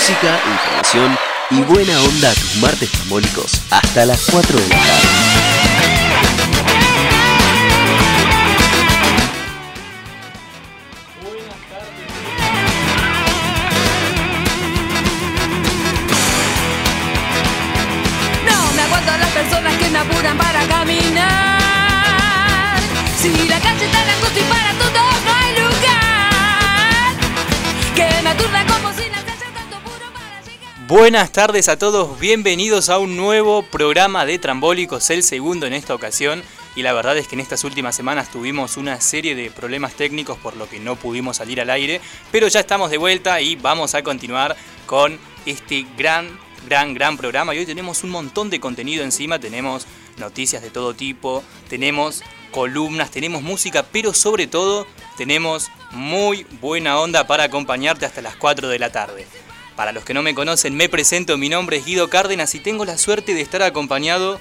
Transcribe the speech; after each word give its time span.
Música, 0.00 0.40
información 0.50 1.18
y 1.50 1.60
buena 1.60 2.00
onda 2.04 2.30
a 2.30 2.34
tus 2.34 2.56
martes 2.56 2.90
tambólicos 2.90 3.60
hasta 3.68 4.06
las 4.06 4.30
4 4.30 4.56
de 4.56 4.68
la 4.68 4.76
tarde. 4.76 5.39
Buenas 31.10 31.32
tardes 31.32 31.68
a 31.68 31.76
todos, 31.76 32.20
bienvenidos 32.20 32.88
a 32.88 33.00
un 33.00 33.16
nuevo 33.16 33.64
programa 33.64 34.24
de 34.24 34.38
Trambólicos, 34.38 35.10
el 35.10 35.24
segundo 35.24 35.66
en 35.66 35.72
esta 35.72 35.92
ocasión. 35.92 36.40
Y 36.76 36.82
la 36.82 36.92
verdad 36.92 37.18
es 37.18 37.26
que 37.26 37.34
en 37.34 37.40
estas 37.40 37.64
últimas 37.64 37.96
semanas 37.96 38.30
tuvimos 38.30 38.76
una 38.76 39.00
serie 39.00 39.34
de 39.34 39.50
problemas 39.50 39.94
técnicos 39.94 40.38
por 40.38 40.56
lo 40.56 40.68
que 40.68 40.78
no 40.78 40.94
pudimos 40.94 41.38
salir 41.38 41.60
al 41.60 41.70
aire, 41.70 42.00
pero 42.30 42.46
ya 42.46 42.60
estamos 42.60 42.92
de 42.92 42.98
vuelta 42.98 43.40
y 43.40 43.56
vamos 43.56 43.96
a 43.96 44.04
continuar 44.04 44.56
con 44.86 45.18
este 45.46 45.84
gran, 45.98 46.28
gran, 46.68 46.94
gran 46.94 47.16
programa. 47.16 47.56
Y 47.56 47.58
hoy 47.58 47.66
tenemos 47.66 48.04
un 48.04 48.10
montón 48.10 48.48
de 48.48 48.60
contenido 48.60 49.02
encima, 49.02 49.40
tenemos 49.40 49.88
noticias 50.16 50.62
de 50.62 50.70
todo 50.70 50.94
tipo, 50.94 51.42
tenemos 51.68 52.22
columnas, 52.52 53.10
tenemos 53.10 53.42
música, 53.42 53.84
pero 53.90 54.14
sobre 54.14 54.46
todo 54.46 54.86
tenemos 55.16 55.72
muy 55.90 56.46
buena 56.60 57.00
onda 57.00 57.26
para 57.26 57.42
acompañarte 57.42 58.06
hasta 58.06 58.22
las 58.22 58.36
4 58.36 58.68
de 58.68 58.78
la 58.78 58.92
tarde. 58.92 59.26
Para 59.76 59.92
los 59.92 60.04
que 60.04 60.14
no 60.14 60.22
me 60.22 60.34
conocen, 60.34 60.76
me 60.76 60.88
presento, 60.88 61.38
mi 61.38 61.48
nombre 61.48 61.78
es 61.78 61.84
Guido 61.84 62.10
Cárdenas 62.10 62.54
y 62.54 62.60
tengo 62.60 62.84
la 62.84 62.98
suerte 62.98 63.34
de 63.34 63.40
estar 63.40 63.62
acompañado 63.62 64.40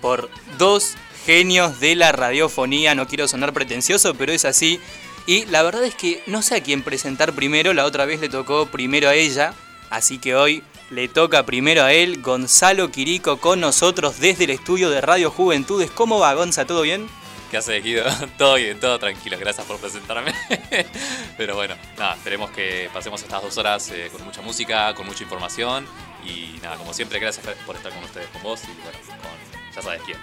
por 0.00 0.30
dos 0.58 0.94
genios 1.26 1.80
de 1.80 1.94
la 1.94 2.12
radiofonía. 2.12 2.94
No 2.94 3.06
quiero 3.06 3.28
sonar 3.28 3.52
pretencioso, 3.52 4.14
pero 4.14 4.32
es 4.32 4.44
así. 4.44 4.80
Y 5.26 5.44
la 5.46 5.62
verdad 5.62 5.84
es 5.84 5.94
que 5.94 6.22
no 6.26 6.42
sé 6.42 6.56
a 6.56 6.62
quién 6.62 6.82
presentar 6.82 7.32
primero, 7.34 7.72
la 7.72 7.84
otra 7.84 8.04
vez 8.04 8.20
le 8.20 8.28
tocó 8.28 8.66
primero 8.66 9.08
a 9.08 9.14
ella, 9.14 9.54
así 9.90 10.18
que 10.18 10.34
hoy 10.34 10.64
le 10.90 11.06
toca 11.06 11.46
primero 11.46 11.84
a 11.84 11.92
él, 11.92 12.20
Gonzalo 12.20 12.90
Quirico, 12.90 13.36
con 13.36 13.60
nosotros 13.60 14.18
desde 14.18 14.44
el 14.44 14.50
estudio 14.50 14.90
de 14.90 15.00
Radio 15.00 15.30
Juventudes. 15.30 15.90
¿Cómo 15.90 16.18
va, 16.18 16.34
Gonza? 16.34 16.64
¿Todo 16.64 16.82
bien? 16.82 17.06
¿Qué 17.50 17.56
haces, 17.56 17.82
Guido? 17.82 18.04
Todo 18.38 18.54
bien, 18.54 18.78
todo 18.78 18.98
tranquilo, 19.00 19.36
gracias 19.36 19.66
por 19.66 19.78
presentarme. 19.78 20.32
Pero 21.36 21.56
bueno, 21.56 21.74
nada, 21.98 22.14
esperemos 22.14 22.50
que 22.52 22.88
pasemos 22.94 23.20
estas 23.20 23.42
dos 23.42 23.58
horas 23.58 23.90
eh, 23.90 24.08
con 24.12 24.22
mucha 24.24 24.40
música, 24.40 24.94
con 24.94 25.04
mucha 25.04 25.24
información. 25.24 25.84
Y 26.24 26.60
nada, 26.62 26.76
como 26.76 26.94
siempre, 26.94 27.18
gracias 27.18 27.44
por 27.66 27.74
estar 27.74 27.92
con 27.92 28.04
ustedes, 28.04 28.28
con 28.28 28.42
vos 28.44 28.62
y 28.64 28.82
bueno, 28.82 28.98
con 29.08 29.74
ya 29.74 29.82
sabes 29.82 30.00
quién. 30.06 30.18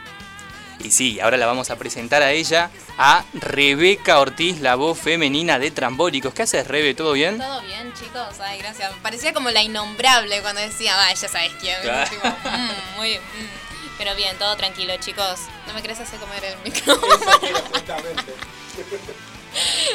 Y 0.80 0.92
sí, 0.92 1.20
ahora 1.20 1.36
la 1.38 1.48
vamos 1.48 1.70
a 1.70 1.76
presentar 1.76 2.22
a 2.22 2.32
ella, 2.32 2.70
a 2.98 3.26
Rebeca 3.34 4.20
Ortiz, 4.20 4.62
la 4.62 4.76
voz 4.76 4.98
femenina 4.98 5.60
de 5.60 5.72
Trambólicos. 5.72 6.34
¿Qué 6.34 6.44
haces, 6.44 6.66
Rebe? 6.68 6.94
¿Todo 6.94 7.14
bien? 7.14 7.40
Todo 7.40 7.62
bien, 7.64 7.92
chicos. 7.94 8.40
Ay, 8.40 8.60
gracias. 8.60 8.94
Parecía 9.02 9.34
como 9.34 9.50
la 9.50 9.64
innombrable 9.64 10.42
cuando 10.42 10.62
decía, 10.62 10.96
va, 10.96 11.12
ya 11.14 11.28
sabes 11.28 11.52
quién. 11.60 11.76
Claro. 11.82 12.10
Tipo, 12.10 12.28
mm, 12.28 12.98
muy 12.98 13.10
bien. 13.10 13.22
mm. 13.22 13.67
Pero 13.97 14.16
bien, 14.16 14.38
todo 14.38 14.56
tranquilo, 14.56 14.94
chicos. 15.00 15.40
No 15.66 15.74
me 15.74 15.81
querés 15.81 16.00
hacer 16.00 16.19
comer 16.19 16.44
el 16.44 16.58
micrófono. 16.63 17.08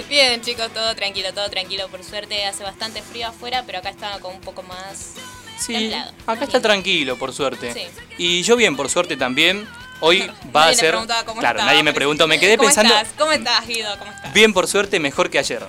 bien, 0.08 0.40
chicos, 0.42 0.72
todo 0.72 0.94
tranquilo, 0.94 1.32
todo 1.32 1.48
tranquilo. 1.50 1.88
Por 1.88 2.02
suerte 2.04 2.44
hace 2.46 2.62
bastante 2.64 3.02
frío 3.02 3.28
afuera, 3.28 3.62
pero 3.66 3.78
acá 3.78 3.90
está 3.90 4.18
como 4.20 4.34
un 4.36 4.40
poco 4.40 4.62
más 4.64 5.14
Sí, 5.58 5.74
templado. 5.74 6.12
acá 6.26 6.44
está 6.44 6.60
tranquilo, 6.60 7.16
por 7.16 7.32
suerte. 7.32 7.72
Sí. 7.72 7.86
Y 8.18 8.42
yo 8.42 8.56
bien, 8.56 8.76
por 8.76 8.90
suerte 8.90 9.16
también. 9.16 9.66
Hoy 10.04 10.18
va 10.54 10.62
Nadie 10.62 10.72
a 10.72 10.74
ser... 10.74 10.90
preguntaba 10.90 11.24
cómo 11.24 11.40
Claro, 11.40 11.58
estaba, 11.60 11.70
nadie 11.70 11.84
me 11.84 11.92
preguntó. 11.92 12.26
Me 12.26 12.40
quedé 12.40 12.56
¿Cómo 12.56 12.68
pensando... 12.68 12.92
Estás? 12.92 13.14
¿Cómo 13.16 13.30
estás, 13.30 13.64
Guido? 13.68 13.96
¿Cómo 14.00 14.10
estás? 14.10 14.34
Bien, 14.34 14.52
por 14.52 14.66
suerte, 14.66 14.98
mejor 14.98 15.30
que 15.30 15.38
ayer. 15.38 15.64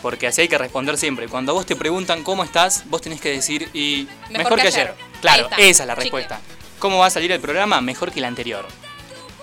Porque 0.00 0.28
así 0.28 0.42
hay 0.42 0.48
que 0.48 0.56
responder 0.56 0.96
siempre. 0.98 1.26
Cuando 1.26 1.50
a 1.50 1.54
vos 1.56 1.66
te 1.66 1.74
preguntan 1.74 2.22
cómo 2.22 2.44
estás, 2.44 2.84
vos 2.88 3.02
tenés 3.02 3.20
que 3.20 3.30
decir 3.30 3.68
y 3.72 4.06
mejor, 4.30 4.60
que, 4.60 4.68
ayer. 4.68 4.94
Claro, 5.20 5.48
esa 5.58 5.82
es 5.82 5.86
la 5.88 5.96
Chicle. 5.96 6.28
¿Cómo 6.82 6.98
va 6.98 7.06
a 7.06 7.10
salir 7.10 7.30
el 7.30 7.38
programa? 7.38 7.80
Mejor 7.80 8.10
que 8.10 8.18
el 8.18 8.24
anterior. 8.24 8.66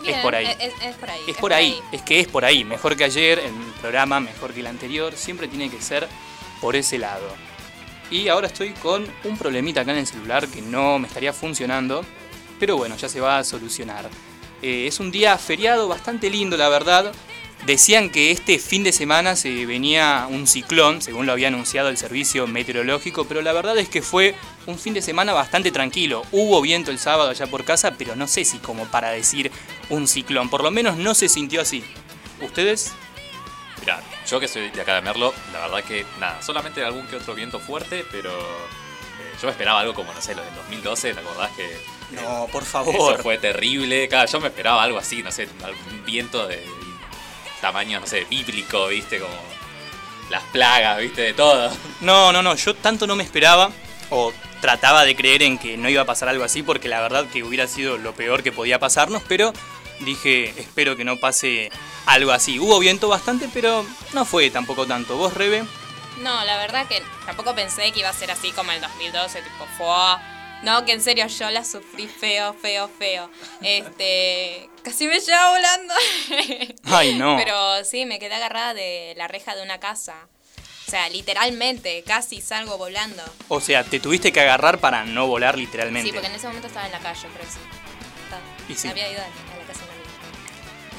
Bien, 0.02 0.16
es 0.16 0.22
por 0.22 0.36
ahí. 0.36 0.46
Es, 0.60 0.74
es 0.82 0.96
por 0.98 1.10
ahí. 1.10 1.22
Es 1.26 1.38
por 1.38 1.54
ahí, 1.54 1.80
es 1.94 2.02
que 2.02 2.20
es 2.20 2.28
por 2.28 2.44
ahí. 2.44 2.66
Mejor 2.66 2.98
que 2.98 3.06
ayer, 3.06 3.40
el 3.40 3.54
programa 3.80 4.20
mejor 4.20 4.54
que 4.54 4.60
el 4.60 4.68
anterior. 4.68 5.16
Siempre 5.16 5.48
tiene 5.48 5.70
que 5.70 5.82
ser 5.82 6.06
por 6.60 6.76
ese 6.76 6.98
lado. 6.98 7.26
Y 8.12 8.28
ahora 8.28 8.48
estoy 8.48 8.72
con 8.72 9.08
un 9.24 9.38
problemita 9.38 9.80
acá 9.80 9.94
en 9.94 10.00
el 10.00 10.08
celular 10.08 10.50
que 10.50 10.62
no 10.62 11.00
me 11.00 11.08
estaría 11.08 11.32
funcionando. 11.32 12.04
Pero 12.60 12.76
bueno, 12.76 12.98
ya 12.98 13.08
se 13.08 13.22
va 13.22 13.38
a 13.38 13.46
solucionar. 13.46 14.10
Eh, 14.62 14.88
es 14.88 15.00
un 15.00 15.10
día 15.10 15.38
feriado 15.38 15.88
bastante 15.88 16.30
lindo, 16.30 16.58
la 16.58 16.68
verdad. 16.68 17.14
Decían 17.66 18.10
que 18.10 18.32
este 18.32 18.58
fin 18.58 18.84
de 18.84 18.94
semana 18.94 19.36
se 19.36 19.66
venía 19.66 20.28
un 20.30 20.48
ciclón, 20.48 21.02
según 21.02 21.26
lo 21.26 21.34
había 21.34 21.50
anunciado 21.50 21.90
el 21.90 21.98
servicio 21.98 22.48
meteorológico, 22.48 23.26
pero 23.26 23.42
la 23.42 23.52
verdad 23.52 23.78
es 23.78 23.90
que 23.90 24.02
fue 24.02 24.34
un 24.66 24.80
fin 24.80 24.94
de 24.94 25.02
semana 25.02 25.34
bastante 25.34 25.70
tranquilo. 25.72 26.24
Hubo 26.32 26.62
viento 26.62 26.90
el 26.90 27.00
sábado 27.00 27.30
allá 27.30 27.48
por 27.48 27.66
casa, 27.66 27.92
pero 27.98 28.16
no 28.16 28.28
sé 28.28 28.46
si 28.46 28.60
como 28.60 28.86
para 28.86 29.12
decir 29.12 29.52
un 29.90 30.08
ciclón, 30.08 30.50
por 30.50 30.64
lo 30.64 30.72
menos 30.72 30.96
no 30.98 31.14
se 31.14 31.28
sintió 31.28 31.62
así. 31.62 31.84
¿Ustedes? 32.42 32.94
Mirá, 33.82 34.02
yo 34.30 34.40
que 34.40 34.48
soy 34.48 34.70
de 34.70 34.82
acá 34.82 34.96
de 34.96 35.02
Merlo, 35.02 35.34
la 35.52 35.60
verdad 35.60 35.84
que 35.84 36.06
nada, 36.20 36.42
solamente 36.42 36.84
algún 36.84 37.08
que 37.08 37.18
otro 37.18 37.36
viento 37.36 37.60
fuerte, 37.60 38.06
pero 38.10 38.32
eh, 38.32 39.34
yo 39.42 39.48
me 39.48 39.52
esperaba 39.52 39.82
algo 39.82 39.94
como, 39.94 40.14
no 40.14 40.22
sé, 40.22 40.34
lo 40.34 40.44
del 40.44 40.56
2012, 40.56 41.14
¿te 41.14 41.20
acordás 41.20 41.52
que 41.52 41.78
No, 42.16 42.48
por 42.52 42.64
Eso 42.64 42.72
favor. 42.72 43.22
fue 43.22 43.38
terrible. 43.38 44.08
Claro, 44.08 44.30
yo 44.32 44.40
me 44.40 44.48
esperaba 44.48 44.82
algo 44.84 44.98
así, 44.98 45.22
no 45.24 45.32
sé, 45.32 45.48
algún 45.64 46.06
viento 46.06 46.48
de 46.48 46.64
tamaño, 47.60 48.00
no 48.00 48.08
sé, 48.08 48.26
bíblico, 48.26 48.88
viste, 48.88 49.20
como 49.20 49.34
las 50.30 50.44
plagas, 50.46 51.00
viste, 51.00 51.22
de 51.22 51.34
todo. 51.34 51.72
No, 52.02 52.32
no, 52.32 52.42
no, 52.42 52.56
yo 52.56 52.76
tanto 52.76 53.08
no 53.08 53.16
me 53.16 53.24
esperaba 53.24 53.72
o 54.10 54.34
trataba 54.62 55.06
de 55.06 55.16
creer 55.16 55.44
en 55.44 55.58
que 55.58 55.78
no 55.78 55.90
iba 55.90 56.02
a 56.02 56.06
pasar 56.06 56.30
algo 56.30 56.44
así 56.44 56.64
porque 56.64 56.88
la 56.90 57.00
verdad 57.02 57.26
que 57.28 57.44
hubiera 57.44 57.68
sido 57.68 57.98
lo 57.98 58.14
peor 58.14 58.44
que 58.44 58.52
podía 58.52 58.80
pasarnos, 58.80 59.24
pero 59.28 59.54
dije, 60.02 60.54
espero 60.58 60.96
que 60.96 61.04
no 61.04 61.18
pase 61.18 61.72
algo 62.06 62.32
así. 62.32 62.60
Hubo 62.60 62.80
viento 62.80 63.08
bastante, 63.08 63.50
pero 63.54 63.86
no 64.14 64.26
fue 64.26 64.50
tampoco 64.50 64.86
tanto. 64.86 65.18
¿Vos, 65.18 65.34
Rebe? 65.34 65.64
No, 66.20 66.44
la 66.44 66.58
verdad 66.58 66.88
que 66.88 67.02
tampoco 67.26 67.56
pensé 67.56 67.92
que 67.92 68.00
iba 68.00 68.10
a 68.10 68.14
ser 68.14 68.32
así 68.32 68.52
como 68.52 68.72
el 68.72 68.82
2012, 68.82 69.42
tipo, 69.42 69.66
fue. 69.78 69.86
No, 70.64 70.84
que 70.84 70.92
en 70.92 71.02
serio 71.02 71.26
yo 71.28 71.50
la 71.52 71.64
sufrí 71.64 72.08
feo, 72.08 72.54
feo, 72.54 72.90
feo. 72.90 73.30
Este, 73.62 74.70
Casi 74.90 75.08
me 75.08 75.20
lleva 75.20 75.52
volando. 75.52 75.94
Ay, 76.86 77.14
no. 77.16 77.38
Pero 77.38 77.84
sí, 77.86 78.06
me 78.06 78.18
quedé 78.18 78.34
agarrada 78.36 78.74
de 78.74 79.14
la 79.18 79.28
reja 79.28 79.56
de 79.56 79.62
una 79.62 79.80
casa. 79.80 80.16
O 80.88 80.90
sea, 80.90 81.08
literalmente, 81.10 82.04
casi 82.08 82.42
salgo 82.42 82.78
volando. 82.80 83.22
O 83.50 83.62
sea, 83.62 83.84
te 83.84 84.00
tuviste 84.00 84.32
que 84.32 84.40
agarrar 84.42 84.80
para 84.80 85.06
no 85.06 85.28
volar 85.28 85.58
literalmente. 85.60 86.08
Sí, 86.08 86.12
porque 86.14 86.28
en 86.28 86.34
ese 86.34 86.48
momento 86.48 86.68
estaba 86.68 86.88
en 86.88 86.92
la 86.92 87.00
calle, 87.00 87.28
pero 87.32 87.48
sí. 87.48 87.60
Estaba- 88.24 88.42
Y 88.68 88.74
sí. 88.76 88.88
Había 88.88 89.12
ido 89.12 89.22
a 89.22 89.26
la 89.26 89.68
casa 89.68 89.82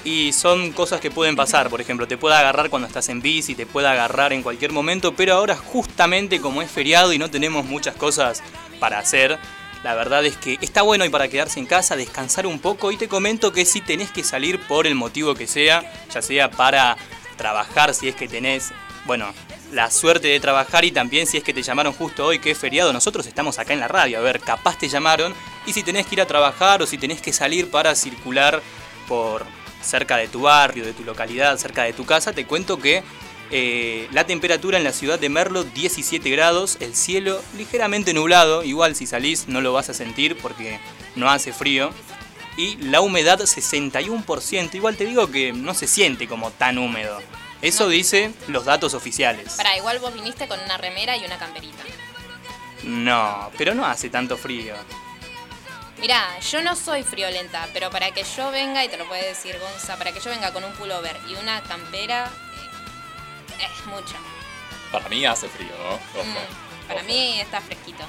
de. 0.05 0.09
Y 0.09 0.33
son 0.33 0.71
cosas 0.73 1.01
que 1.01 1.11
pueden 1.11 1.35
pasar, 1.35 1.69
por 1.69 1.81
ejemplo, 1.81 2.07
te 2.07 2.17
puede 2.17 2.37
agarrar 2.37 2.71
cuando 2.71 2.87
estás 2.87 3.09
en 3.09 3.21
bici, 3.21 3.57
te 3.57 3.67
puede 3.67 3.89
agarrar 3.89 4.33
en 4.33 4.45
cualquier 4.45 4.71
momento, 4.71 5.15
pero 5.17 5.35
ahora 5.35 5.57
justamente 5.57 6.41
como 6.41 6.63
es 6.63 6.71
feriado 6.71 7.13
y 7.13 7.19
no 7.19 7.29
tenemos 7.29 7.65
muchas 7.65 7.97
cosas 7.97 8.41
para 8.79 8.99
hacer, 9.01 9.39
la 9.83 9.95
verdad 9.95 10.25
es 10.25 10.37
que 10.37 10.59
está 10.61 10.83
bueno 10.83 11.05
y 11.05 11.09
para 11.09 11.29
quedarse 11.29 11.59
en 11.59 11.67
casa, 11.67 11.97
descansar 11.97 12.47
un 12.47 12.59
poco 12.59 12.93
y 12.93 12.97
te 12.97 13.09
comento 13.09 13.53
que 13.53 13.65
si 13.65 13.81
tenés 13.81 14.11
que 14.11 14.23
salir 14.23 14.61
por 14.61 14.87
el 14.87 14.95
motivo 14.95 15.35
que 15.35 15.47
sea, 15.47 15.91
ya 16.13 16.21
sea 16.21 16.51
para 16.51 16.97
trabajar 17.37 17.95
si 17.95 18.09
es 18.09 18.15
que 18.15 18.29
tenés, 18.29 18.73
bueno, 19.07 19.33
la 19.73 19.91
suerte 19.91 20.29
de 20.29 20.41
trabajar 20.41 20.85
y 20.85 20.93
también 20.93 21.27
si 21.27 21.39
es 21.39 21.45
que 21.45 21.55
te 21.55 21.63
llamaron 21.63 21.93
justo 21.93 22.27
hoy 22.27 22.39
que 22.39 22.51
es 22.51 22.59
feriado, 22.59 22.93
nosotros 22.93 23.27
estamos 23.27 23.59
acá 23.59 23.73
en 23.73 23.81
la 23.81 23.89
radio, 23.89 24.19
a 24.19 24.23
ver, 24.23 24.41
capaz 24.41 24.77
te 24.77 24.89
llamaron 24.89 25.35
y 25.65 25.73
si 25.73 25.83
tenés 25.83 26.07
que 26.07 26.17
ir 26.17 26.21
a 26.21 26.27
trabajar 26.27 26.83
o 26.83 26.87
si 26.87 26.99
tenés 26.99 27.23
que 27.23 27.33
salir 27.33 27.71
para 27.71 27.95
circular 27.95 28.61
por 29.09 29.47
cerca 29.83 30.19
de 30.19 30.29
tu 30.29 30.43
barrio, 30.43 30.85
de 30.85 30.93
tu 30.93 31.05
localidad, 31.05 31.57
cerca 31.57 31.85
de 31.85 31.95
tu 31.95 32.05
casa, 32.05 32.33
te 32.33 32.45
cuento 32.45 32.79
que 32.79 33.03
eh, 33.51 34.09
la 34.13 34.25
temperatura 34.27 34.79
en 34.79 34.85
la 34.85 34.93
ciudad 34.93 35.19
de 35.19 35.29
Merlo 35.29 35.65
17 35.65 36.31
grados, 36.31 36.77
el 36.81 36.95
cielo 36.95 37.43
ligeramente 37.57 38.15
nublado, 38.15 38.63
igual 38.63 38.95
si 38.95 39.07
salís 39.07 39.49
no 39.49 39.61
lo 39.61 39.73
vas 39.73 39.89
a 39.89 39.95
sentir 39.95 40.37
porque 40.39 40.79
no 41.17 41.31
hace 41.31 41.53
frío, 41.53 41.91
y 42.57 42.77
la 42.77 43.01
humedad 43.01 43.41
61%, 43.41 44.75
igual 44.75 44.97
te 44.97 45.07
digo 45.07 45.31
que 45.31 45.53
no 45.53 45.75
se 45.75 45.87
siente 45.87 46.29
como 46.29 46.51
tan 46.51 46.79
húmedo. 46.79 47.19
Eso 47.63 47.89
dice 47.89 48.33
los 48.49 48.65
datos 48.65 48.95
oficiales. 48.95 49.55
Para, 49.55 49.77
igual 49.77 49.99
vos 49.99 50.15
viniste 50.15 50.49
con 50.49 50.59
una 50.61 50.79
remera 50.79 51.17
y 51.17 51.25
una 51.25 51.39
camperita. 51.39 51.83
No, 52.85 53.51
pero 53.59 53.75
no 53.75 53.85
hace 53.85 54.09
tanto 54.09 54.37
frío. 54.37 54.75
Mirá, 56.01 56.39
yo 56.41 56.63
no 56.63 56.77
soy 56.77 57.03
friolenta, 57.03 57.69
pero 57.75 57.91
para 57.91 58.11
que 58.13 58.25
yo 58.37 58.51
venga, 58.51 58.83
y 58.85 58.89
te 58.89 58.97
lo 58.97 59.07
puede 59.07 59.27
decir 59.27 59.59
Gonza, 59.59 59.99
para 59.99 60.13
que 60.13 60.21
yo 60.21 60.31
venga 60.31 60.51
con 60.51 60.65
un 60.65 60.73
pullover 60.73 61.15
y 61.29 61.35
una 61.35 61.63
campera, 61.63 62.31
es 63.63 63.87
mucho. 63.87 64.15
Para 64.93 65.09
mí 65.09 65.25
hace 65.25 65.49
frío, 65.49 65.69
¿no? 65.83 65.95
Ojo, 65.95 66.27
Mm, 66.29 66.89
para 66.89 67.01
ojo. 67.01 67.09
mí 67.09 67.41
está 67.41 67.61
fresquito. 67.61 68.05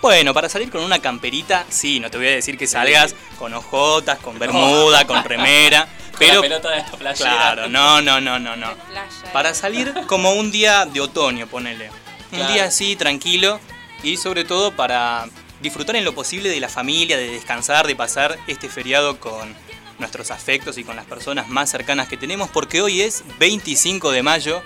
Bueno, 0.00 0.34
para 0.34 0.48
salir 0.48 0.70
con 0.70 0.82
una 0.82 0.98
camperita, 0.98 1.64
sí, 1.68 2.00
no 2.00 2.10
te 2.10 2.16
voy 2.18 2.26
a 2.26 2.30
decir 2.32 2.58
que 2.58 2.66
salgas 2.66 3.14
con 3.38 3.54
ojotas, 3.54 4.18
con 4.18 4.38
bermuda, 4.38 5.06
con 5.06 5.22
remera, 5.22 5.86
Con 6.12 6.18
pero 6.18 6.34
la 6.34 6.40
pelota 6.42 6.70
de 6.70 6.76
la 6.78 6.90
playera. 6.90 7.14
claro, 7.30 7.68
no, 7.68 8.02
no, 8.02 8.20
no, 8.20 8.38
no, 8.38 8.56
no. 8.56 8.74
Playa, 8.74 9.32
Para 9.32 9.54
salir 9.54 9.94
como 10.08 10.32
un 10.32 10.50
día 10.52 10.84
de 10.86 11.00
otoño, 11.00 11.46
ponele. 11.46 11.90
Un 12.32 12.46
día 12.48 12.64
así, 12.64 12.96
tranquilo, 12.96 13.60
y 14.02 14.16
sobre 14.16 14.44
todo 14.44 14.72
para 14.74 15.26
disfrutar 15.60 15.94
en 15.96 16.04
lo 16.04 16.14
posible 16.14 16.48
de 16.48 16.58
la 16.60 16.68
familia, 16.68 17.16
de 17.16 17.28
descansar, 17.28 17.86
de 17.86 17.94
pasar 17.94 18.38
este 18.46 18.68
feriado 18.68 19.20
con 19.20 19.54
nuestros 19.98 20.30
afectos 20.32 20.78
y 20.78 20.84
con 20.84 20.96
las 20.96 21.04
personas 21.06 21.48
más 21.48 21.70
cercanas 21.70 22.08
que 22.08 22.16
tenemos, 22.16 22.50
porque 22.50 22.80
hoy 22.82 23.02
es 23.02 23.22
25 23.38 24.10
de 24.10 24.22
mayo, 24.22 24.62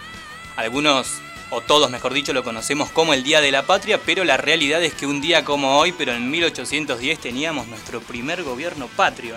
algunos, 0.56 1.20
o 1.50 1.60
todos 1.60 1.90
mejor 1.90 2.12
dicho, 2.12 2.32
lo 2.32 2.42
conocemos 2.42 2.90
como 2.90 3.14
el 3.14 3.22
Día 3.22 3.40
de 3.40 3.50
la 3.50 3.66
Patria, 3.66 4.00
pero 4.04 4.24
la 4.24 4.36
realidad 4.36 4.82
es 4.82 4.94
que 4.94 5.06
un 5.06 5.20
día 5.20 5.44
como 5.44 5.78
hoy, 5.78 5.92
pero 5.92 6.12
en 6.12 6.30
1810 6.30 7.18
teníamos 7.18 7.66
nuestro 7.68 8.00
primer 8.00 8.42
gobierno 8.42 8.88
patrio. 8.96 9.36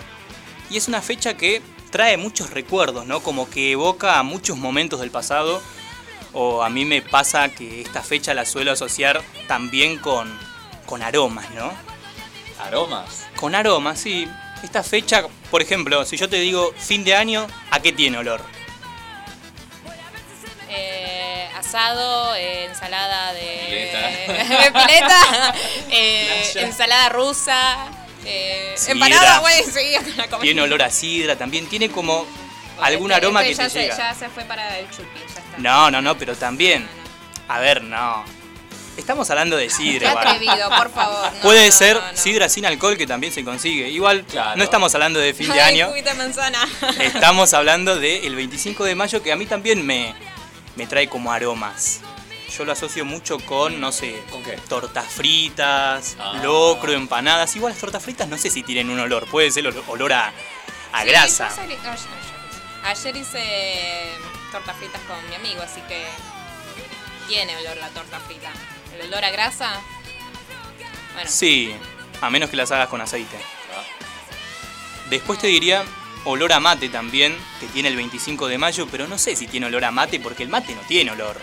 Y 0.70 0.78
es 0.78 0.88
una 0.88 1.02
fecha 1.02 1.36
que 1.36 1.62
trae 1.90 2.18
muchos 2.18 2.52
recuerdos, 2.52 3.06
¿no? 3.06 3.22
Como 3.22 3.50
que 3.50 3.72
evoca 3.72 4.20
a 4.20 4.24
muchos 4.24 4.58
momentos 4.58 5.00
del 5.00 5.12
pasado. 5.12 5.62
O 6.32 6.62
a 6.62 6.70
mí 6.70 6.86
me 6.86 7.02
pasa 7.02 7.50
que 7.50 7.82
esta 7.82 8.04
fecha 8.04 8.36
la 8.36 8.46
suelo 8.46 8.72
asociar 8.72 9.22
también 9.48 9.98
con, 9.98 10.32
con 10.86 11.02
aromas, 11.02 11.50
¿no? 11.52 11.72
Aromas. 12.60 13.26
Con 13.36 13.56
aromas, 13.56 14.00
sí. 14.00 14.28
Esta 14.62 14.84
fecha, 14.84 15.24
por 15.50 15.62
ejemplo, 15.62 16.06
si 16.06 16.18
yo 16.18 16.30
te 16.30 16.38
digo 16.38 16.72
fin 16.78 17.04
de 17.04 17.16
año, 17.16 17.48
¿a 17.72 17.80
qué 17.80 17.92
tiene 17.94 18.18
olor? 18.20 18.42
Asado, 21.70 22.36
eh, 22.36 22.66
ensalada 22.66 23.34
de. 23.34 23.92
Pileta. 24.34 24.86
Pileta, 24.86 25.54
eh, 25.92 26.52
ensalada 26.56 27.10
rusa, 27.10 27.78
eh, 28.26 28.76
empanada, 28.88 29.40
güey, 29.40 29.64
sí, 29.64 29.96
con 30.04 30.18
la 30.18 30.28
comida. 30.28 30.42
Tiene 30.42 30.62
olor 30.62 30.82
a 30.84 30.90
sidra, 30.90 31.36
también 31.38 31.68
tiene 31.68 31.90
como 31.90 32.26
algún 32.82 33.12
Este- 33.12 33.26
aroma 33.26 33.42
este 33.44 33.52
que 33.52 33.58
ya 33.58 33.64
te 33.66 33.70
se, 33.70 33.82
llega. 33.82 33.98
Ya 33.98 34.14
se 34.16 34.30
fue 34.30 34.44
para 34.46 34.80
el 34.80 34.90
chupi, 34.90 35.20
ya 35.20 35.26
está. 35.40 35.58
No, 35.58 35.92
no, 35.92 36.02
no, 36.02 36.18
pero 36.18 36.36
también. 36.36 36.88
A 37.48 37.60
ver, 37.60 37.84
no. 37.84 38.24
Estamos 38.98 39.30
hablando 39.30 39.56
de 39.56 39.68
Qué 39.68 39.74
sidra. 39.74 40.10
igual. 40.10 40.28
atrevido, 40.28 40.70
por 40.70 40.92
favor. 40.92 41.32
no, 41.34 41.40
Puede 41.42 41.70
no, 41.70 41.76
ser 41.76 41.96
no, 41.96 42.12
no. 42.12 42.18
sidra 42.18 42.50
sin 42.50 42.66
alcohol 42.66 42.98
que 42.98 43.08
también 43.08 43.32
se 43.32 43.46
consigue. 43.46 43.88
Igual 43.90 44.26
Claro. 44.26 44.58
no 44.58 44.64
estamos 44.64 44.94
hablando 44.94 45.20
de 45.20 45.34
fin 45.34 45.50
de 45.50 45.62
Ay, 45.62 45.80
año. 45.82 45.94
Estamos 47.00 47.54
hablando 47.54 47.96
del 47.98 48.36
25 48.36 48.84
de 48.84 48.96
mayo 48.96 49.24
que 49.24 49.32
a 49.32 49.38
mí 49.38 49.46
también 49.46 49.86
me, 49.86 50.14
me 50.80 50.88
trae 50.88 51.10
como 51.10 51.30
aromas. 51.34 52.00
Yo 52.58 52.64
lo 52.64 52.72
asocio 52.72 53.04
mucho 53.04 53.38
con, 53.42 53.82
no 53.82 53.92
sé, 53.92 54.24
¿Con 54.32 54.42
qué? 54.44 54.54
tortas 54.70 55.06
fritas, 55.08 56.16
Ah. 56.18 56.40
locro, 56.42 56.94
empanadas. 56.94 57.54
Igual 57.58 57.74
las 57.74 57.82
tortas 57.82 58.02
fritas 58.02 58.30
no 58.30 58.38
sé 58.38 58.50
si 58.50 58.64
tienen 58.64 58.90
un 58.90 58.98
olor. 58.98 59.28
Puede 59.28 59.52
ser 59.52 59.66
ol- 59.66 59.84
olor 59.88 60.14
a, 60.14 60.32
a 60.94 61.02
Sí, 61.04 61.08
grasa. 61.10 61.50
yo 61.56 61.62
ayer, 61.64 61.78
ayer- 61.84 62.86
ayer 62.86 63.16
hice 63.18 64.12
tortas 64.54 64.78
fritas 64.78 65.02
con 65.02 65.30
mi 65.30 65.36
amigo, 65.36 65.62
así 65.62 65.82
que 65.82 66.08
tiene 67.28 67.58
olor 67.58 67.76
la 67.78 67.90
torta 67.90 68.18
frita. 68.22 68.50
El 68.98 69.08
olor 69.10 69.26
a 69.26 69.32
grasa. 69.32 69.82
Bueno, 71.14 71.30
Sí, 71.30 71.76
a 72.22 72.30
menos 72.30 72.50
que 72.50 72.56
las 72.56 72.72
hagas 72.72 72.88
con 72.88 73.02
aceite. 73.02 73.38
Ah, 73.76 73.84
Después 75.10 75.40
te 75.40 75.48
diría 75.48 75.84
olor 76.26 76.54
a 76.54 76.60
mate 76.60 76.90
también, 76.90 77.38
que 77.60 77.68
tiene 77.68 77.90
el 77.90 77.96
25 77.96 78.48
de 78.48 78.58
mayo, 78.58 78.88
pero 78.92 79.08
no 79.08 79.18
sé 79.18 79.36
si 79.36 79.48
tiene 79.48 79.66
olor 79.68 79.86
a 79.86 79.92
mate 79.92 80.20
porque 80.20 80.44
el 80.44 80.50
mate 80.50 80.74
no 80.76 80.82
tiene 80.82 81.12
olor. 81.12 81.38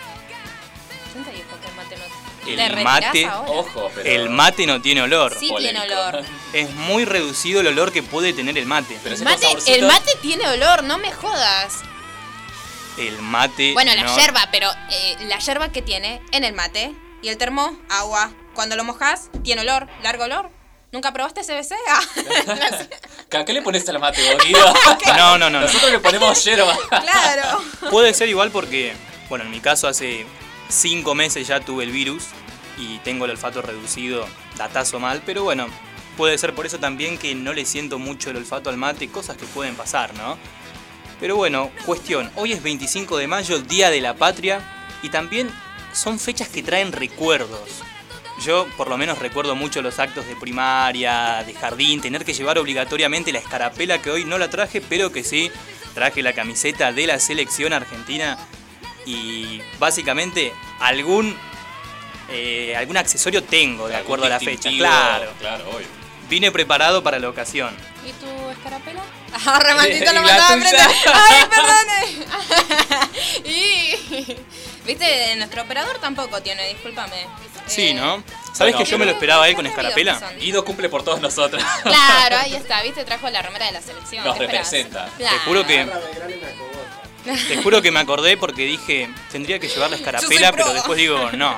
¿quién 1.13 1.23
te 1.25 1.31
dijo 1.31 1.57
que 1.61 1.67
el 1.67 1.75
mate 1.75 1.97
no 1.97 2.03
El 2.51 2.55
¿Te 2.57 2.69
retirás 2.69 2.83
mate- 2.83 3.25
ahora? 3.25 3.51
Ojo, 3.51 3.91
pero. 3.95 4.09
El 4.09 4.29
mate 4.29 4.65
no 4.67 4.81
tiene 4.81 5.01
olor. 5.01 5.35
Sí 5.39 5.51
tiene 5.57 5.79
olor. 5.81 6.23
Es 6.53 6.71
muy 6.73 7.03
reducido 7.05 7.59
el 7.61 7.67
olor 7.67 7.91
que 7.91 8.03
puede 8.03 8.33
tener 8.33 8.57
el 8.57 8.65
mate. 8.65 8.97
Pero 9.03 9.15
El 9.15 9.23
mate, 9.23 9.45
saborcito- 9.47 9.73
el 9.75 9.85
mate 9.85 10.11
tiene 10.21 10.47
olor, 10.47 10.83
no 10.83 10.97
me 10.97 11.11
jodas. 11.11 11.79
El 12.97 13.21
mate. 13.21 13.73
Bueno, 13.73 13.93
la 13.95 14.03
no- 14.03 14.15
yerba, 14.17 14.47
pero 14.51 14.71
eh, 14.91 15.17
la 15.27 15.39
yerba 15.39 15.71
que 15.71 15.81
tiene 15.81 16.21
en 16.31 16.43
el 16.43 16.53
mate 16.53 16.93
y 17.21 17.27
el 17.29 17.37
termo, 17.37 17.77
agua. 17.89 18.31
Cuando 18.53 18.75
lo 18.75 18.83
mojas, 18.83 19.29
tiene 19.43 19.61
olor, 19.61 19.87
largo 20.01 20.23
olor. 20.23 20.49
¿Nunca 20.91 21.11
probaste 21.13 21.41
CBC? 21.41 21.73
Ah, 23.29 23.39
¿A 23.39 23.45
qué 23.45 23.51
le 23.53 23.61
pones 23.61 23.87
al 23.89 23.99
mate, 23.99 24.21
Guido? 24.45 24.73
No, 25.17 25.37
no, 25.37 25.49
no, 25.49 25.49
no. 25.49 25.61
Nosotros 25.61 25.91
le 25.91 25.99
ponemos 25.99 26.43
yerba. 26.43 26.77
claro. 26.89 27.61
Puede 27.91 28.13
ser 28.13 28.29
igual 28.29 28.51
porque, 28.51 28.93
bueno, 29.29 29.43
en 29.45 29.51
mi 29.51 29.59
caso 29.59 29.87
hace 29.87 30.25
cinco 30.69 31.13
meses 31.13 31.47
ya 31.47 31.59
tuve 31.59 31.83
el 31.83 31.91
virus 31.91 32.23
y 32.77 32.99
tengo 32.99 33.25
el 33.25 33.31
olfato 33.31 33.61
reducido, 33.61 34.25
datazo 34.57 34.99
mal, 34.99 35.21
pero 35.25 35.43
bueno, 35.43 35.67
puede 36.15 36.37
ser 36.37 36.53
por 36.55 36.65
eso 36.65 36.79
también 36.79 37.17
que 37.17 37.35
no 37.35 37.53
le 37.53 37.65
siento 37.65 37.99
mucho 37.99 38.29
el 38.29 38.37
olfato 38.37 38.69
al 38.69 38.77
mate, 38.77 39.09
cosas 39.09 39.35
que 39.37 39.45
pueden 39.45 39.75
pasar, 39.75 40.13
¿no? 40.13 40.37
Pero 41.19 41.35
bueno, 41.35 41.71
cuestión, 41.85 42.31
hoy 42.35 42.53
es 42.53 42.61
25 42.63 43.17
de 43.17 43.27
mayo, 43.27 43.59
Día 43.59 43.89
de 43.89 44.01
la 44.01 44.15
Patria, 44.15 44.61
y 45.01 45.09
también 45.09 45.49
son 45.91 46.19
fechas 46.19 46.47
que 46.47 46.63
traen 46.63 46.91
recuerdos. 46.91 47.81
Yo 48.43 48.67
por 48.77 48.87
lo 48.89 48.97
menos 48.97 49.17
recuerdo 49.19 49.55
mucho 49.55 49.81
los 49.81 49.97
actos 49.99 50.25
de 50.27 50.35
primaria, 50.35 51.43
de 51.45 51.53
jardín, 51.53 52.01
tener 52.01 52.23
que 52.23 52.33
llevar 52.33 52.57
obligatoriamente 52.59 53.31
la 53.31 53.39
escarapela 53.39 53.99
que 54.01 54.11
hoy 54.11 54.25
no 54.25 54.37
la 54.37 54.49
traje, 54.49 54.79
pero 54.81 55.11
que 55.11 55.23
sí 55.23 55.51
traje 55.95 56.21
la 56.21 56.33
camiseta 56.33 56.91
de 56.91 57.07
la 57.07 57.19
selección 57.19 57.73
argentina 57.73 58.37
y 59.05 59.61
básicamente 59.79 60.53
algún 60.79 61.35
eh, 62.29 62.75
algún 62.75 62.97
accesorio 62.97 63.43
tengo 63.43 63.87
de 63.87 63.95
Algún 63.95 64.05
acuerdo 64.05 64.25
a 64.25 64.29
la 64.29 64.39
fecha. 64.39 64.69
Claro, 64.69 65.31
Claro, 65.39 65.69
obvio. 65.69 65.87
vine 66.29 66.51
preparado 66.51 67.01
para 67.01 67.19
la 67.19 67.29
ocasión. 67.29 67.73
¿Y 68.05 68.11
tu 68.13 68.49
escarapela? 68.51 69.01
Ah, 69.45 69.59
remantito 69.59 70.05
lo 70.05 70.11
¿Y 70.11 70.13
la 70.13 70.21
mandaba 70.21 70.55
a. 70.55 70.89
Ay, 71.13 71.45
perdone. 73.45 73.49
y. 73.49 74.37
Viste, 74.85 75.35
nuestro 75.35 75.63
operador 75.63 75.97
tampoco 75.99 76.41
tiene, 76.41 76.67
discúlpame. 76.69 77.27
Sí, 77.67 77.93
¿no? 77.93 78.17
Eh, 78.17 78.23
¿Sabes 78.53 78.75
que 78.75 78.85
yo 78.85 78.97
me 78.97 79.05
lo 79.05 79.11
esperaba 79.11 79.43
a 79.43 79.49
él 79.49 79.55
con 79.55 79.65
Escarapela? 79.65 80.19
Guido 80.39 80.65
cumple 80.65 80.89
por 80.89 81.03
todos 81.03 81.21
nosotros. 81.21 81.63
Claro, 81.83 82.37
ahí 82.41 82.55
está, 82.55 82.81
viste, 82.81 83.03
trajo 83.05 83.29
la 83.29 83.41
remera 83.41 83.67
de 83.67 83.73
la 83.73 83.81
selección. 83.81 84.25
Nos 84.25 84.37
representa. 84.37 85.09
Te 85.17 85.25
juro 85.45 85.65
que. 85.65 85.87
Te 87.47 87.61
juro 87.61 87.81
que 87.81 87.91
me 87.91 87.99
acordé 87.99 88.37
porque 88.37 88.63
dije, 88.63 89.09
tendría 89.31 89.59
que 89.59 89.67
llevar 89.67 89.89
la 89.89 89.95
escarapela, 89.97 90.51
pero 90.53 90.73
después 90.73 90.97
digo, 90.97 91.31
no, 91.33 91.55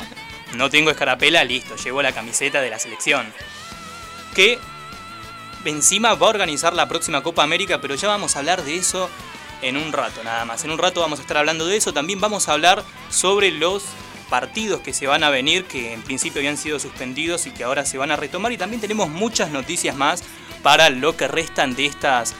no 0.53 0.69
tengo 0.69 0.89
escarapela, 0.89 1.43
listo, 1.43 1.75
llevo 1.75 2.01
la 2.01 2.11
camiseta 2.11 2.59
de 2.59 2.69
la 2.69 2.79
selección. 2.79 3.31
Que 4.33 4.59
encima 5.65 6.15
va 6.15 6.27
a 6.27 6.29
organizar 6.29 6.73
la 6.73 6.87
próxima 6.87 7.21
Copa 7.21 7.43
América, 7.43 7.79
pero 7.81 7.95
ya 7.95 8.07
vamos 8.07 8.35
a 8.35 8.39
hablar 8.39 8.63
de 8.63 8.77
eso 8.77 9.09
en 9.61 9.77
un 9.77 9.91
rato 9.91 10.23
nada 10.23 10.45
más. 10.45 10.63
En 10.63 10.71
un 10.71 10.77
rato 10.77 11.01
vamos 11.01 11.19
a 11.19 11.21
estar 11.21 11.37
hablando 11.37 11.65
de 11.65 11.77
eso, 11.77 11.93
también 11.93 12.19
vamos 12.19 12.49
a 12.49 12.53
hablar 12.53 12.83
sobre 13.09 13.51
los 13.51 13.83
partidos 14.29 14.81
que 14.81 14.93
se 14.93 15.07
van 15.07 15.23
a 15.23 15.29
venir, 15.29 15.65
que 15.65 15.93
en 15.93 16.01
principio 16.01 16.39
habían 16.39 16.57
sido 16.57 16.79
suspendidos 16.79 17.47
y 17.47 17.51
que 17.51 17.63
ahora 17.63 17.85
se 17.85 17.97
van 17.97 18.11
a 18.11 18.15
retomar. 18.15 18.51
Y 18.51 18.57
también 18.57 18.81
tenemos 18.81 19.09
muchas 19.09 19.51
noticias 19.51 19.95
más 19.95 20.23
para 20.63 20.89
lo 20.89 21.17
que 21.17 21.27
restan 21.27 21.75
de 21.75 21.85
estas 21.85 22.35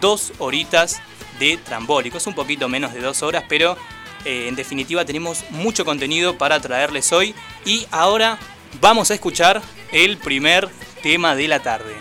dos 0.00 0.32
horitas 0.38 1.00
de 1.38 1.56
trambólicos, 1.56 2.26
un 2.26 2.34
poquito 2.34 2.68
menos 2.68 2.92
de 2.94 3.00
dos 3.00 3.22
horas, 3.22 3.44
pero 3.48 3.76
eh, 4.24 4.46
en 4.48 4.54
definitiva 4.54 5.04
tenemos 5.04 5.44
mucho 5.50 5.84
contenido 5.84 6.38
para 6.38 6.60
traerles 6.60 7.12
hoy. 7.12 7.34
Y 7.64 7.86
ahora 7.90 8.38
vamos 8.80 9.10
a 9.10 9.14
escuchar 9.14 9.62
el 9.92 10.16
primer 10.18 10.68
tema 11.02 11.36
de 11.36 11.48
la 11.48 11.60
tarde. 11.60 11.94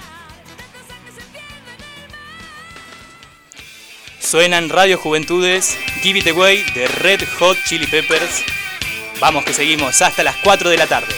Suenan 4.20 4.70
Radio 4.70 4.98
Juventudes, 4.98 5.78
Give 6.02 6.18
It 6.18 6.28
Away 6.28 6.64
de 6.74 6.88
Red 6.88 7.22
Hot 7.38 7.58
Chili 7.68 7.86
Peppers 7.86 8.44
Vamos 9.24 9.46
que 9.46 9.54
seguimos 9.54 10.02
hasta 10.02 10.22
las 10.22 10.36
4 10.44 10.70
de 10.70 10.78
la 10.78 10.86
tarde. 10.86 11.16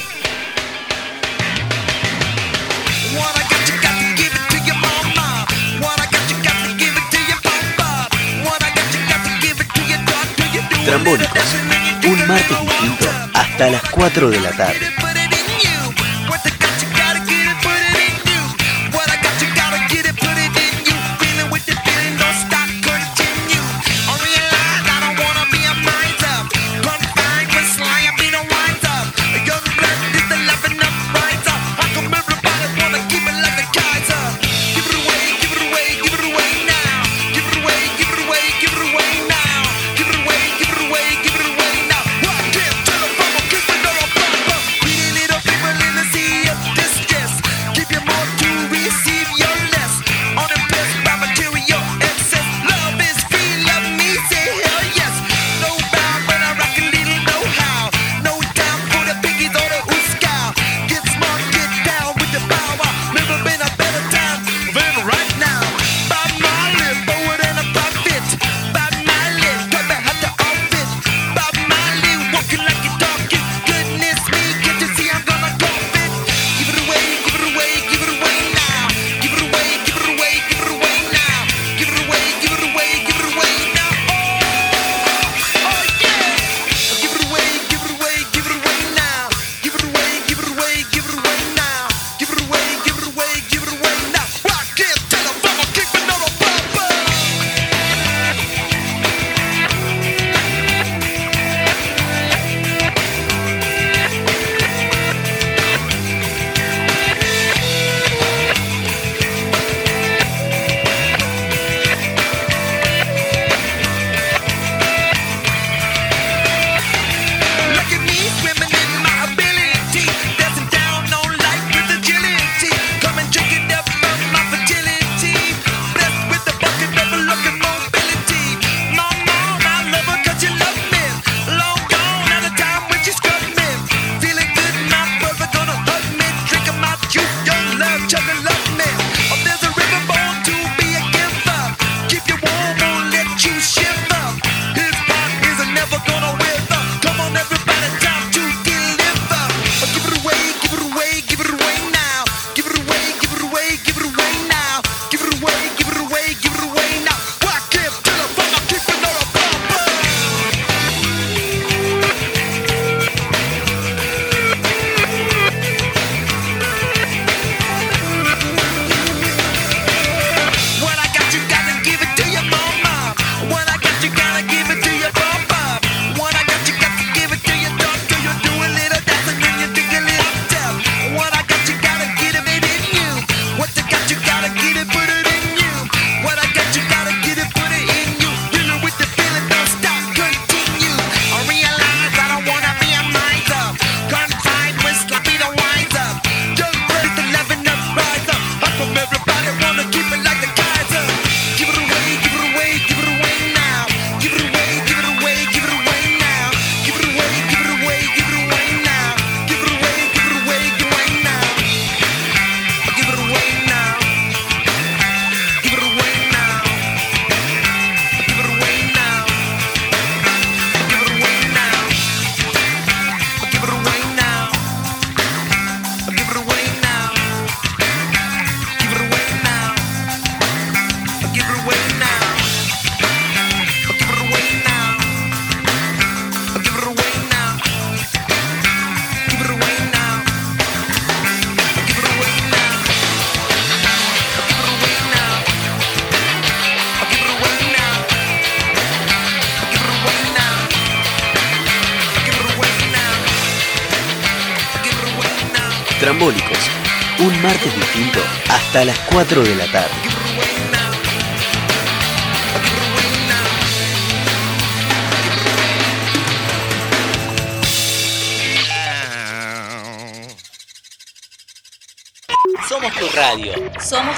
Trambónicos, 10.86 11.56
un 12.06 12.28
martes 12.28 12.62
distinto 12.62 13.06
hasta 13.34 13.70
las 13.72 13.82
4 13.90 14.30
de 14.30 14.40
la 14.40 14.52
tarde. 14.52 15.05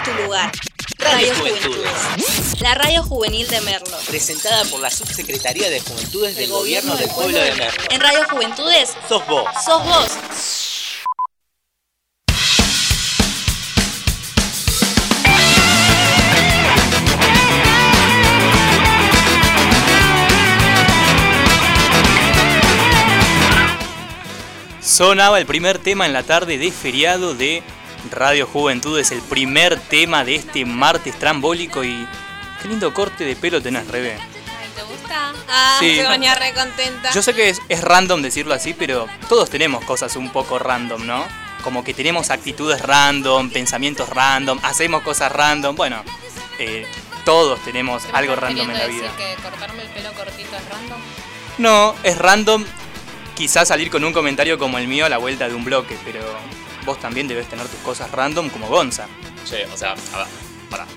Tu 0.07 0.23
lugar. 0.23 0.51
Radio 0.99 1.17
Radio 1.17 1.35
Juventudes. 1.35 1.91
Juventudes. 1.91 2.61
La 2.61 2.75
radio 2.75 3.03
juvenil 3.03 3.47
de 3.47 3.61
Merlo. 3.61 3.97
Presentada 4.07 4.63
por 4.65 4.79
la 4.79 4.89
Subsecretaría 4.89 5.69
de 5.69 5.79
Juventudes 5.81 6.35
del 6.35 6.49
Gobierno 6.49 6.95
del 6.95 7.09
Pueblo 7.09 7.37
de 7.37 7.53
Merlo. 7.55 7.83
En 7.89 8.01
Radio 8.01 8.25
Juventudes, 8.29 8.93
Sos 9.07 9.25
vos. 9.27 9.45
sos 9.65 9.83
vos. 9.83 10.07
Sonaba 24.81 25.37
el 25.37 25.45
primer 25.45 25.77
tema 25.77 26.07
en 26.07 26.13
la 26.13 26.23
tarde 26.23 26.57
de 26.57 26.71
feriado 26.71 27.35
de 27.35 27.61
Radio 28.11 28.47
Juventudes, 28.47 29.11
el 29.11 29.21
primer 29.21 29.79
tema 29.79 30.23
de 30.23 30.35
este 30.35 30.65
martes 30.65 31.17
trambólico 31.19 31.83
y 31.83 32.07
qué 32.61 32.67
lindo 32.67 32.93
corte 32.93 33.23
de 33.25 33.35
pelo 33.35 33.61
tenés, 33.61 33.87
Rebe. 33.87 34.13
Ay, 34.13 34.69
¿te 34.75 34.83
gusta? 34.83 35.33
Ah, 35.49 35.77
Sí. 35.79 35.95
se 35.95 36.07
venía 36.07 36.35
re 36.35 36.53
contenta. 36.53 37.11
Yo 37.13 37.21
sé 37.21 37.33
que 37.33 37.49
es, 37.49 37.59
es 37.69 37.81
random 37.81 38.21
decirlo 38.21 38.53
así, 38.53 38.73
pero 38.73 39.07
todos 39.29 39.49
tenemos 39.49 39.83
cosas 39.85 40.15
un 40.15 40.29
poco 40.31 40.59
random, 40.59 41.05
¿no? 41.05 41.25
Como 41.63 41.83
que 41.83 41.93
tenemos 41.93 42.29
actitudes 42.29 42.81
random, 42.81 43.49
pensamientos 43.49 44.09
random, 44.09 44.59
hacemos 44.63 45.01
cosas 45.03 45.31
random, 45.31 45.75
bueno, 45.75 46.03
eh, 46.59 46.85
todos 47.25 47.59
tenemos 47.65 48.03
¿Te 48.03 48.11
me 48.11 48.17
algo 48.19 48.35
random 48.35 48.71
en 48.71 48.77
la 48.77 48.85
vida. 48.87 49.11
decir 49.11 49.17
que 49.35 49.41
cortarme 49.43 49.81
el 49.83 49.89
pelo 49.89 50.13
cortito 50.13 50.55
es 50.55 50.69
random? 50.69 50.99
No, 51.57 51.95
es 52.03 52.17
random 52.17 52.63
quizás 53.35 53.67
salir 53.67 53.89
con 53.91 54.03
un 54.05 54.13
comentario 54.13 54.57
como 54.57 54.77
el 54.77 54.87
mío 54.87 55.05
a 55.05 55.09
la 55.09 55.17
vuelta 55.17 55.47
de 55.49 55.55
un 55.55 55.63
bloque, 55.65 55.97
pero 56.05 56.21
vos 56.87 56.99
también 56.99 57.27
debes 57.27 57.47
tener 57.47 57.67
tus 57.67 57.79
cosas 57.81 58.09
random 58.09 58.49
como 58.49 58.67
Gonza. 58.67 59.07
Che, 59.47 59.65
o 59.65 59.77
sea, 59.77 59.91
a 59.91 60.17
ver, 60.17 60.27
pará. 60.71 60.87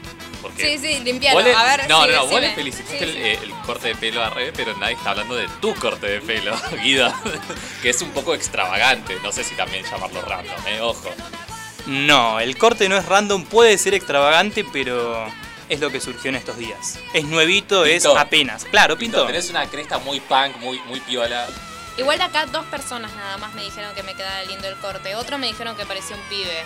Porque 0.40 0.78
Sí, 0.78 0.86
sí, 0.96 1.04
limpialo. 1.04 1.40
le- 1.42 1.52
A 1.54 1.64
ver, 1.64 1.86
no, 1.86 2.04
sí, 2.04 2.10
no, 2.12 2.16
no, 2.16 2.26
vos 2.28 2.40
le 2.40 2.54
felicitaste 2.54 2.98
Sí, 2.98 3.04
el, 3.04 3.12
sí. 3.12 3.18
eh, 3.18 3.38
el 3.42 3.50
corte 3.66 3.88
de 3.88 3.94
pelo 3.96 4.24
a 4.24 4.30
Rebe, 4.30 4.52
pero 4.54 4.74
nadie 4.78 4.94
está 4.94 5.10
hablando 5.10 5.34
de 5.36 5.46
tu 5.60 5.74
corte 5.74 6.06
de 6.06 6.20
pelo, 6.22 6.56
Guido. 6.82 7.12
que 7.82 7.90
es 7.90 8.00
un 8.00 8.10
poco 8.12 8.34
extravagante. 8.34 9.18
No 9.22 9.32
sé 9.32 9.44
si 9.44 9.54
también 9.54 9.84
llamarlo 9.84 10.22
random, 10.22 10.66
eh, 10.66 10.80
ojo. 10.80 11.10
No, 11.86 12.40
el 12.40 12.56
corte 12.56 12.88
no 12.88 12.96
es 12.96 13.04
random, 13.04 13.44
puede 13.44 13.76
ser 13.76 13.92
extravagante, 13.94 14.64
pero 14.72 15.26
es 15.68 15.78
lo 15.80 15.90
que 15.90 16.00
surgió 16.00 16.30
en 16.30 16.36
estos 16.36 16.56
días. 16.56 16.98
Es 17.12 17.24
nuevito, 17.24 17.84
es 17.84 18.02
Pinto. 18.04 18.18
apenas. 18.18 18.64
Claro, 18.64 18.96
pinto. 18.96 19.26
Tenés 19.26 19.50
una 19.50 19.66
cresta 19.66 19.98
muy 19.98 20.20
punk, 20.20 20.56
muy, 20.58 20.78
muy 20.86 21.00
piola. 21.00 21.46
Igual 22.00 22.16
de 22.16 22.24
acá 22.24 22.46
dos 22.46 22.64
personas 22.66 23.14
nada 23.14 23.36
más 23.36 23.52
me 23.52 23.62
dijeron 23.62 23.94
que 23.94 24.02
me 24.02 24.14
quedaba 24.14 24.42
lindo 24.44 24.66
el 24.66 24.74
corte. 24.76 25.14
Otro 25.16 25.36
me 25.36 25.46
dijeron 25.48 25.76
que 25.76 25.84
parecía 25.84 26.16
un 26.16 26.22
pibe. 26.30 26.64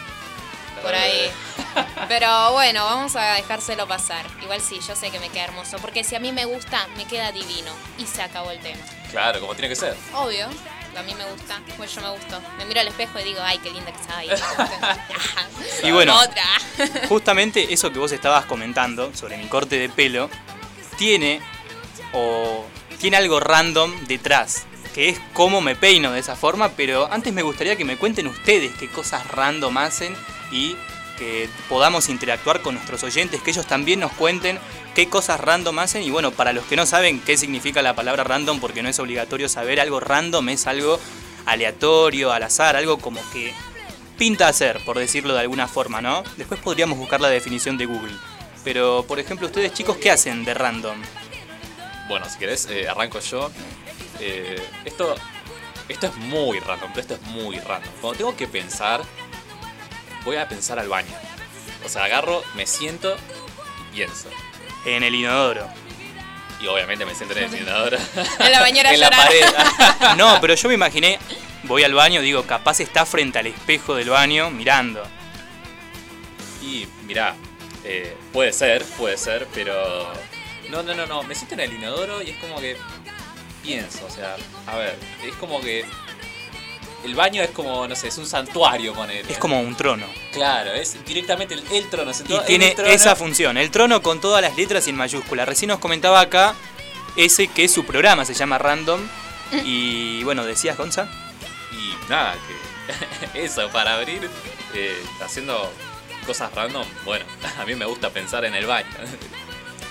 Por 0.80 0.94
ahí. 0.94 1.28
Pero 2.08 2.52
bueno, 2.52 2.84
vamos 2.84 3.16
a 3.16 3.34
dejárselo 3.34 3.88
pasar. 3.88 4.24
Igual 4.42 4.60
sí, 4.60 4.78
yo 4.86 4.94
sé 4.94 5.10
que 5.10 5.18
me 5.18 5.30
queda 5.30 5.46
hermoso. 5.46 5.78
Porque 5.78 6.04
si 6.04 6.14
a 6.14 6.20
mí 6.20 6.30
me 6.30 6.44
gusta, 6.44 6.86
me 6.96 7.04
queda 7.06 7.32
divino. 7.32 7.72
Y 7.98 8.06
se 8.06 8.22
acabó 8.22 8.52
el 8.52 8.60
tema. 8.60 8.78
Claro, 9.10 9.40
como 9.40 9.54
tiene 9.54 9.68
que 9.70 9.74
ser. 9.74 9.96
Obvio. 10.12 10.46
A 10.96 11.02
mí 11.02 11.12
me 11.14 11.24
gusta. 11.24 11.60
Pues 11.76 11.92
yo 11.92 12.00
me 12.00 12.10
gusto. 12.10 12.40
Me 12.56 12.64
miro 12.66 12.80
al 12.80 12.86
espejo 12.86 13.18
y 13.18 13.24
digo, 13.24 13.40
ay, 13.42 13.58
qué 13.58 13.72
linda 13.72 13.90
que 13.90 13.98
soy. 14.04 14.28
Y 15.82 15.90
bueno. 15.90 16.16
Otra. 16.16 16.44
Justamente 17.08 17.74
eso 17.74 17.92
que 17.92 17.98
vos 17.98 18.12
estabas 18.12 18.44
comentando 18.44 19.12
sobre 19.16 19.36
mi 19.36 19.48
corte 19.48 19.78
de 19.78 19.88
pelo 19.88 20.30
tiene 20.96 21.40
o 22.12 22.64
tiene 23.00 23.16
algo 23.16 23.40
random 23.40 24.06
detrás, 24.06 24.64
que 24.94 25.08
es 25.08 25.20
cómo 25.32 25.60
me 25.60 25.74
peino 25.74 26.12
de 26.12 26.20
esa 26.20 26.36
forma, 26.36 26.70
pero 26.70 27.12
antes 27.12 27.32
me 27.32 27.42
gustaría 27.42 27.76
que 27.76 27.84
me 27.84 27.96
cuenten 27.96 28.28
ustedes 28.28 28.72
qué 28.78 28.88
cosas 28.88 29.26
random 29.26 29.76
hacen 29.76 30.14
y 30.52 30.76
que 31.18 31.48
podamos 31.68 32.08
interactuar 32.08 32.60
con 32.60 32.74
nuestros 32.74 33.02
oyentes, 33.02 33.42
que 33.42 33.50
ellos 33.50 33.66
también 33.66 34.00
nos 34.00 34.12
cuenten 34.12 34.58
qué 34.94 35.08
cosas 35.08 35.40
random 35.40 35.80
hacen 35.80 36.02
y 36.02 36.10
bueno, 36.10 36.30
para 36.30 36.52
los 36.52 36.64
que 36.64 36.76
no 36.76 36.86
saben 36.86 37.20
qué 37.20 37.36
significa 37.36 37.82
la 37.82 37.94
palabra 37.94 38.24
random, 38.24 38.60
porque 38.60 38.82
no 38.82 38.88
es 38.88 38.98
obligatorio 38.98 39.48
saber, 39.48 39.80
algo 39.80 40.00
random 40.00 40.48
es 40.48 40.66
algo 40.66 41.00
aleatorio, 41.44 42.32
al 42.32 42.44
azar, 42.44 42.76
algo 42.76 42.98
como 42.98 43.20
que 43.32 43.52
pinta 44.16 44.46
hacer, 44.48 44.80
por 44.84 44.98
decirlo 44.98 45.34
de 45.34 45.40
alguna 45.40 45.66
forma, 45.66 46.00
¿no? 46.00 46.22
Después 46.36 46.60
podríamos 46.60 46.98
buscar 46.98 47.20
la 47.20 47.28
definición 47.28 47.76
de 47.76 47.86
Google. 47.86 48.14
Pero, 48.62 49.04
por 49.06 49.18
ejemplo, 49.18 49.48
ustedes 49.48 49.72
chicos, 49.74 49.96
¿qué 49.98 50.10
hacen 50.10 50.44
de 50.44 50.54
random? 50.54 50.96
Bueno, 52.08 52.26
si 52.28 52.38
querés, 52.38 52.66
eh, 52.70 52.88
arranco 52.88 53.18
yo. 53.20 53.50
Eh, 54.20 54.62
esto, 54.84 55.14
esto 55.88 56.06
es 56.06 56.16
muy 56.16 56.60
random, 56.60 56.90
pero 56.90 57.00
esto 57.00 57.14
es 57.14 57.22
muy 57.22 57.58
random. 57.58 57.92
Cuando 58.00 58.18
tengo 58.18 58.36
que 58.36 58.46
pensar, 58.46 59.02
voy 60.24 60.36
a 60.36 60.48
pensar 60.48 60.78
al 60.78 60.88
baño. 60.88 61.14
O 61.84 61.88
sea, 61.88 62.04
agarro, 62.04 62.42
me 62.54 62.66
siento 62.66 63.16
y 63.90 63.96
pienso. 63.96 64.28
En 64.86 65.02
el 65.02 65.14
inodoro. 65.14 65.66
Y 66.60 66.66
obviamente 66.66 67.04
me 67.04 67.14
siento 67.14 67.36
en 67.36 67.44
el 67.52 67.60
inodoro. 67.62 67.98
En 68.38 68.52
la 68.52 68.60
bañera 68.60 68.90
en 68.94 69.00
la 69.00 69.10
pared. 69.10 69.44
No, 70.16 70.38
pero 70.40 70.54
yo 70.54 70.68
me 70.68 70.74
imaginé, 70.74 71.18
voy 71.64 71.84
al 71.84 71.94
baño, 71.94 72.20
digo, 72.20 72.44
capaz 72.44 72.80
está 72.80 73.04
frente 73.04 73.38
al 73.38 73.46
espejo 73.46 73.94
del 73.94 74.10
baño 74.10 74.50
mirando. 74.50 75.02
Y 76.62 76.86
mirá, 77.04 77.34
eh, 77.84 78.16
puede 78.32 78.52
ser, 78.52 78.84
puede 78.96 79.18
ser, 79.18 79.46
pero. 79.52 80.10
No, 80.70 80.82
no, 80.82 80.94
no, 80.94 81.06
no. 81.06 81.22
Me 81.24 81.34
siento 81.34 81.54
en 81.54 81.60
el 81.60 81.72
inodoro 81.74 82.22
y 82.22 82.30
es 82.30 82.38
como 82.38 82.58
que. 82.58 82.76
Pienso, 83.64 84.06
o 84.06 84.10
sea, 84.10 84.36
a 84.66 84.76
ver, 84.76 84.96
es 85.26 85.34
como 85.36 85.60
que. 85.60 85.84
El 87.04 87.14
baño 87.14 87.42
es 87.42 87.50
como, 87.50 87.86
no 87.86 87.94
sé, 87.94 88.08
es 88.08 88.16
un 88.16 88.26
santuario 88.26 88.94
con 88.94 89.10
él. 89.10 89.26
Es 89.28 89.36
como 89.36 89.60
un 89.60 89.76
trono. 89.76 90.06
Claro, 90.32 90.72
es 90.72 90.96
directamente 91.04 91.52
el, 91.52 91.62
el 91.70 91.90
trono. 91.90 92.12
Y 92.12 92.14
sentado 92.14 92.40
en 92.40 92.46
tiene 92.46 92.70
trono. 92.70 92.90
esa 92.90 93.14
función, 93.14 93.58
el 93.58 93.70
trono 93.70 94.00
con 94.00 94.20
todas 94.22 94.40
las 94.40 94.56
letras 94.56 94.86
y 94.86 94.90
en 94.90 94.96
mayúscula. 94.96 95.44
Recién 95.44 95.68
nos 95.68 95.80
comentaba 95.80 96.20
acá 96.20 96.54
ese 97.16 97.48
que 97.48 97.64
es 97.64 97.72
su 97.72 97.84
programa, 97.84 98.24
se 98.24 98.34
llama 98.34 98.58
Random. 98.58 99.00
Y 99.64 100.24
bueno, 100.24 100.44
decías, 100.44 100.76
Gonza. 100.76 101.06
Y 101.72 102.10
nada, 102.10 102.34
que. 103.32 103.44
eso, 103.44 103.68
para 103.70 103.94
abrir, 103.94 104.28
eh, 104.74 105.02
haciendo 105.22 105.70
cosas 106.26 106.52
random, 106.54 106.86
bueno, 107.04 107.24
a 107.58 107.64
mí 107.64 107.74
me 107.74 107.84
gusta 107.84 108.10
pensar 108.10 108.44
en 108.44 108.54
el 108.54 108.66
baño. 108.66 108.88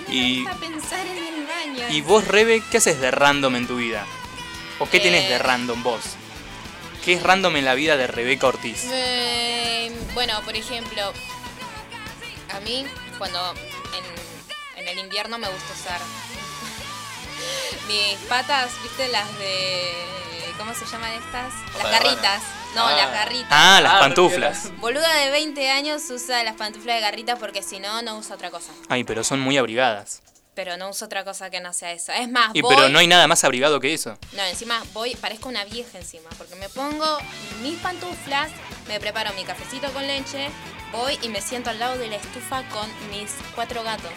Y, 0.10 0.46
A 0.48 0.54
pensar 0.56 1.06
en 1.08 1.18
el 1.18 1.46
baño. 1.48 1.90
y 1.90 2.02
vos, 2.02 2.28
Rebe, 2.28 2.62
¿qué 2.72 2.78
haces 2.78 3.00
de 3.00 3.12
random 3.12 3.56
en 3.56 3.68
tu 3.68 3.78
vida? 3.78 4.06
¿O 4.80 4.90
qué 4.90 5.00
tenés 5.00 5.28
de 5.30 5.36
Eh. 5.36 5.40
random 5.40 5.82
vos? 5.84 6.02
¿Qué 7.06 7.14
es 7.14 7.24
random 7.24 7.56
en 7.58 7.66
la 7.66 7.74
vida 7.76 7.98
de 7.98 8.08
Rebeca 8.08 8.48
Ortiz? 8.48 8.86
Eh, 8.92 9.92
bueno, 10.14 10.42
por 10.46 10.56
ejemplo, 10.56 11.12
a 12.54 12.60
mí 12.62 12.86
cuando 13.18 13.54
en, 13.56 14.82
en 14.82 14.88
el 14.88 15.00
invierno 15.00 15.38
me 15.38 15.48
gusta 15.50 15.74
usar 15.74 16.00
mis 17.88 18.18
patas, 18.30 18.72
¿viste? 18.84 19.08
Las 19.10 19.38
de... 19.40 19.92
¿Cómo 20.58 20.74
se 20.74 20.86
llaman 20.86 21.12
estas? 21.12 21.54
Las 21.82 21.92
garritas. 21.92 22.42
No, 22.76 22.86
Ah. 22.88 22.96
las 22.96 23.12
garritas. 23.12 23.48
Ah, 23.52 23.80
las 23.82 23.94
Ah, 23.94 24.00
pantuflas. 24.00 24.72
Boluda 24.78 25.14
de 25.18 25.30
20 25.32 25.70
años 25.72 26.04
usa 26.10 26.44
las 26.44 26.56
pantuflas 26.56 26.96
de 26.96 27.02
garritas 27.02 27.40
porque 27.40 27.62
si 27.64 27.80
no, 27.80 28.02
no 28.02 28.18
usa 28.18 28.36
otra 28.36 28.50
cosa. 28.52 28.72
Ay, 28.90 29.04
pero 29.04 29.24
son 29.24 29.40
muy 29.40 29.58
abrigadas. 29.58 30.22
Pero 30.56 30.78
no 30.78 30.90
uso 30.90 31.06
otra 31.06 31.24
cosa 31.24 31.50
que 31.50 31.60
no 31.62 31.74
sea 31.74 31.92
eso. 31.92 32.12
Es 32.12 32.30
más, 32.30 32.52
Y 32.54 32.62
voy... 32.62 32.76
pero 32.76 32.88
no 32.90 33.00
hay 33.00 33.08
nada 33.08 33.26
más 33.28 33.44
abrigado 33.44 33.80
que 33.80 33.94
eso. 33.94 34.18
No, 34.34 34.44
encima 34.44 34.82
voy, 34.94 35.16
parezco 35.16 35.50
una 35.50 35.66
vieja 35.66 35.98
encima, 35.98 36.30
porque 36.38 36.56
me 36.56 36.70
pongo 36.70 37.18
mis 37.64 37.80
pantuflas, 37.80 38.52
me 38.88 39.00
preparo 39.00 39.34
mi 39.34 39.44
cafecito 39.46 39.92
con 39.94 40.06
leche, 40.06 40.50
voy 40.92 41.18
y 41.24 41.30
me 41.30 41.42
siento 41.42 41.72
al 41.72 41.80
lado 41.80 41.98
de 41.98 42.08
la 42.08 42.18
estufa 42.18 42.62
con 42.70 42.88
mis 43.10 43.32
cuatro 43.56 43.82
gatos. 43.84 44.12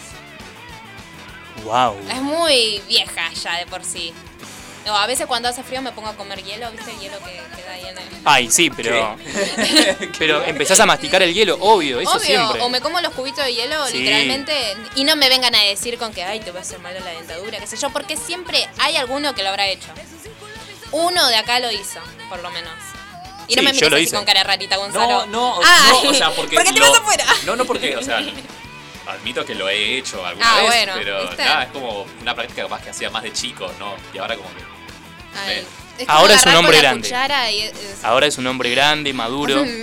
Wow. 1.64 1.96
Es 2.10 2.20
muy 2.20 2.82
vieja 2.86 3.30
ya 3.32 3.56
de 3.58 3.66
por 3.66 3.82
sí. 3.82 4.12
No, 4.86 4.96
a 4.96 5.06
veces 5.06 5.26
cuando 5.26 5.48
hace 5.48 5.62
frío 5.64 5.82
me 5.82 5.90
pongo 5.92 6.08
a 6.08 6.14
comer 6.16 6.42
hielo, 6.42 6.70
¿viste? 6.70 6.90
El 6.92 7.00
hielo 7.00 7.18
que 7.18 7.32
queda 7.56 7.72
ahí 7.72 7.86
en 7.86 7.98
el... 7.98 8.04
Ay, 8.24 8.50
sí, 8.50 8.70
pero. 8.70 9.16
pero 10.18 10.44
empezás 10.44 10.78
a 10.80 10.86
masticar 10.86 11.22
el 11.22 11.34
hielo, 11.34 11.56
obvio, 11.60 12.00
eso 12.00 12.10
Obvio, 12.12 12.20
siempre. 12.20 12.60
o 12.62 12.68
me 12.68 12.80
como 12.80 13.00
los 13.00 13.12
cubitos 13.12 13.44
de 13.44 13.54
hielo, 13.54 13.84
Sí. 13.88 13.98
literalmente, 13.98 14.76
y 14.94 15.04
no 15.04 15.16
me 15.16 15.28
vengan 15.28 15.54
a 15.54 15.60
decir 15.62 15.98
con 15.98 16.12
que, 16.14 16.22
ay, 16.24 16.40
te 16.40 16.50
va 16.52 16.60
a 16.60 16.62
hacer 16.62 16.78
mal 16.78 16.94
la 16.94 17.10
dentadura, 17.10 17.58
qué 17.58 17.66
sé 17.66 17.76
yo, 17.76 17.90
porque 17.90 18.16
siempre 18.16 18.68
hay 18.78 18.96
alguno 18.96 19.34
que 19.34 19.42
lo 19.42 19.48
habrá 19.50 19.66
hecho. 19.66 19.88
Uno 20.92 21.26
de 21.28 21.36
acá 21.36 21.58
lo 21.58 21.70
hizo, 21.72 22.00
por 22.28 22.40
lo 22.42 22.50
menos. 22.50 22.72
Y 23.48 23.54
Sí, 23.54 23.56
no 23.56 23.62
me 23.64 23.70
yo 23.70 23.74
mires 23.74 23.90
lo 23.90 23.96
así 23.96 24.04
hice. 24.04 24.16
con 24.16 24.24
cara 24.24 24.42
rarita, 24.44 24.76
Gonzalo. 24.76 25.26
No, 25.26 25.26
no, 25.26 25.28
no, 25.28 26.08
o 26.10 26.14
sea, 26.14 26.30
porque. 26.30 26.54
¿Por 26.56 26.64
qué 26.64 26.72
te 26.72 26.80
lo- 26.80 26.90
vas 26.90 27.00
afuera? 27.00 27.24
No, 27.44 27.56
no, 27.56 27.64
porque, 27.64 27.96
o 27.96 28.02
sea, 28.02 28.18
admito 29.08 29.44
que 29.44 29.54
lo 29.54 29.68
he 29.68 29.98
hecho 29.98 30.24
alguna 30.24 30.46
Ah, 30.48 30.56
vez, 30.62 30.66
bueno, 30.66 30.92
pero 30.96 31.30
nada, 31.36 31.62
es 31.64 31.70
como 31.70 32.06
una 32.20 32.34
práctica 32.34 32.62
capaz 32.62 32.82
que 32.82 32.90
hacía 32.90 33.10
más 33.10 33.22
de 33.22 33.32
chico, 33.32 33.70
¿no? 33.78 33.94
Y 34.14 34.18
ahora 34.18 34.36
como 34.36 34.48
que. 34.54 34.75
Ay, 35.38 35.54
Ven. 35.56 35.64
es 35.98 36.06
como 36.06 36.18
Ahora 36.18 36.34
es 36.34 36.46
un 36.46 36.54
hombre 36.56 36.78
grande. 36.78 37.08
es- 37.08 38.04
Ahora 38.04 38.26
es 38.26 38.38
un 38.38 38.46
hombre 38.46 38.70
grande, 38.70 39.12
maduro. 39.12 39.64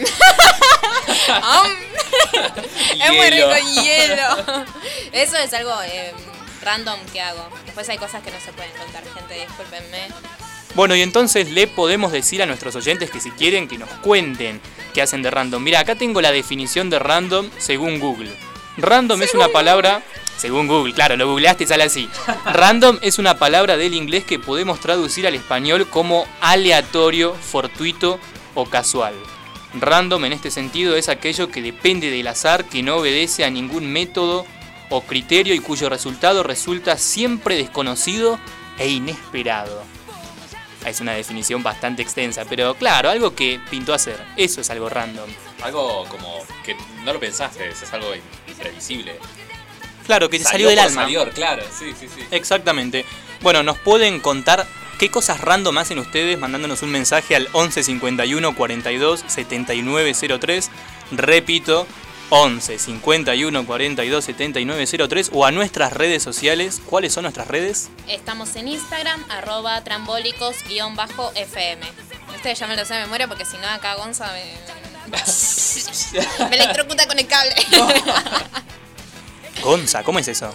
Es 3.03 3.11
muy 3.11 3.29
rico 3.29 3.49
hielo. 3.81 4.65
Eso 5.11 5.37
es 5.37 5.53
algo 5.53 5.73
eh, 5.83 6.13
random 6.61 6.99
que 7.11 7.21
hago. 7.21 7.49
Después 7.65 7.87
hay 7.89 7.97
cosas 7.97 8.21
que 8.23 8.31
no 8.31 8.39
se 8.39 8.51
pueden 8.53 8.71
contar, 8.73 9.03
gente, 9.13 9.33
discúlpenme. 9.33 10.07
Bueno, 10.75 10.95
y 10.95 11.01
entonces 11.01 11.51
le 11.51 11.67
podemos 11.67 12.11
decir 12.11 12.41
a 12.41 12.45
nuestros 12.45 12.75
oyentes 12.75 13.09
que 13.11 13.19
si 13.19 13.29
quieren 13.31 13.67
que 13.67 13.77
nos 13.77 13.89
cuenten 14.01 14.59
qué 14.93 15.01
hacen 15.01 15.21
de 15.21 15.29
random. 15.31 15.61
Mira, 15.63 15.79
acá 15.79 15.95
tengo 15.95 16.21
la 16.21 16.31
definición 16.31 16.89
de 16.89 16.99
random 16.99 17.49
según 17.57 17.99
Google. 17.99 18.35
Random 18.77 19.21
es 19.21 19.35
una 19.35 19.49
palabra, 19.49 20.01
según 20.37 20.67
Google, 20.67 20.93
claro, 20.93 21.15
lo 21.15 21.27
googleaste 21.27 21.65
y 21.65 21.67
sale 21.67 21.83
así. 21.83 22.09
Random 22.45 22.97
es 23.01 23.19
una 23.19 23.37
palabra 23.37 23.77
del 23.77 23.93
inglés 23.93 24.23
que 24.23 24.39
podemos 24.39 24.79
traducir 24.79 25.27
al 25.27 25.35
español 25.35 25.87
como 25.87 26.25
aleatorio, 26.41 27.35
fortuito 27.35 28.19
o 28.55 28.65
casual. 28.65 29.13
Random 29.75 30.25
en 30.25 30.33
este 30.33 30.49
sentido 30.49 30.95
es 30.95 31.07
aquello 31.07 31.49
que 31.49 31.61
depende 31.61 32.09
del 32.09 32.27
azar, 32.27 32.65
que 32.65 32.81
no 32.81 32.97
obedece 32.97 33.45
a 33.45 33.51
ningún 33.51 33.91
método 33.91 34.45
o 34.89 35.01
criterio 35.01 35.53
y 35.53 35.59
cuyo 35.59 35.87
resultado 35.89 36.41
resulta 36.41 36.97
siempre 36.97 37.55
desconocido 37.55 38.39
e 38.79 38.89
inesperado. 38.89 39.83
Es 40.85 40.99
una 40.99 41.13
definición 41.13 41.63
bastante 41.63 42.01
extensa, 42.01 42.43
pero 42.49 42.75
claro, 42.75 43.09
algo 43.09 43.35
que 43.35 43.59
pintó 43.69 43.93
hacer. 43.93 44.19
Eso 44.35 44.61
es 44.61 44.69
algo 44.69 44.89
random. 44.89 45.29
Algo 45.61 46.05
como 46.09 46.39
que 46.65 46.75
no 47.05 47.13
lo 47.13 47.19
pensaste, 47.19 47.69
es 47.69 47.93
algo 47.93 48.07
imprevisible. 48.63 49.19
Claro, 50.05 50.29
que 50.29 50.39
te 50.39 50.43
salió, 50.43 50.69
del 50.69 50.77
por 50.77 50.87
alma. 50.87 51.01
Salió, 51.03 51.29
claro, 51.31 51.63
sí, 51.77 51.93
sí, 51.97 52.07
sí. 52.07 52.21
Exactamente. 52.31 53.05
Bueno, 53.41 53.63
nos 53.63 53.77
pueden 53.77 54.19
contar 54.19 54.65
qué 54.99 55.09
cosas 55.09 55.41
random 55.41 55.77
hacen 55.77 55.99
ustedes 55.99 56.39
mandándonos 56.39 56.81
un 56.81 56.91
mensaje 56.91 57.35
al 57.35 57.49
11 57.53 57.83
51 57.83 58.55
42 58.55 59.23
79 59.27 60.13
03. 60.39 60.69
Repito, 61.11 61.87
11 62.29 62.79
51 62.79 63.65
42 63.65 64.25
79 64.25 64.85
03 65.07 65.29
o 65.33 65.45
a 65.45 65.51
nuestras 65.51 65.93
redes 65.93 66.23
sociales. 66.23 66.81
¿Cuáles 66.85 67.13
son 67.13 67.23
nuestras 67.23 67.47
redes? 67.47 67.89
Estamos 68.07 68.55
en 68.55 68.67
Instagram, 68.67 69.23
arroba 69.29 69.83
trambólicos-fm. 69.83 71.85
Ustedes 72.35 72.59
ya 72.59 72.67
me 72.67 72.75
lo 72.75 72.85
sé 72.85 72.95
de 72.95 73.01
memoria 73.01 73.27
porque 73.27 73.45
si 73.45 73.57
no 73.57 73.67
acá 73.67 73.95
Gonza 73.95 74.31
me, 74.33 74.92
me 76.49 76.55
electrocuta 76.55 77.07
con 77.07 77.19
el 77.19 77.27
cable. 77.27 77.55
Gonza, 79.63 80.03
¿cómo 80.03 80.19
es 80.19 80.27
eso? 80.27 80.53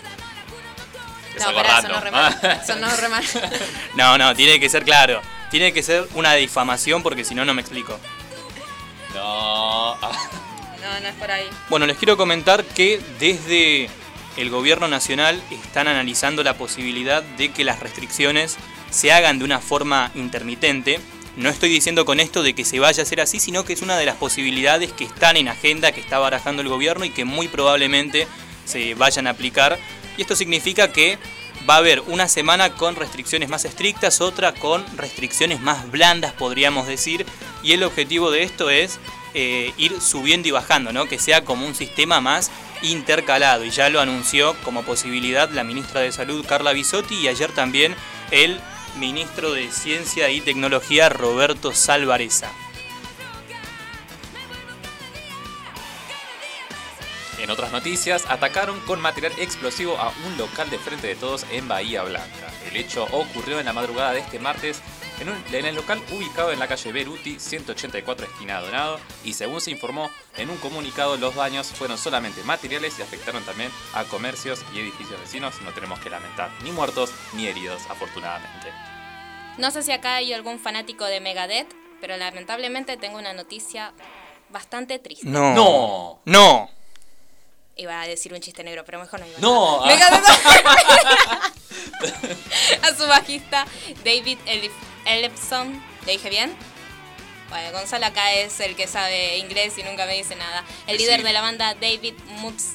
Es 1.36 1.44
no, 1.44 1.54
pará, 1.54 1.82
sonó 1.82 2.00
re 2.00 2.10
mal. 2.10 2.62
Sonó 2.66 2.96
re 2.96 3.08
mal. 3.08 3.24
No, 3.94 4.18
no, 4.18 4.34
tiene 4.34 4.58
que 4.58 4.68
ser 4.68 4.84
claro. 4.84 5.20
Tiene 5.50 5.72
que 5.72 5.82
ser 5.82 6.06
una 6.14 6.34
difamación 6.34 7.02
porque 7.02 7.24
si 7.24 7.34
no, 7.34 7.44
no 7.44 7.54
me 7.54 7.62
explico. 7.62 7.98
No. 9.14 9.96
No, 10.80 11.00
no 11.00 11.08
es 11.08 11.14
por 11.16 11.30
ahí. 11.30 11.46
Bueno, 11.68 11.84
les 11.84 11.98
quiero 11.98 12.16
comentar 12.16 12.64
que 12.64 12.98
desde 13.18 13.90
el 14.38 14.48
gobierno 14.48 14.88
nacional 14.88 15.42
están 15.50 15.88
analizando 15.88 16.42
la 16.42 16.54
posibilidad 16.54 17.22
de 17.22 17.52
que 17.52 17.64
las 17.64 17.80
restricciones 17.80 18.56
se 18.88 19.12
hagan 19.12 19.38
de 19.38 19.44
una 19.44 19.60
forma 19.60 20.10
intermitente. 20.14 21.00
No 21.38 21.50
estoy 21.50 21.68
diciendo 21.68 22.04
con 22.04 22.18
esto 22.18 22.42
de 22.42 22.52
que 22.52 22.64
se 22.64 22.80
vaya 22.80 23.00
a 23.00 23.06
hacer 23.06 23.20
así, 23.20 23.38
sino 23.38 23.64
que 23.64 23.72
es 23.72 23.80
una 23.80 23.96
de 23.96 24.04
las 24.04 24.16
posibilidades 24.16 24.92
que 24.92 25.04
están 25.04 25.36
en 25.36 25.46
agenda, 25.46 25.92
que 25.92 26.00
está 26.00 26.18
barajando 26.18 26.62
el 26.62 26.68
gobierno 26.68 27.04
y 27.04 27.10
que 27.10 27.24
muy 27.24 27.46
probablemente 27.46 28.26
se 28.64 28.94
vayan 28.94 29.28
a 29.28 29.30
aplicar. 29.30 29.78
Y 30.16 30.22
esto 30.22 30.34
significa 30.34 30.90
que 30.90 31.16
va 31.68 31.74
a 31.74 31.78
haber 31.78 32.00
una 32.08 32.26
semana 32.26 32.74
con 32.74 32.96
restricciones 32.96 33.48
más 33.48 33.64
estrictas, 33.64 34.20
otra 34.20 34.52
con 34.52 34.84
restricciones 34.96 35.60
más 35.60 35.88
blandas, 35.92 36.32
podríamos 36.32 36.88
decir. 36.88 37.24
Y 37.62 37.70
el 37.70 37.84
objetivo 37.84 38.32
de 38.32 38.42
esto 38.42 38.68
es 38.68 38.98
eh, 39.32 39.72
ir 39.76 40.00
subiendo 40.00 40.48
y 40.48 40.50
bajando, 40.50 40.92
¿no? 40.92 41.06
Que 41.06 41.20
sea 41.20 41.44
como 41.44 41.68
un 41.68 41.76
sistema 41.76 42.20
más 42.20 42.50
intercalado. 42.82 43.64
Y 43.64 43.70
ya 43.70 43.90
lo 43.90 44.00
anunció 44.00 44.56
como 44.64 44.82
posibilidad 44.82 45.48
la 45.50 45.62
ministra 45.62 46.00
de 46.00 46.10
Salud, 46.10 46.44
Carla 46.44 46.72
Bisotti, 46.72 47.14
y 47.14 47.28
ayer 47.28 47.52
también 47.52 47.94
el 48.32 48.60
ministro 48.98 49.52
de 49.52 49.70
Ciencia 49.70 50.28
y 50.30 50.40
Tecnología, 50.40 51.08
Roberto 51.08 51.72
Salvareza. 51.72 52.50
En 57.38 57.50
otras 57.50 57.70
noticias, 57.70 58.24
atacaron 58.28 58.80
con 58.80 59.00
material 59.00 59.32
explosivo 59.38 59.96
a 59.96 60.12
un 60.26 60.36
local 60.36 60.68
de 60.70 60.78
Frente 60.78 61.06
de 61.06 61.14
Todos 61.14 61.46
en 61.50 61.68
Bahía 61.68 62.02
Blanca. 62.02 62.52
El 62.68 62.76
hecho 62.76 63.04
ocurrió 63.12 63.60
en 63.60 63.66
la 63.66 63.72
madrugada 63.72 64.12
de 64.12 64.20
este 64.20 64.38
martes 64.40 64.82
en, 65.20 65.28
en 65.54 65.64
el 65.64 65.74
local 65.74 66.02
ubicado 66.12 66.52
en 66.52 66.58
la 66.58 66.68
calle 66.68 66.92
Beruti 66.92 67.38
184 67.38 68.26
esquina 68.26 68.60
Donado 68.60 69.00
y 69.24 69.32
según 69.32 69.60
se 69.60 69.70
informó 69.70 70.10
en 70.36 70.50
un 70.50 70.58
comunicado 70.58 71.16
los 71.16 71.34
daños 71.34 71.68
fueron 71.68 71.98
solamente 71.98 72.42
materiales 72.44 72.98
y 72.98 73.02
afectaron 73.02 73.42
también 73.44 73.70
a 73.94 74.04
comercios 74.04 74.64
y 74.74 74.80
edificios 74.80 75.20
vecinos. 75.20 75.54
No 75.62 75.72
tenemos 75.72 75.98
que 76.00 76.10
lamentar 76.10 76.50
ni 76.62 76.72
muertos 76.72 77.12
ni 77.34 77.46
heridos 77.46 77.82
afortunadamente. 77.88 78.87
No 79.58 79.70
sé 79.70 79.82
si 79.82 79.92
acá 79.92 80.16
hay 80.16 80.32
algún 80.32 80.58
fanático 80.58 81.04
de 81.04 81.20
Megadeth, 81.20 81.68
pero 82.00 82.16
lamentablemente 82.16 82.96
tengo 82.96 83.18
una 83.18 83.32
noticia 83.32 83.92
bastante 84.50 84.98
triste. 84.98 85.26
No. 85.26 85.54
No. 85.54 86.20
No. 86.24 86.70
Iba 87.76 88.00
a 88.00 88.06
decir 88.08 88.32
un 88.32 88.40
chiste 88.40 88.64
negro, 88.64 88.84
pero 88.84 88.98
mejor 88.98 89.20
no 89.20 89.26
iba 89.26 89.38
No. 89.40 89.84
Megadeth 89.86 90.24
a 92.82 92.94
su 92.96 93.06
bajista 93.06 93.66
David 94.04 94.38
Ellefson. 95.04 95.82
¿Le 96.06 96.12
dije 96.12 96.30
bien? 96.30 96.54
Bueno, 97.48 97.72
Gonzalo 97.72 98.06
acá 98.06 98.32
es 98.34 98.60
el 98.60 98.76
que 98.76 98.86
sabe 98.86 99.38
inglés 99.38 99.76
y 99.78 99.82
nunca 99.82 100.06
me 100.06 100.14
dice 100.14 100.36
nada. 100.36 100.64
El 100.86 100.98
Sí. 100.98 101.04
líder 101.04 101.22
de 101.22 101.32
la 101.32 101.40
banda, 101.40 101.74
David 101.74 102.14
Mutz- 102.40 102.74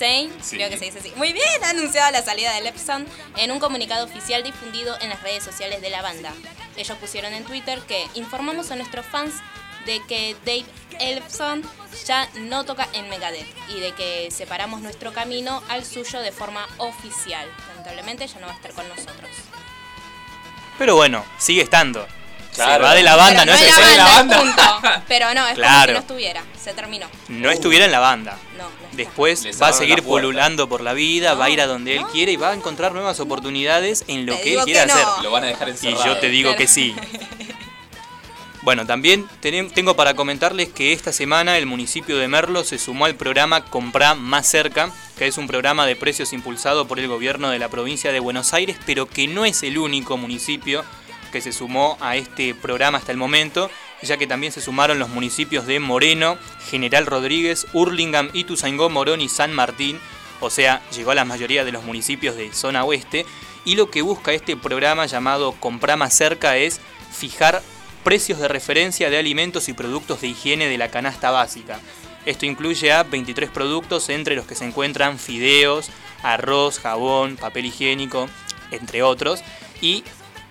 Sí. 0.00 0.56
creo 0.56 0.70
que 0.70 0.78
se 0.78 0.86
dice 0.86 1.00
así. 1.00 1.12
Muy 1.16 1.34
bien, 1.34 1.62
ha 1.62 1.70
anunciado 1.70 2.10
la 2.10 2.22
salida 2.22 2.52
de 2.52 2.60
Ellefson 2.60 3.06
en 3.36 3.50
un 3.50 3.60
comunicado 3.60 4.06
oficial 4.06 4.42
difundido 4.42 4.96
en 5.02 5.10
las 5.10 5.22
redes 5.22 5.44
sociales 5.44 5.82
de 5.82 5.90
la 5.90 6.00
banda. 6.00 6.32
Ellos 6.76 6.96
pusieron 6.96 7.34
en 7.34 7.44
Twitter 7.44 7.78
que 7.80 8.06
informamos 8.14 8.70
a 8.70 8.76
nuestros 8.76 9.04
fans 9.04 9.34
de 9.84 10.00
que 10.08 10.36
Dave 10.46 10.64
Ellefson 10.98 11.62
ya 12.06 12.30
no 12.34 12.64
toca 12.64 12.88
en 12.94 13.10
Megadeth 13.10 13.46
y 13.68 13.80
de 13.80 13.92
que 13.92 14.30
separamos 14.30 14.80
nuestro 14.80 15.12
camino 15.12 15.62
al 15.68 15.84
suyo 15.84 16.20
de 16.20 16.32
forma 16.32 16.66
oficial. 16.78 17.46
Lamentablemente 17.68 18.26
ya 18.26 18.40
no 18.40 18.46
va 18.46 18.54
a 18.54 18.56
estar 18.56 18.72
con 18.72 18.88
nosotros. 18.88 19.30
Pero 20.78 20.96
bueno, 20.96 21.26
sigue 21.38 21.60
estando. 21.60 22.06
Claro. 22.54 22.84
Se 22.84 22.88
va 22.90 22.94
de 22.94 23.02
la 23.02 23.16
banda, 23.16 23.44
Pero 23.44 23.52
no 23.52 23.58
es 23.58 23.76
de 23.90 23.96
la 23.96 24.04
banda, 24.04 24.38
punto. 24.40 24.62
Pero 25.08 25.26
no, 25.34 25.40
es 25.46 25.54
como 25.54 25.54
Claro. 25.54 25.86
si 25.88 25.92
no 25.94 25.98
estuviera. 26.00 26.44
Se 26.62 26.72
terminó. 26.74 27.06
No 27.28 27.50
estuviera 27.50 27.84
en 27.84 27.92
la 27.92 28.00
banda. 28.00 28.36
No. 28.58 28.64
Después 28.92 29.46
va 29.62 29.68
a 29.68 29.72
seguir 29.72 30.02
pululando 30.02 30.68
por 30.68 30.80
la 30.82 30.92
vida, 30.92 31.34
va 31.34 31.44
a 31.46 31.50
ir 31.50 31.60
a 31.60 31.66
donde 31.66 31.96
él 31.96 32.04
quiere 32.12 32.32
y 32.32 32.36
va 32.36 32.50
a 32.50 32.54
encontrar 32.54 32.92
nuevas 32.92 33.18
oportunidades 33.20 34.04
en 34.08 34.26
lo 34.26 34.34
Te 34.36 34.42
que 34.42 34.54
él 34.54 34.64
quiera 34.64 34.82
que 34.82 34.86
no. 34.88 34.94
hacer. 34.94 35.06
Lo 35.22 35.30
van 35.30 35.44
a 35.44 35.46
dejar 35.46 35.68
Y 35.68 35.70
encerrado. 35.70 36.04
yo 36.06 36.16
te 36.18 36.28
digo 36.28 36.48
Claro. 36.50 36.58
que 36.58 36.66
sí. 36.66 36.94
Bueno, 38.62 38.84
también 38.86 39.26
tengo 39.40 39.96
para 39.96 40.12
comentarles 40.14 40.68
que 40.68 40.92
esta 40.92 41.14
semana 41.14 41.56
el 41.56 41.64
municipio 41.64 42.18
de 42.18 42.28
Merlo 42.28 42.62
se 42.62 42.76
sumó 42.78 43.06
al 43.06 43.14
programa 43.14 43.64
Comprá 43.64 44.14
Más 44.14 44.46
Cerca, 44.46 44.92
que 45.16 45.26
es 45.26 45.38
un 45.38 45.46
programa 45.46 45.86
de 45.86 45.96
precios 45.96 46.34
impulsado 46.34 46.86
por 46.86 46.98
el 47.00 47.08
gobierno 47.08 47.48
de 47.48 47.58
la 47.58 47.70
provincia 47.70 48.12
de 48.12 48.20
Buenos 48.20 48.52
Aires, 48.52 48.76
pero 48.84 49.06
que 49.06 49.26
no 49.28 49.46
es 49.46 49.62
el 49.62 49.78
único 49.78 50.18
municipio 50.18 50.84
que 51.30 51.40
se 51.40 51.52
sumó 51.52 51.96
a 52.00 52.16
este 52.16 52.54
programa 52.54 52.98
hasta 52.98 53.12
el 53.12 53.18
momento, 53.18 53.70
ya 54.02 54.16
que 54.16 54.26
también 54.26 54.52
se 54.52 54.60
sumaron 54.60 54.98
los 54.98 55.08
municipios 55.08 55.66
de 55.66 55.80
Moreno, 55.80 56.38
General 56.68 57.06
Rodríguez, 57.06 57.66
Hurlingham, 57.72 58.30
Ituzaingó, 58.32 58.90
Morón 58.90 59.20
y 59.20 59.28
San 59.28 59.52
Martín, 59.52 59.98
o 60.40 60.50
sea, 60.50 60.82
llegó 60.94 61.10
a 61.10 61.14
la 61.14 61.24
mayoría 61.24 61.64
de 61.64 61.72
los 61.72 61.84
municipios 61.84 62.36
de 62.36 62.52
zona 62.52 62.84
oeste, 62.84 63.26
y 63.64 63.74
lo 63.74 63.90
que 63.90 64.02
busca 64.02 64.32
este 64.32 64.56
programa 64.56 65.06
llamado 65.06 65.52
Comprá 65.52 65.96
Más 65.96 66.14
Cerca 66.14 66.56
es 66.56 66.80
fijar 67.12 67.62
precios 68.04 68.38
de 68.38 68.48
referencia 68.48 69.10
de 69.10 69.18
alimentos 69.18 69.68
y 69.68 69.74
productos 69.74 70.22
de 70.22 70.28
higiene 70.28 70.68
de 70.68 70.78
la 70.78 70.90
canasta 70.90 71.30
básica. 71.30 71.78
Esto 72.26 72.46
incluye 72.46 72.92
a 72.92 73.02
23 73.02 73.50
productos 73.50 74.08
entre 74.08 74.36
los 74.36 74.46
que 74.46 74.54
se 74.54 74.64
encuentran 74.64 75.18
fideos, 75.18 75.90
arroz, 76.22 76.78
jabón, 76.78 77.36
papel 77.36 77.66
higiénico, 77.66 78.28
entre 78.70 79.02
otros, 79.02 79.42
y 79.80 80.04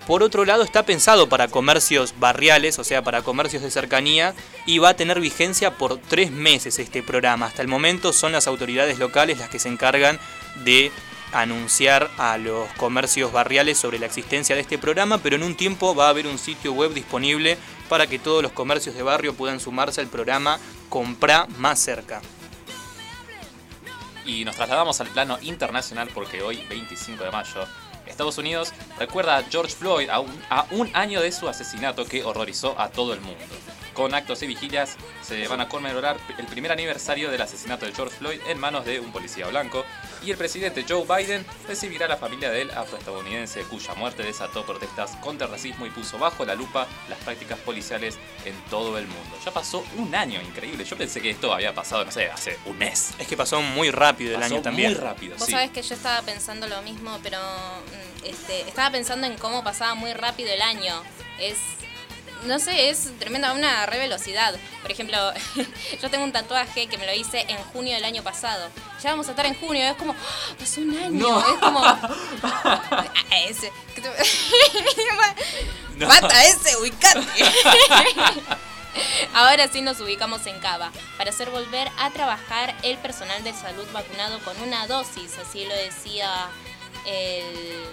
por 0.10 0.24
otro 0.24 0.43
lado 0.43 0.63
está 0.63 0.88
pensado 0.88 1.30
para 1.30 1.50
comercios 1.50 2.15
barriales, 2.19 2.80
o 2.80 2.84
sea, 2.84 3.04
para 3.04 3.22
comercios 3.22 3.62
de 3.62 3.69
cercanía, 3.69 4.34
y 4.65 4.80
va 4.80 4.89
a 4.89 4.93
tener 4.95 5.19
vigencia 5.19 5.78
por 5.78 6.00
tres 6.00 6.32
meses 6.32 6.80
este 6.80 7.04
programa. 7.04 7.45
Hasta 7.45 7.62
el 7.62 7.67
momento 7.67 8.12
son 8.12 8.32
las 8.32 8.48
autoridades 8.48 8.98
locales 8.98 9.38
las 9.38 9.50
que 9.50 9.60
se 9.60 9.69
encargan 9.69 10.19
de 10.65 10.91
anunciar 11.32 12.10
a 12.17 12.39
los 12.39 12.67
comercios 12.72 13.32
barriales 13.32 13.78
sobre 13.78 14.00
la 14.00 14.08
existencia 14.08 14.56
de 14.56 14.62
este 14.62 14.80
programa, 14.80 15.19
pero 15.19 15.36
en 15.36 15.43
un 15.43 15.54
tiempo 15.54 15.93
va 15.93 16.08
a 16.08 16.10
haber 16.10 16.26
un 16.26 16.39
sitio 16.39 16.74
web 16.74 16.91
disponible 16.95 17.60
para 17.88 18.08
que 18.08 18.17
todos 18.17 18.41
los 18.41 18.52
comercios 18.52 18.95
de 18.95 19.04
barrio 19.04 19.36
puedan 19.36 19.60
sumarse 19.60 20.02
al 20.02 20.08
programa 20.08 20.58
Comprá 20.89 21.45
Más 21.60 21.78
Cerca. 21.78 22.19
Y 24.26 24.43
nos 24.43 24.56
trasladamos 24.56 25.00
al 25.02 25.10
plano 25.10 25.38
internacional 25.43 26.10
porque 26.12 26.41
hoy, 26.41 26.65
25 26.67 27.24
de 27.24 27.30
mayo, 27.30 27.67
Estados 28.10 28.38
Unidos 28.38 28.74
recuerda 28.98 29.38
a 29.38 29.43
George 29.43 29.74
Floyd 29.74 30.10
a 30.10 30.19
un, 30.19 30.41
a 30.50 30.65
un 30.72 30.89
año 30.95 31.22
de 31.22 31.32
su 31.32 31.48
asesinato 31.48 32.06
que 32.06 32.24
horrorizó 32.24 32.80
a 32.80 32.89
todo 32.89 33.13
el 33.13 33.22
mundo. 33.22 33.39
Con 33.93 34.13
actos 34.13 34.41
y 34.43 34.47
vigilias 34.47 34.95
se 35.21 35.47
van 35.47 35.62
a 35.62 35.67
conmemorar 35.67 36.17
el 36.38 36.45
primer 36.45 36.71
aniversario 36.71 37.32
del 37.32 37.41
asesinato 37.41 37.86
de 37.86 37.93
George 37.93 38.15
Floyd 38.17 38.39
en 38.47 38.60
manos 38.60 38.86
de 38.86 38.99
un 38.99 39.12
policía 39.12 39.47
blanco 39.47 39.86
y 40.23 40.32
el 40.32 40.38
presidente 40.38 40.86
Joe 40.88 41.06
Biden 41.06 41.45
recibirá 41.67 42.06
a 42.06 42.10
la 42.10 42.17
familia 42.17 42.49
del 42.49 42.71
afroestadounidense 42.71 43.62
cuya 43.63 43.93
muerte 43.95 44.23
desató 44.23 44.65
protestas 44.65 45.15
contra 45.17 45.47
el 45.47 45.52
racismo 45.52 45.86
y 45.86 45.89
puso 45.89 46.17
bajo 46.17 46.45
la 46.45 46.56
lupa 46.56 46.88
las 47.10 47.19
prácticas 47.19 47.60
policiales 47.60 48.17
en 48.45 48.56
todo 48.69 48.97
el 48.97 49.08
mundo. 49.08 49.38
Ya 49.43 49.52
pasó 49.52 49.84
un 49.97 50.13
año, 50.15 50.41
increíble. 50.41 50.84
Yo 50.86 50.97
pensé 50.97 51.21
que 51.21 51.30
esto 51.30 51.54
había 51.54 51.73
pasado, 51.73 52.06
no 52.06 52.12
sé, 52.12 52.30
hace 52.30 52.58
un 52.65 52.78
mes. 52.78 53.12
Es 53.19 53.28
que 53.28 53.38
pasó 53.38 53.62
muy 53.62 53.91
rápido 53.91 54.32
el 54.34 54.41
Pasó 54.41 54.56
año 54.56 54.63
también. 54.63 54.91
Muy 54.91 54.99
rápido, 54.99 55.36
Vos 55.38 55.45
sí. 55.45 55.52
sabés 55.52 55.71
que 55.71 55.82
yo 55.82 55.95
estaba 55.95 56.21
pensando 56.21 56.67
lo 56.67 56.82
mismo, 56.82 57.17
pero 57.23 57.39
mm, 57.39 58.25
este, 58.25 58.62
estaba 58.62 58.91
pensando 58.91 59.28
en 59.28 59.38
cómo 59.38 59.63
pasaba 59.63 59.95
muy 59.95 60.13
rápido 60.13 60.52
el 60.52 60.62
año. 60.62 61.02
Es, 61.39 61.58
no 62.45 62.60
sé, 62.60 62.89
es 62.89 63.10
tremenda, 63.19 63.54
una 63.54 63.86
re 63.86 63.97
velocidad. 63.97 64.56
Por 64.82 64.91
ejemplo, 64.91 65.17
yo 66.02 66.10
tengo 66.10 66.23
un 66.23 66.32
tatuaje 66.32 66.88
que 66.88 66.97
me 66.97 67.06
lo 67.06 67.13
hice 67.13 67.45
en 67.47 67.58
junio 67.65 67.93
del 67.95 68.06
año 68.06 68.23
pasado. 68.23 68.69
Ya 69.04 69.12
vamos 69.12 69.28
a 69.28 69.32
estar 69.32 69.45
en 69.45 69.56
junio, 69.56 69.84
es 69.86 69.95
como, 69.95 70.13
¡ah! 70.13 70.56
pasó 70.58 70.82
un 70.82 70.97
año. 70.97 71.10
No. 71.12 71.39
Es 71.39 71.60
como, 71.60 71.80
"Ah, 72.43 73.13
ese. 73.47 73.71
No. 75.97 76.08
Mata 76.08 76.45
ese, 76.45 76.78
ubicate. 76.78 77.19
Ahora 79.34 79.67
sí 79.67 79.82
nos 79.82 79.99
ubicamos 79.99 80.45
en 80.47 80.60
Cava 80.60 80.91
para 81.17 81.30
hacer 81.30 81.49
volver 81.49 81.89
a 81.97 82.10
trabajar 82.10 82.75
el 82.84 82.97
personal 82.97 83.43
de 83.43 83.54
salud 83.54 83.86
vacunado 83.93 84.39
con 84.39 84.60
una 84.62 84.88
dosis, 84.88 85.38
así 85.38 85.65
lo 85.65 85.75
decía 85.75 86.47
el, 87.06 87.86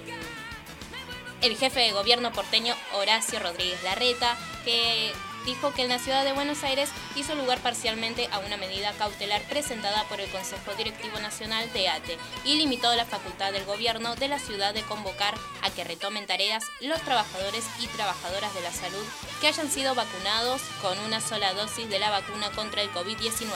el 1.42 1.56
jefe 1.56 1.80
de 1.80 1.92
gobierno 1.92 2.32
porteño 2.32 2.74
Horacio 2.94 3.38
Rodríguez 3.38 3.82
Larreta, 3.82 4.36
que 4.64 5.12
dijo 5.46 5.72
que 5.72 5.82
en 5.82 5.88
la 5.88 6.00
ciudad 6.00 6.24
de 6.24 6.32
Buenos 6.32 6.64
Aires 6.64 6.90
hizo 7.14 7.34
lugar 7.36 7.60
parcialmente 7.60 8.28
a 8.32 8.40
una 8.40 8.56
medida 8.56 8.92
cautelar 8.98 9.40
presentada 9.42 10.02
por 10.08 10.20
el 10.20 10.28
Consejo 10.28 10.74
Directivo 10.76 11.20
Nacional 11.20 11.72
de 11.72 11.88
ATE 11.88 12.18
y 12.44 12.56
limitó 12.56 12.94
la 12.96 13.04
facultad 13.04 13.52
del 13.52 13.64
gobierno 13.64 14.16
de 14.16 14.26
la 14.28 14.40
ciudad 14.40 14.74
de 14.74 14.82
convocar 14.82 15.34
a 15.62 15.70
que 15.70 15.84
retomen 15.84 16.26
tareas 16.26 16.64
los 16.80 17.00
trabajadores 17.02 17.64
y 17.80 17.86
trabajadoras 17.86 18.52
de 18.54 18.60
la 18.62 18.72
salud 18.72 19.04
que 19.40 19.46
hayan 19.46 19.70
sido 19.70 19.94
vacunados 19.94 20.60
con 20.82 20.98
una 21.00 21.20
sola 21.20 21.54
dosis 21.54 21.88
de 21.88 22.00
la 22.00 22.10
vacuna 22.10 22.50
contra 22.50 22.82
el 22.82 22.90
COVID-19. 22.90 23.46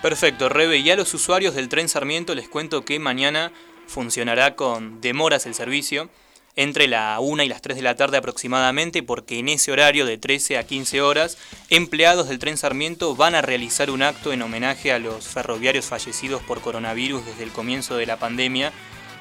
Perfecto, 0.00 0.48
Rebe. 0.48 0.78
Y 0.78 0.90
a 0.90 0.96
los 0.96 1.12
usuarios 1.14 1.54
del 1.54 1.68
tren 1.68 1.88
Sarmiento 1.88 2.34
les 2.34 2.48
cuento 2.48 2.84
que 2.84 2.98
mañana 2.98 3.52
funcionará 3.92 4.56
con 4.56 5.00
demoras 5.00 5.46
el 5.46 5.54
servicio 5.54 6.08
entre 6.56 6.86
la 6.86 7.18
1 7.20 7.44
y 7.44 7.48
las 7.48 7.62
3 7.62 7.76
de 7.76 7.82
la 7.82 7.96
tarde 7.96 8.18
aproximadamente, 8.18 9.02
porque 9.02 9.38
en 9.38 9.48
ese 9.48 9.72
horario 9.72 10.04
de 10.04 10.18
13 10.18 10.58
a 10.58 10.66
15 10.66 11.00
horas, 11.00 11.38
empleados 11.70 12.28
del 12.28 12.38
tren 12.38 12.58
Sarmiento 12.58 13.16
van 13.16 13.34
a 13.34 13.42
realizar 13.42 13.90
un 13.90 14.02
acto 14.02 14.32
en 14.32 14.42
homenaje 14.42 14.92
a 14.92 14.98
los 14.98 15.28
ferroviarios 15.28 15.86
fallecidos 15.86 16.42
por 16.42 16.60
coronavirus 16.60 17.24
desde 17.24 17.44
el 17.44 17.52
comienzo 17.52 17.96
de 17.96 18.06
la 18.06 18.18
pandemia, 18.18 18.72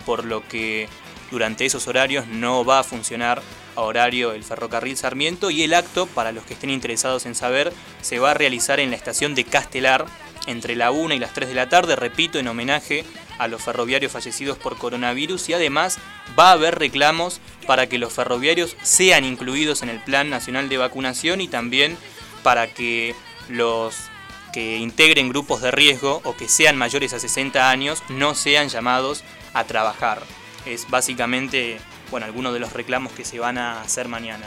por 0.05 0.25
lo 0.25 0.45
que 0.47 0.89
durante 1.29 1.65
esos 1.65 1.87
horarios 1.87 2.27
no 2.27 2.65
va 2.65 2.79
a 2.79 2.83
funcionar 2.83 3.41
a 3.75 3.81
horario 3.81 4.33
el 4.33 4.43
ferrocarril 4.43 4.97
Sarmiento 4.97 5.49
y 5.51 5.63
el 5.63 5.73
acto, 5.73 6.07
para 6.07 6.33
los 6.33 6.43
que 6.43 6.55
estén 6.55 6.69
interesados 6.69 7.25
en 7.25 7.35
saber, 7.35 7.71
se 8.01 8.19
va 8.19 8.31
a 8.31 8.33
realizar 8.33 8.81
en 8.81 8.89
la 8.89 8.97
estación 8.97 9.35
de 9.35 9.45
Castelar 9.45 10.05
entre 10.47 10.75
la 10.75 10.91
1 10.91 11.13
y 11.13 11.19
las 11.19 11.33
3 11.33 11.47
de 11.47 11.55
la 11.55 11.69
tarde, 11.69 11.95
repito, 11.95 12.39
en 12.39 12.47
homenaje 12.49 13.05
a 13.41 13.47
los 13.47 13.63
ferroviarios 13.63 14.11
fallecidos 14.11 14.59
por 14.59 14.77
coronavirus 14.77 15.49
y 15.49 15.53
además 15.53 15.97
va 16.37 16.49
a 16.49 16.51
haber 16.51 16.77
reclamos 16.77 17.41
para 17.65 17.89
que 17.89 17.97
los 17.97 18.13
ferroviarios 18.13 18.77
sean 18.83 19.25
incluidos 19.25 19.81
en 19.81 19.89
el 19.89 19.99
Plan 19.99 20.29
Nacional 20.29 20.69
de 20.69 20.77
Vacunación 20.77 21.41
y 21.41 21.47
también 21.47 21.97
para 22.43 22.67
que 22.71 23.15
los 23.49 23.95
que 24.53 24.77
integren 24.77 25.29
grupos 25.29 25.63
de 25.63 25.71
riesgo 25.71 26.21
o 26.23 26.37
que 26.37 26.47
sean 26.47 26.77
mayores 26.77 27.13
a 27.13 27.19
60 27.19 27.71
años 27.71 28.03
no 28.09 28.35
sean 28.35 28.69
llamados 28.69 29.23
a 29.55 29.63
trabajar. 29.63 30.21
Es 30.67 30.87
básicamente, 30.87 31.79
bueno, 32.11 32.27
algunos 32.27 32.53
de 32.53 32.59
los 32.59 32.73
reclamos 32.73 33.11
que 33.11 33.25
se 33.25 33.39
van 33.39 33.57
a 33.57 33.81
hacer 33.81 34.07
mañana. 34.07 34.45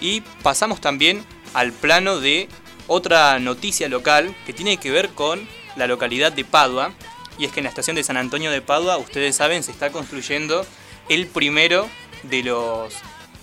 Y 0.00 0.22
pasamos 0.42 0.80
también 0.80 1.24
al 1.54 1.70
plano 1.70 2.18
de 2.18 2.48
otra 2.88 3.38
noticia 3.38 3.88
local 3.88 4.34
que 4.44 4.52
tiene 4.52 4.78
que 4.78 4.90
ver 4.90 5.10
con 5.10 5.46
la 5.78 5.86
localidad 5.86 6.32
de 6.32 6.44
Padua. 6.44 6.92
Y 7.38 7.44
es 7.44 7.52
que 7.52 7.60
en 7.60 7.64
la 7.64 7.70
estación 7.70 7.96
de 7.96 8.02
San 8.04 8.16
Antonio 8.16 8.50
de 8.50 8.60
Padua, 8.60 8.98
ustedes 8.98 9.36
saben, 9.36 9.62
se 9.62 9.70
está 9.70 9.90
construyendo 9.90 10.66
el 11.08 11.26
primero 11.28 11.88
de 12.24 12.42
los 12.42 12.92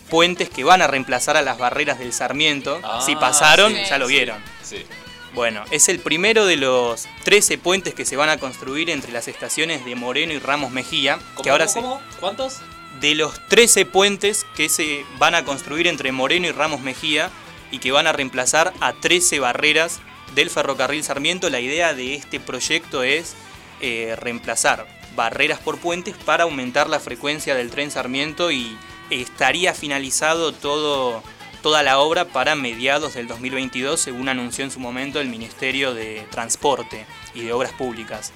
puentes 0.10 0.50
que 0.50 0.64
van 0.64 0.82
a 0.82 0.88
reemplazar 0.88 1.38
a 1.38 1.42
las 1.42 1.58
barreras 1.58 1.98
del 1.98 2.14
Sarmiento. 2.14 2.80
Ah, 2.84 3.02
si 3.06 3.16
pasaron, 3.16 3.74
sí, 3.74 3.82
ya 3.90 3.98
lo 3.98 4.08
vieron. 4.08 4.38
Sí. 4.62 4.86
Bueno, 5.34 5.64
es 5.72 5.90
el 5.90 6.00
primero 6.00 6.46
de 6.46 6.56
los 6.58 7.08
13 7.24 7.58
puentes 7.58 7.94
que 7.94 8.06
se 8.06 8.16
van 8.16 8.30
a 8.30 8.38
construir 8.38 8.90
entre 8.90 9.12
las 9.12 9.28
estaciones 9.28 9.84
de 9.84 9.96
Moreno 9.96 10.34
y 10.34 10.40
Ramos 10.40 10.72
Mejía. 10.72 11.20
que 11.44 11.50
ahora 11.50 11.68
se- 11.68 11.82
cómo? 11.82 12.02
¿Cuántos? 12.20 12.60
de 13.02 13.14
los 13.16 13.46
13 13.50 13.86
puentes 13.86 14.46
que 14.56 14.70
se 14.70 15.06
van 15.18 15.36
a 15.36 15.44
construir 15.44 15.88
entre 15.88 16.14
Moreno 16.14 16.48
y 16.48 16.52
Ramos 16.54 16.80
Mejía 16.80 17.30
y 17.70 17.80
que 17.80 17.92
van 17.92 18.08
a 18.08 18.14
reemplazar 18.14 18.72
a 18.80 18.94
13 18.94 19.40
barreras 19.42 20.00
del 20.36 20.50
ferrocarril 20.50 21.04
Sarmiento. 21.04 21.50
La 21.50 21.60
idea 21.60 21.94
de 21.94 22.16
este 22.16 22.40
proyecto 22.40 23.02
es 23.04 23.36
eh, 23.82 24.16
reemplazar 24.20 24.88
barreras 25.16 25.60
por 25.60 25.80
puentes 25.80 26.16
para 26.16 26.44
aumentar 26.44 26.90
la 26.90 27.00
frecuencia 27.00 27.56
del 27.56 27.72
tren 27.72 27.90
Sarmiento 27.90 28.52
y 28.52 28.78
estaría 29.10 29.74
finalizado 29.74 30.52
todo, 30.52 31.24
toda 31.62 31.84
la 31.84 32.00
obra 32.00 32.26
para 32.26 32.56
mediados 32.56 33.14
del 33.14 33.28
2022, 33.28 34.00
según 34.00 34.30
anunció 34.30 34.66
en 34.66 34.72
su 34.72 34.80
momento 34.80 35.20
el 35.20 35.30
Ministerio 35.30 35.94
de 35.94 36.26
Transporte 36.32 37.06
y 37.34 37.44
de 37.44 37.54
Obras 37.54 37.72
Públicas. 37.72 38.34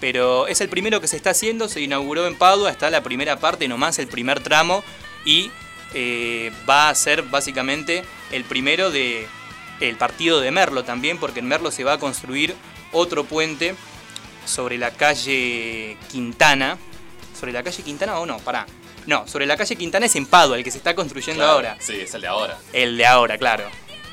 Pero 0.00 0.48
es 0.48 0.60
el 0.60 0.68
primero 0.68 1.00
que 1.00 1.06
se 1.06 1.16
está 1.16 1.30
haciendo, 1.30 1.68
se 1.68 1.80
inauguró 1.80 2.26
en 2.26 2.34
Padua, 2.34 2.70
está 2.70 2.90
la 2.90 3.02
primera 3.02 3.38
parte, 3.38 3.68
nomás 3.68 3.98
el 3.98 4.08
primer 4.08 4.40
tramo, 4.40 4.82
y 5.24 5.50
eh, 5.94 6.50
va 6.68 6.88
a 6.88 6.94
ser 6.94 7.22
básicamente 7.22 8.02
el 8.32 8.44
primero 8.44 8.90
de 8.90 9.28
el 9.88 9.96
partido 9.96 10.40
de 10.40 10.50
Merlo 10.50 10.84
también, 10.84 11.18
porque 11.18 11.40
en 11.40 11.46
Merlo 11.48 11.70
se 11.70 11.84
va 11.84 11.94
a 11.94 11.98
construir 11.98 12.54
otro 12.92 13.24
puente 13.24 13.74
sobre 14.46 14.78
la 14.78 14.90
calle 14.92 15.96
Quintana. 16.10 16.78
¿Sobre 17.38 17.52
la 17.52 17.62
calle 17.62 17.82
Quintana 17.82 18.18
o 18.18 18.26
no? 18.26 18.38
Pará. 18.38 18.66
No, 19.06 19.26
sobre 19.26 19.46
la 19.46 19.56
calle 19.56 19.74
Quintana 19.76 20.06
es 20.06 20.14
en 20.16 20.26
Padua, 20.26 20.56
el 20.56 20.62
que 20.64 20.70
se 20.70 20.78
está 20.78 20.94
construyendo 20.94 21.40
Claro, 21.42 21.54
ahora. 21.54 21.76
Sí, 21.80 21.96
es 22.00 22.14
el 22.14 22.20
de 22.22 22.28
ahora. 22.28 22.58
El 22.72 22.96
de 22.96 23.06
ahora, 23.06 23.36
claro. 23.38 23.64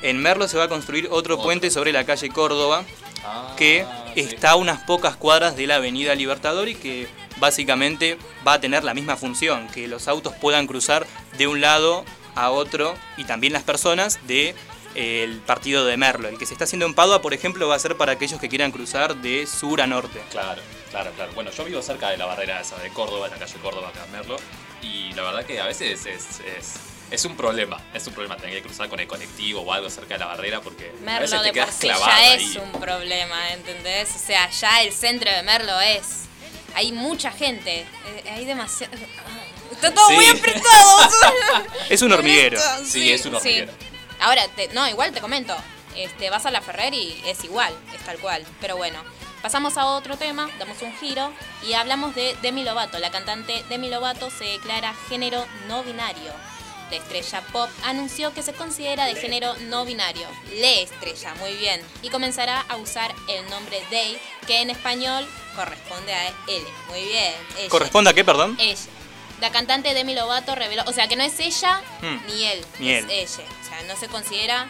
En 0.02 0.18
Merlo 0.20 0.48
se 0.48 0.56
va 0.58 0.64
a 0.64 0.68
construir 0.68 1.06
otro, 1.10 1.34
Otro. 1.34 1.44
puente 1.44 1.70
sobre 1.70 1.92
la 1.92 2.04
calle 2.04 2.28
Córdoba, 2.30 2.84
Ah, 3.22 3.54
que 3.56 3.84
sí. 4.14 4.20
está 4.20 4.52
a 4.52 4.56
unas 4.56 4.82
pocas 4.84 5.14
cuadras 5.14 5.54
de 5.54 5.66
la 5.66 5.76
avenida 5.76 6.14
Libertador 6.14 6.68
y 6.70 6.74
que 6.74 7.06
básicamente 7.36 8.16
va 8.46 8.54
a 8.54 8.60
tener 8.60 8.82
la 8.82 8.94
misma 8.94 9.16
función, 9.16 9.68
que 9.68 9.86
los 9.88 10.08
autos 10.08 10.32
puedan 10.40 10.66
cruzar 10.66 11.06
de 11.36 11.46
un 11.46 11.60
lado 11.60 12.04
a 12.34 12.50
otro 12.50 12.94
y 13.18 13.24
también 13.24 13.52
las 13.52 13.62
personas 13.62 14.18
de 14.26 14.54
el 14.94 15.38
partido 15.38 15.84
de 15.84 15.96
Merlo. 15.96 16.28
El 16.28 16.38
que 16.38 16.46
se 16.46 16.52
está 16.54 16.64
haciendo 16.64 16.86
en 16.86 16.94
Padua, 16.94 17.22
por 17.22 17.34
ejemplo, 17.34 17.68
va 17.68 17.74
a 17.76 17.78
ser 17.78 17.96
para 17.96 18.12
aquellos 18.12 18.40
que 18.40 18.48
quieran 18.48 18.72
cruzar 18.72 19.16
de 19.16 19.46
sur 19.46 19.80
a 19.80 19.86
norte. 19.86 20.20
Claro, 20.30 20.60
claro, 20.90 21.10
claro. 21.16 21.32
Bueno, 21.34 21.50
yo 21.50 21.64
vivo 21.64 21.82
cerca 21.82 22.10
de 22.10 22.16
la 22.16 22.26
barrera 22.26 22.60
esa 22.60 22.76
de 22.78 22.90
Córdoba, 22.90 23.26
en 23.26 23.32
la 23.32 23.38
calle 23.38 23.54
Córdoba, 23.62 23.88
acá 23.88 24.04
en 24.06 24.12
Merlo. 24.12 24.36
Y 24.82 25.12
la 25.14 25.22
verdad 25.22 25.44
que 25.44 25.60
a 25.60 25.66
veces 25.66 26.06
es, 26.06 26.40
es, 26.40 26.74
es 27.10 27.24
un 27.24 27.36
problema. 27.36 27.80
Es 27.94 28.06
un 28.06 28.14
problema 28.14 28.36
tener 28.36 28.54
que 28.56 28.62
cruzar 28.62 28.88
con 28.88 28.98
el 29.00 29.06
colectivo 29.06 29.60
o 29.60 29.72
algo 29.72 29.90
cerca 29.90 30.14
de 30.14 30.20
la 30.20 30.26
barrera 30.26 30.60
porque 30.60 30.90
a 30.90 31.04
Merlo 31.04 31.20
veces 31.20 31.38
te 31.40 31.44
de 31.44 31.48
por 31.50 31.54
quedas 31.54 31.74
sí 31.74 31.86
clavado 31.86 32.06
ya 32.10 32.16
ahí. 32.32 32.44
es 32.44 32.56
un 32.56 32.72
problema, 32.80 33.50
¿entendés? 33.52 34.08
O 34.14 34.18
sea, 34.18 34.50
ya 34.50 34.82
el 34.82 34.92
centro 34.92 35.30
de 35.30 35.42
Merlo 35.42 35.80
es. 35.80 36.22
Hay 36.74 36.92
mucha 36.92 37.32
gente, 37.32 37.80
eh, 37.80 38.30
hay 38.30 38.44
demasiado. 38.44 38.94
Está 39.72 39.92
todo 39.92 40.06
Sí. 40.08 40.14
muy 40.14 40.26
apretado. 40.26 41.10
Es 41.90 42.02
un 42.02 42.12
hormiguero. 42.12 42.60
Sí, 42.84 43.10
es 43.12 43.24
un 43.26 43.34
hormiguero. 43.34 43.72
Ahora, 44.20 44.46
te- 44.48 44.68
no, 44.68 44.88
igual 44.88 45.12
te 45.12 45.20
comento. 45.20 45.56
Este, 45.96 46.30
vas 46.30 46.46
a 46.46 46.50
la 46.50 46.60
Ferrer 46.60 46.94
y 46.94 47.20
es 47.26 47.42
igual, 47.44 47.74
es 47.94 48.04
tal 48.04 48.18
cual. 48.18 48.44
Pero 48.60 48.76
bueno, 48.76 49.02
pasamos 49.42 49.76
a 49.76 49.86
otro 49.86 50.16
tema, 50.16 50.48
damos 50.58 50.80
un 50.82 50.96
giro 50.98 51.32
y 51.66 51.72
hablamos 51.74 52.14
de 52.14 52.36
Demi 52.42 52.62
Lovato. 52.64 52.98
La 52.98 53.10
cantante 53.10 53.64
Demi 53.68 53.88
Lovato 53.90 54.30
se 54.30 54.44
declara 54.44 54.94
género 55.08 55.44
no 55.66 55.82
binario. 55.82 56.32
La 56.90 56.96
estrella 56.96 57.40
pop 57.52 57.68
anunció 57.84 58.34
que 58.34 58.42
se 58.42 58.52
considera 58.52 59.04
de 59.04 59.14
género 59.14 59.54
no 59.68 59.84
binario. 59.84 60.26
Le 60.54 60.82
estrella, 60.82 61.34
muy 61.34 61.52
bien. 61.54 61.80
Y 62.02 62.10
comenzará 62.10 62.60
a 62.68 62.76
usar 62.76 63.14
el 63.28 63.48
nombre 63.48 63.80
they, 63.90 64.20
que 64.46 64.60
en 64.60 64.70
español 64.70 65.24
corresponde 65.54 66.12
a 66.12 66.28
él. 66.48 66.64
Muy 66.88 67.04
bien. 67.04 67.32
ella. 67.58 67.68
¿Corresponde 67.68 68.10
a 68.10 68.12
qué, 68.14 68.24
perdón? 68.24 68.56
Ella. 68.58 68.76
La 69.40 69.50
cantante 69.50 69.94
Demi 69.94 70.14
Lovato 70.14 70.54
reveló, 70.54 70.82
o 70.86 70.92
sea, 70.92 71.08
que 71.08 71.16
no 71.16 71.22
es 71.24 71.38
ella 71.40 71.80
Hmm. 72.02 72.18
ni 72.26 72.44
él, 72.44 72.64
Ni 72.78 72.90
es 72.90 73.04
él. 73.04 73.10
ella. 73.10 73.44
O 73.62 73.68
sea, 73.68 73.82
no 73.88 73.96
se 73.96 74.08
considera, 74.08 74.68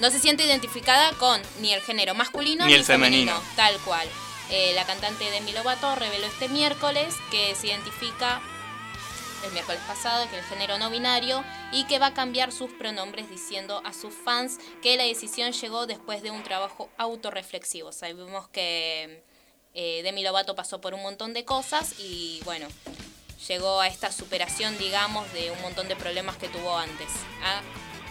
no 0.00 0.10
se 0.10 0.18
siente 0.18 0.44
identificada 0.44 1.12
con 1.18 1.40
ni 1.60 1.72
el 1.72 1.80
género 1.82 2.14
masculino 2.14 2.64
Ni 2.66 2.72
ni, 2.72 2.78
el 2.78 2.84
femenino. 2.84 3.40
tal 3.56 3.76
cual. 3.80 4.08
Eh, 4.50 4.72
la 4.74 4.84
cantante 4.84 5.30
Demi 5.30 5.52
Lovato 5.52 5.94
reveló 5.94 6.26
este 6.26 6.48
miércoles 6.48 7.14
que 7.30 7.54
se 7.54 7.68
identifica 7.68 8.42
el 9.46 9.52
miércoles 9.52 9.80
pasado 9.88 10.28
que 10.30 10.38
el 10.38 10.44
género 10.44 10.78
no 10.78 10.88
binario 10.90 11.42
y 11.72 11.84
que 11.84 11.98
va 11.98 12.06
a 12.08 12.14
cambiar 12.14 12.52
sus 12.52 12.70
pronombres 12.72 13.28
diciendo 13.30 13.82
a 13.84 13.92
sus 13.92 14.14
fans 14.14 14.58
que 14.82 14.96
la 14.96 15.02
decisión 15.04 15.52
llegó 15.52 15.86
después 15.86 16.22
de 16.22 16.30
un 16.30 16.42
trabajo 16.44 16.88
autorreflexivo. 16.96 17.90
Sabemos 17.92 18.48
que 18.48 19.22
eh, 19.74 20.00
Demi 20.04 20.22
Lovato 20.22 20.54
pasó 20.54 20.80
por 20.80 20.92
un 20.94 21.02
montón 21.02 21.32
de 21.34 21.44
cosas 21.44 21.94
y 21.98 22.40
bueno, 22.44 22.68
llegó 23.48 23.80
a 23.80 23.88
esta 23.88 24.12
superación, 24.12 24.76
digamos, 24.78 25.32
de 25.32 25.50
un 25.50 25.60
montón 25.62 25.88
de 25.88 25.96
problemas 25.96 26.36
que 26.36 26.48
tuvo 26.48 26.76
antes. 26.76 27.08
Ah, 27.42 27.60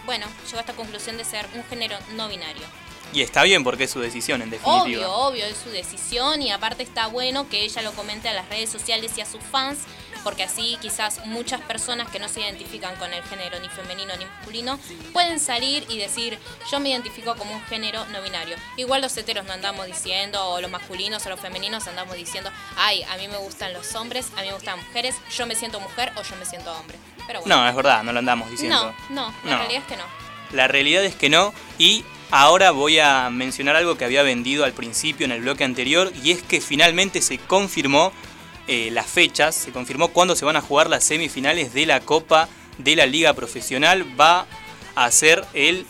bueno, 0.04 0.26
llegó 0.46 0.58
a 0.58 0.60
esta 0.60 0.74
conclusión 0.74 1.16
de 1.16 1.24
ser 1.24 1.46
un 1.54 1.64
género 1.64 1.96
no 2.14 2.28
binario. 2.28 2.66
Y 3.12 3.20
está 3.22 3.42
bien 3.42 3.62
porque 3.62 3.84
es 3.84 3.90
su 3.90 4.00
decisión, 4.00 4.40
en 4.42 4.50
definitiva. 4.50 4.82
Obvio, 4.82 5.12
obvio, 5.12 5.44
es 5.46 5.56
su 5.58 5.68
decisión 5.70 6.40
y 6.40 6.50
aparte 6.50 6.82
está 6.82 7.08
bueno 7.08 7.48
que 7.48 7.62
ella 7.62 7.82
lo 7.82 7.92
comente 7.92 8.28
a 8.28 8.32
las 8.32 8.48
redes 8.48 8.70
sociales 8.70 9.12
y 9.16 9.20
a 9.20 9.26
sus 9.26 9.42
fans, 9.42 9.80
porque 10.24 10.44
así 10.44 10.78
quizás 10.80 11.26
muchas 11.26 11.60
personas 11.62 12.08
que 12.10 12.18
no 12.18 12.28
se 12.28 12.40
identifican 12.40 12.94
con 12.96 13.12
el 13.12 13.22
género 13.24 13.58
ni 13.60 13.68
femenino 13.68 14.14
ni 14.16 14.24
masculino 14.24 14.78
pueden 15.12 15.40
salir 15.40 15.84
y 15.90 15.98
decir, 15.98 16.38
yo 16.70 16.80
me 16.80 16.88
identifico 16.90 17.34
como 17.36 17.52
un 17.54 17.62
género 17.64 18.04
no 18.06 18.22
binario. 18.22 18.56
Igual 18.78 19.02
los 19.02 19.14
heteros 19.16 19.44
no 19.44 19.52
andamos 19.52 19.86
diciendo, 19.86 20.42
o 20.48 20.60
los 20.60 20.70
masculinos 20.70 21.26
o 21.26 21.28
los 21.28 21.40
femeninos 21.40 21.86
andamos 21.88 22.16
diciendo, 22.16 22.50
ay, 22.76 23.02
a 23.02 23.16
mí 23.16 23.28
me 23.28 23.36
gustan 23.36 23.72
los 23.74 23.94
hombres, 23.94 24.28
a 24.36 24.40
mí 24.42 24.46
me 24.48 24.54
gustan 24.54 24.78
mujeres, 24.78 25.16
yo 25.36 25.46
me 25.46 25.54
siento 25.54 25.80
mujer 25.80 26.12
o 26.16 26.22
yo 26.22 26.36
me 26.36 26.46
siento 26.46 26.72
hombre. 26.72 26.96
Pero 27.26 27.40
bueno. 27.40 27.56
No, 27.56 27.68
es 27.68 27.74
verdad, 27.74 28.02
no 28.04 28.12
lo 28.12 28.20
andamos 28.20 28.48
diciendo. 28.50 28.94
no, 29.10 29.26
no, 29.26 29.34
la 29.44 29.50
No. 29.50 29.58
realidad 29.58 29.82
es 29.82 29.88
que 29.88 29.96
no. 29.96 30.04
La 30.52 30.68
realidad 30.68 31.04
es 31.04 31.14
que 31.16 31.28
no. 31.30 31.52
Y 31.78 32.04
ahora 32.32 32.70
voy 32.70 32.98
a 32.98 33.28
mencionar 33.30 33.76
algo 33.76 33.96
que 33.96 34.06
había 34.06 34.22
vendido 34.22 34.64
al 34.64 34.72
principio 34.72 35.26
en 35.26 35.32
el 35.32 35.42
bloque 35.42 35.62
anterior. 35.64 36.10
Y 36.24 36.32
es 36.32 36.42
que 36.42 36.60
finalmente 36.60 37.22
se 37.22 37.38
confirmó 37.38 38.12
eh, 38.66 38.90
las 38.90 39.06
fechas, 39.06 39.54
se 39.54 39.70
confirmó 39.70 40.08
cuándo 40.08 40.34
se 40.34 40.44
van 40.44 40.56
a 40.56 40.62
jugar 40.62 40.90
las 40.90 41.04
semifinales 41.04 41.72
de 41.74 41.86
la 41.86 42.00
Copa 42.00 42.48
de 42.78 42.96
la 42.96 43.06
Liga 43.06 43.34
Profesional. 43.34 44.04
Va 44.18 44.46
a 44.94 45.10
ser 45.10 45.44
el, 45.52 45.86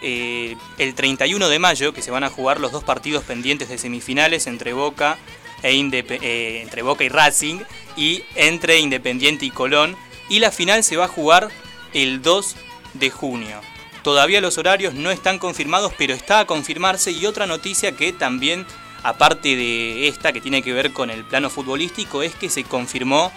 eh, 0.00 0.56
el 0.78 0.94
31 0.94 1.48
de 1.48 1.58
mayo 1.58 1.92
que 1.92 2.02
se 2.02 2.10
van 2.10 2.24
a 2.24 2.30
jugar 2.30 2.60
los 2.60 2.72
dos 2.72 2.82
partidos 2.82 3.22
pendientes 3.22 3.68
de 3.68 3.76
semifinales 3.76 4.46
entre 4.46 4.72
Boca, 4.72 5.18
e 5.62 5.74
eh, 5.74 6.60
entre 6.62 6.82
Boca 6.82 7.04
y 7.04 7.08
Racing 7.10 7.60
y 7.94 8.22
entre 8.36 8.78
Independiente 8.78 9.44
y 9.44 9.50
Colón. 9.50 9.96
Y 10.30 10.38
la 10.38 10.50
final 10.50 10.82
se 10.82 10.96
va 10.96 11.04
a 11.04 11.08
jugar 11.08 11.50
el 11.92 12.22
2 12.22 12.56
de 12.94 13.10
junio. 13.10 13.73
Todavía 14.04 14.42
los 14.42 14.58
horarios 14.58 14.92
no 14.92 15.10
están 15.10 15.38
confirmados, 15.38 15.94
pero 15.96 16.12
está 16.12 16.40
a 16.40 16.44
confirmarse. 16.44 17.10
Y 17.10 17.24
otra 17.24 17.46
noticia 17.46 17.92
que 17.92 18.12
también, 18.12 18.66
aparte 19.02 19.56
de 19.56 20.08
esta 20.08 20.34
que 20.34 20.42
tiene 20.42 20.62
que 20.62 20.74
ver 20.74 20.92
con 20.92 21.08
el 21.08 21.24
plano 21.24 21.48
futbolístico, 21.48 22.22
es 22.22 22.34
que 22.34 22.50
se 22.50 22.64
confirmó 22.64 23.32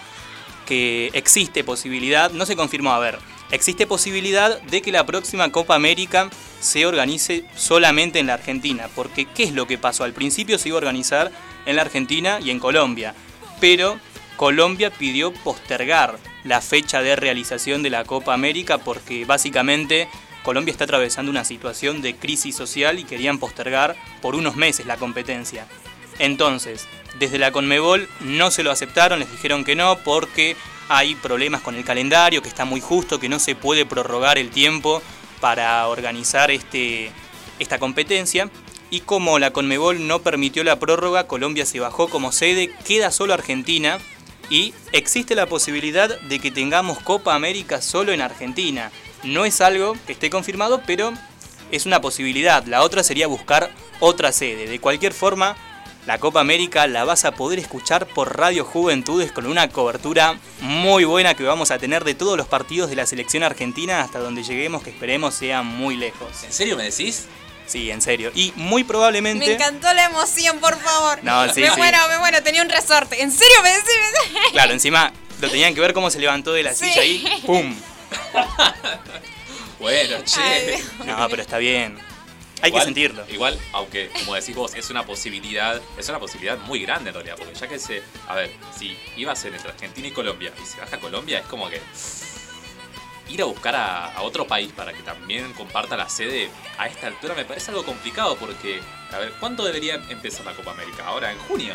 que 0.66 1.10
existe 1.14 1.64
posibilidad, 1.64 2.30
no 2.32 2.44
se 2.44 2.54
confirmó, 2.54 2.92
a 2.92 2.98
ver, 2.98 3.18
existe 3.50 3.86
posibilidad 3.86 4.60
de 4.60 4.82
que 4.82 4.92
la 4.92 5.06
próxima 5.06 5.50
Copa 5.50 5.74
América 5.74 6.28
se 6.60 6.84
organice 6.84 7.46
solamente 7.56 8.18
en 8.18 8.26
la 8.26 8.34
Argentina. 8.34 8.90
Porque, 8.94 9.24
¿qué 9.24 9.44
es 9.44 9.54
lo 9.54 9.66
que 9.66 9.78
pasó? 9.78 10.04
Al 10.04 10.12
principio 10.12 10.58
se 10.58 10.68
iba 10.68 10.76
a 10.76 10.84
organizar 10.84 11.32
en 11.64 11.76
la 11.76 11.82
Argentina 11.82 12.40
y 12.44 12.50
en 12.50 12.58
Colombia. 12.58 13.14
Pero 13.58 13.98
Colombia 14.36 14.90
pidió 14.90 15.32
postergar 15.32 16.18
la 16.44 16.60
fecha 16.60 17.00
de 17.00 17.16
realización 17.16 17.82
de 17.82 17.88
la 17.88 18.04
Copa 18.04 18.34
América 18.34 18.76
porque 18.76 19.24
básicamente 19.24 20.08
Colombia 20.48 20.72
está 20.72 20.84
atravesando 20.84 21.30
una 21.30 21.44
situación 21.44 22.00
de 22.00 22.16
crisis 22.16 22.56
social 22.56 22.98
y 22.98 23.04
querían 23.04 23.36
postergar 23.36 23.96
por 24.22 24.34
unos 24.34 24.56
meses 24.56 24.86
la 24.86 24.96
competencia. 24.96 25.66
Entonces, 26.18 26.86
desde 27.18 27.36
la 27.36 27.52
Conmebol 27.52 28.08
no 28.20 28.50
se 28.50 28.62
lo 28.62 28.70
aceptaron, 28.70 29.18
les 29.18 29.30
dijeron 29.30 29.62
que 29.62 29.76
no 29.76 29.98
porque 29.98 30.56
hay 30.88 31.14
problemas 31.16 31.60
con 31.60 31.74
el 31.74 31.84
calendario, 31.84 32.40
que 32.40 32.48
está 32.48 32.64
muy 32.64 32.80
justo, 32.80 33.20
que 33.20 33.28
no 33.28 33.38
se 33.38 33.56
puede 33.56 33.84
prorrogar 33.84 34.38
el 34.38 34.48
tiempo 34.48 35.02
para 35.42 35.86
organizar 35.86 36.50
este, 36.50 37.12
esta 37.58 37.78
competencia. 37.78 38.48
Y 38.88 39.00
como 39.00 39.38
la 39.38 39.50
Conmebol 39.50 40.06
no 40.06 40.20
permitió 40.20 40.64
la 40.64 40.80
prórroga, 40.80 41.26
Colombia 41.26 41.66
se 41.66 41.78
bajó 41.78 42.08
como 42.08 42.32
sede, 42.32 42.72
queda 42.86 43.10
solo 43.10 43.34
Argentina 43.34 43.98
y 44.48 44.72
existe 44.92 45.34
la 45.34 45.44
posibilidad 45.44 46.18
de 46.22 46.38
que 46.38 46.50
tengamos 46.50 47.00
Copa 47.00 47.34
América 47.34 47.82
solo 47.82 48.12
en 48.12 48.22
Argentina. 48.22 48.90
No 49.24 49.44
es 49.44 49.60
algo 49.60 49.96
que 50.06 50.12
esté 50.12 50.30
confirmado, 50.30 50.82
pero 50.86 51.12
es 51.70 51.86
una 51.86 52.00
posibilidad. 52.00 52.64
La 52.66 52.82
otra 52.82 53.02
sería 53.02 53.26
buscar 53.26 53.70
otra 54.00 54.32
sede. 54.32 54.66
De 54.68 54.80
cualquier 54.80 55.12
forma, 55.12 55.56
la 56.06 56.18
Copa 56.18 56.40
América 56.40 56.86
la 56.86 57.04
vas 57.04 57.24
a 57.24 57.32
poder 57.32 57.58
escuchar 57.58 58.06
por 58.06 58.36
Radio 58.38 58.64
Juventudes 58.64 59.32
con 59.32 59.46
una 59.46 59.68
cobertura 59.68 60.38
muy 60.60 61.04
buena 61.04 61.34
que 61.34 61.42
vamos 61.44 61.70
a 61.70 61.78
tener 61.78 62.04
de 62.04 62.14
todos 62.14 62.36
los 62.38 62.46
partidos 62.46 62.88
de 62.90 62.96
la 62.96 63.06
selección 63.06 63.42
argentina 63.42 64.00
hasta 64.00 64.18
donde 64.18 64.42
lleguemos, 64.44 64.82
que 64.82 64.90
esperemos 64.90 65.34
sea 65.34 65.62
muy 65.62 65.96
lejos. 65.96 66.28
¿En 66.44 66.52
serio 66.52 66.76
me 66.76 66.84
decís? 66.84 67.26
Sí, 67.66 67.90
en 67.90 68.00
serio. 68.00 68.32
Y 68.34 68.54
muy 68.56 68.82
probablemente... 68.84 69.44
Me 69.46 69.52
encantó 69.52 69.92
la 69.92 70.06
emoción, 70.06 70.58
por 70.58 70.74
favor. 70.80 71.18
No, 71.22 71.52
sí, 71.52 71.60
me 71.60 71.68
sí. 71.70 71.76
muero, 71.76 71.98
me 72.08 72.18
muero, 72.18 72.42
tenía 72.42 72.62
un 72.62 72.70
resorte. 72.70 73.20
¿En 73.20 73.30
serio 73.30 73.56
me 73.62 73.68
decís? 73.70 74.50
Claro, 74.52 74.72
encima 74.72 75.12
lo 75.42 75.50
tenían 75.50 75.74
que 75.74 75.80
ver 75.82 75.92
cómo 75.92 76.08
se 76.10 76.18
levantó 76.18 76.54
de 76.54 76.62
la 76.62 76.72
Sí. 76.72 76.86
silla 76.86 77.02
ahí. 77.02 77.42
¡Pum! 77.44 77.74
Bueno, 79.78 80.16
che. 80.24 80.82
No, 81.04 81.28
pero 81.28 81.42
está 81.42 81.58
bien. 81.58 81.96
Hay 82.62 82.72
que 82.72 82.80
sentirlo. 82.80 83.24
Igual, 83.28 83.58
aunque 83.72 84.10
como 84.10 84.34
decís 84.34 84.54
vos, 84.56 84.74
es 84.74 84.90
una 84.90 85.06
posibilidad, 85.06 85.80
es 85.96 86.08
una 86.08 86.18
posibilidad 86.18 86.58
muy 86.58 86.80
grande 86.82 87.10
en 87.10 87.14
realidad, 87.14 87.36
porque 87.38 87.54
ya 87.54 87.68
que 87.68 87.78
se, 87.78 88.02
a 88.26 88.34
ver, 88.34 88.50
si 88.76 88.98
iba 89.16 89.32
a 89.32 89.36
ser 89.36 89.54
entre 89.54 89.70
Argentina 89.70 90.08
y 90.08 90.10
Colombia 90.10 90.52
y 90.60 90.66
se 90.66 90.80
baja 90.80 90.96
a 90.96 90.98
Colombia, 90.98 91.38
es 91.38 91.46
como 91.46 91.68
que 91.68 91.80
ir 93.28 93.42
a 93.42 93.44
buscar 93.44 93.76
a, 93.76 94.06
a 94.06 94.22
otro 94.22 94.46
país 94.46 94.72
para 94.72 94.92
que 94.92 95.02
también 95.02 95.52
comparta 95.52 95.96
la 95.96 96.08
sede 96.08 96.50
a 96.78 96.88
esta 96.88 97.06
altura 97.06 97.34
me 97.34 97.44
parece 97.44 97.70
algo 97.70 97.84
complicado 97.84 98.36
porque, 98.36 98.80
a 99.12 99.18
ver, 99.18 99.32
¿cuándo 99.38 99.64
debería 99.64 99.94
empezar 100.08 100.44
la 100.44 100.54
Copa 100.54 100.72
América? 100.72 101.04
Ahora, 101.06 101.30
en 101.30 101.38
junio. 101.38 101.74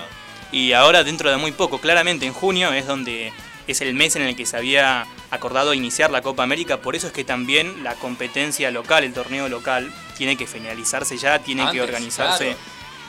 Y 0.52 0.74
ahora 0.74 1.04
dentro 1.04 1.32
de 1.32 1.38
muy 1.38 1.52
poco, 1.52 1.80
claramente 1.80 2.26
en 2.26 2.34
junio 2.34 2.74
es 2.74 2.86
donde 2.86 3.32
es 3.68 3.82
el 3.82 3.94
mes 3.94 4.16
en 4.16 4.24
el 4.24 4.36
que 4.36 4.46
se 4.46 4.58
había 4.58 5.06
acordado 5.32 5.74
iniciar 5.74 6.12
la 6.12 6.22
Copa 6.22 6.44
América, 6.44 6.78
por 6.82 6.96
eso 6.96 7.08
es 7.08 7.14
que 7.14 7.24
también 7.24 7.84
la 7.84 7.96
competencia 7.96 8.72
local, 8.72 9.04
el 9.04 9.14
torneo 9.14 9.48
local, 9.50 9.94
tiene 10.18 10.36
que 10.38 10.48
finalizarse 10.48 11.18
ya, 11.18 11.40
tiene 11.40 11.64
que 11.72 11.82
organizarse 11.82 12.46
claro. 12.46 12.60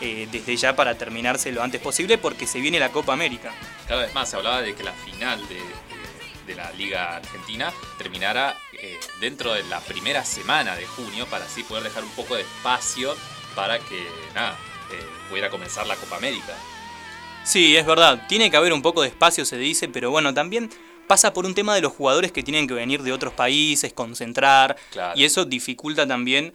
eh, 0.01 0.29
desde 0.31 0.57
ya 0.57 0.75
para 0.77 0.97
terminarse 0.97 1.53
lo 1.53 1.63
antes 1.63 1.81
posible 1.81 2.19
porque 2.19 2.47
se 2.47 2.61
viene 2.61 2.79
la 2.79 2.91
Copa 2.91 3.13
América. 3.13 3.53
Cada 3.89 4.03
vez 4.03 4.15
más 4.15 4.31
se 4.31 4.37
hablaba 4.37 4.63
de 4.63 4.75
que 4.75 4.83
la 4.85 4.93
final 4.93 5.41
de, 5.49 5.55
de- 5.57 5.75
de 6.47 6.55
la 6.55 6.71
Liga 6.73 7.17
Argentina 7.17 7.73
terminara 7.97 8.55
eh, 8.75 9.01
dentro 9.19 9.55
de 9.55 9.63
la 9.65 9.81
primera 9.81 10.25
semana 10.27 10.77
de 10.77 10.87
junio 10.87 11.27
para 11.27 11.47
así 11.47 11.63
poder 11.63 11.85
dejar 11.85 12.05
un 12.05 12.11
poco 12.11 12.35
de 12.37 12.43
espacio 12.43 13.17
para 13.55 13.79
que, 13.79 14.07
nada, 14.35 14.57
eh, 14.93 15.03
pudiera 15.31 15.49
comenzar 15.49 15.87
la 15.87 15.97
Copa 15.97 16.17
América. 16.17 16.55
Sí, 17.45 17.77
es 17.77 17.85
verdad, 17.87 18.27
tiene 18.29 18.51
que 18.51 18.57
haber 18.57 18.73
un 18.73 18.83
poco 18.83 19.03
de 19.03 19.09
espacio, 19.09 19.45
se 19.45 19.59
dice, 19.59 19.89
pero 19.89 20.11
bueno, 20.11 20.33
también 20.33 20.71
pasa 21.07 21.33
por 21.35 21.45
un 21.45 21.55
tema 21.55 21.75
de 21.75 21.83
los 21.83 21.93
jugadores 21.93 22.33
que 22.33 22.43
tienen 22.43 22.67
que 22.67 22.73
venir 22.75 23.03
de 23.03 23.13
otros 23.13 23.35
países, 23.35 23.93
concentrar, 23.93 24.77
Claro. 24.91 25.13
y 25.19 25.25
eso 25.25 25.45
dificulta 25.45 26.07
también 26.07 26.55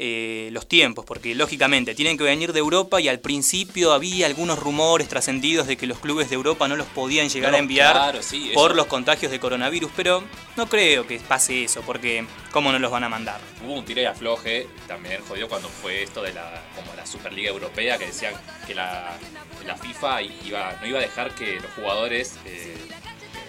eh, 0.00 0.48
los 0.52 0.68
tiempos, 0.68 1.04
porque 1.04 1.34
lógicamente 1.34 1.92
tienen 1.96 2.16
que 2.16 2.22
venir 2.22 2.52
de 2.52 2.60
Europa 2.60 3.00
y 3.00 3.08
al 3.08 3.18
principio 3.18 3.92
había 3.92 4.26
algunos 4.26 4.56
rumores 4.58 5.08
trascendidos 5.08 5.66
de 5.66 5.76
que 5.76 5.88
los 5.88 5.98
clubes 5.98 6.30
de 6.30 6.36
Europa 6.36 6.68
no 6.68 6.76
los 6.76 6.86
podían 6.86 7.28
llegar 7.28 7.52
a 7.52 7.58
enviar 7.58 7.94
claro, 7.94 8.22
sí, 8.22 8.52
por 8.54 8.76
los 8.76 8.86
contagios 8.86 9.32
de 9.32 9.40
coronavirus, 9.40 9.90
pero 9.96 10.22
no 10.56 10.68
creo 10.68 11.04
que 11.04 11.18
pase 11.18 11.64
eso, 11.64 11.82
porque 11.82 12.24
¿cómo 12.52 12.70
no 12.70 12.78
los 12.78 12.92
van 12.92 13.02
a 13.02 13.08
mandar? 13.08 13.40
Hubo 13.64 13.74
un 13.74 13.84
tira 13.84 14.02
y 14.02 14.04
afloje, 14.04 14.68
también 14.86 15.20
jodió 15.26 15.48
cuando 15.48 15.68
fue 15.68 16.04
esto 16.04 16.22
de 16.22 16.32
la, 16.32 16.62
como 16.76 16.94
la 16.94 17.04
Superliga 17.04 17.50
Europea, 17.50 17.98
que 17.98 18.06
decían 18.06 18.34
que 18.68 18.76
la, 18.76 19.18
la 19.66 19.76
FIFA 19.76 20.22
iba, 20.22 20.78
no 20.80 20.86
iba 20.86 21.00
a 21.00 21.02
dejar 21.02 21.34
que 21.34 21.56
los 21.56 21.72
jugadores 21.72 22.36
eh, 22.44 22.76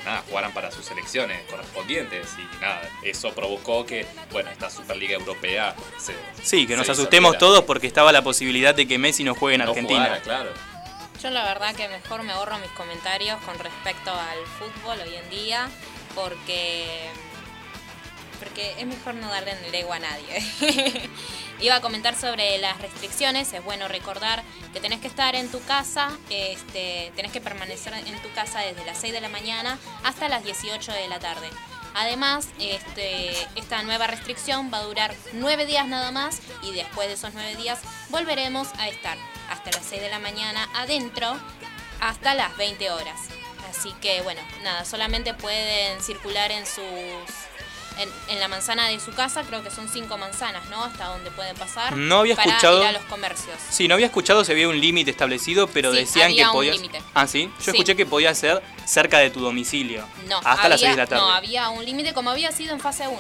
nada, 0.10 0.24
jugaran 0.28 0.52
para 0.54 0.72
sus 0.72 0.86
selecciones 0.86 1.41
correspondientes. 1.50 2.28
Y 2.38 2.62
nada, 2.62 2.82
eso 3.04 3.32
provocó 3.34 3.86
que, 3.86 4.06
bueno, 4.32 4.50
esta 4.52 4.69
Superliga 4.69 5.13
Europea 5.15 5.75
se. 5.98 6.13
Sí, 6.44 6.65
que 6.67 6.75
nos 6.75 6.90
asustemos 6.90 7.31
disolviera. 7.33 7.40
todos 7.40 7.63
porque 7.65 7.88
estaba 7.88 8.12
la 8.12 8.21
posibilidad 8.21 8.73
de 8.75 8.88
que 8.88 8.98
Messi 8.98 9.23
no 9.23 9.36
juegue 9.36 9.56
en 9.56 9.62
No 9.63 9.69
Argentina. 9.69 10.00
jugara, 10.04 10.21
claro. 10.21 10.50
Yo 11.21 11.29
la 11.31 11.44
verdad 11.44 11.75
que 11.75 11.88
mejor 11.90 12.23
me 12.23 12.31
ahorro 12.31 12.58
mis 12.60 12.71
comentarios 12.71 13.40
con 13.42 13.60
respecto 13.60 14.12
al 14.13 14.38
fútbol 14.58 15.00
hoy 15.06 15.15
en 15.15 15.29
día 15.29 15.69
porque 16.15 16.88
porque 18.40 18.73
es 18.79 18.85
mejor 18.85 19.15
no 19.15 19.29
darle 19.29 19.52
en 19.52 19.75
ego 19.75 19.94
a 19.94 20.00
nadie. 20.00 20.44
Iba 21.60 21.75
a 21.75 21.81
comentar 21.81 22.15
sobre 22.15 22.58
las 22.58 22.79
restricciones, 22.81 23.52
es 23.54 23.63
bueno 23.63 23.87
recordar 23.87 24.44
que 24.73 24.79
tenés 24.79 25.02
que 25.02 25.08
estar 25.08 25.35
en 25.35 25.52
tu 25.52 25.62
casa, 25.63 26.10
este, 26.29 27.12
tenés 27.15 27.31
que 27.31 27.42
permanecer 27.42 27.94
en 27.94 28.21
tu 28.21 28.31
casa 28.33 28.60
desde 28.62 28.85
las 28.85 28.98
6 28.98 29.13
de 29.13 29.21
la 29.21 29.29
mañana 29.29 29.77
hasta 30.04 30.29
las 30.29 30.44
18 30.44 30.92
de 30.92 31.08
la 31.08 31.19
tarde. 31.19 31.50
Además, 31.96 32.48
este, 32.60 33.31
esta 33.56 33.83
nueva 33.83 34.08
restricción 34.08 34.71
va 34.73 34.77
a 34.77 34.83
durar 34.83 35.13
nueve 35.33 35.65
días 35.65 35.87
nada 35.87 36.12
más 36.12 36.40
y 36.62 36.71
después 36.71 37.08
de 37.08 37.15
esos 37.15 37.33
nueve 37.33 37.56
días 37.56 37.79
volveremos 38.10 38.69
a 38.77 38.87
estar 38.87 39.17
hasta 39.50 39.71
las 39.71 39.85
6 39.85 40.02
de 40.02 40.10
la 40.10 40.19
mañana 40.19 40.69
adentro 40.75 41.37
hasta 42.00 42.35
las 42.35 42.56
20 42.58 42.92
horas. 42.92 43.19
Así 43.69 43.94
que 44.02 44.21
bueno, 44.21 44.42
nada, 44.63 44.85
solamente 44.85 45.33
pueden 45.33 46.02
circular 46.02 46.52
en 46.52 46.65
sus 46.65 47.48
en, 48.00 48.10
en 48.29 48.39
la 48.39 48.47
manzana 48.47 48.87
de 48.87 49.00
su 49.00 49.12
casa, 49.13 49.43
creo 49.43 49.62
que 49.63 49.69
son 49.71 49.87
cinco 49.89 50.17
manzanas, 50.17 50.65
¿no? 50.69 50.83
Hasta 50.83 51.06
donde 51.06 51.29
pueden 51.31 51.56
pasar 51.56 51.95
No 51.97 52.19
había 52.19 52.35
para 52.35 52.50
escuchado- 52.50 52.81
ir 52.81 52.87
a 52.87 52.91
los 52.93 53.04
comercios. 53.04 53.58
Sí, 53.69 53.87
no 53.87 53.93
había 53.95 54.08
escuchado 54.08 54.43
si 54.45 54.52
había 54.52 54.67
un 54.69 54.79
límite 54.79 55.12
establecido, 55.12 55.67
pero 55.67 55.91
Sí, 55.91 56.00
decían 56.00 56.25
había 56.27 56.43
que 56.43 56.47
un 56.50 56.54
podías. 56.54 56.75
límite. 56.77 57.02
Ah, 57.13 57.27
sí. 57.27 57.52
Yo 57.60 57.63
Sí. 57.65 57.71
escuché 57.71 57.95
que 57.95 58.06
podía 58.06 58.33
ser 58.33 58.63
cerca 58.85 59.19
de 59.19 59.29
tu 59.29 59.39
domicilio. 59.41 60.06
No, 60.27 60.37
Hasta 60.37 60.52
había, 60.52 60.69
las 60.69 60.79
6 60.79 60.91
de 60.91 60.97
la 60.97 61.08
tarde. 61.08 61.21
No, 61.21 61.29
había 61.31 61.69
un 61.69 61.85
límite 61.85 62.13
como 62.13 62.29
había 62.31 62.52
sido 62.52 62.73
en 62.73 62.79
fase 62.79 63.08
1. 63.08 63.19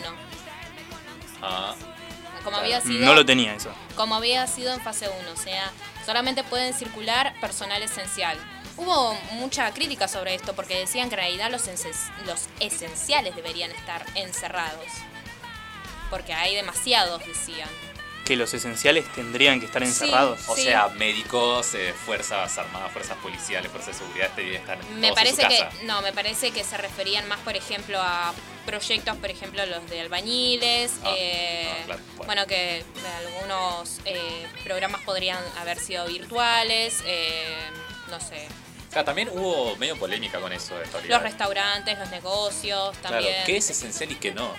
Ah, 1.41 1.75
Como 2.43 2.57
había 2.57 2.79
sido 2.81 3.05
No 3.05 3.13
lo 3.13 3.25
tenía 3.25 3.53
eso. 3.53 3.69
como 3.95 4.15
había 4.15 4.47
sido 4.47 4.73
en 4.73 4.79
fase 4.81 5.09
1, 5.09 5.31
o 5.33 5.35
sea, 5.37 5.71
solamente 6.05 6.43
pueden 6.43 6.73
circular 6.73 7.33
personal 7.41 7.81
esencial. 7.83 8.37
Hubo 8.79 9.13
mucha 9.33 9.73
crítica 9.73 10.07
sobre 10.07 10.35
esto 10.35 10.55
porque 10.55 10.77
decían 10.77 11.09
que 11.09 11.15
en 11.15 11.19
realidad 11.21 11.51
los, 11.51 11.63
los 12.25 12.47
esenciales 12.61 13.35
deberían 13.35 13.71
estar 13.71 14.05
encerrados. 14.15 14.85
Porque 16.09 16.33
hay 16.33 16.55
demasiados, 16.55 17.23
decían. 17.25 17.69
Que 18.25 18.35
los 18.37 18.53
esenciales 18.53 19.05
tendrían 19.13 19.59
que 19.59 19.65
estar 19.65 19.81
Sí. 19.83 19.87
encerrados. 19.89 20.39
o 20.47 20.55
Sí. 20.55 20.63
sea, 20.63 20.87
médicos, 20.89 21.73
eh, 21.73 21.93
fuerzas 22.05 22.57
armadas, 22.57 22.91
fuerzas 22.93 23.17
policiales, 23.17 23.69
fuerzas 23.69 23.97
de 23.99 24.05
seguridad 24.05 24.29
deberían 24.35 24.61
estar 24.61 24.77
Me 24.77 24.83
todos 24.85 25.03
en 25.09 25.13
parece 25.15 25.47
que 25.47 25.85
no, 25.85 26.01
me 26.01 26.13
parece 26.13 26.51
que 26.51 26.63
se 26.63 26.77
referían 26.77 27.27
más, 27.27 27.39
por 27.39 27.55
ejemplo, 27.57 27.99
a 28.01 28.33
proyectos, 28.65 29.17
por 29.17 29.29
ejemplo, 29.29 29.65
los 29.65 29.89
de 29.89 29.99
albañiles, 30.01 30.91
Ah, 31.03 31.13
eh, 31.17 31.69
ah, 31.69 31.83
claro, 31.85 32.01
bueno. 32.15 32.25
bueno, 32.27 32.47
que 32.47 32.85
algunos 33.17 33.99
eh, 34.05 34.47
programas 34.63 35.01
podrían 35.01 35.43
haber 35.59 35.79
sido 35.79 36.05
virtuales, 36.05 37.01
eh, 37.05 37.43
no 38.09 38.19
sé, 38.19 38.47
O 38.89 38.91
sea, 38.91 39.05
también 39.05 39.29
hubo 39.31 39.75
medio 39.75 39.95
polémica 39.97 40.39
con 40.39 40.51
eso 40.51 40.75
de 40.75 41.09
los 41.09 41.21
restaurantes, 41.21 41.97
los 41.99 42.09
negocios, 42.09 42.97
Claro, 43.01 43.17
también. 43.17 43.45
qué 43.45 43.57
es 43.57 43.69
esencial 43.69 44.11
y 44.11 44.15
qué 44.15 44.31
no. 44.33 44.53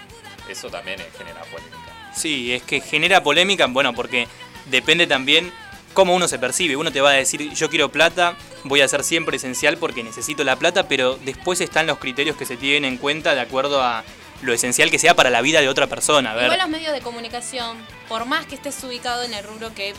Eso 0.49 0.71
también 0.71 1.01
genera 1.19 1.43
polémica. 1.43 2.13
Sí, 2.15 2.53
es 2.53 2.63
que 2.63 2.81
genera 2.81 3.23
polémica, 3.23 3.67
bueno, 3.67 3.93
porque 3.93 4.29
depende 4.67 5.07
también 5.09 5.53
cómo 5.95 6.15
uno 6.15 6.29
se 6.29 6.39
percibe. 6.39 6.77
Uno 6.77 6.93
te 6.93 7.01
va 7.01 7.11
a 7.11 7.15
decir, 7.15 7.53
yo 7.53 7.69
quiero 7.71 7.91
plata, 7.91 8.37
voy 8.65 8.81
a 8.83 8.89
ser 8.89 9.03
siempre 9.03 9.37
esencial 9.37 9.79
porque 9.79 10.05
necesito 10.05 10.45
la 10.45 10.57
plata, 10.57 10.87
pero 10.87 11.17
después 11.17 11.61
están 11.61 11.87
los 11.89 11.99
criterios 11.99 12.37
que 12.37 12.47
se 12.47 12.57
tienen 12.57 12.85
en 12.85 12.99
cuenta 12.99 13.35
de 13.35 13.41
acuerdo 13.41 13.83
a 13.83 14.05
lo 14.43 14.53
esencial 14.53 14.91
que 14.91 14.99
sea 14.99 15.15
para 15.15 15.31
la 15.31 15.41
vida 15.43 15.61
de 15.61 15.69
otra 15.69 15.89
persona. 15.89 16.31
A 16.33 16.35
ver, 16.35 16.45
Igual 16.45 16.61
los 16.61 16.69
medios 16.69 16.93
de 16.93 17.01
comunicación, 17.01 17.77
por 18.09 18.25
más 18.27 18.47
que 18.47 18.55
estés 18.55 18.83
ubicado 18.85 19.23
en 19.25 19.35
el 19.35 19.45
rubro 19.45 19.75
que 19.75 19.93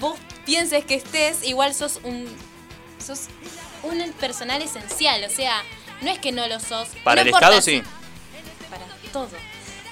vos 0.00 0.18
pienses 0.46 0.84
que 0.84 0.94
estés, 0.94 1.44
igual 1.44 1.74
sos 1.74 1.98
un 2.04 2.26
sos 3.04 3.26
un 3.84 4.12
personal 4.14 4.60
esencial, 4.62 5.24
o 5.24 5.30
sea, 5.30 5.62
no 6.02 6.10
es 6.10 6.18
que 6.18 6.32
no 6.32 6.46
lo 6.46 6.60
sos. 6.60 6.88
para 7.02 7.22
no 7.22 7.28
el 7.28 7.34
Estado 7.34 7.60
sí. 7.62 7.82
Para 8.70 8.84
todo. 9.12 9.28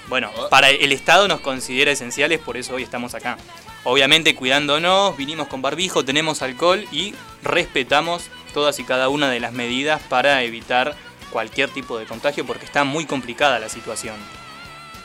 Bueno, 0.08 0.30
para 0.50 0.70
el 0.70 0.92
Estado 0.92 1.28
nos 1.28 1.40
considera 1.40 1.90
esenciales, 1.90 2.38
por 2.40 2.56
eso 2.56 2.74
hoy 2.74 2.82
estamos 2.82 3.14
acá. 3.14 3.38
Obviamente 3.84 4.34
cuidándonos, 4.34 5.16
vinimos 5.16 5.48
con 5.48 5.62
barbijo, 5.62 6.04
tenemos 6.04 6.42
alcohol 6.42 6.86
y 6.92 7.14
respetamos 7.42 8.24
todas 8.52 8.78
y 8.78 8.84
cada 8.84 9.08
una 9.08 9.30
de 9.30 9.40
las 9.40 9.52
medidas 9.52 10.00
para 10.08 10.42
evitar 10.42 10.94
cualquier 11.30 11.70
tipo 11.70 11.98
de 11.98 12.06
contagio 12.06 12.46
porque 12.46 12.66
está 12.66 12.84
muy 12.84 13.06
complicada 13.06 13.58
la 13.58 13.68
situación. 13.68 14.16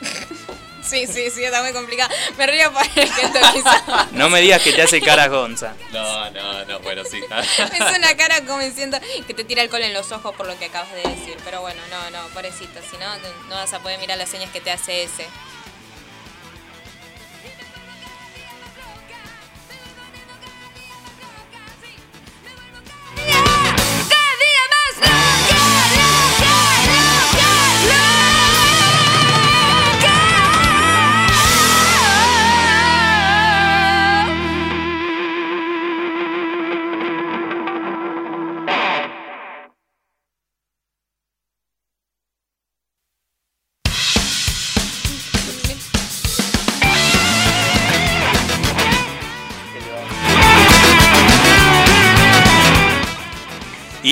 Sí, 0.88 1.06
sí, 1.06 1.30
sí, 1.30 1.44
está 1.44 1.62
muy 1.62 1.72
complicado. 1.72 2.10
Me 2.36 2.46
río 2.46 2.72
por 2.72 2.82
el 2.82 3.12
gesto 3.12 3.38
que 3.52 3.58
hizo. 3.58 4.06
No 4.12 4.30
me 4.30 4.40
digas 4.40 4.62
que 4.62 4.72
te 4.72 4.82
hace 4.82 5.00
cara 5.00 5.28
Gonza. 5.28 5.74
No, 5.92 6.30
no, 6.30 6.64
no, 6.64 6.80
bueno, 6.80 7.02
sí. 7.04 7.18
Hizo 7.18 7.96
una 7.96 8.16
cara 8.16 8.40
como 8.46 8.60
diciendo 8.60 8.98
que 9.26 9.34
te 9.34 9.44
tira 9.44 9.62
alcohol 9.62 9.82
en 9.82 9.92
los 9.92 10.10
ojos 10.12 10.34
por 10.34 10.46
lo 10.46 10.58
que 10.58 10.66
acabas 10.66 10.92
de 10.92 11.02
decir. 11.02 11.36
Pero 11.44 11.60
bueno, 11.60 11.80
no, 11.90 12.10
no, 12.10 12.28
pobrecito. 12.28 12.80
Si 12.90 12.96
no, 12.96 13.06
no 13.48 13.54
vas 13.56 13.72
a 13.74 13.80
poder 13.80 13.98
mirar 13.98 14.16
las 14.18 14.30
señas 14.30 14.50
que 14.50 14.60
te 14.60 14.70
hace 14.70 15.02
ese. 15.02 15.26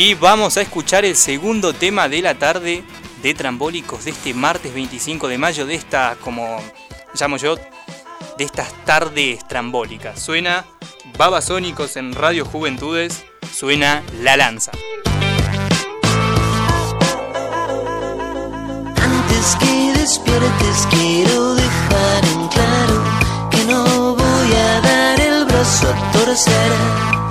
Y 0.07 0.15
vamos 0.15 0.57
a 0.57 0.61
escuchar 0.61 1.05
el 1.05 1.17
segundo 1.17 1.73
tema 1.73 2.09
de 2.09 2.23
la 2.23 2.37
tarde 2.37 2.85
de 3.25 3.35
Trambólicos 3.35 4.05
de 4.05 4.13
este 4.13 4.35
martes 4.35 4.73
25 4.73 5.27
de 5.27 5.37
mayo, 5.37 5.67
de 5.67 5.75
esta, 5.75 6.17
como 6.21 6.63
llamo 7.19 7.39
yo, 7.39 7.57
de 7.57 8.45
estas 8.45 8.73
tardes 8.85 9.41
trambólicas. 9.49 10.23
Suena 10.23 10.65
Babasónicos 11.19 11.97
en 11.97 12.15
Radio 12.15 12.45
Juventudes, 12.45 13.25
suena 13.53 14.05
La 14.23 14.37
Lanza. 14.37 14.71
Antes 19.03 19.57
que 19.59 19.93
despiertes 19.99 20.87
quiero 20.89 21.55
dejar 21.57 22.25
en 22.27 22.47
claro 22.47 23.03
que 23.51 23.65
no 23.65 24.15
voy 24.15 24.55
a 24.55 24.81
dar 24.83 25.21
el 25.21 25.45
brazo 25.47 25.93
a 25.93 26.13
torcer. 26.13 27.26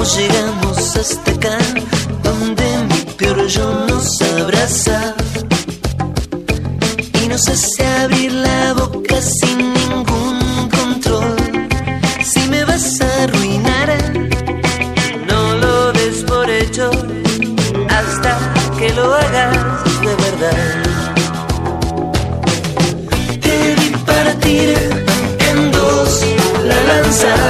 ¿Cómo 0.00 0.12
llegamos 0.16 0.96
hasta 0.96 1.30
acá? 1.30 1.58
Donde 2.22 2.64
mi 2.88 3.12
peor 3.18 3.46
yo 3.48 3.84
nos 3.86 4.22
abraza 4.22 5.14
y 7.22 7.28
nos 7.28 7.46
hace 7.46 7.86
abrir 8.02 8.32
la 8.32 8.72
boca 8.72 9.20
sin 9.20 9.58
ningún 9.74 10.70
control. 10.70 11.36
Si 12.24 12.40
me 12.48 12.64
vas 12.64 12.98
a 13.02 13.24
arruinar, 13.24 13.90
no 15.28 15.56
lo 15.56 15.92
des 15.92 16.24
por 16.24 16.48
hecho 16.48 16.90
hasta 17.90 18.38
que 18.78 18.94
lo 18.94 19.14
hagas 19.14 19.84
de 20.00 20.14
verdad. 20.24 20.82
Te 23.42 23.74
vi 23.74 23.90
partir 24.06 24.78
en 25.50 25.70
dos 25.72 26.24
la 26.64 26.80
lanza 26.84 27.49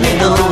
a 0.00 0.02
quejarme, 0.02 0.49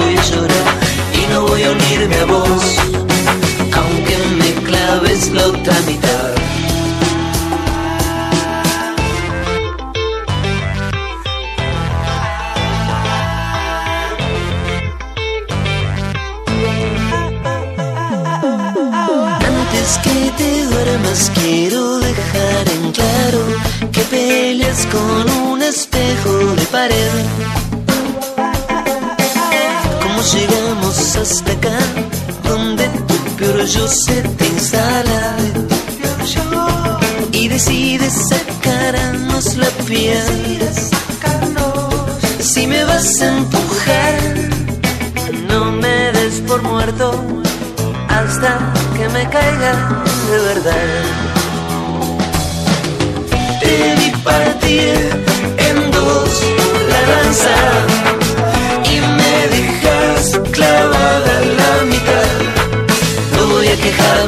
Donde 32.42 32.88
tu 33.06 33.14
peor 33.36 33.62
yo 33.66 33.86
se 33.86 34.22
te 34.22 34.46
instala 34.46 35.36
y 37.32 37.48
decides 37.48 38.30
sacarnos 38.30 39.56
la 39.56 39.68
piel. 39.86 40.58
Si 42.40 42.66
me 42.66 42.82
vas 42.84 43.20
a 43.20 43.36
empujar, 43.36 44.20
no 45.48 45.70
me 45.70 46.12
des 46.12 46.40
por 46.46 46.62
muerto 46.62 47.12
hasta 48.08 48.72
que 48.96 49.06
me 49.10 49.28
caiga 49.28 50.02
de 50.30 50.38
verdad. 50.48 51.04
Te 53.60 53.94
vi 53.96 54.10
partir 54.24 55.10
en 55.58 55.90
dos 55.90 56.42
la 56.88 57.00
lanza 57.12 58.17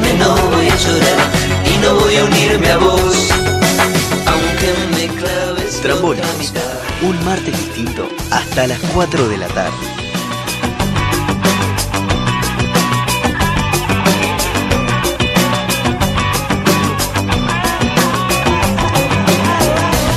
abandone, 0.00 0.18
no 0.18 0.34
voy 0.50 0.68
a 0.68 0.76
llorar 0.76 1.30
y 1.64 1.78
no 1.78 1.94
voy 1.94 2.16
a 2.16 2.24
unirme 2.24 2.70
a 2.70 2.78
vos. 2.78 3.28
Aunque 4.26 4.74
me 4.92 5.08
claves 5.14 5.80
Trambones, 5.80 6.52
un 7.02 7.24
martes 7.24 7.56
distinto 7.56 8.08
hasta 8.30 8.66
las 8.66 8.78
4 8.94 9.28
de 9.28 9.38
la 9.38 9.48
tarde. 9.48 9.70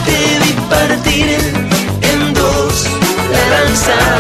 Te 0.06 0.54
partir 0.70 1.38
en 2.02 2.34
dos 2.34 2.88
la. 3.32 4.13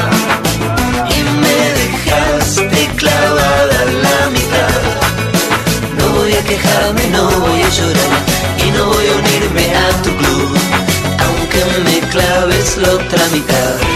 La 13.39 13.92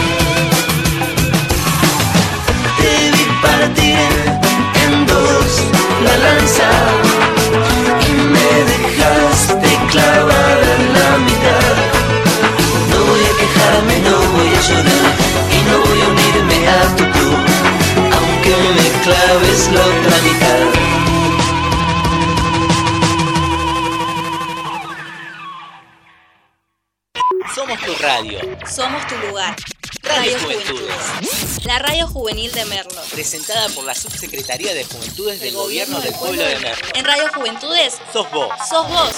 juvenil 32.28 32.52
de 32.52 32.64
Merlo. 32.66 33.00
Presentada 33.10 33.70
por 33.70 33.84
la 33.84 33.94
Subsecretaría 33.94 34.74
de 34.74 34.84
Juventudes 34.84 35.40
del 35.40 35.54
Gobierno 35.54 35.98
del 36.00 36.12
Pueblo 36.12 36.42
de 36.42 36.58
Merlo. 36.58 36.86
En 36.94 37.04
Radio 37.06 37.24
Juventudes 37.34 37.94
Sos 38.12 38.30
vos. 38.30 38.52
sos 38.68 38.86
vos. 38.90 39.14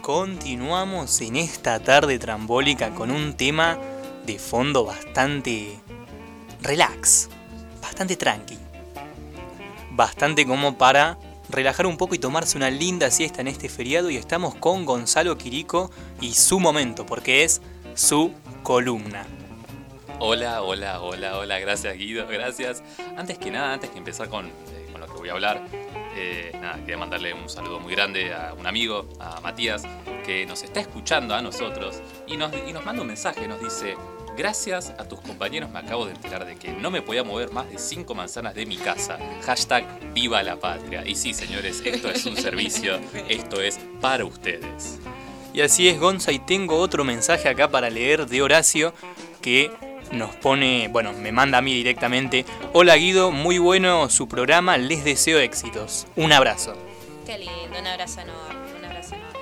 Continuamos 0.00 1.20
en 1.22 1.34
esta 1.34 1.80
tarde 1.80 2.20
trambólica 2.20 2.94
con 2.94 3.10
un 3.10 3.36
tema 3.36 3.80
de 4.26 4.38
fondo 4.38 4.84
bastante 4.84 5.78
relax, 6.62 7.28
bastante 7.80 8.16
tranqui, 8.16 8.58
bastante 9.90 10.46
como 10.46 10.78
para 10.78 11.18
relajar 11.48 11.86
un 11.86 11.96
poco 11.96 12.14
y 12.14 12.18
tomarse 12.18 12.56
una 12.56 12.70
linda 12.70 13.10
siesta 13.10 13.40
en 13.40 13.48
este 13.48 13.68
feriado 13.68 14.10
y 14.10 14.16
estamos 14.16 14.54
con 14.54 14.84
Gonzalo 14.84 15.36
Quirico 15.36 15.90
y 16.20 16.34
su 16.34 16.58
momento, 16.58 17.06
porque 17.06 17.44
es 17.44 17.60
su 17.94 18.32
columna. 18.62 19.26
Hola, 20.20 20.62
hola, 20.62 21.00
hola, 21.00 21.38
hola, 21.38 21.58
gracias 21.58 21.96
Guido, 21.96 22.26
gracias. 22.26 22.82
Antes 23.16 23.36
que 23.38 23.50
nada, 23.50 23.74
antes 23.74 23.90
que 23.90 23.98
empezar 23.98 24.28
con, 24.28 24.46
eh, 24.46 24.88
con 24.92 25.00
lo 25.00 25.06
que 25.06 25.14
voy 25.14 25.28
a 25.28 25.32
hablar, 25.32 25.62
eh, 26.16 26.56
nada, 26.60 26.76
quería 26.78 26.96
mandarle 26.96 27.34
un 27.34 27.48
saludo 27.48 27.80
muy 27.80 27.92
grande 27.94 28.32
a 28.32 28.54
un 28.54 28.66
amigo, 28.66 29.08
a 29.18 29.40
Matías, 29.40 29.82
que 30.24 30.46
nos 30.46 30.62
está 30.62 30.80
escuchando 30.80 31.34
a 31.34 31.42
nosotros 31.42 32.00
y 32.26 32.36
nos, 32.36 32.52
y 32.66 32.72
nos 32.72 32.84
manda 32.84 33.02
un 33.02 33.08
mensaje, 33.08 33.48
nos 33.48 33.60
dice, 33.60 33.96
gracias 34.36 34.92
a 34.98 35.04
tus 35.04 35.20
compañeros 35.20 35.70
me 35.70 35.78
acabo 35.78 36.06
de 36.06 36.12
enterar 36.12 36.44
de 36.44 36.56
que 36.56 36.72
no 36.72 36.90
me 36.90 37.02
podía 37.02 37.24
mover 37.24 37.50
más 37.50 37.68
de 37.70 37.78
5 37.78 38.14
manzanas 38.14 38.54
de 38.54 38.66
mi 38.66 38.76
casa. 38.76 39.18
Hashtag 39.44 39.84
viva 40.12 40.42
la 40.42 40.56
patria. 40.56 41.06
Y 41.06 41.14
sí, 41.14 41.32
señores, 41.32 41.82
esto 41.84 42.10
es 42.10 42.26
un 42.26 42.36
servicio, 42.36 42.98
esto 43.28 43.60
es 43.60 43.78
para 44.00 44.24
ustedes. 44.24 44.98
Y 45.52 45.60
así 45.60 45.88
es, 45.88 46.00
Gonza, 46.00 46.32
y 46.32 46.40
tengo 46.40 46.78
otro 46.78 47.04
mensaje 47.04 47.48
acá 47.48 47.68
para 47.70 47.88
leer 47.90 48.26
de 48.26 48.42
Horacio 48.42 48.92
que 49.40 49.70
nos 50.10 50.34
pone, 50.36 50.88
bueno, 50.88 51.12
me 51.12 51.32
manda 51.32 51.58
a 51.58 51.62
mí 51.62 51.74
directamente. 51.74 52.44
Hola 52.72 52.96
Guido, 52.96 53.30
muy 53.30 53.58
bueno 53.58 54.08
su 54.10 54.28
programa, 54.28 54.76
les 54.78 55.04
deseo 55.04 55.38
éxitos. 55.38 56.06
Un 56.16 56.32
abrazo. 56.32 56.74
Qué 57.24 57.38
lindo, 57.38 57.78
un 57.78 57.86
abrazo 57.86 58.20
enorme, 58.20 58.78
un 58.78 58.84
abrazo 58.84 59.14
enorme. 59.14 59.34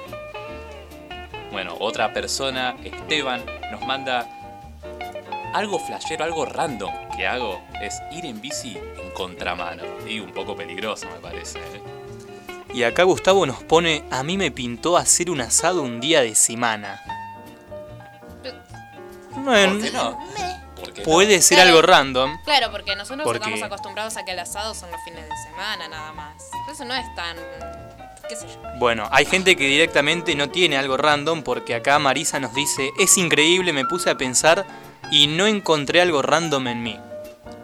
Bueno, 1.51 1.77
otra 1.81 2.13
persona, 2.13 2.77
Esteban, 2.85 3.43
nos 3.71 3.87
manda 3.87 4.42
algo 5.53 5.79
flashero, 5.79 6.25
algo 6.25 6.45
random 6.47 6.93
que 7.17 7.27
hago 7.27 7.61
es 7.83 8.01
ir 8.11 8.25
en 8.27 8.41
bici 8.41 8.77
en 8.77 9.11
contramano. 9.13 9.83
Y 10.09 10.21
un 10.21 10.33
poco 10.33 10.57
peligroso 10.57 11.07
me 11.07 11.17
parece. 11.21 11.59
¿eh? 11.59 11.83
Y 12.75 12.85
acá 12.85 13.03
Gustavo 13.03 13.45
nos 13.47 13.63
pone, 13.63 14.05
a 14.11 14.23
mí 14.23 14.37
me 14.39 14.51
pintó 14.51 14.97
hacer 14.97 15.31
un 15.31 15.41
asado 15.41 15.83
un 15.83 16.01
día 16.01 16.23
de 16.23 16.35
semana. 16.35 17.01
¿Por 19.35 19.81
qué 19.81 19.91
no? 19.93 20.19
¿Por 20.77 20.93
qué 20.93 21.01
no? 21.01 21.05
puede 21.05 21.41
ser 21.43 21.57
Claro. 21.57 21.71
algo 21.71 21.83
random. 21.83 22.39
Claro, 22.45 22.71
porque 22.71 22.95
nosotros 22.97 23.25
Porque- 23.25 23.39
estamos 23.39 23.63
acostumbrados 23.63 24.17
a 24.17 24.25
que 24.25 24.33
el 24.33 24.39
asado 24.39 24.75
son 24.75 24.91
los 24.91 25.01
fines 25.05 25.25
de 25.25 25.37
semana 25.51 25.89
nada 25.89 26.13
más. 26.13 26.35
Eso 26.71 26.85
no 26.85 26.95
es 26.95 27.15
tan. 27.15 27.37
qué 28.29 28.37
sé 28.37 28.47
yo. 28.49 28.61
Bueno, 28.79 29.09
hay 29.11 29.27
gente 29.27 29.57
que 29.57 29.65
directamente 29.65 30.35
no 30.35 30.49
tiene 30.49 30.77
algo 30.79 30.97
random 30.97 31.43
porque 31.43 31.75
acá 31.75 31.99
Marisa 31.99 32.41
nos 32.41 32.55
dice, 32.55 32.91
es 32.99 33.17
increíble, 33.19 33.73
me 33.73 33.85
puse 33.85 34.09
a 34.11 34.17
pensar 34.17 34.65
y 35.11 35.27
no 35.27 35.47
encontré 35.47 36.01
algo 36.01 36.23
random 36.23 36.69
en 36.69 36.83
mí. 36.83 37.01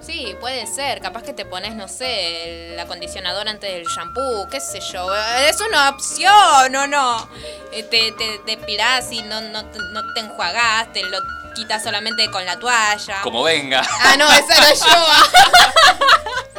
Sí, 0.00 0.34
puede 0.40 0.66
ser. 0.66 1.00
Capaz 1.00 1.22
que 1.22 1.32
te 1.32 1.44
pones, 1.44 1.74
no 1.74 1.88
sé, 1.88 2.72
el 2.72 2.80
acondicionador 2.80 3.48
antes 3.48 3.70
del 3.72 3.84
shampoo, 3.86 4.48
qué 4.50 4.60
sé 4.60 4.80
yo. 4.80 5.06
Es 5.46 5.60
una 5.60 5.90
opción, 5.90 6.74
¿o 6.76 6.86
no? 6.86 7.28
Eh, 7.72 7.82
Te, 7.82 8.12
te 8.12 8.40
depilás 8.46 9.10
y 9.12 9.22
no, 9.22 9.40
no, 9.40 9.64
te- 9.66 9.78
no 9.92 10.12
te 10.14 10.20
enjuagás, 10.20 10.92
te 10.92 11.02
lo 11.02 11.18
quitas 11.54 11.82
solamente 11.82 12.30
con 12.30 12.44
la 12.46 12.58
toalla. 12.58 13.20
Como 13.22 13.42
venga. 13.42 13.82
Ah, 14.02 14.16
no, 14.16 14.30
esa 14.30 14.56
era 14.56 14.72
yo. 14.74 14.84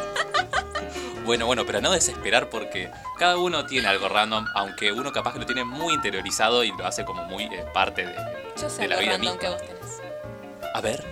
Bueno, 1.25 1.45
bueno, 1.45 1.63
pero 1.63 1.79
no 1.79 1.91
desesperar 1.91 2.49
porque 2.49 2.89
cada 3.19 3.37
uno 3.37 3.63
tiene 3.67 3.87
algo 3.87 4.09
random, 4.09 4.47
aunque 4.55 4.91
uno 4.91 5.11
capaz 5.11 5.33
que 5.33 5.39
lo 5.39 5.45
tiene 5.45 5.63
muy 5.63 5.93
interiorizado 5.93 6.63
y 6.63 6.71
lo 6.75 6.87
hace 6.87 7.05
como 7.05 7.23
muy 7.25 7.43
eh, 7.43 7.63
parte 7.71 8.03
de, 8.07 8.15
Yo 8.59 8.67
sé 8.67 8.81
de 8.81 8.87
la 8.87 8.95
vida 8.97 9.11
random 9.11 9.33
misma. 9.35 9.39
que 9.39 9.47
vos 9.49 9.61
tenés. 9.61 9.98
A 10.73 10.81
ver. 10.81 11.03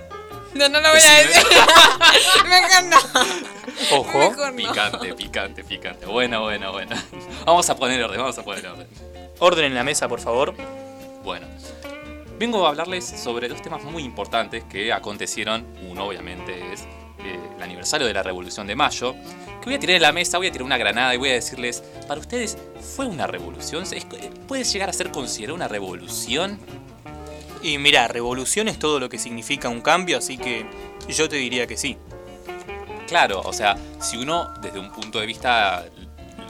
No, 0.54 0.68
no 0.70 0.80
lo 0.80 0.90
voy 0.90 1.00
a 1.00 1.14
decir. 1.20 1.44
Mejor 2.50 2.84
no. 2.86 2.98
Ojo. 3.98 4.18
Mejor 4.32 4.52
no. 4.52 4.56
Picante, 4.56 5.14
picante, 5.14 5.64
picante. 5.64 6.06
Bueno, 6.06 6.42
bueno, 6.44 6.72
bueno. 6.72 6.96
Vamos 7.46 7.70
a 7.70 7.76
poner 7.76 8.04
orden, 8.04 8.20
vamos 8.20 8.38
a 8.38 8.44
poner 8.44 8.66
orden. 8.68 8.88
Orden 9.40 9.66
en 9.66 9.76
la 9.76 9.84
mesa, 9.84 10.08
por 10.08 10.20
favor. 10.20 10.56
Bueno, 11.24 11.46
vengo 12.40 12.66
a 12.66 12.70
hablarles 12.70 13.06
sobre 13.06 13.48
dos 13.48 13.62
temas 13.62 13.84
muy 13.84 14.04
importantes 14.04 14.64
que 14.64 14.92
acontecieron. 14.92 15.66
Uno, 15.90 16.06
obviamente, 16.06 16.74
es 16.74 16.82
eh, 17.20 17.40
el 17.56 17.64
aniversario 17.64 18.08
de 18.08 18.14
la 18.14 18.24
Revolución 18.24 18.66
de 18.68 18.76
Mayo. 18.76 19.14
Que 19.62 19.66
voy 19.66 19.76
a 19.76 19.80
tirar 19.80 19.96
en 19.98 20.02
la 20.02 20.12
mesa, 20.12 20.38
voy 20.38 20.48
a 20.48 20.52
tirar 20.52 20.64
una 20.66 20.78
granada 20.78 21.14
y 21.14 21.18
voy 21.18 21.30
a 21.30 21.34
decirles: 21.34 21.84
¿para 22.08 22.20
ustedes 22.20 22.58
fue 22.96 23.06
una 23.06 23.28
revolución? 23.28 23.84
¿Es- 23.84 24.06
¿Puede 24.48 24.64
llegar 24.64 24.90
a 24.90 24.94
ser 24.94 25.12
considerada 25.12 25.56
una 25.56 25.68
revolución? 25.68 26.60
Y 27.62 27.78
mira, 27.80 28.08
revolución 28.08 28.68
es 28.68 28.78
todo 28.80 29.00
lo 29.00 29.10
que 29.10 29.18
significa 29.18 29.70
un 29.70 29.82
cambio, 29.82 30.18
así 30.18 30.38
que 30.38 30.66
yo 31.10 31.28
te 31.28 31.38
diría 31.38 31.68
que 31.68 31.76
sí. 31.78 31.98
Claro, 33.08 33.42
o 33.44 33.54
sea, 33.54 33.76
si 34.00 34.18
uno 34.18 34.54
desde 34.62 34.80
un 34.80 34.92
punto 34.92 35.20
de 35.20 35.26
vista 35.26 35.86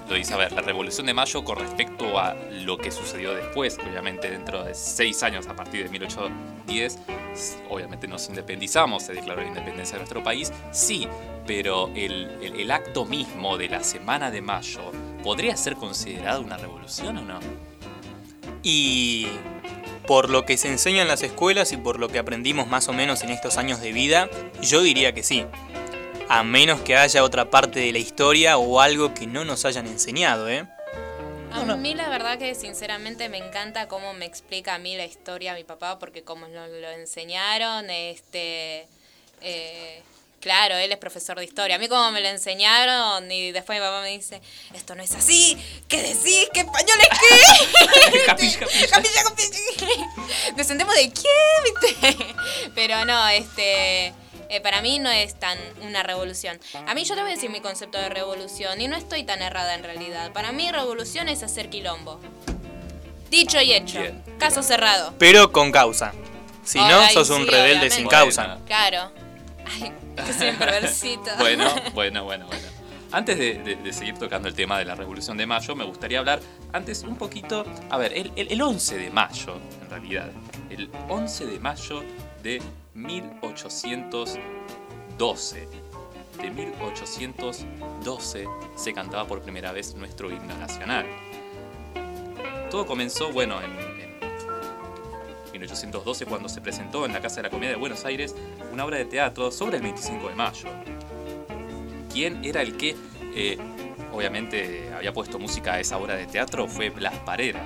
lo 0.10 0.16
dice, 0.16 0.34
a 0.34 0.38
ver, 0.38 0.54
la 0.54 0.62
Revolución 0.62 1.06
de 1.06 1.14
Mayo 1.14 1.44
con 1.44 1.58
respecto 1.60 2.18
a 2.18 2.34
lo 2.64 2.78
que 2.78 2.92
sucedió 2.92 3.34
después, 3.36 3.78
obviamente 3.86 4.30
dentro 4.30 4.64
de 4.64 4.74
seis 4.74 5.22
años 5.22 5.48
a 5.48 5.56
partir 5.56 5.84
de 5.84 5.90
1810, 5.90 6.98
s- 7.34 7.58
obviamente 7.70 8.08
nos 8.08 8.28
independizamos, 8.30 9.04
se 9.04 9.14
declaró 9.14 9.42
la 9.42 9.50
independencia 9.50 9.96
de 9.96 10.00
nuestro 10.00 10.24
país, 10.24 10.52
sí, 10.72 11.08
pero 11.46 11.90
el- 11.94 12.30
el 12.42 12.72
acto 12.72 13.04
mismo 13.06 13.58
de 13.58 13.68
la 13.70 13.84
Semana 13.84 14.32
de 14.32 14.42
Mayo, 14.42 14.80
¿podría 15.24 15.58
ser 15.58 15.76
considerado 15.76 16.40
una 16.42 16.56
revolución 16.58 17.18
o 17.18 17.22
no? 17.24 17.40
Y 18.64 19.28
por 20.08 20.30
lo 20.30 20.46
que 20.46 20.58
se 20.58 20.70
enseña 20.70 21.04
en 21.04 21.08
las 21.08 21.22
escuelas 21.22 21.72
y 21.74 21.78
por 21.78 22.00
lo 22.00 22.08
que 22.08 22.18
aprendimos 22.18 22.68
más 22.68 22.88
o 22.88 22.94
menos 22.94 23.22
en 23.22 23.30
estos 23.30 23.58
años 23.58 23.82
de 23.82 23.92
vida, 23.92 24.30
yo 24.62 24.82
diría 24.82 25.14
que 25.14 25.22
sí. 25.22 25.46
A 26.30 26.44
menos 26.44 26.82
que 26.82 26.96
haya 26.96 27.24
otra 27.24 27.52
parte 27.52 27.80
de 27.80 27.92
la 27.92 28.00
historia 28.00 28.58
o 28.58 28.82
algo 28.82 29.14
que 29.14 29.28
no 29.28 29.46
nos 29.46 29.66
hayan 29.66 29.86
enseñado, 29.86 30.50
¿eh? 30.50 30.66
A 31.52 31.76
mí 31.76 31.96
la 31.96 32.10
verdad 32.10 32.38
que 32.38 32.56
sinceramente 32.56 33.30
me 33.30 33.38
encanta 33.38 33.88
cómo 33.88 34.14
me 34.14 34.26
explica 34.26 34.76
a 34.76 34.80
mí 34.80 34.96
la 34.96 35.06
historia 35.06 35.54
mi 35.54 35.64
papá, 35.64 36.00
porque 36.00 36.24
como 36.24 36.48
nos 36.48 36.70
lo 36.70 36.90
enseñaron, 36.92 37.90
este, 37.90 38.88
eh, 39.42 40.02
claro, 40.40 40.76
él 40.76 40.92
es 40.92 40.98
profesor 40.98 41.38
de 41.38 41.46
historia. 41.46 41.76
A 41.76 41.80
mí 41.80 41.88
como 41.88 42.12
me 42.12 42.22
lo 42.22 42.28
enseñaron 42.30 43.32
y 43.32 43.52
después 43.52 43.80
mi 43.80 43.86
papá 43.86 44.02
me 44.02 44.10
dice, 44.10 44.42
esto 44.74 44.96
no 44.96 45.04
es 45.04 45.14
así, 45.16 45.58
¿qué 45.88 46.02
decís? 46.02 46.50
¿Qué 46.54 46.62
español 46.62 46.98
es 47.02 47.20
qué? 47.20 48.20
Capilla, 48.26 48.60
capilla. 48.60 48.88
capilla, 48.90 49.24
capilla. 49.24 50.08
Descendemos 50.56 50.96
de 50.96 51.12
quién, 51.12 51.64
¿viste? 51.64 52.18
Pero 52.76 53.06
no, 53.06 53.28
este. 53.30 54.08
eh, 54.50 54.62
para 54.62 54.82
mí 54.82 55.00
no 55.00 55.10
es 55.10 55.36
tan 55.40 55.58
una 55.82 56.04
revolución. 56.04 56.60
A 56.86 56.94
mí 56.94 57.04
yo 57.04 57.16
te 57.16 57.22
voy 57.22 57.32
a 57.32 57.36
decir 57.36 57.50
mi 57.50 57.60
concepto 57.62 57.98
de 57.98 58.10
revolución 58.10 58.80
y 58.82 58.88
no 58.88 58.96
estoy 58.96 59.24
tan 59.24 59.42
errada 59.42 59.76
en 59.76 59.84
realidad. 59.84 60.32
Para 60.32 60.52
mí 60.52 60.72
revolución 60.72 61.28
es 61.30 61.44
hacer 61.44 61.70
quilombo. 61.70 62.20
Dicho 63.30 63.60
y 63.60 63.74
hecho. 63.74 64.00
Bien. 64.00 64.24
Caso 64.40 64.64
cerrado. 64.64 65.14
Pero 65.20 65.52
con 65.52 65.72
causa. 65.72 66.14
Si 66.64 66.80
no, 66.80 67.00
Ay, 67.00 67.14
sos 67.14 67.30
un 67.30 67.44
sí, 67.46 67.50
rebelde 67.50 67.90
sin 67.90 68.08
causa. 68.08 68.60
Claro. 68.66 69.12
Ay, 69.66 69.92
que. 70.88 71.36
Bueno, 71.40 71.66
bueno, 71.94 72.24
bueno, 72.24 72.48
bueno. 72.48 72.68
Antes 73.12 73.38
de, 73.38 73.78
seguir 73.94 74.18
tocando 74.18 74.48
el 74.50 74.54
tema 74.54 74.78
de 74.80 74.86
la 74.86 74.96
Revolución 74.96 75.38
de 75.38 75.46
Mayo, 75.46 75.76
me 75.76 75.86
gustaría 75.86 76.20
hablar 76.20 76.42
antes 76.74 77.04
un 77.04 77.16
poquito, 77.16 77.64
a 77.90 77.98
ver, 77.98 78.12
el, 78.14 78.32
el- 78.36 78.52
el 78.52 78.62
11 78.62 78.98
de 78.98 79.10
mayo, 79.12 79.56
en 79.82 79.90
realidad, 79.90 80.30
el 80.70 80.90
11 81.08 81.46
de 81.46 81.60
mayo 81.60 82.04
de 82.44 82.62
1812, 82.94 85.68
de 86.42 86.50
1812 86.52 88.46
se 88.76 88.94
cantaba 88.94 89.26
por 89.26 89.42
primera 89.42 89.72
vez 89.72 89.96
nuestro 89.96 90.30
himno 90.30 90.58
nacional. 90.58 91.06
Todo 92.70 92.86
comenzó, 92.86 93.32
bueno, 93.32 93.62
en, 93.62 93.72
en 93.80 93.97
1812 95.60 96.26
cuando 96.26 96.50
se 96.50 96.62
presentó 96.62 97.06
en 97.06 97.14
la 97.14 97.22
Casa 97.22 97.38
de 97.38 97.44
la 97.44 97.50
Comedia 97.50 97.72
de 97.72 97.78
Buenos 97.78 98.06
Aires 98.06 98.36
una 98.72 98.86
obra 98.86 98.98
de 98.98 99.06
teatro 99.06 99.52
sobre 99.52 99.78
el 99.78 99.84
25 99.84 100.30
de 100.30 100.36
mayo. 100.36 100.70
¿Quién 102.12 102.44
era 102.44 102.62
el 102.62 102.78
que, 102.78 102.96
eh, 103.36 103.58
obviamente, 104.12 104.92
había 104.96 105.14
puesto 105.14 105.40
música 105.40 105.74
a 105.74 105.80
esa 105.80 105.98
obra 105.98 106.16
de 106.16 106.26
teatro? 106.26 106.68
Fue 106.68 106.90
Blas 106.90 107.16
Parera. 107.20 107.64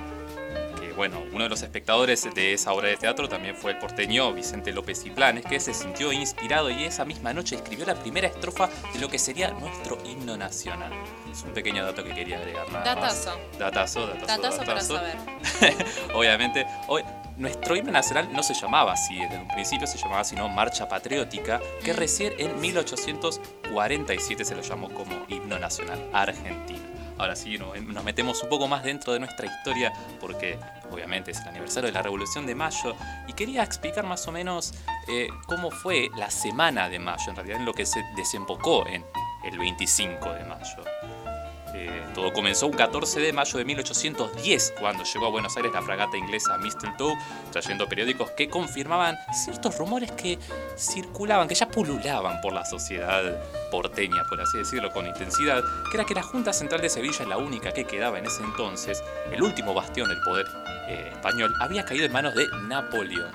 Bueno, 1.02 1.20
uno 1.32 1.42
de 1.42 1.50
los 1.50 1.60
espectadores 1.62 2.32
de 2.32 2.52
esa 2.52 2.72
obra 2.72 2.86
de 2.86 2.96
teatro 2.96 3.28
también 3.28 3.56
fue 3.56 3.72
el 3.72 3.78
porteño 3.78 4.32
Vicente 4.32 4.72
López 4.72 5.04
y 5.04 5.10
Planes, 5.10 5.44
que 5.44 5.58
se 5.58 5.74
sintió 5.74 6.12
inspirado 6.12 6.70
y 6.70 6.84
esa 6.84 7.04
misma 7.04 7.32
noche 7.34 7.56
escribió 7.56 7.84
la 7.84 7.96
primera 7.96 8.28
estrofa 8.28 8.70
de 8.92 9.00
lo 9.00 9.08
que 9.08 9.18
sería 9.18 9.50
nuestro 9.50 9.98
himno 10.04 10.36
nacional. 10.36 10.92
Es 11.28 11.42
un 11.42 11.50
pequeño 11.50 11.84
dato 11.84 12.04
que 12.04 12.14
quería 12.14 12.38
agregar 12.38 12.70
nada 12.70 12.94
más. 12.94 13.24
Datazo. 13.24 13.36
Datazo, 13.58 14.06
datazo, 14.06 14.26
Tatazo 14.26 14.58
para 14.58 14.74
datazo. 14.74 14.94
saber. 14.94 15.16
Obviamente, 16.14 16.64
hoy, 16.86 17.02
nuestro 17.36 17.74
himno 17.74 17.90
nacional 17.90 18.32
no 18.32 18.44
se 18.44 18.54
llamaba 18.54 18.92
así, 18.92 19.18
desde 19.18 19.38
un 19.38 19.48
principio 19.48 19.88
se 19.88 19.98
llamaba 19.98 20.22
sino 20.22 20.48
Marcha 20.48 20.86
Patriótica, 20.86 21.60
que 21.82 21.94
recién 21.94 22.32
en 22.38 22.60
1847 22.60 24.44
se 24.44 24.54
lo 24.54 24.62
llamó 24.62 24.88
como 24.90 25.24
himno 25.26 25.58
nacional 25.58 26.08
argentino. 26.12 26.91
Ahora 27.22 27.36
sí, 27.36 27.56
no- 27.56 27.72
nos 27.76 28.02
metemos 28.02 28.42
un 28.42 28.48
poco 28.48 28.66
más 28.66 28.82
dentro 28.82 29.12
de 29.12 29.20
nuestra 29.20 29.46
historia 29.46 29.92
porque 30.20 30.58
obviamente 30.90 31.30
es 31.30 31.40
el 31.40 31.48
aniversario 31.50 31.86
de 31.86 31.92
la 31.92 32.02
Revolución 32.02 32.46
de 32.46 32.56
Mayo 32.56 32.96
y 33.28 33.32
quería 33.32 33.62
explicar 33.62 34.04
más 34.04 34.26
o 34.26 34.32
menos 34.32 34.74
eh, 35.08 35.28
cómo 35.46 35.70
fue 35.70 36.08
la 36.16 36.30
semana 36.32 36.88
de 36.88 36.98
mayo, 36.98 37.22
en 37.28 37.36
realidad 37.36 37.58
en 37.60 37.64
lo 37.64 37.74
que 37.74 37.86
se 37.86 38.02
desembocó 38.16 38.88
en 38.88 39.04
el 39.44 39.56
25 39.56 40.32
de 40.32 40.44
mayo. 40.46 40.82
Eh, 41.74 42.04
todo 42.14 42.32
comenzó 42.32 42.66
un 42.66 42.74
14 42.74 43.20
de 43.20 43.32
mayo 43.32 43.58
de 43.58 43.64
1810, 43.64 44.74
cuando 44.78 45.04
llegó 45.04 45.26
a 45.26 45.30
Buenos 45.30 45.56
Aires 45.56 45.72
la 45.72 45.82
fragata 45.82 46.16
inglesa 46.16 46.58
Mistletoe, 46.58 47.16
trayendo 47.50 47.88
periódicos 47.88 48.30
que 48.32 48.48
confirmaban 48.48 49.16
ciertos 49.32 49.78
rumores 49.78 50.12
que 50.12 50.38
circulaban, 50.76 51.48
que 51.48 51.54
ya 51.54 51.68
pululaban 51.68 52.40
por 52.42 52.52
la 52.52 52.64
sociedad 52.64 53.22
porteña, 53.70 54.24
por 54.28 54.40
así 54.40 54.58
decirlo, 54.58 54.92
con 54.92 55.06
intensidad, 55.06 55.62
que 55.90 55.96
era 55.96 56.04
que 56.04 56.14
la 56.14 56.22
Junta 56.22 56.52
Central 56.52 56.82
de 56.82 56.90
Sevilla, 56.90 57.24
la 57.26 57.38
única 57.38 57.72
que 57.72 57.84
quedaba 57.84 58.18
en 58.18 58.26
ese 58.26 58.42
entonces, 58.42 59.02
el 59.30 59.42
último 59.42 59.72
bastión 59.72 60.08
del 60.08 60.20
poder 60.20 60.46
eh, 60.88 61.08
español, 61.12 61.54
había 61.60 61.84
caído 61.84 62.04
en 62.04 62.12
manos 62.12 62.34
de 62.34 62.46
Napoleón. 62.68 63.32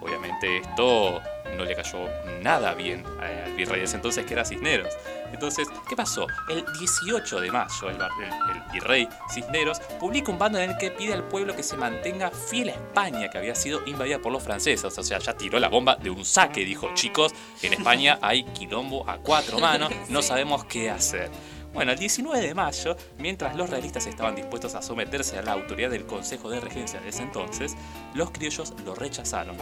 Obviamente 0.00 0.58
esto 0.58 1.20
no 1.56 1.64
le 1.64 1.74
cayó 1.74 2.08
nada 2.42 2.74
bien 2.74 3.04
eh, 3.22 3.42
al 3.46 3.54
virrey 3.54 3.80
de 3.80 3.84
ese 3.84 3.96
entonces 3.96 4.24
que 4.24 4.34
era 4.34 4.44
Cisneros. 4.44 4.94
Entonces, 5.32 5.68
¿qué 5.88 5.94
pasó? 5.96 6.26
El 6.48 6.64
18 6.78 7.40
de 7.40 7.50
mayo, 7.50 7.88
el, 7.90 7.96
el- 7.96 8.56
el 8.56 8.72
virrey 8.72 9.08
Cisneros 9.32 9.78
publica 10.00 10.30
un 10.32 10.38
bando 10.38 10.58
en 10.58 10.70
el 10.70 10.78
que 10.78 10.90
pide 10.90 11.14
al 11.14 11.24
pueblo 11.24 11.54
que 11.54 11.62
se 11.62 11.76
mantenga 11.76 12.30
fiel 12.30 12.70
a 12.70 12.72
España, 12.72 13.28
que 13.30 13.38
había 13.38 13.54
sido 13.54 13.80
invadida 13.86 14.18
por 14.18 14.32
los 14.32 14.42
franceses. 14.42 14.98
O 14.98 15.02
sea, 15.02 15.18
ya 15.18 15.34
tiró 15.36 15.58
la 15.58 15.68
bomba 15.68 15.96
de 15.96 16.10
un 16.10 16.24
saque, 16.24 16.64
dijo, 16.64 16.90
chicos, 16.94 17.32
en 17.62 17.72
España 17.74 18.18
hay 18.22 18.44
quilombo 18.44 19.08
a 19.08 19.18
cuatro 19.18 19.58
manos, 19.58 19.90
no 20.08 20.22
sabemos 20.22 20.64
qué 20.64 20.90
hacer. 20.90 21.30
Bueno, 21.72 21.92
el 21.92 21.98
19 21.98 22.40
de 22.44 22.54
mayo, 22.54 22.96
mientras 23.18 23.54
los 23.54 23.68
realistas 23.68 24.06
estaban 24.06 24.34
dispuestos 24.34 24.74
a 24.74 24.80
someterse 24.82 25.38
a 25.38 25.42
la 25.42 25.52
autoridad 25.52 25.90
del 25.90 26.06
Consejo 26.06 26.48
de 26.48 26.60
Regencia 26.60 26.98
de 27.00 27.10
ese 27.10 27.22
entonces, 27.22 27.76
los 28.14 28.30
criollos 28.30 28.72
lo 28.84 28.94
rechazaron 28.94 29.54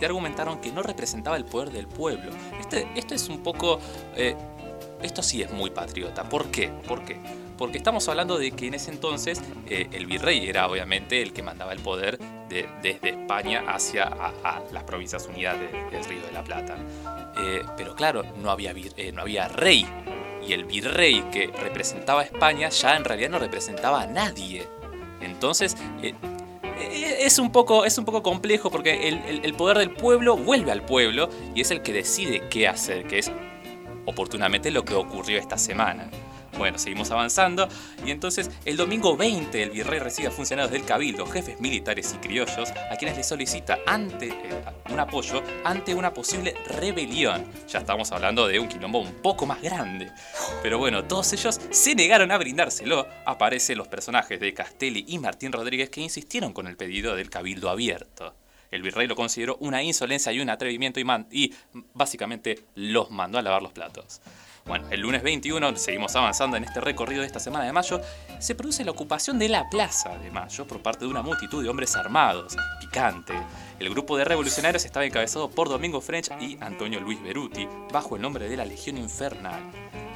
y 0.00 0.04
argumentaron 0.04 0.60
que 0.60 0.72
no 0.72 0.82
representaba 0.82 1.36
el 1.36 1.44
poder 1.44 1.70
del 1.72 1.86
pueblo. 1.88 2.30
Este- 2.60 2.88
esto 2.94 3.14
es 3.14 3.28
un 3.28 3.42
poco... 3.42 3.80
eh, 4.16 4.36
esto 5.02 5.22
sí 5.22 5.42
es 5.42 5.50
muy 5.50 5.70
patriota. 5.70 6.24
¿Por 6.28 6.50
qué? 6.50 6.68
¿Por 6.86 7.04
qué? 7.04 7.16
Porque 7.58 7.76
estamos 7.78 8.08
hablando 8.08 8.38
de 8.38 8.52
que 8.52 8.68
en 8.68 8.74
ese 8.74 8.90
entonces 8.90 9.42
eh, 9.68 9.86
el 9.92 10.06
virrey 10.06 10.48
era 10.48 10.66
obviamente 10.66 11.20
el 11.20 11.32
que 11.34 11.42
mandaba 11.42 11.72
el 11.72 11.80
poder 11.80 12.18
de- 12.48 12.66
desde 12.82 13.10
España 13.10 13.64
hacia 13.68 14.10
las 14.72 14.84
provincias 14.84 15.26
unidas 15.26 15.58
de- 15.60 15.68
del 15.90 16.04
Río 16.04 16.22
de 16.26 16.32
la 16.32 16.42
Plata. 16.42 16.76
Eh, 17.38 17.62
pero 17.76 17.94
claro, 17.94 18.22
no 18.42 18.50
había, 18.50 18.72
eh, 18.96 19.12
no 19.12 19.22
había 19.22 19.48
rey. 19.48 19.86
Y 20.46 20.54
el 20.54 20.64
virrey 20.64 21.22
que 21.30 21.48
representaba 21.48 22.22
a 22.22 22.24
España 22.24 22.70
ya 22.70 22.96
en 22.96 23.04
realidad 23.04 23.28
no 23.28 23.38
representaba 23.38 24.02
a 24.02 24.06
nadie. 24.06 24.66
Entonces, 25.20 25.76
es 26.80 27.38
un 27.38 27.52
poco, 27.52 27.84
es 27.84 27.98
un 27.98 28.06
poco 28.06 28.22
complejo 28.22 28.70
porque 28.70 29.06
el, 29.08 29.18
el- 29.28 29.44
el 29.44 29.54
poder 29.54 29.76
del 29.78 29.90
pueblo 29.90 30.36
vuelve 30.36 30.72
al 30.72 30.82
pueblo 30.82 31.28
y 31.54 31.60
es 31.60 31.70
el 31.70 31.82
que 31.82 31.92
decide 31.92 32.48
qué 32.48 32.66
hacer, 32.68 33.06
que 33.06 33.18
es 33.18 33.30
oportunamente 34.10 34.70
lo 34.70 34.84
que 34.84 34.94
ocurrió 34.94 35.38
esta 35.38 35.56
semana. 35.56 36.10
Bueno, 36.58 36.78
seguimos 36.78 37.10
avanzando 37.10 37.68
y 38.04 38.10
entonces 38.10 38.50
el 38.64 38.76
domingo 38.76 39.16
20 39.16 39.62
el 39.62 39.70
virrey 39.70 39.98
recibe 39.98 40.28
a 40.28 40.30
funcionarios 40.30 40.72
del 40.72 40.84
cabildo, 40.84 41.24
jefes 41.24 41.60
militares 41.60 42.12
y 42.14 42.18
criollos, 42.18 42.70
a 42.70 42.96
quienes 42.96 43.16
le 43.16 43.22
solicita 43.22 43.78
ante, 43.86 44.28
eh, 44.28 44.64
un 44.90 45.00
apoyo 45.00 45.42
ante 45.64 45.94
una 45.94 46.12
posible 46.12 46.54
rebelión. 46.66 47.46
Ya 47.68 47.78
estamos 47.78 48.10
hablando 48.12 48.46
de 48.46 48.58
un 48.58 48.68
quilombo 48.68 48.98
un 48.98 49.14
poco 49.22 49.46
más 49.46 49.62
grande. 49.62 50.10
Pero 50.62 50.78
bueno, 50.78 51.04
todos 51.04 51.32
ellos 51.32 51.60
se 51.70 51.94
negaron 51.94 52.30
a 52.30 52.38
brindárselo. 52.38 53.06
Aparecen 53.24 53.78
los 53.78 53.88
personajes 53.88 54.38
de 54.38 54.52
Castelli 54.52 55.04
y 55.08 55.18
Martín 55.18 55.52
Rodríguez 55.52 55.88
que 55.88 56.00
insistieron 56.00 56.52
con 56.52 56.66
el 56.66 56.76
pedido 56.76 57.14
del 57.14 57.30
cabildo 57.30 57.70
abierto. 57.70 58.34
El 58.70 58.82
virrey 58.82 59.06
lo 59.06 59.16
consideró 59.16 59.56
una 59.60 59.82
insolencia 59.82 60.32
y 60.32 60.40
un 60.40 60.50
atrevimiento 60.50 61.00
y, 61.00 61.04
y 61.30 61.54
básicamente 61.94 62.64
los 62.74 63.10
mandó 63.10 63.38
a 63.38 63.42
lavar 63.42 63.62
los 63.62 63.72
platos. 63.72 64.20
Bueno, 64.66 64.86
el 64.90 65.00
lunes 65.00 65.22
21, 65.22 65.76
seguimos 65.76 66.14
avanzando 66.14 66.56
en 66.56 66.64
este 66.64 66.80
recorrido 66.80 67.22
de 67.22 67.26
esta 67.26 67.40
semana 67.40 67.64
de 67.64 67.72
mayo, 67.72 68.00
se 68.38 68.54
produce 68.54 68.84
la 68.84 68.90
ocupación 68.90 69.38
de 69.38 69.48
la 69.48 69.68
Plaza 69.70 70.16
de 70.18 70.30
Mayo 70.30 70.66
por 70.66 70.80
parte 70.80 71.04
de 71.04 71.10
una 71.10 71.22
multitud 71.22 71.62
de 71.62 71.68
hombres 71.68 71.96
armados, 71.96 72.56
picante. 72.78 73.34
El 73.78 73.90
grupo 73.90 74.16
de 74.16 74.24
revolucionarios 74.24 74.84
estaba 74.84 75.06
encabezado 75.06 75.50
por 75.50 75.68
Domingo 75.68 76.00
French 76.00 76.30
y 76.40 76.58
Antonio 76.60 77.00
Luis 77.00 77.20
Beruti, 77.22 77.66
bajo 77.90 78.16
el 78.16 78.22
nombre 78.22 78.48
de 78.48 78.56
la 78.56 78.64
Legión 78.64 78.98
Infernal. 78.98 79.62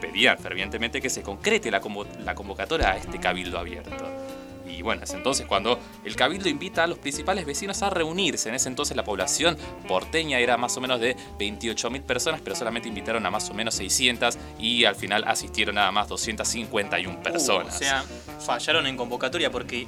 Pedían 0.00 0.38
fervientemente 0.38 1.00
que 1.00 1.11
se 1.11 1.22
concrete 1.22 1.70
la, 1.70 1.80
la 2.20 2.34
convocatoria 2.34 2.92
a 2.92 2.96
este 2.96 3.18
cabildo 3.18 3.59
abierto. 3.59 4.05
Y 4.67 4.83
bueno, 4.83 5.03
es 5.03 5.12
entonces 5.12 5.47
cuando 5.47 5.79
el 6.05 6.17
cabildo 6.17 6.49
invita 6.49 6.85
a 6.85 6.87
los 6.87 6.99
principales 6.99 7.47
vecinos 7.47 7.83
a 7.83 7.91
reunirse. 7.91 8.49
En 8.49 8.55
ese 8.55 8.69
entonces 8.69 8.97
la 8.97 9.05
población 9.05 9.57
porteña 9.87 10.39
era 10.39 10.57
más 10.57 10.77
o 10.77 10.81
menos 10.81 11.01
de 11.01 11.17
28.000 11.39 12.03
personas, 12.03 12.41
pero 12.43 12.57
solamente 12.57 12.89
invitaron 12.89 13.25
a 13.27 13.31
más 13.31 13.49
o 13.51 13.55
menos 13.55 13.75
600 13.75 14.39
y 14.59 14.85
al 14.85 14.95
final 14.95 15.25
asistieron 15.27 15.75
nada 15.77 15.93
más 15.93 16.09
251 16.09 17.23
personas. 17.23 17.75
Uh, 17.75 17.77
o 17.77 17.79
sea, 17.79 18.05
fallaron 18.41 18.87
en 18.87 18.97
convocatoria 18.97 19.51
porque 19.51 19.87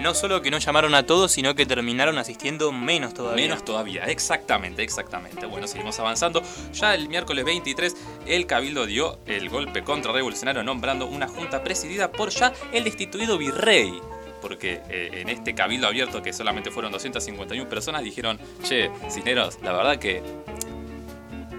no 0.00 0.14
solo 0.14 0.42
que 0.42 0.50
no 0.50 0.58
llamaron 0.58 0.94
a 0.94 1.04
todos, 1.06 1.32
sino 1.32 1.54
que 1.54 1.66
terminaron 1.66 2.18
asistiendo 2.18 2.72
menos 2.72 3.14
todavía. 3.14 3.44
Menos 3.44 3.64
todavía, 3.64 4.04
exactamente, 4.04 4.82
exactamente. 4.82 5.46
Bueno, 5.46 5.66
seguimos 5.66 5.98
avanzando. 5.98 6.42
Ya 6.72 6.94
el 6.94 7.08
miércoles 7.08 7.44
23, 7.44 7.96
el 8.26 8.46
Cabildo 8.46 8.86
dio 8.86 9.18
el 9.26 9.48
golpe 9.48 9.82
contrarrevolucionario 9.82 10.62
nombrando 10.62 11.06
una 11.06 11.28
junta 11.28 11.62
presidida 11.62 12.10
por 12.10 12.30
ya 12.30 12.52
el 12.72 12.84
destituido 12.84 13.38
virrey. 13.38 14.00
Porque 14.40 14.80
eh, 14.88 15.20
en 15.20 15.28
este 15.28 15.54
cabildo 15.54 15.86
abierto, 15.86 16.20
que 16.20 16.32
solamente 16.32 16.72
fueron 16.72 16.90
251 16.90 17.68
personas, 17.68 18.02
dijeron, 18.02 18.40
che, 18.64 18.90
Cisneros, 19.08 19.60
la 19.62 19.72
verdad 19.72 20.00
que 20.00 20.20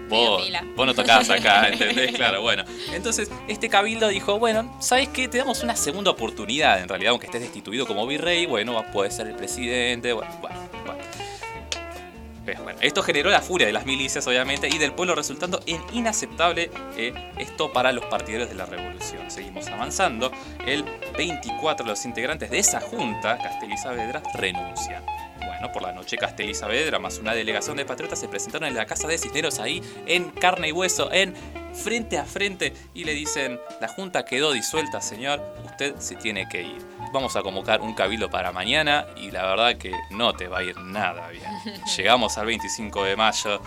vos, 0.08 0.42
vos 0.76 0.86
no 0.86 0.94
tocás 0.94 1.30
acá, 1.30 1.68
¿entendés? 1.72 2.12
Claro, 2.12 2.42
bueno. 2.42 2.64
Entonces, 2.92 3.30
este 3.48 3.68
cabildo 3.68 4.08
dijo, 4.08 4.38
bueno, 4.38 4.76
¿sabes 4.80 5.08
qué? 5.08 5.28
Te 5.28 5.38
damos 5.38 5.62
una 5.62 5.76
segunda 5.76 6.10
oportunidad, 6.10 6.80
en 6.80 6.88
realidad, 6.88 7.10
aunque 7.10 7.26
estés 7.26 7.40
destituido 7.40 7.86
como 7.86 8.06
virrey, 8.06 8.46
bueno, 8.46 8.84
puedes 8.92 9.14
ser 9.14 9.26
el 9.26 9.34
presidente, 9.34 10.12
bueno, 10.12 10.30
bueno, 10.40 10.56
bueno. 10.84 11.04
Bueno, 12.62 12.78
esto 12.82 13.02
generó 13.02 13.30
la 13.30 13.40
furia 13.40 13.66
de 13.66 13.72
las 13.72 13.86
milicias, 13.86 14.26
obviamente, 14.26 14.68
y 14.68 14.76
del 14.76 14.92
pueblo, 14.92 15.14
resultando 15.14 15.60
en 15.66 15.80
inaceptable 15.94 16.70
eh, 16.96 17.32
esto 17.38 17.72
para 17.72 17.90
los 17.90 18.04
partidarios 18.04 18.50
de 18.50 18.54
la 18.54 18.66
revolución. 18.66 19.30
Seguimos 19.30 19.66
avanzando. 19.68 20.30
El 20.66 20.84
24 21.16 21.84
de 21.84 21.90
los 21.90 22.04
integrantes 22.04 22.50
de 22.50 22.58
esa 22.58 22.80
junta, 22.80 23.38
Castel 23.38 23.72
y 23.72 23.78
Saavedra, 23.78 24.22
renuncian. 24.34 25.02
Bueno, 25.46 25.72
por 25.72 25.82
la 25.82 25.92
noche 25.92 26.16
Castel 26.16 26.50
y 26.50 26.54
Saavedra 26.54 26.98
más 26.98 27.18
una 27.18 27.34
delegación 27.34 27.76
de 27.76 27.84
patriotas 27.84 28.20
se 28.20 28.28
presentaron 28.28 28.68
en 28.68 28.74
la 28.74 28.86
casa 28.86 29.08
de 29.08 29.18
Cisneros 29.18 29.58
ahí 29.58 29.82
en 30.06 30.30
carne 30.30 30.68
y 30.68 30.72
hueso, 30.72 31.12
en 31.12 31.34
frente 31.74 32.18
a 32.18 32.24
frente 32.24 32.72
y 32.94 33.04
le 33.04 33.12
dicen, 33.12 33.58
la 33.80 33.88
junta 33.88 34.24
quedó 34.24 34.52
disuelta, 34.52 35.00
señor, 35.00 35.42
usted 35.64 35.96
se 35.98 36.16
tiene 36.16 36.48
que 36.48 36.62
ir. 36.62 36.78
Vamos 37.12 37.36
a 37.36 37.42
convocar 37.42 37.80
un 37.80 37.94
cabildo 37.94 38.30
para 38.30 38.52
mañana 38.52 39.06
y 39.16 39.30
la 39.30 39.44
verdad 39.46 39.76
que 39.76 39.92
no 40.10 40.34
te 40.34 40.48
va 40.48 40.58
a 40.58 40.62
ir 40.62 40.76
nada 40.78 41.28
bien. 41.28 41.44
Llegamos 41.96 42.38
al 42.38 42.46
25 42.46 43.04
de 43.04 43.16
mayo 43.16 43.60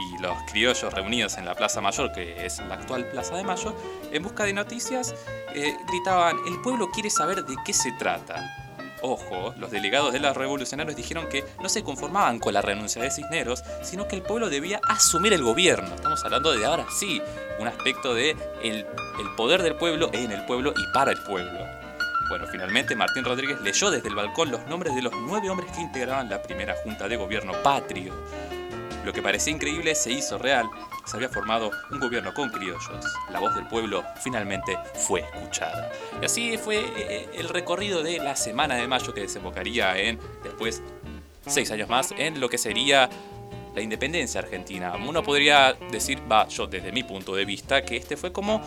y 0.00 0.18
los 0.18 0.36
criollos 0.50 0.92
reunidos 0.92 1.36
en 1.36 1.44
la 1.44 1.54
Plaza 1.54 1.80
Mayor, 1.80 2.12
que 2.12 2.46
es 2.46 2.58
la 2.60 2.74
actual 2.74 3.06
Plaza 3.10 3.36
de 3.36 3.44
Mayo, 3.44 3.74
en 4.12 4.22
busca 4.22 4.44
de 4.44 4.52
noticias, 4.52 5.14
eh, 5.54 5.76
gritaban, 5.88 6.38
el 6.46 6.60
pueblo 6.62 6.90
quiere 6.90 7.10
saber 7.10 7.44
de 7.44 7.54
qué 7.64 7.72
se 7.72 7.92
trata. 7.92 8.69
Ojo, 9.02 9.54
los 9.56 9.70
delegados 9.70 10.12
de 10.12 10.20
los 10.20 10.36
revolucionarios 10.36 10.96
dijeron 10.96 11.28
que 11.28 11.44
no 11.62 11.68
se 11.68 11.82
conformaban 11.82 12.38
con 12.38 12.52
la 12.54 12.62
renuncia 12.62 13.02
de 13.02 13.10
Cisneros, 13.10 13.62
sino 13.82 14.06
que 14.06 14.16
el 14.16 14.22
pueblo 14.22 14.50
debía 14.50 14.80
asumir 14.88 15.32
el 15.32 15.42
gobierno. 15.42 15.94
Estamos 15.94 16.22
hablando 16.24 16.52
de 16.52 16.64
ahora 16.64 16.86
sí, 16.98 17.22
un 17.58 17.68
aspecto 17.68 18.14
de 18.14 18.30
el, 18.62 18.86
el 19.20 19.34
poder 19.36 19.62
del 19.62 19.76
pueblo 19.76 20.10
en 20.12 20.32
el 20.32 20.44
pueblo 20.44 20.72
y 20.76 20.92
para 20.92 21.12
el 21.12 21.18
pueblo. 21.22 21.58
Bueno, 22.28 22.46
finalmente 22.46 22.94
Martín 22.94 23.24
Rodríguez 23.24 23.60
leyó 23.60 23.90
desde 23.90 24.08
el 24.08 24.14
balcón 24.14 24.52
los 24.52 24.64
nombres 24.66 24.94
de 24.94 25.02
los 25.02 25.12
nueve 25.26 25.50
hombres 25.50 25.72
que 25.72 25.80
integraban 25.80 26.30
la 26.30 26.40
primera 26.40 26.76
junta 26.84 27.08
de 27.08 27.16
gobierno 27.16 27.52
patrio. 27.62 28.14
Lo 29.04 29.12
que 29.12 29.22
parecía 29.22 29.52
increíble 29.52 29.94
se 29.94 30.12
hizo 30.12 30.38
real. 30.38 30.68
Se 31.06 31.16
había 31.16 31.28
formado 31.28 31.70
un 31.90 32.00
gobierno 32.00 32.34
con 32.34 32.50
criollos. 32.50 33.04
La 33.32 33.40
voz 33.40 33.54
del 33.54 33.66
pueblo 33.66 34.04
finalmente 34.22 34.76
fue 34.94 35.20
escuchada. 35.20 35.90
Y 36.20 36.24
así 36.24 36.58
fue 36.58 36.84
eh, 36.96 37.28
el 37.34 37.48
recorrido 37.48 38.02
de 38.02 38.18
la 38.18 38.36
semana 38.36 38.74
de 38.74 38.86
mayo 38.86 39.14
que 39.14 39.22
desembocaría 39.22 39.96
en, 39.98 40.18
después, 40.42 40.82
seis 41.46 41.70
años 41.70 41.88
más, 41.88 42.12
en 42.16 42.40
lo 42.40 42.48
que 42.48 42.58
sería 42.58 43.08
la 43.74 43.80
independencia 43.80 44.40
argentina. 44.40 44.94
Uno 44.96 45.22
podría 45.22 45.74
decir, 45.90 46.20
va, 46.30 46.46
yo 46.48 46.66
desde 46.66 46.92
mi 46.92 47.02
punto 47.02 47.34
de 47.34 47.44
vista, 47.44 47.82
que 47.82 47.96
este 47.96 48.16
fue 48.16 48.32
como 48.32 48.60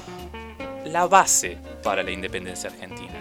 la 0.86 1.08
base 1.08 1.58
para 1.84 2.04
la 2.04 2.12
independencia 2.12 2.70
argentina. 2.70 3.14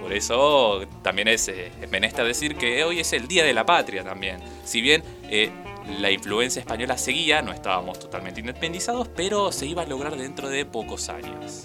Por 0.00 0.12
eso 0.12 0.86
también 1.02 1.28
es 1.28 1.48
eh, 1.48 1.70
menester 1.90 2.24
decir 2.24 2.56
que 2.56 2.82
hoy 2.84 3.00
es 3.00 3.12
el 3.12 3.28
Día 3.28 3.44
de 3.44 3.52
la 3.52 3.64
Patria 3.66 4.02
también. 4.02 4.40
Si 4.64 4.80
bien 4.80 5.02
eh, 5.24 5.50
la 5.86 6.10
influencia 6.10 6.60
española 6.60 6.98
seguía, 6.98 7.42
no 7.42 7.52
estábamos 7.52 7.98
totalmente 7.98 8.40
independizados, 8.40 9.08
pero 9.08 9.52
se 9.52 9.66
iba 9.66 9.82
a 9.82 9.86
lograr 9.86 10.16
dentro 10.16 10.48
de 10.48 10.64
pocos 10.64 11.08
años. 11.08 11.64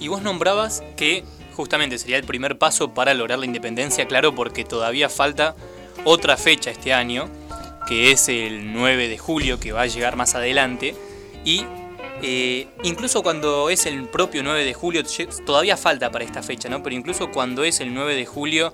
Y 0.00 0.08
vos 0.08 0.22
nombrabas 0.22 0.82
que 0.96 1.24
justamente 1.54 1.98
sería 1.98 2.16
el 2.16 2.24
primer 2.24 2.58
paso 2.58 2.92
para 2.92 3.14
lograr 3.14 3.38
la 3.38 3.46
independencia, 3.46 4.06
claro, 4.06 4.34
porque 4.34 4.64
todavía 4.64 5.08
falta 5.08 5.54
otra 6.04 6.36
fecha 6.36 6.70
este 6.70 6.92
año, 6.92 7.28
que 7.86 8.10
es 8.10 8.28
el 8.28 8.72
9 8.72 9.08
de 9.08 9.18
julio, 9.18 9.60
que 9.60 9.72
va 9.72 9.82
a 9.82 9.86
llegar 9.86 10.16
más 10.16 10.34
adelante. 10.34 10.94
Y 11.44 11.64
eh, 12.22 12.68
incluso 12.82 13.22
cuando 13.22 13.68
es 13.70 13.86
el 13.86 14.08
propio 14.08 14.42
9 14.42 14.64
de 14.64 14.74
julio, 14.74 15.02
todavía 15.44 15.76
falta 15.76 16.10
para 16.10 16.24
esta 16.24 16.42
fecha, 16.42 16.68
¿no? 16.68 16.82
Pero 16.82 16.96
incluso 16.96 17.30
cuando 17.30 17.64
es 17.64 17.80
el 17.80 17.92
9 17.92 18.14
de 18.14 18.26
julio, 18.26 18.72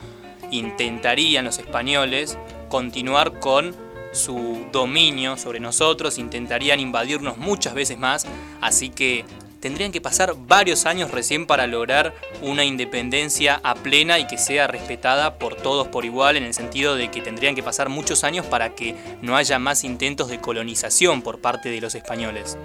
intentarían 0.51 1.45
los 1.45 1.59
españoles 1.59 2.39
continuar 2.68 3.39
con 3.41 3.74
su 4.12 4.66
dominio 4.72 5.36
sobre 5.36 5.61
nosotros, 5.61 6.18
intentarían 6.18 6.80
invadirnos 6.80 7.36
muchas 7.36 7.74
veces 7.74 7.98
más, 7.98 8.26
así 8.61 8.90
que 8.90 9.24
tendrían 9.61 9.92
que 9.92 10.00
pasar 10.00 10.34
varios 10.36 10.86
años 10.86 11.11
recién 11.11 11.46
para 11.46 11.66
lograr 11.66 12.14
una 12.42 12.64
independencia 12.64 13.61
a 13.62 13.74
plena 13.74 14.18
y 14.18 14.26
que 14.26 14.38
sea 14.38 14.66
respetada 14.66 15.38
por 15.38 15.56
todos 15.56 15.88
por 15.88 16.04
igual, 16.04 16.36
en 16.36 16.44
el 16.44 16.54
sentido 16.54 16.94
de 16.96 17.11
que 17.11 17.20
tendrían 17.20 17.54
que 17.54 17.62
pasar 17.62 17.88
muchos 17.88 18.24
años 18.24 18.46
para 18.46 18.74
que 18.74 18.94
no 19.22 19.36
haya 19.36 19.59
más 19.59 19.84
intentos 19.84 20.28
de 20.28 20.40
colonización 20.40 21.22
por 21.22 21.40
parte 21.40 21.70
de 21.70 21.80
los 21.80 21.94
españoles. 21.94 22.56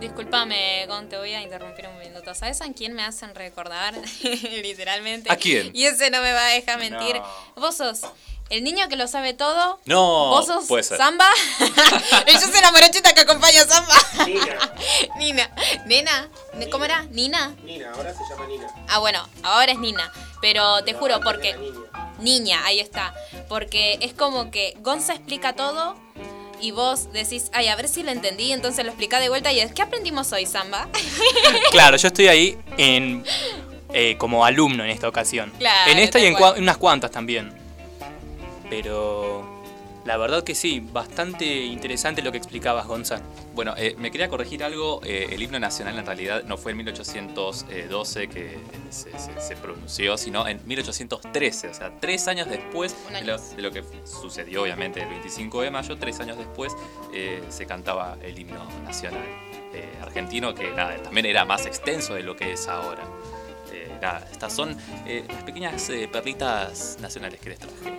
Disculpame, 0.00 0.84
Gon, 0.88 1.08
te 1.08 1.16
voy 1.16 1.32
a 1.32 1.42
interrumpir 1.42 1.86
un 1.86 1.96
minuto. 2.00 2.34
¿Sabes 2.34 2.60
a 2.60 2.72
quién 2.72 2.92
me 2.92 3.04
hacen 3.04 3.36
recordar? 3.36 3.94
Literalmente. 4.62 5.30
¿A 5.30 5.36
quién? 5.36 5.70
Y 5.72 5.84
ese 5.84 6.10
no 6.10 6.20
me 6.20 6.32
va 6.32 6.44
a 6.44 6.50
dejar 6.50 6.80
mentir. 6.80 7.20
Vos 7.54 7.76
sos 7.76 8.00
el 8.52 8.64
niño 8.64 8.88
que 8.88 8.96
lo 8.96 9.08
sabe 9.08 9.32
todo. 9.34 9.80
No, 9.86 10.28
Vos 10.30 10.46
sos 10.46 10.66
puede 10.66 10.82
ser. 10.82 10.98
Samba. 10.98 11.26
y 12.26 12.32
yo 12.32 12.40
soy 12.40 12.60
la 12.60 12.70
morochita 12.70 13.12
que 13.14 13.20
acompaña 13.22 13.62
a 13.62 13.66
Samba. 13.66 13.94
Nina. 15.18 15.50
Nena. 15.86 16.28
¿Cómo 16.70 16.84
era? 16.84 17.02
Nina. 17.10 17.54
Nina, 17.64 17.92
ahora 17.94 18.12
se 18.12 18.20
llama 18.28 18.46
Nina. 18.46 18.66
Ah, 18.88 18.98
bueno, 18.98 19.26
ahora 19.42 19.72
es 19.72 19.78
Nina. 19.78 20.12
Pero 20.40 20.84
te 20.84 20.92
juro, 20.94 21.20
porque. 21.20 21.56
Niña, 22.20 22.60
ahí 22.64 22.78
está. 22.78 23.14
Porque 23.48 23.98
es 24.00 24.12
como 24.12 24.50
que 24.50 24.76
Gonza 24.80 25.14
explica 25.14 25.54
todo 25.54 25.96
y 26.60 26.70
vos 26.70 27.12
decís, 27.12 27.50
ay, 27.52 27.66
a 27.68 27.74
ver 27.74 27.88
si 27.88 28.04
lo 28.04 28.12
entendí, 28.12 28.52
entonces 28.52 28.84
lo 28.84 28.90
explica 28.92 29.18
de 29.18 29.28
vuelta 29.28 29.50
y 29.50 29.58
es, 29.58 29.72
¿qué 29.72 29.82
aprendimos 29.82 30.30
hoy, 30.32 30.46
Samba? 30.46 30.88
Claro, 31.72 31.96
yo 31.96 32.06
estoy 32.08 32.28
ahí 32.28 32.58
en, 32.76 33.24
eh, 33.92 34.16
como 34.18 34.44
alumno 34.44 34.84
en 34.84 34.90
esta 34.90 35.08
ocasión. 35.08 35.52
Claro, 35.58 35.90
en 35.90 35.98
esta 35.98 36.20
y 36.20 36.26
en 36.26 36.34
cua- 36.36 36.56
unas 36.58 36.76
cuantas 36.76 37.10
también. 37.10 37.52
Pero 38.76 39.44
la 40.06 40.16
verdad 40.16 40.42
que 40.42 40.54
sí, 40.54 40.80
bastante 40.80 41.44
interesante 41.66 42.22
lo 42.22 42.32
que 42.32 42.38
explicabas, 42.38 42.86
Gonza. 42.86 43.20
Bueno, 43.54 43.74
eh, 43.76 43.94
me 43.98 44.10
quería 44.10 44.30
corregir 44.30 44.64
algo. 44.64 45.02
eh, 45.04 45.26
el 45.30 45.42
himno 45.42 45.60
nacional 45.60 45.98
en 45.98 46.06
realidad 46.06 46.42
no 46.44 46.56
fue 46.56 46.72
en 46.72 46.78
1812 46.78 48.28
que 48.28 48.56
se, 48.88 49.10
se- 49.18 49.40
se 49.40 49.56
pronunció, 49.56 50.16
sino 50.16 50.48
en 50.48 50.58
1813. 50.66 51.68
O 51.68 51.74
sea, 51.74 51.92
tres 52.00 52.26
años 52.28 52.48
después 52.48 52.96
de 53.12 53.20
lo, 53.26 53.32
más. 53.34 53.54
de 53.54 53.60
lo 53.62 53.70
que 53.70 53.84
sucedió, 54.04 54.62
obviamente, 54.62 55.02
el 55.02 55.08
25 55.10 55.60
de 55.60 55.70
mayo. 55.70 55.98
Tres 55.98 56.18
años 56.20 56.38
después 56.38 56.72
eh, 57.12 57.42
se 57.50 57.66
cantaba 57.66 58.16
el 58.22 58.38
himno 58.38 58.64
nacional 58.84 59.22
eh, 59.74 59.98
argentino, 60.00 60.54
que 60.54 60.70
nada, 60.70 60.96
también 61.02 61.26
era 61.26 61.44
más 61.44 61.66
extenso 61.66 62.14
de 62.14 62.22
lo 62.22 62.34
que 62.36 62.54
es 62.54 62.68
ahora. 62.68 63.02
Eh, 63.70 63.90
nada, 64.02 64.26
estas 64.32 64.52
son 64.54 64.76
eh, 65.06 65.24
las 65.28 65.42
pequeñas 65.44 65.88
eh, 65.90 66.08
perlitas 66.10 66.96
nacionales 67.00 67.38
que 67.38 67.50
les 67.50 67.58
traje. 67.58 67.92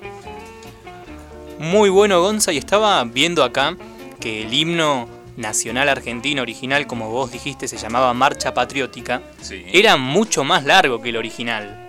Muy 1.60 1.90
bueno, 1.90 2.22
Gonza, 2.22 2.52
y 2.52 2.58
estaba 2.58 3.04
viendo 3.04 3.44
acá 3.44 3.78
que 4.20 4.44
el 4.44 4.54
himno 4.54 5.08
nacional 5.38 5.90
argentino 5.90 6.42
original, 6.42 6.86
como 6.88 7.10
vos 7.10 7.32
dijiste, 7.32 7.68
se 7.68 7.78
llamaba 7.78 8.14
Marcha 8.14 8.54
Patriótica, 8.54 9.22
Sí. 9.42 9.66
era 9.72 9.98
mucho 9.98 10.44
más 10.44 10.64
largo 10.66 11.02
que 11.02 11.10
el 11.10 11.18
original. 11.18 11.80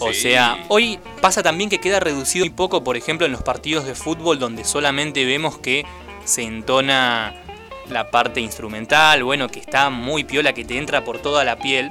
O 0.00 0.12
Sí. 0.12 0.22
sea, 0.22 0.64
hoy 0.68 0.98
pasa 1.20 1.42
también 1.42 1.70
que 1.70 1.78
queda 1.78 2.00
reducido 2.00 2.44
muy 2.44 2.50
poco, 2.50 2.82
por 2.82 2.96
ejemplo, 2.96 3.26
en 3.26 3.32
los 3.32 3.42
partidos 3.42 3.86
de 3.86 3.94
fútbol 3.94 4.38
donde 4.38 4.64
solamente 4.64 5.24
vemos 5.24 5.58
que 5.58 5.84
se 6.24 6.42
entona 6.42 7.34
la 7.88 8.10
parte 8.10 8.40
instrumental, 8.40 9.22
bueno, 9.24 9.48
que 9.48 9.60
está 9.60 9.90
muy 9.90 10.24
piola, 10.24 10.52
que 10.52 10.64
te 10.64 10.78
entra 10.78 11.04
por 11.04 11.18
toda 11.18 11.44
la 11.44 11.56
piel. 11.56 11.90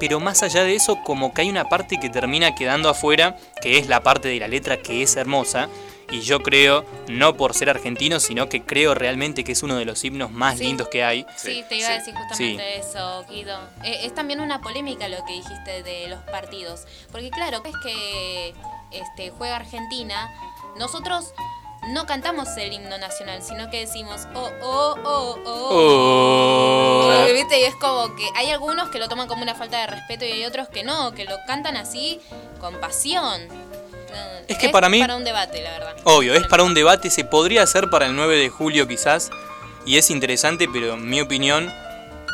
Pero 0.00 0.18
más 0.20 0.42
allá 0.42 0.64
de 0.64 0.74
eso, 0.74 0.98
como 1.04 1.32
que 1.32 1.42
hay 1.42 1.50
una 1.50 1.68
parte 1.68 2.00
que 2.00 2.08
termina 2.08 2.54
quedando 2.54 2.88
afuera, 2.88 3.36
que 3.62 3.78
es 3.78 3.88
la 3.88 4.02
parte 4.02 4.28
de 4.28 4.40
la 4.40 4.48
letra 4.48 4.78
que 4.78 5.02
es 5.02 5.14
hermosa. 5.16 5.68
Y 6.12 6.20
yo 6.20 6.40
creo, 6.40 6.84
no 7.08 7.36
por 7.36 7.54
ser 7.54 7.70
argentino, 7.70 8.20
sino 8.20 8.48
que 8.48 8.62
creo 8.62 8.94
realmente 8.94 9.44
que 9.44 9.52
es 9.52 9.62
uno 9.62 9.76
de 9.76 9.84
los 9.86 10.04
himnos 10.04 10.30
más 10.30 10.58
Sí. 10.58 10.64
lindos 10.64 10.88
que 10.88 11.02
hay. 11.02 11.24
Sí, 11.36 11.64
te 11.68 11.76
iba 11.76 11.86
sí. 11.88 11.92
a 11.92 11.98
decir 11.98 12.14
justamente 12.14 12.78
eso, 12.78 13.24
Guido. 13.30 13.58
Eh, 13.82 14.00
es 14.04 14.14
también 14.14 14.40
una 14.40 14.60
polémica 14.60 15.08
lo 15.08 15.24
que 15.24 15.32
dijiste 15.32 15.82
de 15.82 16.08
los 16.08 16.20
partidos. 16.24 16.82
Porque 17.10 17.30
claro, 17.30 17.62
es 17.64 17.74
que 17.82 18.54
este, 18.90 19.30
juega 19.30 19.56
Argentina, 19.56 20.30
nosotros 20.76 21.32
no 21.88 22.06
cantamos 22.06 22.48
el 22.58 22.72
himno 22.72 22.96
nacional, 22.98 23.42
sino 23.42 23.68
que 23.70 23.80
decimos, 23.80 24.28
oh, 24.34 24.50
oh, 24.62 24.94
oh, 25.04 25.38
oh. 25.44 25.68
Oh. 25.74 27.12
Eh, 27.26 27.32
¿Viste? 27.32 27.58
Y 27.60 27.64
es 27.64 27.74
como 27.76 28.14
que 28.14 28.28
hay 28.36 28.50
algunos 28.50 28.90
que 28.90 28.98
lo 28.98 29.08
toman 29.08 29.26
como 29.28 29.42
una 29.42 29.54
falta 29.54 29.80
de 29.80 29.86
respeto 29.88 30.24
y 30.24 30.32
hay 30.32 30.44
otros 30.44 30.68
que 30.68 30.84
no, 30.84 31.12
que 31.12 31.24
lo 31.24 31.36
cantan 31.46 31.76
así 31.76 32.20
con 32.60 32.78
pasión. 32.80 33.40
Es 34.48 34.58
que 34.58 34.68
para 34.68 34.88
mí- 34.88 35.00
para 35.00 35.16
un 35.16 35.24
debate, 35.24 35.62
la 35.62 35.70
verdad. 35.72 35.96
Obvio, 36.04 36.34
es 36.34 36.46
para 36.46 36.62
un 36.62 36.74
debate, 36.74 37.10
se 37.10 37.24
podría 37.24 37.62
hacer 37.62 37.88
para 37.90 38.06
el 38.06 38.16
9 38.16 38.36
de 38.36 38.48
julio 38.48 38.86
quizás, 38.88 39.30
y 39.86 39.96
es 39.96 40.10
interesante, 40.10 40.68
pero 40.72 40.94
en 40.94 41.08
mi 41.08 41.20
opinión 41.20 41.72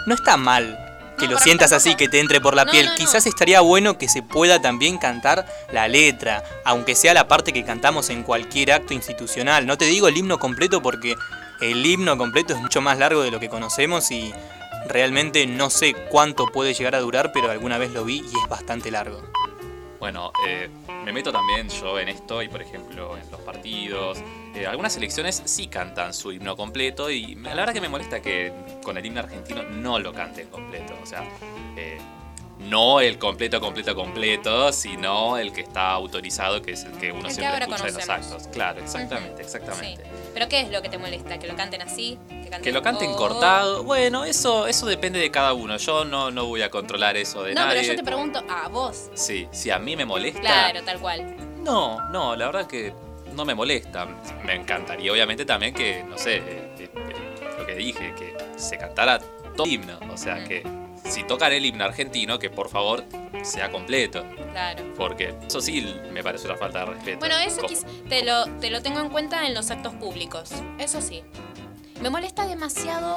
no 0.06 0.14
está 0.14 0.36
mal 0.36 0.84
que 1.18 1.26
No, 1.26 1.32
lo 1.32 1.38
sientas 1.40 1.72
así, 1.72 1.96
que 1.96 2.08
te 2.08 2.20
entre 2.20 2.40
por 2.40 2.54
la 2.54 2.64
No, 2.64 2.70
piel. 2.70 2.86
no. 2.86 2.94
Quizás 2.94 3.26
estaría 3.26 3.60
bueno 3.60 3.98
que 3.98 4.08
se 4.08 4.22
pueda 4.22 4.60
también 4.62 4.98
cantar 4.98 5.46
la 5.72 5.88
letra, 5.88 6.44
aunque 6.64 6.94
sea 6.94 7.12
la 7.12 7.26
parte 7.26 7.52
que 7.52 7.64
cantamos 7.64 8.08
en 8.10 8.22
cualquier 8.22 8.70
acto 8.72 8.94
institucional. 8.94 9.66
No 9.66 9.76
te 9.76 9.86
digo 9.86 10.06
el 10.08 10.16
himno 10.16 10.38
completo 10.38 10.80
porque 10.80 11.16
el 11.60 11.84
himno 11.84 12.16
completo 12.16 12.52
es 12.54 12.60
mucho 12.60 12.80
más 12.80 12.98
largo 12.98 13.22
de 13.22 13.32
lo 13.32 13.40
que 13.40 13.48
conocemos 13.48 14.10
y 14.12 14.32
realmente 14.86 15.44
no 15.48 15.70
sé 15.70 15.92
cuánto 16.08 16.46
puede 16.46 16.72
llegar 16.72 16.94
a 16.94 17.00
durar, 17.00 17.32
pero 17.32 17.50
alguna 17.50 17.78
vez 17.78 17.90
lo 17.90 18.04
vi 18.04 18.18
y 18.20 18.38
es 18.40 18.48
bastante 18.48 18.90
largo. 18.92 19.20
Bueno, 19.98 20.32
eh, 20.46 20.68
me 21.04 21.12
meto 21.12 21.32
también 21.32 21.68
yo 21.68 21.98
en 21.98 22.08
esto 22.08 22.40
y 22.42 22.48
por 22.48 22.62
ejemplo 22.62 23.16
en 23.16 23.28
los 23.30 23.40
partidos. 23.40 24.18
eh, 24.54 24.66
algunas 24.66 24.92
selecciones 24.92 25.42
sí 25.44 25.66
cantan 25.66 26.14
su 26.14 26.32
himno 26.32 26.56
completo 26.56 27.10
y 27.10 27.34
la 27.34 27.54
verdad 27.54 27.72
que 27.74 27.80
me 27.80 27.88
molesta 27.88 28.22
que 28.22 28.52
con 28.82 28.96
el 28.96 29.04
himno 29.04 29.20
argentino 29.20 29.62
no 29.64 29.98
lo 29.98 30.12
canten 30.12 30.48
completo. 30.48 30.94
O 31.02 31.06
sea, 31.06 31.24
eh, 31.76 31.98
no 32.58 33.00
el 33.00 33.18
completo, 33.18 33.60
completo, 33.60 33.94
completo, 33.94 34.72
sino 34.72 35.38
el 35.38 35.52
que 35.52 35.62
está 35.62 35.90
autorizado, 35.90 36.60
que 36.60 36.72
es 36.72 36.84
el 36.84 36.92
que 36.92 37.12
uno 37.12 37.20
El 37.20 37.26
que 37.26 37.34
siempre 37.34 37.46
ahora 37.46 37.64
escucha 37.66 37.88
en 37.88 37.94
los 37.94 38.08
actos. 38.08 38.48
Claro, 38.48 38.80
exactamente, 38.80 39.42
exactamente. 39.42 40.02
¿Pero 40.34 40.48
qué 40.48 40.60
es 40.60 40.70
lo 40.70 40.82
que 40.82 40.88
te 40.88 40.98
molesta? 40.98 41.38
¿Que 41.38 41.46
lo 41.46 41.56
canten 41.56 41.82
así? 41.82 42.18
¿Que, 42.28 42.48
canten 42.48 42.62
Que 42.62 42.72
lo 42.72 42.82
canten 42.82 43.10
oh? 43.12 43.16
cortado, 43.16 43.84
bueno, 43.84 44.24
eso, 44.24 44.66
eso 44.66 44.86
depende 44.86 45.18
de 45.18 45.30
cada 45.30 45.52
uno. 45.52 45.76
Yo 45.76 46.04
no, 46.04 46.30
no 46.30 46.46
voy 46.46 46.62
a 46.62 46.70
controlar 46.70 47.16
eso 47.16 47.42
de 47.42 47.54
No, 47.54 47.62
nadie. 47.62 47.80
pero 47.80 47.92
yo 47.92 47.96
te 47.96 48.04
pregunto 48.04 48.44
a 48.48 48.68
vos. 48.68 49.10
Sí, 49.14 49.48
si 49.52 49.70
a 49.70 49.78
mí 49.78 49.96
me 49.96 50.04
molesta. 50.04 50.40
Claro, 50.40 50.82
tal 50.82 50.98
cual. 50.98 51.36
No, 51.62 52.08
no, 52.10 52.34
la 52.36 52.46
verdad 52.46 52.66
que 52.66 52.92
no 53.34 53.44
me 53.44 53.54
molesta. 53.54 54.06
Me 54.44 54.54
encantaría, 54.54 55.12
obviamente, 55.12 55.44
también 55.44 55.72
que, 55.72 56.02
no 56.02 56.18
sé, 56.18 56.36
eh, 56.36 56.42
eh, 56.78 56.90
eh, 56.92 57.58
lo 57.58 57.66
que 57.66 57.74
dije, 57.74 58.14
que 58.18 58.36
se 58.56 58.76
cantara 58.76 59.20
todo 59.56 59.64
el 59.64 59.72
himno. 59.72 59.98
O 60.12 60.16
sea, 60.16 60.42
que 60.44 60.64
si 61.08 61.24
tocan 61.24 61.52
el 61.52 61.64
himno 61.64 61.84
argentino, 61.84 62.38
que 62.38 62.50
por 62.50 62.68
favor 62.68 63.04
sea 63.42 63.70
completo. 63.70 64.24
Claro. 64.52 64.84
Porque 64.96 65.34
eso 65.46 65.60
sí 65.60 65.94
me 66.12 66.22
parece 66.22 66.46
una 66.46 66.56
falta 66.56 66.80
de 66.80 66.86
respeto. 66.86 67.18
Bueno, 67.20 67.36
eso 67.38 67.62
te 68.08 68.22
lo, 68.24 68.46
te 68.60 68.70
lo 68.70 68.82
tengo 68.82 69.00
en 69.00 69.08
cuenta 69.10 69.46
en 69.46 69.54
los 69.54 69.70
actos 69.70 69.94
públicos. 69.94 70.50
Eso 70.78 71.00
sí. 71.00 71.22
Me 72.00 72.10
molesta 72.10 72.46
demasiado 72.46 73.16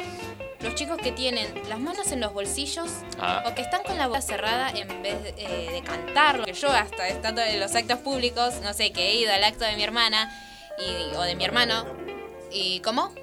los 0.61 0.75
chicos 0.75 0.97
que 0.97 1.11
tienen 1.11 1.47
las 1.69 1.79
manos 1.79 2.11
en 2.11 2.19
los 2.21 2.33
bolsillos 2.33 2.89
Ah. 3.19 3.43
o 3.47 3.53
que 3.55 3.61
están 3.61 3.83
con 3.83 3.97
la 3.97 4.07
boca 4.07 4.21
cerrada 4.21 4.69
en 4.71 4.87
vez 5.03 5.21
de, 5.23 5.29
eh, 5.37 5.69
de 5.71 5.81
cantarlo. 5.83 6.45
Que 6.45 6.53
yo 6.53 6.69
hasta 6.71 7.07
estando 7.07 7.41
en 7.41 7.59
los 7.59 7.75
actos 7.75 7.99
públicos, 7.99 8.55
no 8.63 8.73
sé, 8.73 8.91
que 8.91 9.09
he 9.09 9.15
ido 9.15 9.31
al 9.33 9.43
acto 9.43 9.65
de 9.65 9.75
mi 9.75 9.83
hermana 9.83 10.31
y, 10.79 11.15
o 11.15 11.21
de 11.21 11.35
mi 11.35 11.43
hermano. 11.45 11.85
¿Y 12.51 12.79
cómo? 12.81 13.13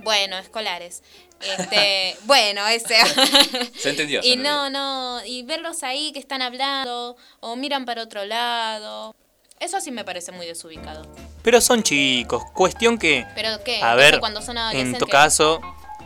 Bueno, 0.00 0.38
escolares. 0.38 1.02
Este, 1.40 2.16
bueno, 2.24 2.66
ese. 2.66 2.96
Se 3.78 3.90
entendió. 3.90 4.22
se 4.22 4.28
Y 4.28 4.32
entendió. 4.32 4.70
no, 4.70 4.70
no, 4.70 5.24
y 5.24 5.42
verlos 5.44 5.82
ahí 5.82 6.12
que 6.12 6.18
están 6.18 6.42
hablando 6.42 7.16
o 7.40 7.56
miran 7.56 7.84
para 7.84 8.02
otro 8.02 8.24
lado. 8.24 9.14
Eso 9.60 9.80
sí 9.80 9.90
me 9.90 10.04
parece 10.04 10.32
muy 10.32 10.46
desubicado. 10.46 11.02
Pero 11.42 11.60
son 11.60 11.82
chicos, 11.82 12.42
cuestión 12.54 12.98
que, 12.98 13.26
Pero 13.34 13.62
qué, 13.64 13.82
a 13.82 13.94
ver, 13.94 14.20
cuando 14.20 14.40
son 14.42 14.56
en 14.72 14.96
tu 14.98 15.06
caso 15.06 15.60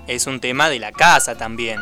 es 0.07 0.27
un 0.27 0.41
tema 0.41 0.69
de 0.69 0.79
la 0.79 0.93
casa 0.93 1.37
también. 1.37 1.79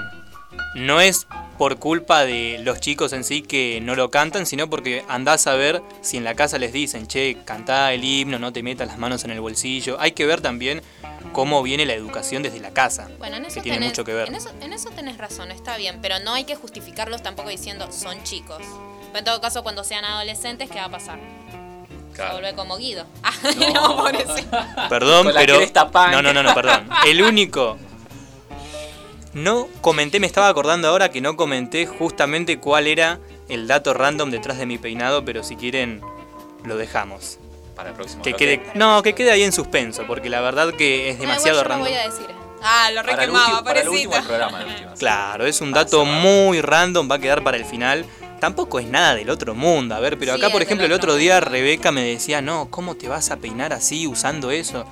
No 0.74 1.00
es 1.00 1.26
por 1.60 1.78
culpa 1.78 2.24
de 2.24 2.58
los 2.64 2.80
chicos 2.80 3.12
en 3.12 3.22
sí 3.22 3.42
que 3.42 3.82
no 3.82 3.94
lo 3.94 4.10
cantan, 4.10 4.46
sino 4.46 4.70
porque 4.70 5.04
andás 5.08 5.46
a 5.46 5.56
ver 5.56 5.82
si 6.00 6.16
en 6.16 6.24
la 6.24 6.34
casa 6.34 6.56
les 6.56 6.72
dicen, 6.72 7.06
che, 7.06 7.36
cantá 7.44 7.92
el 7.92 8.02
himno, 8.02 8.38
no 8.38 8.50
te 8.50 8.62
metas 8.62 8.86
las 8.86 8.96
manos 8.96 9.24
en 9.24 9.30
el 9.30 9.42
bolsillo. 9.42 10.00
Hay 10.00 10.12
que 10.12 10.24
ver 10.24 10.40
también 10.40 10.80
cómo 11.34 11.62
viene 11.62 11.84
la 11.84 11.92
educación 11.92 12.42
desde 12.42 12.60
la 12.60 12.70
casa, 12.70 13.10
Bueno, 13.18 13.36
en 13.36 13.44
eso, 13.44 13.56
que 13.56 13.60
tiene 13.60 13.76
tenés, 13.76 13.90
mucho 13.90 14.04
que 14.04 14.14
ver. 14.14 14.28
En 14.28 14.36
eso, 14.36 14.50
en 14.62 14.72
eso 14.72 14.88
tenés 14.88 15.18
razón, 15.18 15.50
está 15.50 15.76
bien, 15.76 15.98
pero 16.00 16.18
no 16.20 16.32
hay 16.32 16.44
que 16.44 16.56
justificarlos 16.56 17.22
tampoco 17.22 17.50
diciendo 17.50 17.92
son 17.92 18.22
chicos. 18.24 18.62
Pero 19.08 19.18
en 19.18 19.24
todo 19.26 19.42
caso, 19.42 19.62
cuando 19.62 19.84
sean 19.84 20.06
adolescentes, 20.06 20.70
¿qué 20.70 20.78
va 20.78 20.86
a 20.86 20.90
pasar? 20.90 21.18
Se 22.16 22.22
vuelve 22.32 22.54
como 22.54 22.78
Guido. 22.78 23.04
Ah, 23.22 23.34
no, 23.74 23.96
pobrecito. 23.98 24.56
Perdón, 24.88 25.26
Con 25.26 25.34
la 25.34 25.40
pero. 25.40 25.60
No, 26.10 26.22
no, 26.22 26.32
no, 26.32 26.42
no, 26.42 26.54
perdón. 26.54 26.88
El 27.04 27.20
único. 27.20 27.76
No 29.32 29.68
comenté, 29.80 30.18
me 30.20 30.26
estaba 30.26 30.48
acordando 30.48 30.88
ahora 30.88 31.10
que 31.10 31.20
no 31.20 31.36
comenté 31.36 31.86
justamente 31.86 32.58
cuál 32.58 32.86
era 32.86 33.18
el 33.48 33.66
dato 33.68 33.94
random 33.94 34.30
detrás 34.30 34.58
de 34.58 34.66
mi 34.66 34.76
peinado, 34.78 35.24
pero 35.24 35.42
si 35.44 35.56
quieren 35.56 36.00
lo 36.64 36.76
dejamos. 36.76 37.38
Para 37.76 37.90
el 37.90 37.94
próximo 37.96 38.22
Que 38.22 38.30
bloque. 38.30 38.58
quede, 38.60 38.70
no, 38.74 39.02
que 39.02 39.14
quede 39.14 39.30
ahí 39.30 39.42
en 39.42 39.52
suspenso, 39.52 40.04
porque 40.06 40.28
la 40.28 40.40
verdad 40.42 40.74
que 40.74 41.08
es 41.10 41.16
No, 41.16 41.22
demasiado 41.22 41.60
igual 41.60 41.62
yo 41.62 41.62
lo 41.62 41.68
random. 41.68 41.88
voy 41.88 41.96
a 41.98 42.10
decir. 42.10 42.26
Ah, 42.62 42.90
lo 42.92 43.02
requemaba, 43.02 43.44
último, 43.46 43.64
para 43.64 43.80
el 43.80 43.86
pobrecito. 43.86 43.90
último 44.10 44.14
del 44.16 44.24
programa. 44.24 44.60
el 44.60 44.66
último, 44.68 44.90
sí. 44.92 44.98
Claro, 44.98 45.46
es 45.46 45.60
un 45.62 45.72
dato 45.72 46.04
muy 46.04 46.60
random, 46.60 47.10
va 47.10 47.14
a 47.14 47.18
quedar 47.20 47.42
para 47.42 47.56
el 47.56 47.64
final. 47.64 48.04
Tampoco 48.38 48.80
es 48.80 48.86
nada 48.86 49.14
del 49.14 49.30
otro 49.30 49.54
mundo. 49.54 49.94
A 49.94 50.00
ver, 50.00 50.18
pero 50.18 50.34
Sí, 50.34 50.38
acá, 50.42 50.50
por 50.52 50.60
ejemplo, 50.60 50.84
el 50.86 50.92
otro 50.92 51.12
otro 51.12 51.18
día 51.18 51.36
mundo. 51.36 51.50
Rebeca 51.50 51.90
me 51.92 52.02
decía, 52.02 52.42
no, 52.42 52.68
¿cómo 52.70 52.96
te 52.96 53.08
vas 53.08 53.30
a 53.30 53.36
peinar 53.38 53.72
así 53.72 54.06
usando 54.06 54.50
eso? 54.50 54.84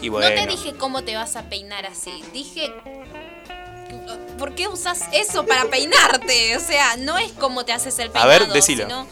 Y 0.00 0.08
bueno. 0.08 0.28
No 0.34 0.34
te 0.42 0.48
dije 0.48 0.74
cómo 0.76 1.04
te 1.04 1.14
vas 1.14 1.36
a 1.36 1.48
peinar 1.48 1.86
así. 1.86 2.24
Dije. 2.32 2.72
¿Por 4.38 4.54
qué 4.54 4.68
usas 4.68 5.02
eso 5.12 5.46
para 5.46 5.66
peinarte? 5.66 6.56
O 6.56 6.60
sea, 6.60 6.96
no 6.96 7.18
es 7.18 7.32
como 7.32 7.64
te 7.64 7.72
haces 7.72 7.98
el 7.98 8.08
A 8.08 8.12
peinado. 8.12 8.28
ver, 8.28 8.48
decilo. 8.48 8.84
Sino 8.84 9.06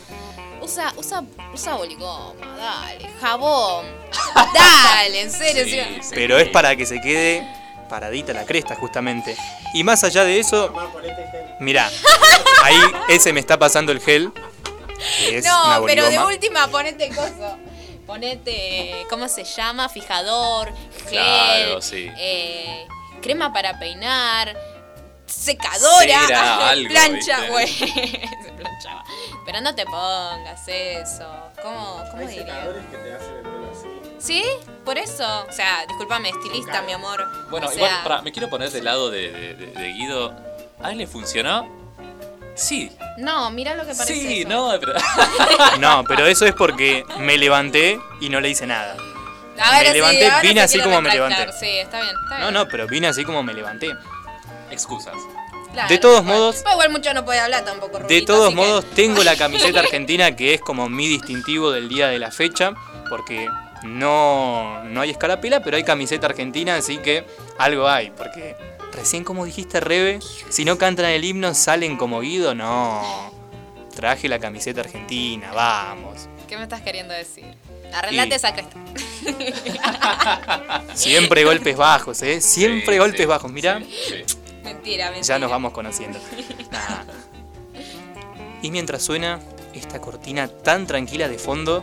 usa, 0.61 0.93
usa, 0.97 1.25
usa 1.53 1.75
boligoma, 1.75 2.57
dale. 2.57 3.09
Jabón. 3.21 3.87
Dale, 4.55 5.23
en 5.23 5.31
serio. 5.31 5.65
Sí, 5.65 5.71
sí. 5.71 6.03
sí. 6.03 6.11
Pero 6.15 6.39
es 6.39 6.49
para 6.49 6.75
que 6.77 6.87
se 6.87 7.01
quede 7.01 7.47
paradita 7.89 8.33
la 8.33 8.45
cresta, 8.45 8.77
justamente. 8.77 9.37
Y 9.75 9.85
más 9.85 10.05
allá 10.05 10.25
de 10.25 10.39
eso, 10.39 10.73
mirá, 11.59 11.91
ahí 12.63 12.77
ese 13.09 13.33
me 13.33 13.41
está 13.41 13.59
pasando 13.59 13.93
el 13.93 14.01
gel. 14.01 14.33
Que 15.19 15.39
es 15.39 15.45
una 15.45 15.79
No, 15.79 15.87
pero 15.87 16.09
de 16.09 16.19
última 16.19 16.69
ponete 16.69 17.09
coso. 17.09 17.59
Ponete, 18.07 19.07
¿cómo 19.09 19.29
se 19.29 19.45
llama? 19.45 19.89
Fijador, 19.89 20.73
gel, 21.05 21.11
Claro, 21.11 21.79
eh, 21.93 22.87
crema 23.23 23.53
para 23.53 23.79
peinar, 23.79 24.57
secadora, 25.31 26.27
Cera, 26.27 26.69
algo, 26.71 26.89
plancha, 26.91 27.47
güey. 27.49 27.67
Se 27.69 28.53
planchaba. 28.57 29.05
Pero 29.47 29.61
no 29.63 29.75
te 29.75 29.85
pongas 29.87 30.63
eso. 30.67 31.27
¿Cómo, 31.63 32.03
cómo 32.11 32.27
diría? 32.27 32.69
¿Sí? 34.19 34.45
Por 34.85 34.99
eso. 34.99 35.47
O 35.49 35.53
sea, 35.53 35.85
discúlpame, 35.87 36.29
estilista, 36.31 36.83
mi 36.83 36.93
amor. 36.93 37.27
Bueno, 37.51 37.69
O 37.69 37.73
igual, 37.73 37.91
pará, 38.03 38.23
me 38.23 38.33
quiero 38.33 38.51
poner 38.51 38.71
del 38.71 38.85
lado 38.85 39.11
de, 39.11 39.31
de- 39.33 39.55
de- 39.55 39.67
de 39.73 39.93
Guido. 39.93 40.35
¿A 40.83 40.93
él 40.93 40.99
le 40.99 41.07
funcionó? 41.07 41.69
Sí. 42.55 42.91
No, 43.19 43.51
mira 43.51 43.75
lo 43.75 43.83
que 43.87 43.95
parece. 43.95 44.15
Sí, 44.15 44.41
eso. 44.41 44.49
no, 44.49 44.73
pero. 44.79 44.93
No, 45.79 46.05
pero 46.05 46.27
eso 46.27 46.45
es 46.47 46.55
porque 46.55 47.05
me 47.19 47.39
levanté 47.39 47.99
y 48.21 48.29
no 48.29 48.41
le 48.41 48.51
hice 48.51 48.67
nada. 48.67 48.97
Ahora 49.63 49.81
me 49.81 49.87
sí, 49.89 49.93
levanté, 49.95 50.27
ahora 50.31 50.41
vine 50.43 50.61
así 50.63 50.81
como 50.81 51.01
me 51.03 51.11
levanté. 51.11 51.53
Sí, 51.53 51.69
está 51.79 52.01
bien, 52.01 52.15
está 52.25 52.39
No, 52.39 52.51
no, 52.51 52.67
pero 52.69 52.87
vine 52.87 53.09
así 53.09 53.25
como 53.25 53.43
me 53.43 53.53
levanté. 53.53 53.95
Excusas. 54.71 55.15
Claro, 55.73 55.89
de 55.89 55.99
todos 55.99 56.23
igual. 56.23 56.37
modos- 56.37 56.57
Pues 56.63 56.73
igual 56.75 56.91
mucho 56.91 57.15
no 57.15 57.25
puede 57.25 57.39
hablar 57.39 57.65
tampoco, 57.65 58.01
De 58.01 58.23
todos 58.23 58.49
que- 58.51 58.55
modos, 58.57 58.85
tengo 58.95 59.23
la 59.23 59.37
camiseta 59.37 59.79
argentina 59.81 60.35
que 60.35 60.55
es 60.55 60.61
como 60.61 60.89
mi 60.89 61.07
distintivo 61.07 61.71
del 61.71 61.89
día 61.89 62.09
de 62.09 62.19
la 62.19 62.31
fecha, 62.33 62.73
porque 63.09 63.47
no, 63.85 64.83
no 64.85 65.01
hay 65.01 65.11
escarapela, 65.11 65.63
pero 65.63 65.77
hay 65.77 65.85
camiseta 65.85 66.27
argentina, 66.27 66.75
así 66.77 66.99
que 66.99 67.25
algo 67.59 67.89
hay, 67.89 68.11
porque 68.11 68.57
recién 68.93 69.23
como 69.25 69.45
dijiste 69.45 69.79
Rebe, 69.81 70.19
si 70.49 70.65
no 70.65 70.77
cantan 70.77 71.07
el 71.07 71.25
himno 71.25 71.55
salen 71.55 71.97
como 71.97 72.21
Guido, 72.21 72.55
no. 72.55 73.31
Traje 73.95 74.29
la 74.29 74.39
camiseta 74.39 74.81
argentina, 74.81 75.53
vamos. 75.53 76.29
¿Qué 76.49 76.57
me 76.57 76.65
estás 76.65 76.81
queriendo 76.81 77.15
decir? 77.15 77.45
Arreglate 77.93 78.31
Y- 78.31 78.33
esa 78.35 78.53
cresta. 78.53 78.77
Siempre 80.95 81.45
golpes 81.45 81.77
bajos, 81.77 82.23
¿eh? 82.23 82.41
Siempre 82.41 82.95
Sí, 82.95 82.99
golpes 82.99 83.21
sí, 83.21 83.27
bajos, 83.27 83.51
mirá. 83.53 83.79
sí, 83.81 84.25
sí. 84.27 84.37
Mentira, 84.63 85.11
mentira. 85.11 85.27
Ya 85.27 85.39
nos 85.39 85.51
vamos 85.51 85.73
conociendo. 85.73 86.19
Nah. 86.71 87.05
Y 88.63 88.71
mientras 88.71 89.03
suena 89.03 89.41
esta 89.75 90.01
cortina 90.01 90.49
tan 90.49 90.87
tranquila 90.87 91.29
de 91.29 91.39
fondo, 91.39 91.83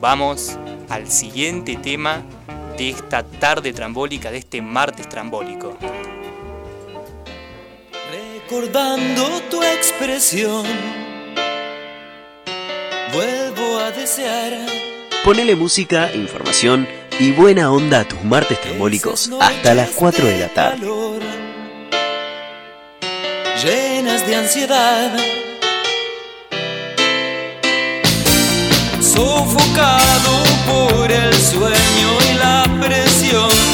vamos 0.00 0.56
al 0.88 1.10
siguiente 1.10 1.76
tema 1.76 2.22
de 2.76 2.90
esta 2.90 3.22
tarde 3.24 3.72
trambólica, 3.72 4.30
de 4.30 4.38
este 4.38 4.62
martes 4.62 5.08
trambólico. 5.08 5.76
Recordando 8.12 9.40
tu 9.50 9.62
expresión, 9.62 10.64
vuelvo 13.12 13.78
a 13.78 13.90
desear. 13.90 14.66
Ponele 15.24 15.56
música, 15.56 16.12
información 16.14 16.86
y 17.18 17.32
buena 17.32 17.72
onda 17.72 18.00
a 18.00 18.04
tus 18.04 18.22
martes 18.24 18.60
trambólicos 18.60 19.30
hasta 19.40 19.74
las 19.74 19.86
noches 19.86 19.96
4 19.98 20.26
de 20.26 20.38
la 20.38 20.48
tarde. 20.48 20.86
De 24.26 24.36
ansiedad. 24.36 25.10
Sofocado 29.00 30.42
por 30.66 31.10
el 31.10 31.34
sueño 31.34 32.08
y 32.30 32.38
la 32.38 32.64
presión. 32.80 33.73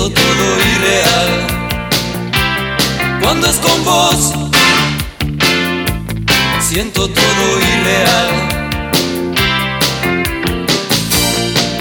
Siento 0.00 0.18
todo 0.22 0.46
irreal 0.72 1.30
cuando 3.22 3.46
es 3.46 3.56
con 3.56 3.84
vos. 3.84 4.32
Siento 6.66 7.06
todo 7.06 7.60
irreal. 7.60 8.30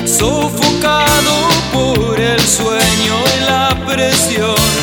Sofocado 0.05 1.47
por 1.71 2.19
el 2.19 2.41
sueño 2.41 3.15
y 3.37 3.39
la 3.45 3.85
presión. 3.87 4.78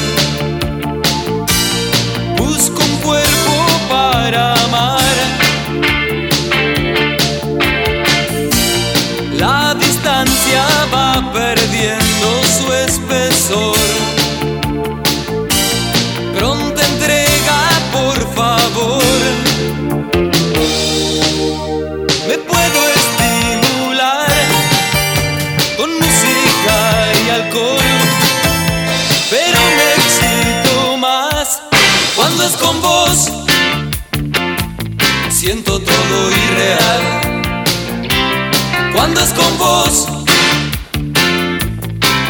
Cuando 38.95 39.21
es 39.21 39.33
con 39.33 39.59
vos. 39.59 40.09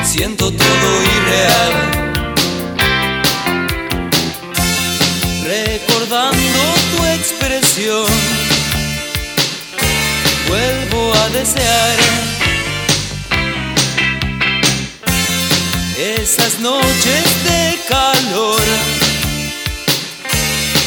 Siento 0.05 0.51
todo 0.51 1.03
irreal. 1.17 1.73
Recordando 5.45 6.61
tu 6.97 7.05
expresión, 7.05 8.07
vuelvo 10.49 11.15
a 11.15 11.29
desear 11.31 11.97
esas 15.99 16.59
noches 16.61 17.25
de 17.45 17.79
calor 17.89 18.63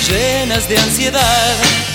llenas 0.08 0.68
de 0.68 0.78
ansiedad. 0.78 1.89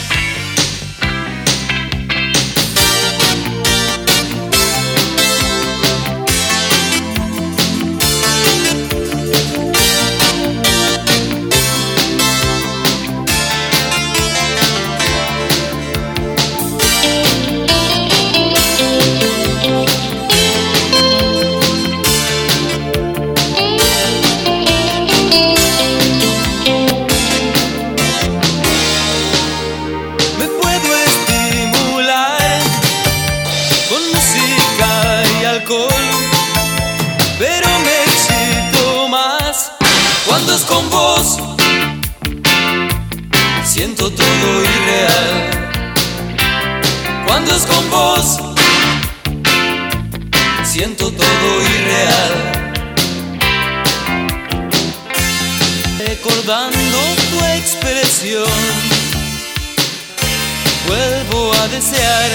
Siento 50.74 51.08
todo 51.12 51.62
irreal. 51.62 52.34
Recordando 55.98 56.98
tu 57.30 57.44
expresión 57.44 58.48
vuelvo 60.88 61.52
a 61.54 61.68
desear 61.68 62.30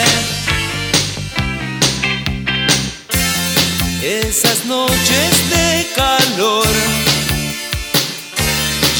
esas 4.01 4.63
noches 4.65 5.49
de 5.49 5.87
calor 5.95 6.67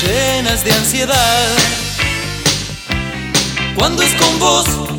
llenas 0.04 0.66
de 0.66 0.74
ansiedad 0.74 1.48
cuando 3.76 4.04
es 4.04 4.14
con 4.16 4.40
vos 4.40 4.99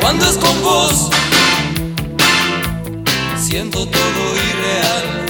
Cuando 0.00 0.24
es 0.28 0.36
con 0.38 0.62
vos, 0.62 1.10
siento 3.38 3.86
todo 3.86 4.36
irreal. 4.36 5.26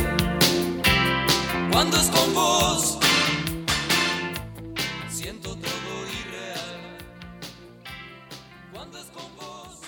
Cuando 1.73 1.97
es 1.97 2.07
con 2.09 2.35
vos, 2.35 2.99
siento 5.11 5.51
todo 5.57 6.07
irreal. 6.21 6.99
Cuando 8.73 8.99
es 8.99 9.07
con 9.07 9.37
vos. 9.37 9.81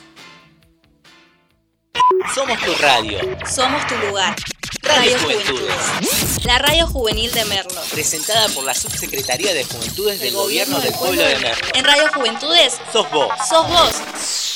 Somos 2.34 2.58
tu 2.60 2.72
radio. 2.82 3.18
Somos 3.46 3.86
tu 3.86 3.94
lugar. 4.06 4.34
Radio 4.82 5.16
Radio 5.16 5.18
Juventudes. 5.18 5.74
Juventudes. 5.76 6.44
La 6.44 6.58
radio 6.58 6.86
juvenil 6.86 7.30
de 7.32 7.44
Merlo. 7.44 7.80
Presentada 7.90 8.48
por 8.50 8.64
la 8.64 8.74
Subsecretaría 8.74 9.52
de 9.52 9.64
Juventudes 9.64 10.20
del 10.20 10.34
Gobierno 10.34 10.80
del 10.80 10.94
Pueblo 10.94 11.22
de 11.22 11.36
Merlo. 11.36 11.66
En 11.74 11.84
Radio 11.84 12.04
Juventudes, 12.14 12.74
Sos 12.92 13.10
vos. 13.10 13.28
sos 13.48 13.68
vos. 13.68 14.47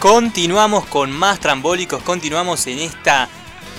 Continuamos 0.00 0.86
con 0.86 1.12
más 1.12 1.40
trambólicos, 1.40 2.02
continuamos 2.02 2.66
en 2.66 2.78
esta 2.78 3.28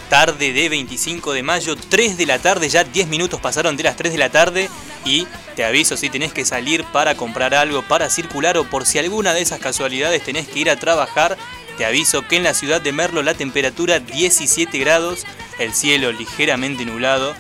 tarde 0.08 0.54
de 0.54 0.70
25 0.70 1.34
de 1.34 1.42
mayo, 1.42 1.76
3 1.76 2.16
de 2.16 2.28
la 2.28 2.38
tarde, 2.38 2.70
ya 2.70 2.84
10 2.84 3.08
minutos 3.08 3.40
pasaron 3.42 3.76
de 3.76 3.82
las 3.82 3.96
3 3.96 4.12
de 4.14 4.20
la 4.20 4.30
tarde 4.30 4.70
y 5.04 5.26
te 5.56 5.66
aviso 5.66 5.98
si 5.98 6.12
tenés 6.12 6.32
que 6.32 6.46
salir 6.46 6.84
para 6.84 7.16
comprar 7.16 7.56
algo, 7.56 7.82
para 7.82 8.08
circular 8.12 8.56
o 8.60 8.66
por 8.66 8.86
si 8.86 9.00
alguna 9.00 9.34
de 9.34 9.42
esas 9.42 9.60
casualidades 9.60 10.24
tenés 10.24 10.48
que 10.48 10.60
ir 10.60 10.70
a 10.70 10.76
trabajar, 10.76 11.38
te 11.80 11.86
aviso 11.86 12.22
que 12.28 12.36
en 12.36 12.44
la 12.44 12.54
ciudad 12.54 12.82
de 12.82 12.92
Merlo 12.92 13.24
la 13.24 13.34
temperatura 13.34 13.98
17 13.98 14.78
grados, 14.78 15.26
el 15.58 15.74
cielo 15.74 16.12
ligeramente 16.12 16.86
nublado, 16.86 17.34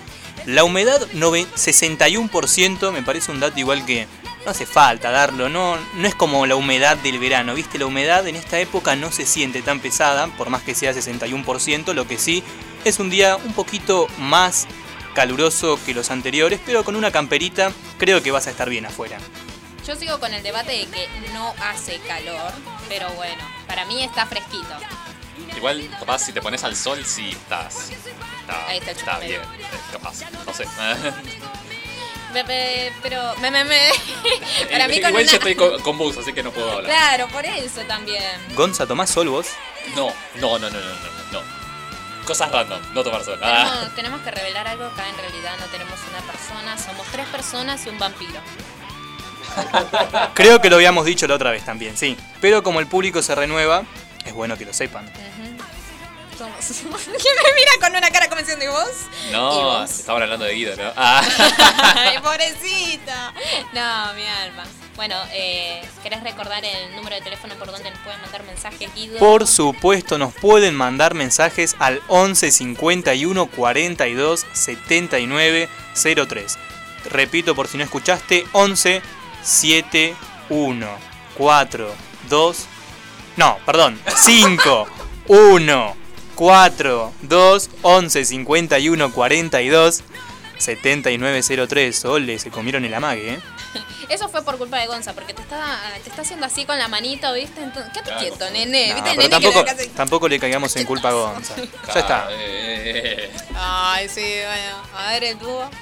la 0.47 0.63
humedad 0.63 1.05
nove- 1.13 1.45
61%, 1.55 2.91
me 2.91 3.03
parece 3.03 3.31
un 3.31 3.41
dato 3.41 3.59
igual 3.59 3.85
que 3.85 4.07
no 4.45 4.51
hace 4.51 4.65
falta 4.65 5.11
darlo, 5.11 5.49
no, 5.49 5.77
no 5.95 6.07
es 6.07 6.15
como 6.15 6.45
la 6.45 6.55
humedad 6.55 6.97
del 6.97 7.19
verano, 7.19 7.53
¿viste? 7.53 7.77
La 7.77 7.85
humedad 7.85 8.27
en 8.27 8.35
esta 8.35 8.59
época 8.59 8.95
no 8.95 9.11
se 9.11 9.25
siente 9.25 9.61
tan 9.61 9.79
pesada, 9.79 10.27
por 10.37 10.49
más 10.49 10.63
que 10.63 10.73
sea 10.75 10.93
61%, 10.93 11.93
lo 11.93 12.07
que 12.07 12.17
sí 12.17 12.43
es 12.83 12.99
un 12.99 13.09
día 13.09 13.35
un 13.35 13.53
poquito 13.53 14.07
más 14.17 14.67
caluroso 15.13 15.79
que 15.85 15.93
los 15.93 16.09
anteriores, 16.09 16.59
pero 16.65 16.83
con 16.83 16.95
una 16.95 17.11
camperita 17.11 17.71
creo 17.97 18.23
que 18.23 18.31
vas 18.31 18.47
a 18.47 18.51
estar 18.51 18.69
bien 18.69 18.85
afuera. 18.85 19.17
Yo 19.85 19.95
sigo 19.95 20.19
con 20.19 20.33
el 20.33 20.41
debate 20.43 20.71
de 20.71 20.85
que 20.87 21.07
no 21.33 21.53
hace 21.61 21.99
calor, 22.07 22.51
pero 22.87 23.09
bueno, 23.13 23.43
para 23.67 23.85
mí 23.85 24.03
está 24.03 24.25
fresquito. 24.25 24.67
Igual, 25.57 25.89
capaz, 25.99 26.19
si 26.19 26.31
te 26.33 26.41
pones 26.41 26.63
al 26.63 26.75
sol, 26.75 27.03
sí 27.05 27.29
estás. 27.31 27.89
Está, 27.91 28.67
Ahí 28.67 28.77
está 28.77 28.91
el 28.91 28.97
está 28.97 29.19
bien. 29.19 29.41
eh, 29.41 29.65
Capaz, 29.91 30.21
no 30.45 30.53
sé. 30.53 30.65
Pe- 32.33 32.43
pe- 32.45 32.93
Pero, 33.01 33.35
me, 33.41 33.51
me, 33.51 33.63
me. 33.65 33.79
Para 34.71 34.87
mí 34.87 34.99
con 35.01 35.09
Igual 35.09 35.23
una... 35.23 35.31
yo 35.31 35.37
estoy 35.37 35.55
con, 35.55 35.81
con 35.81 35.97
bus, 35.97 36.17
así 36.17 36.33
que 36.33 36.43
no 36.43 36.51
puedo 36.51 36.71
hablar. 36.71 36.85
Claro, 36.91 37.27
por 37.27 37.45
eso 37.45 37.81
también. 37.81 38.23
Gonza, 38.55 38.85
¿tomás 38.87 39.09
sol 39.09 39.29
vos? 39.29 39.47
No, 39.95 40.07
no, 40.35 40.59
no, 40.59 40.69
no, 40.69 40.79
no, 40.79 40.79
no, 40.79 41.39
no. 41.41 41.61
Cosas 42.25 42.51
random, 42.51 42.79
no 42.93 43.03
tomar 43.03 43.23
sol. 43.23 43.39
Ah. 43.41 43.65
Tenemos, 43.71 43.95
tenemos 43.95 44.21
que 44.21 44.31
revelar 44.31 44.67
algo 44.67 44.85
acá, 44.85 45.09
en 45.09 45.17
realidad 45.17 45.53
no 45.59 45.65
tenemos 45.67 45.99
una 46.09 46.21
persona, 46.31 46.77
somos 46.77 47.05
tres 47.11 47.27
personas 47.27 47.85
y 47.85 47.89
un 47.89 47.97
vampiro. 47.99 48.39
Creo 50.33 50.61
que 50.61 50.69
lo 50.69 50.77
habíamos 50.77 51.05
dicho 51.05 51.27
la 51.27 51.35
otra 51.35 51.51
vez 51.51 51.65
también, 51.65 51.97
sí. 51.97 52.15
Pero 52.39 52.63
como 52.63 52.79
el 52.79 52.87
público 52.87 53.21
se 53.21 53.35
renueva, 53.35 53.83
es 54.25 54.33
bueno 54.33 54.57
que 54.57 54.65
lo 54.65 54.73
sepan. 54.73 55.11
Somos... 56.59 57.01
¿Quién 57.03 57.35
me 57.43 57.53
mira 57.53 57.71
con 57.79 57.95
una 57.95 58.09
cara 58.09 58.27
como 58.27 58.39
diciendo, 58.41 58.65
¿y 58.65 58.67
vos? 58.67 58.89
¿Y 59.29 59.31
No, 59.31 59.63
vos? 59.63 59.89
estaban 59.91 60.23
hablando 60.23 60.45
de 60.45 60.53
Guido, 60.53 60.75
¿no? 60.75 60.91
Ah. 60.95 61.21
Ay, 61.95 62.17
pobrecita. 62.19 63.33
No, 63.73 64.13
mi 64.13 64.25
alma. 64.25 64.63
Bueno, 64.95 65.15
eh, 65.31 65.81
¿querés 66.03 66.21
recordar 66.21 66.63
el 66.65 66.95
número 66.95 67.15
de 67.15 67.21
teléfono 67.21 67.55
por 67.55 67.71
donde 67.71 67.89
nos 67.89 67.99
pueden 68.01 68.21
mandar 68.21 68.43
mensajes, 68.43 68.93
Guido? 68.93 69.17
Por 69.19 69.47
supuesto, 69.47 70.17
nos 70.17 70.33
pueden 70.33 70.75
mandar 70.75 71.13
mensajes 71.13 71.75
al 71.79 72.01
11 72.07 72.51
51 72.51 73.45
42 73.47 74.45
79 74.53 75.69
03. 76.27 76.57
Repito 77.05 77.55
por 77.55 77.67
si 77.67 77.77
no 77.77 77.83
escuchaste, 77.83 78.45
11 78.51 79.01
7 79.43 80.15
1 80.49 80.87
4 81.37 81.95
2 82.29 82.57
No, 83.37 83.57
perdón, 83.65 83.99
5 84.15 84.87
1 85.27 86.00
4 86.41 87.13
2 87.21 87.69
11 87.83 88.25
51 88.25 89.13
42 89.13 90.03
7903. 90.57 92.05
Ole, 92.05 92.39
se 92.39 92.49
comieron 92.49 92.83
el 92.83 92.91
amague, 92.95 93.33
¿eh? 93.33 93.39
Eso 94.09 94.27
fue 94.27 94.41
por 94.43 94.57
culpa 94.57 94.79
de 94.79 94.87
Gonza, 94.87 95.13
porque 95.13 95.35
te 95.35 95.43
está, 95.43 95.79
te 96.03 96.09
está 96.09 96.23
haciendo 96.23 96.47
así 96.47 96.65
con 96.65 96.79
la 96.79 96.87
manito, 96.87 97.31
¿viste? 97.33 97.61
Entonces, 97.61 97.93
quédate 97.93 98.09
Claro. 98.09 98.27
quieto, 98.27 98.49
nene. 98.49 98.87
No, 98.87 98.95
¿Viste 98.95 99.09
pero 99.11 99.21
nene 99.21 99.29
tampoco, 99.29 99.65
que 99.65 99.73
le 99.75 99.87
tampoco 99.89 100.27
le 100.27 100.39
caigamos 100.39 100.75
en 100.77 100.85
culpa 100.85 101.09
a 101.09 101.11
Gonza. 101.11 101.55
Ya 101.93 101.99
está. 101.99 102.27
Eh, 102.31 103.31
Ay, 103.55 104.09
sí, 104.09 104.21
bueno. 104.21 104.77
A 104.97 105.11
ver 105.11 105.23
el 105.23 105.37
dúo. 105.37 105.69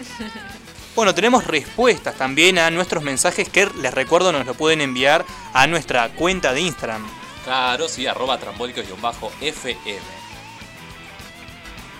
Bueno, 0.95 1.15
tenemos 1.15 1.45
respuestas 1.47 2.15
también 2.15 2.57
a 2.57 2.69
nuestros 2.71 3.01
mensajes 3.01 3.47
que 3.47 3.69
les 3.81 3.93
recuerdo 3.93 4.33
nos 4.33 4.45
lo 4.45 4.53
pueden 4.55 4.81
enviar 4.81 5.23
a 5.53 5.65
nuestra 5.65 6.09
cuenta 6.09 6.51
de 6.51 6.59
Instagram. 6.59 7.07
Claro, 7.45 7.87
sí, 7.87 8.05
arroba 8.05 8.37
trambólicos-fm. 8.37 10.18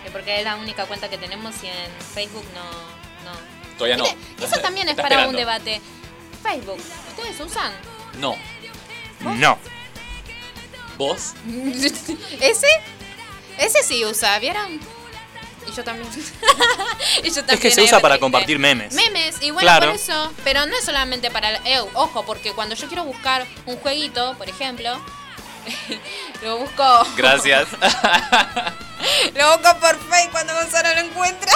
Eh, 0.10 0.12
Porque 0.12 0.38
es 0.40 0.44
la 0.44 0.56
única 0.56 0.86
cuenta 0.86 1.10
que 1.10 1.18
tenemos 1.18 1.56
y 1.64 1.68
en 1.68 1.92
Facebook 2.14 2.46
no. 2.54 3.32
no. 3.32 3.38
Todavía 3.78 3.98
no. 3.98 4.06
Eso 4.44 4.60
también 4.62 4.88
es 4.90 4.96
para 4.96 5.08
esperando. 5.10 5.30
un 5.30 5.36
debate. 5.36 5.82
Facebook, 6.44 6.80
¿ustedes 7.10 7.40
usan? 7.40 7.72
No. 8.18 8.36
No. 9.22 9.58
¿Vos? 10.98 11.34
¿Ese? 12.42 12.68
Ese 13.58 13.84
sí 13.84 14.06
usa, 14.06 14.38
¿vieron? 14.40 14.80
Y 15.68 15.72
yo 15.76 15.84
también. 15.84 16.08
y 17.24 17.30
yo 17.30 17.36
también. 17.36 17.54
Es 17.56 17.60
que 17.60 17.72
se 17.72 17.84
usa 17.84 18.00
para 18.00 18.16
triste. 18.16 18.20
compartir 18.22 18.60
memes. 18.60 18.94
Memes, 18.94 19.36
y 19.42 19.52
bueno, 19.52 19.60
Claro. 19.66 19.88
por 19.88 19.96
eso. 19.96 20.34
Pero 20.44 20.66
no 20.66 20.76
es 20.78 20.84
solamente 20.84 21.30
para. 21.32 21.58
el- 21.58 21.68
eh, 21.68 21.80
ojo, 21.94 22.24
porque 22.26 22.54
cuando 22.54 22.76
yo 22.76 22.88
quiero 22.88 23.04
buscar 23.04 23.46
un 23.66 23.78
jueguito, 23.78 24.36
por 24.38 24.50
ejemplo, 24.50 25.00
lo 26.44 26.58
busco. 26.58 27.08
Gracias. 27.16 27.68
Lo 29.34 29.58
busco 29.58 29.80
por 29.80 29.98
Facebook 29.98 30.32
cuando 30.32 30.54
Gonzalo 30.56 30.94
lo 30.94 31.00
encuentra. 31.08 31.54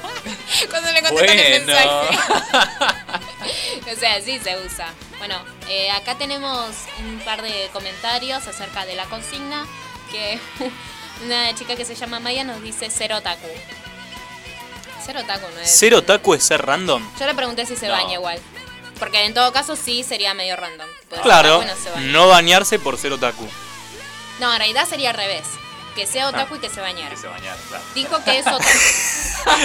cuando 0.70 0.90
le 0.92 1.02
contestan 1.02 1.38
el 1.38 1.64
Bueno. 1.66 2.02
mensaje. 2.02 3.92
o 3.92 3.96
sea, 4.00 4.20
sí 4.22 4.38
se 4.42 4.56
usa. 4.64 4.88
Bueno, 5.18 5.36
eh, 5.68 5.90
acá 5.90 6.14
tenemos 6.16 6.70
un 7.00 7.20
par 7.20 7.42
de 7.42 7.68
comentarios 7.74 8.46
acerca 8.46 8.86
de 8.86 8.94
la 8.94 9.04
consigna. 9.04 9.66
Que 10.10 10.40
una 11.24 11.54
chica 11.54 11.76
que 11.76 11.84
se 11.84 11.94
llama 11.94 12.18
Maya 12.18 12.44
nos 12.44 12.62
dice 12.62 12.88
cero 12.90 13.16
otaku. 13.18 13.46
Cero 15.04 15.20
otaku 15.22 15.46
no 15.54 15.60
es. 15.60 15.70
¿Cero 15.70 16.02
taco 16.02 16.34
es 16.34 16.42
ser 16.42 16.64
random? 16.64 17.06
Yo 17.18 17.26
le 17.26 17.34
pregunté 17.34 17.66
si 17.66 17.76
se 17.76 17.88
No. 17.88 17.92
baña 17.92 18.14
igual. 18.14 18.40
Porque 19.00 19.24
en 19.24 19.34
todo 19.34 19.52
caso 19.52 19.74
sí 19.74 20.04
sería 20.04 20.34
medio 20.34 20.54
random. 20.54 20.86
Claro, 21.22 21.64
no 21.64 21.74
se 21.74 21.90
baña. 21.90 22.06
no 22.12 22.28
bañarse 22.28 22.78
por 22.78 22.98
ser 22.98 23.12
otaku. 23.12 23.48
No, 24.38 24.52
en 24.52 24.58
realidad 24.58 24.86
sería 24.88 25.10
al 25.10 25.16
revés. 25.16 25.42
Que 25.96 26.06
sea 26.06 26.28
otaku 26.28 26.56
y 26.56 26.58
que 26.60 26.68
se 26.70 26.80
bañara. 26.80 27.16
Se 27.16 27.26
bañar, 27.26 27.56
claro. 27.68 27.84
Dijo 27.94 28.22
que 28.22 28.38
es 28.38 28.46
otaku. 28.46 28.68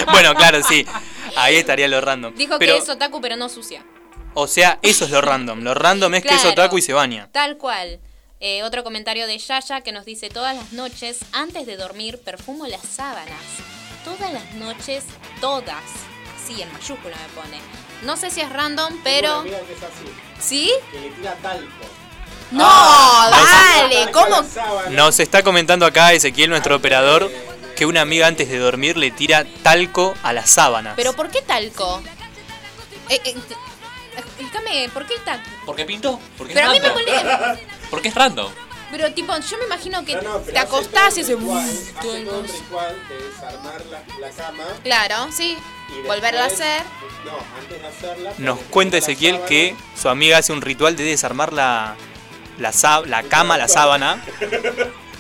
Bueno, 0.12 0.34
claro, 0.36 0.64
sí. 0.64 0.88
Ahí 1.36 1.58
estaría 1.58 1.88
lo 1.90 2.00
random. 2.00 2.34
Dijo 2.36 2.58
Pero, 2.58 2.76
que 2.76 2.80
es 2.80 2.90
otaku 2.90 3.20
pero 3.20 3.36
no 3.36 3.50
sucia. 3.50 3.86
O 4.34 4.48
sea, 4.48 4.80
eso 4.82 5.06
es 5.06 5.12
lo 5.12 5.22
random. 5.22 5.62
Lo 5.62 5.74
random 5.74 6.16
es 6.16 6.24
que 6.24 6.34
es 6.34 6.46
otaku 6.46 6.78
y 6.78 6.82
se 6.82 6.94
baña. 6.94 7.30
Tal 7.32 7.58
cual. 7.58 8.00
Eh, 8.40 8.64
otro 8.64 8.84
comentario 8.84 9.28
de 9.28 9.38
Yaya 9.38 9.82
que 9.82 9.92
nos 9.92 10.06
dice 10.06 10.30
todas 10.30 10.56
las 10.56 10.72
noches 10.72 11.20
antes 11.34 11.66
de 11.66 11.78
dormir 11.78 12.20
perfumo 12.20 12.68
las 12.68 12.82
sábanas. 12.82 13.42
Todas 14.04 14.32
las 14.32 14.54
noches, 14.54 15.04
todas. 15.42 15.84
Así 16.36 16.62
en 16.62 16.72
mayúscula 16.72 17.18
me 17.18 17.42
pone. 17.42 17.85
No 18.04 18.18
sé 18.18 18.30
si 18.32 18.41
es 18.41 18.50
random, 18.50 19.00
pero... 19.04 19.43
Mira 19.43 19.60
que 19.60 19.74
es 19.74 19.80
así, 19.84 20.06
¿Sí? 20.39 20.72
que 20.91 21.00
le 21.00 21.10
tira 21.12 21.36
talco. 21.41 21.66
No, 22.52 22.64
Ah, 22.68 23.32
dale, 23.82 24.04
a 24.04 24.12
¿cómo? 24.12 24.46
Nos 24.91 25.20
está 25.20 25.41
comentando 25.43 25.86
acá 25.86 26.14
Ezequiel, 26.14 26.50
nuestro 26.52 26.76
operador, 26.76 27.32
que 27.76 27.86
una 27.86 28.02
amiga 28.02 28.28
antes 28.28 28.48
de 28.50 28.58
dormir 28.60 28.98
le 28.98 29.10
tira 29.12 29.46
talco 29.64 30.14
a 30.24 30.32
las 30.34 30.50
sábanas. 30.52 30.93
¿Pero 30.96 31.14
por 31.14 31.30
qué 31.32 31.41
talco? 31.41 32.02
Eh, 33.10 33.20
eh, 33.26 33.36
explícame, 34.18 34.89
¿por 34.93 35.08
qué 35.08 35.16
talco? 35.26 35.50
¿Por 35.66 35.76
qué 35.76 35.86
pintó? 35.86 36.20
Porque 36.38 36.54
Pero 36.54 36.70
a 36.70 36.76
es 36.76 36.82
mí 36.82 36.88
me 36.88 36.93
random. 36.93 37.06
molesta. 37.14 37.60
Porque 37.89 38.08
es 38.10 38.16
random. 38.16 38.52
Pero 38.92 39.12
tipo, 39.14 39.36
yo 39.38 39.58
me 39.58 39.66
imagino 39.66 40.06
que 40.06 40.16
No, 40.16 40.22
no, 40.22 40.40
pero 40.42 40.54
te 40.54 40.60
acostás 40.60 41.18
y 41.18 41.22
un 41.24 41.28
ritual, 41.40 41.60
hace 41.70 41.90
el 41.90 41.94
todo 41.96 42.14
un 42.14 42.26
coso. 42.44 42.54
ritual 42.54 42.96
de 43.10 43.18
desarmar 43.30 43.86
la, 43.88 44.04
la 44.20 44.30
cama. 44.32 44.64
Claro, 44.84 45.32
sí. 45.32 45.58
y 45.90 46.08
Volverla 46.08 46.44
a 46.44 46.48
hacer. 46.48 46.84
No, 47.26 47.38
antes 47.60 47.82
de 47.82 47.88
hacerla. 47.88 48.34
Nos 48.38 48.60
cuenta 48.70 48.96
la 48.98 49.00
Ezequiel 49.00 49.36
sábana, 49.36 49.50
que 49.50 49.76
su 50.00 50.10
amiga 50.10 50.38
hace 50.38 50.54
un 50.54 50.62
ritual 50.62 50.96
de 50.96 51.04
desarmar 51.04 51.52
la, 51.54 51.96
la, 52.60 52.72
la 53.08 53.24
cama, 53.30 53.58
la 53.58 53.68
sábana, 53.68 54.24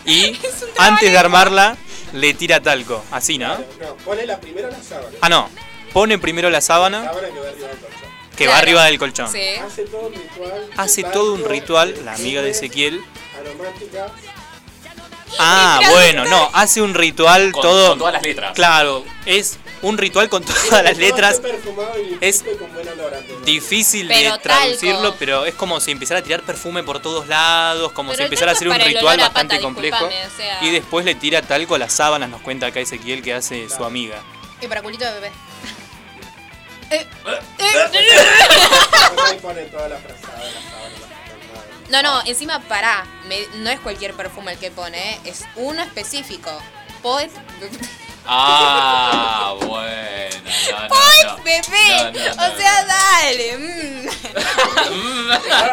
y 0.05 0.37
antes 0.77 1.11
de 1.11 1.17
armarla 1.17 1.75
le 2.13 2.33
tira 2.33 2.61
talco. 2.61 3.03
Así, 3.11 3.37
¿no? 3.37 3.55
claro, 3.55 3.95
No, 3.97 4.05
pone 4.05 4.25
la 4.25 4.39
primero 4.39 4.69
la 4.69 4.81
sábana. 4.81 5.17
Ah, 5.21 5.29
no. 5.29 5.49
Pone 5.91 6.19
primero 6.19 6.49
la 6.49 6.57
La 6.57 6.61
sábana 6.61 7.03
sábana 7.05 7.27
que 7.27 7.27
va 7.27 7.37
arriba 7.37 7.45
del 7.45 7.79
colchón. 7.79 8.35
que 8.37 8.47
va 8.47 8.57
arriba 8.57 8.83
del 8.85 8.99
colchón. 8.99 9.31
Sí. 9.31 9.55
Hace 9.65 9.83
todo 9.85 10.07
un 10.07 10.13
ritual. 10.13 10.69
Hace 10.77 11.03
todo 11.05 11.33
un 11.33 11.45
ritual, 11.45 12.05
la 12.05 12.13
amiga 12.13 12.41
de 12.41 12.51
Ezequiel. 12.51 13.01
Aromática. 13.45 14.07
Ah, 15.37 15.81
bueno, 15.91 16.23
no, 16.25 16.49
hace 16.53 16.81
un 16.81 16.93
ritual 16.93 17.51
Con, 17.51 17.61
todo. 17.61 17.89
con 17.89 17.99
todas 17.99 18.13
las 18.13 18.23
letras. 18.23 18.53
Claro, 18.53 19.03
es 19.25 19.57
un 19.81 19.97
ritual 19.97 20.29
con 20.29 20.43
todas 20.45 20.83
las 20.83 20.97
letras. 20.97 21.41
Es 22.21 22.43
de. 22.45 22.57
Difícil 23.43 24.07
Pero 24.07 24.33
de 24.33 24.39
traducirlo, 24.39 25.01
talco. 25.01 25.15
pero 25.19 25.45
es 25.45 25.53
como 25.55 25.79
si 25.81 25.91
empezara 25.91 26.21
a 26.21 26.23
tirar 26.23 26.41
perfume 26.43 26.83
por 26.83 27.01
todos 27.01 27.27
lados, 27.27 27.91
como 27.91 28.11
Pero 28.11 28.17
si 28.19 28.23
empezara 28.23 28.51
a 28.51 28.55
hacer 28.55 28.69
un 28.69 28.79
ritual 28.79 29.17
bastante 29.19 29.55
pata, 29.55 29.61
complejo. 29.63 29.97
discúlpame, 30.07 30.27
o 30.33 30.37
sea. 30.37 30.63
Y 30.63 30.69
después 30.71 31.05
le 31.05 31.15
tira 31.15 31.41
talco 31.41 31.75
a 31.75 31.79
las 31.79 31.91
sábanas, 31.93 32.29
nos 32.29 32.41
cuenta 32.41 32.67
acá 32.67 32.79
Ezequiel 32.79 33.21
que 33.21 33.33
hace 33.33 33.67
su 33.69 33.83
amiga. 33.83 34.15
Y 34.61 34.67
para 34.67 34.81
culito 34.81 35.03
de 35.05 35.11
bebé. 35.13 35.31
Eh, 36.91 37.03
Después 37.57 39.31
ahí 39.31 39.39
pone 39.41 39.61
toda 39.63 39.89
la 39.89 39.97
frazada 39.97 40.37
de 40.45 40.51
la 40.51 40.61
sábana. 40.61 40.89
las 40.89 40.99
perfumadas. 40.99 41.14
No, 41.89 42.01
no, 42.01 42.21
encima 42.25 42.59
pará. 42.61 43.05
Me- 43.27 43.47
no 43.57 43.69
es 43.69 43.79
cualquier 43.79 44.13
perfume 44.13 44.53
el 44.53 44.57
que 44.59 44.71
pone, 44.71 45.13
¿eh? 45.13 45.19
es 45.25 45.45
uno 45.55 45.81
específico. 45.83 46.51
Poet. 47.01 47.29
Ah, 48.25 49.53
bueno. 49.61 50.35
No, 50.71 50.81
no, 50.81 50.87
Poet 50.87 51.25
no. 51.27 51.37
bebé. 51.43 51.87
No, 51.97 52.11
no, 52.11 52.35
no, 52.35 52.53
o 52.53 52.57
sea, 52.57 52.85
dale. 52.85 53.57
mm. 53.57 54.09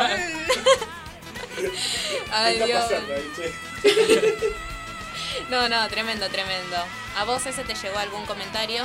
Ay, 2.32 2.56
¿Qué 2.59 2.64
está 2.64 2.66
Dios. 2.66 2.82
pasando 2.82 3.14
ahí, 3.14 3.32
che? 3.36 4.52
No, 5.48 5.68
no, 5.68 5.89
tremendo, 5.89 6.28
tremendo. 6.28 6.76
¿A 7.16 7.24
vos 7.24 7.44
ese 7.47 7.64
te 7.64 7.74
llegó 7.74 7.98
algún 7.98 8.24
comentario? 8.26 8.84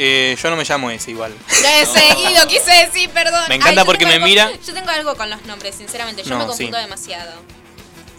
Eh, 0.00 0.36
yo 0.40 0.48
no 0.50 0.54
me 0.56 0.64
llamo 0.64 0.90
ese 0.92 1.10
igual. 1.10 1.34
He 1.50 1.84
seguido, 1.84 2.46
quise 2.46 2.70
decir, 2.86 3.10
perdón. 3.10 3.42
Me 3.48 3.56
encanta 3.56 3.84
porque 3.84 4.06
me 4.06 4.14
algo- 4.14 4.26
mira. 4.26 4.50
Yo 4.64 4.72
tengo 4.72 4.88
algo 4.90 5.16
con 5.16 5.28
los 5.28 5.42
nombres, 5.44 5.74
sinceramente. 5.74 6.22
Yo 6.22 6.30
No, 6.30 6.38
me 6.38 6.46
confundo 6.46 6.76
sí. 6.78 6.82
demasiado. 6.84 7.32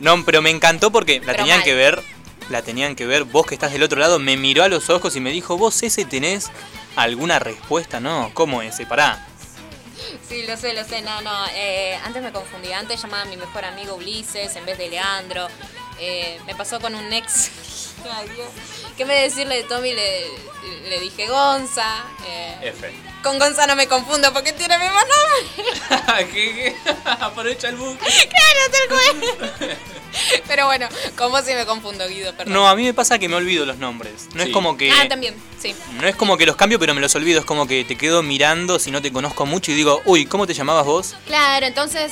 No, 0.01 0.23
pero 0.25 0.41
me 0.41 0.49
encantó 0.49 0.91
porque 0.91 1.19
la 1.21 1.27
Pero 1.27 1.37
tenían 1.37 1.59
mal. 1.59 1.63
que 1.65 1.73
ver. 1.73 2.03
La 2.49 2.61
tenían 2.63 2.95
que 2.97 3.05
ver. 3.05 3.23
Vos 3.23 3.45
que 3.45 3.53
estás 3.55 3.71
del 3.71 3.83
otro 3.83 3.97
lado, 3.99 4.19
me 4.19 4.35
miró 4.35 4.63
a 4.63 4.67
los 4.67 4.89
ojos 4.89 5.15
y 5.15 5.19
me 5.21 5.31
dijo, 5.31 5.57
¿vos 5.57 5.81
ese 5.83 6.03
tenés 6.03 6.49
alguna 6.97 7.39
respuesta? 7.39 7.99
No, 8.01 8.31
¿cómo 8.33 8.61
ese? 8.61 8.85
Pará. 8.85 9.25
Sí, 10.27 10.43
lo 10.47 10.57
sé, 10.57 10.73
lo 10.73 10.83
sé. 10.83 11.01
No, 11.01 11.21
no. 11.21 11.31
eh, 11.53 11.97
antes 12.03 12.21
me 12.21 12.31
confundí. 12.33 12.73
Antes 12.73 13.01
llamaba 13.01 13.23
a 13.23 13.25
mi 13.25 13.37
mejor 13.37 13.63
amigo 13.65 13.95
Ulises 13.95 14.53
en 14.55 14.65
vez 14.65 14.77
de 14.77 14.89
Leandro. 14.89 15.47
Eh, 15.99 16.39
me 16.45 16.55
pasó 16.55 16.79
con 16.81 16.93
un 16.95 17.11
ex. 17.13 17.51
Ay, 18.11 18.27
Dios. 18.35 18.47
¿Qué 18.99 19.05
me 19.05 19.13
decirle 19.15 19.55
de 19.55 19.63
Tommy? 19.63 19.93
Le, 19.93 20.27
le 20.89 20.99
dije 20.99 21.25
Gonza. 21.29 22.03
eh, 22.27 22.57
F. 22.63 22.93
Con 23.23 23.39
Gonza 23.39 23.65
no 23.65 23.77
me 23.77 23.87
confundo 23.87 24.33
porque 24.33 24.51
tiene 24.51 24.75
el 24.75 24.81
mismo 24.81 24.97
nombre. 24.99 26.25
¿Qué, 26.33 26.53
qué? 26.53 26.75
Aprovecha 27.05 27.69
el 27.69 27.77
buque. 27.77 28.05
Claro, 28.05 28.59
tal 28.73 29.21
cual. 29.21 29.77
Pero 30.49 30.65
bueno, 30.65 30.89
con 31.17 31.31
vos 31.31 31.45
sí 31.45 31.53
me 31.53 31.65
confundo, 31.65 32.05
Guido, 32.09 32.33
perdón. 32.35 32.53
No, 32.53 32.67
a 32.67 32.75
mí 32.75 32.83
me 32.83 32.93
pasa 32.93 33.17
que 33.19 33.29
me 33.29 33.35
olvido 33.37 33.65
los 33.65 33.77
nombres. 33.77 34.27
No 34.33 34.43
Sí. 34.43 34.49
es 34.49 34.53
como 34.53 34.75
que. 34.75 34.91
Ah, 34.91 35.07
también, 35.07 35.33
sí. 35.61 35.73
No 35.93 36.05
es 36.05 36.17
como 36.17 36.35
que 36.37 36.45
los 36.45 36.57
cambio, 36.57 36.77
pero 36.77 36.93
me 36.93 36.99
los 36.99 37.15
olvido. 37.15 37.39
Es 37.39 37.45
como 37.45 37.67
que 37.67 37.85
te 37.85 37.97
quedo 37.97 38.21
mirando 38.21 38.79
si 38.79 38.91
no 38.91 39.01
te 39.01 39.13
conozco 39.13 39.45
mucho 39.45 39.71
y 39.71 39.75
digo, 39.75 40.01
uy, 40.03 40.25
¿cómo 40.25 40.45
te 40.45 40.53
llamabas 40.53 40.85
vos? 40.85 41.15
Claro, 41.25 41.65
entonces, 41.65 42.11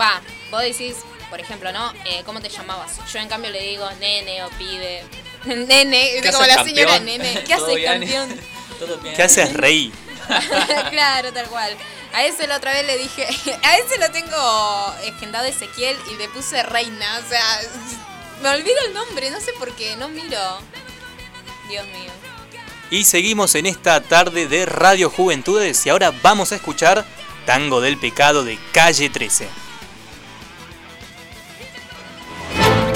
va, 0.00 0.22
vos 0.50 0.62
decís, 0.62 0.96
por 1.28 1.40
ejemplo, 1.40 1.72
¿no? 1.72 1.92
Eh, 2.06 2.22
¿Cómo 2.24 2.40
te 2.40 2.48
llamabas? 2.48 3.00
Yo 3.12 3.18
en 3.18 3.28
cambio 3.28 3.50
le 3.50 3.60
digo 3.62 3.86
nene 4.00 4.42
o 4.44 4.48
pibe. 4.50 5.02
Nene, 5.46 6.20
¿Qué 6.22 6.32
como 6.32 6.44
la 6.46 6.64
señora 6.64 6.94
campeón? 6.94 7.04
nene. 7.04 7.44
¿Qué 7.44 7.54
¿Todo 7.54 7.66
haces, 7.66 7.84
campeón? 7.84 8.40
Todo 8.78 8.98
bien. 8.98 9.14
¿Qué 9.14 9.22
haces, 9.22 9.52
rey? 9.52 9.92
claro, 10.90 11.32
tal 11.32 11.46
cual. 11.46 11.76
A 12.12 12.24
ese 12.24 12.46
la 12.46 12.56
otra 12.56 12.72
vez 12.72 12.86
le 12.86 12.98
dije, 12.98 13.24
a 13.62 13.76
ese 13.78 13.98
lo 13.98 14.10
tengo 14.10 14.36
agendado 14.36 15.46
Ezequiel 15.46 15.96
y 16.10 16.16
le 16.16 16.28
puse 16.28 16.62
reina, 16.62 17.20
o 17.24 17.28
sea, 17.28 17.60
me 18.42 18.48
olvido 18.48 18.76
el 18.86 18.94
nombre, 18.94 19.30
no 19.30 19.40
sé 19.40 19.52
por 19.58 19.74
qué, 19.76 19.96
no 19.96 20.08
miro. 20.08 20.58
Dios 21.68 21.86
mío. 21.86 22.10
Y 22.90 23.04
seguimos 23.04 23.54
en 23.56 23.66
esta 23.66 24.00
tarde 24.00 24.46
de 24.46 24.64
Radio 24.64 25.10
Juventudes 25.10 25.84
y 25.86 25.90
ahora 25.90 26.12
vamos 26.22 26.52
a 26.52 26.56
escuchar 26.56 27.04
Tango 27.44 27.80
del 27.80 27.98
Pecado 27.98 28.44
de 28.44 28.58
Calle 28.72 29.10
13. 29.10 29.48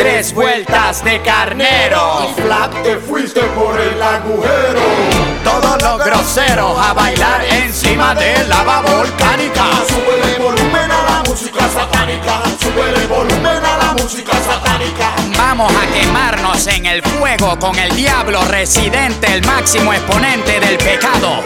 Tres 0.00 0.32
vueltas 0.32 1.04
de 1.04 1.20
carnero. 1.20 2.26
Y 2.30 2.40
flat 2.40 2.72
te 2.82 2.96
fuiste 2.96 3.42
por 3.42 3.78
el 3.78 4.02
agujero. 4.02 4.80
Todos 5.44 5.82
los 5.82 6.06
groseros 6.06 6.78
a 6.78 6.94
bailar 6.94 7.44
encima 7.44 8.14
de 8.14 8.46
lava 8.48 8.80
volcánica. 8.80 9.62
Sube 9.86 10.34
el 10.34 10.42
volumen 10.42 10.90
a 10.90 11.02
la 11.02 11.22
música 11.28 11.68
satánica. 11.68 12.40
Sube 12.62 13.02
el 13.02 13.08
volumen 13.08 13.62
a 13.62 13.76
la 13.76 13.92
música 14.02 14.32
satánica. 14.32 15.12
Vamos 15.36 15.70
a 15.70 15.92
quemarnos 15.92 16.66
en 16.68 16.86
el 16.86 17.02
fuego 17.02 17.58
con 17.58 17.78
el 17.78 17.94
diablo 17.94 18.42
residente, 18.46 19.30
el 19.30 19.44
máximo 19.44 19.92
exponente 19.92 20.60
del 20.60 20.78
pecado. 20.78 21.42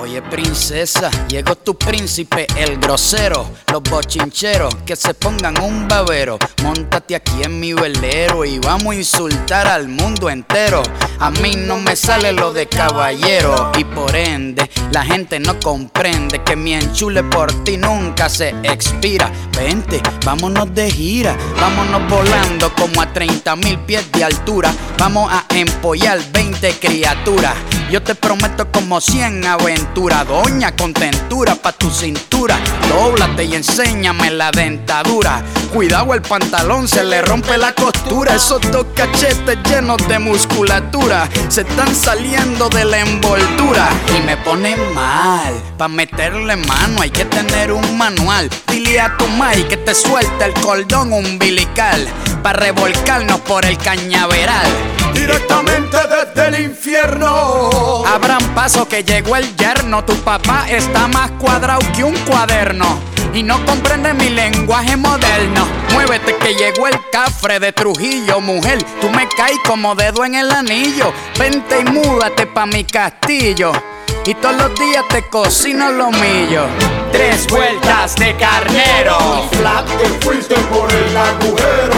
Oye 0.00 0.22
princesa, 0.22 1.10
llegó 1.28 1.56
tu 1.56 1.76
príncipe, 1.76 2.46
el 2.56 2.78
grosero, 2.78 3.50
los 3.70 3.82
bochincheros 3.82 4.74
que 4.86 4.96
se 4.96 5.12
pongan 5.12 5.60
un 5.60 5.88
babero, 5.88 6.38
montate 6.62 7.16
aquí 7.16 7.42
en 7.42 7.60
mi 7.60 7.74
velero 7.74 8.46
y 8.46 8.58
vamos 8.60 8.94
a 8.94 8.96
insultar 8.96 9.66
al 9.66 9.88
mundo 9.88 10.30
entero. 10.30 10.82
A 11.18 11.30
mí 11.30 11.54
no 11.54 11.78
me 11.78 11.96
sale 11.96 12.32
lo 12.32 12.50
de 12.50 12.66
caballero 12.66 13.72
y 13.78 13.84
por 13.84 14.16
ende 14.16 14.70
la 14.90 15.04
gente 15.04 15.38
no 15.38 15.60
comprende 15.60 16.42
que 16.42 16.56
mi 16.56 16.72
enchule 16.72 17.22
por 17.22 17.52
ti 17.62 17.76
nunca 17.76 18.30
se 18.30 18.54
expira. 18.62 19.30
Vente, 19.54 20.00
vámonos 20.24 20.74
de 20.74 20.90
gira, 20.90 21.36
vámonos 21.60 22.08
volando 22.08 22.72
como 22.74 23.02
a 23.02 23.12
30 23.12 23.54
mil 23.56 23.78
pies 23.80 24.10
de 24.12 24.24
altura. 24.24 24.72
Vamos 24.96 25.30
a 25.30 25.44
empollar 25.54 26.18
20 26.32 26.72
criaturas. 26.80 27.54
Yo 27.90 28.00
te 28.00 28.14
prometo 28.14 28.70
como 28.70 29.00
100 29.00 29.44
aventuras, 29.44 30.24
doña 30.24 30.76
contentura 30.76 31.56
pa' 31.56 31.72
tu 31.72 31.90
cintura. 31.90 32.56
Dóblate 32.88 33.42
y 33.46 33.56
enséñame 33.56 34.30
la 34.30 34.52
dentadura. 34.52 35.42
Cuidado 35.72 36.14
el 36.14 36.22
pantalón, 36.22 36.88
se 36.88 37.04
le 37.04 37.22
rompe 37.22 37.56
la 37.56 37.72
costura. 37.72 38.34
Esos 38.34 38.60
dos 38.72 38.86
cachetes 38.94 39.56
llenos 39.68 39.98
de 40.08 40.18
musculatura 40.18 41.28
se 41.48 41.60
están 41.60 41.94
saliendo 41.94 42.68
de 42.68 42.84
la 42.84 42.98
envoltura. 42.98 43.88
Y 44.18 44.22
me 44.26 44.36
pone 44.38 44.76
mal, 44.94 45.54
pa' 45.78 45.86
meterle 45.86 46.56
mano 46.56 47.02
hay 47.02 47.10
que 47.10 47.24
tener 47.24 47.70
un 47.70 47.96
manual. 47.96 48.50
Dile 48.66 49.00
a 49.00 49.16
tu 49.16 49.28
mai 49.28 49.62
que 49.68 49.76
te 49.76 49.94
suelte 49.94 50.44
el 50.44 50.54
cordón 50.54 51.12
umbilical. 51.12 52.08
Pa' 52.42 52.52
revolcarnos 52.52 53.40
por 53.40 53.64
el 53.64 53.78
cañaveral. 53.78 54.66
Directamente 55.14 55.96
desde 56.08 56.48
el 56.48 56.64
infierno. 56.64 58.04
Abran 58.06 58.42
paso 58.56 58.88
que 58.88 59.04
llegó 59.04 59.36
el 59.36 59.56
yerno, 59.56 60.04
tu 60.04 60.16
papá 60.16 60.68
está 60.68 61.06
más 61.06 61.30
cuadrado 61.32 61.80
que 61.94 62.02
un 62.02 62.16
cuaderno. 62.26 62.98
Y 63.32 63.42
no 63.44 63.64
comprende 63.64 64.12
mi 64.14 64.28
lenguaje 64.30 64.96
moderno. 64.96 65.66
Muévete 65.92 66.36
que 66.36 66.54
llegó 66.54 66.88
el 66.88 66.98
cafre 67.12 67.60
de 67.60 67.72
Trujillo, 67.72 68.40
mujer. 68.40 68.82
Tú 69.00 69.08
me 69.10 69.28
caes 69.28 69.58
como 69.66 69.94
dedo 69.94 70.24
en 70.24 70.34
el 70.34 70.50
anillo. 70.50 71.12
Vente 71.38 71.80
y 71.80 71.84
múdate 71.84 72.46
pa' 72.46 72.66
mi 72.66 72.84
castillo. 72.84 73.72
Y 74.26 74.34
todos 74.34 74.56
los 74.56 74.74
días 74.74 75.04
te 75.08 75.22
cocino 75.28 75.90
lo 75.92 76.10
millo. 76.10 76.66
Tres 77.12 77.46
vueltas 77.48 78.16
de 78.16 78.36
carnero. 78.36 79.16
Y 79.44 79.56
flat 79.56 79.86
te 79.86 80.08
fuiste 80.24 80.56
por 80.72 80.92
el 80.92 81.16
agujero. 81.16 81.96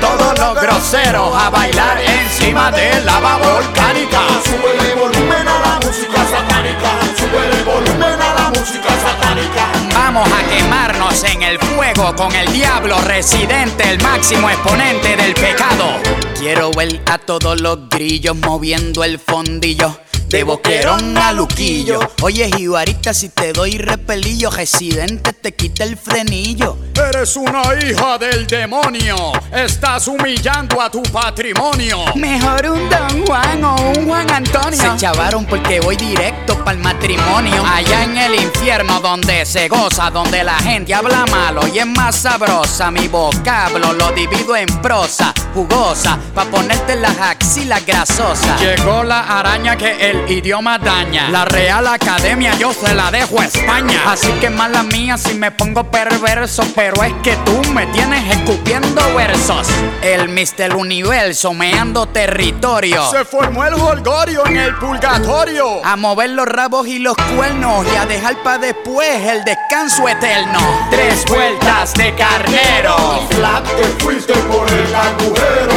Todos 0.00 0.38
los 0.38 0.62
groseros 0.62 1.34
a 1.34 1.50
bailar 1.50 2.00
encima 2.00 2.72
de 2.72 3.00
lava 3.04 3.36
volcánica. 3.36 4.20
Sube 4.44 4.90
el 4.90 4.98
volumen 4.98 5.48
a 5.48 5.60
la 5.60 5.86
música 5.86 6.24
satánica. 6.24 6.90
Sube 7.16 7.58
el 7.58 7.64
volumen 7.64 8.20
a 8.20 8.34
la 8.34 8.50
música 8.50 8.88
satánica. 8.88 9.81
Vamos 9.94 10.28
a 10.32 10.42
quemarnos 10.48 11.24
en 11.24 11.42
el 11.42 11.58
fuego 11.58 12.14
con 12.16 12.34
el 12.34 12.52
diablo 12.52 12.98
residente, 13.02 13.90
el 13.90 14.02
máximo 14.02 14.48
exponente 14.48 15.16
del 15.16 15.34
pecado. 15.34 15.98
Quiero 16.38 16.70
ver 16.70 17.00
a 17.06 17.18
todos 17.18 17.60
los 17.60 17.88
grillos 17.88 18.36
moviendo 18.36 19.04
el 19.04 19.18
fondillo. 19.18 19.98
De 20.28 20.44
boquerón 20.44 21.18
a 21.18 21.32
luquillo. 21.32 22.00
Oye, 22.22 22.50
jibarita, 22.56 23.12
si 23.12 23.28
te 23.28 23.52
doy 23.52 23.76
repelillo, 23.76 24.50
residente 24.50 25.34
te 25.34 25.52
quita 25.52 25.84
el 25.84 25.98
frenillo. 25.98 26.78
Eres 27.08 27.36
una 27.36 27.62
hija 27.80 28.16
del 28.16 28.46
demonio. 28.46 29.32
Estás 29.50 30.06
humillando 30.06 30.80
a 30.80 30.88
tu 30.88 31.02
patrimonio. 31.02 32.04
Mejor 32.14 32.70
un 32.70 32.88
Don 32.88 33.26
Juan 33.26 33.64
o 33.64 33.74
un 33.96 34.06
Juan 34.06 34.30
Antonio. 34.30 34.78
Se 34.80 34.96
chavaron 34.96 35.44
porque 35.46 35.80
voy 35.80 35.96
directo 35.96 36.56
para 36.58 36.72
el 36.72 36.78
matrimonio. 36.78 37.64
Allá 37.66 38.04
en 38.04 38.16
el 38.16 38.34
infierno 38.36 39.00
donde 39.00 39.44
se 39.44 39.68
goza, 39.68 40.10
donde 40.10 40.44
la 40.44 40.54
gente 40.58 40.94
habla 40.94 41.26
malo 41.26 41.66
y 41.66 41.80
es 41.80 41.86
más 41.86 42.14
sabrosa. 42.14 42.90
Mi 42.90 43.08
vocablo 43.08 43.92
lo 43.92 44.12
divido 44.12 44.54
en 44.54 44.68
prosa, 44.80 45.34
jugosa, 45.54 46.18
pa' 46.34 46.44
ponerte 46.44 46.96
las 46.96 47.18
axilas 47.18 47.84
grasosas. 47.84 48.60
Llegó 48.60 49.02
la 49.02 49.20
araña 49.38 49.76
que 49.76 50.10
el 50.10 50.30
idioma 50.30 50.78
daña. 50.78 51.28
La 51.30 51.44
Real 51.46 51.86
Academia 51.88 52.54
yo 52.58 52.72
se 52.72 52.94
la 52.94 53.10
dejo 53.10 53.40
a 53.40 53.46
España. 53.46 54.02
Así 54.06 54.30
que 54.40 54.50
mala 54.50 54.84
mía 54.84 55.18
si 55.18 55.34
me 55.34 55.50
pongo 55.50 55.90
perverso, 55.90 56.64
pero 56.74 56.91
es 57.00 57.12
que 57.22 57.36
tú 57.44 57.62
me 57.72 57.86
tienes 57.86 58.36
escupiendo 58.36 59.00
versos. 59.14 59.66
El 60.02 60.28
Mister 60.28 60.74
Universo 60.74 61.54
meando 61.54 62.06
territorio. 62.06 63.08
Se 63.10 63.24
formó 63.24 63.64
el 63.64 63.74
holgorio 63.74 64.44
en 64.46 64.56
el 64.56 64.74
purgatorio. 64.76 65.84
A 65.84 65.96
mover 65.96 66.30
los 66.30 66.46
rabos 66.46 66.86
y 66.86 66.98
los 66.98 67.16
cuernos 67.36 67.86
y 67.92 67.96
a 67.96 68.04
dejar 68.06 68.42
para 68.42 68.58
después 68.58 69.08
el 69.26 69.44
descanso 69.44 70.08
eterno. 70.08 70.58
Tres 70.90 71.24
vueltas 71.26 71.94
de 71.94 72.14
carnero. 72.14 72.96
Y 73.22 73.34
flat 73.34 73.64
te 73.64 73.84
fuiste 74.02 74.34
por 74.34 74.68
el 74.68 74.94
agujero. 74.94 75.74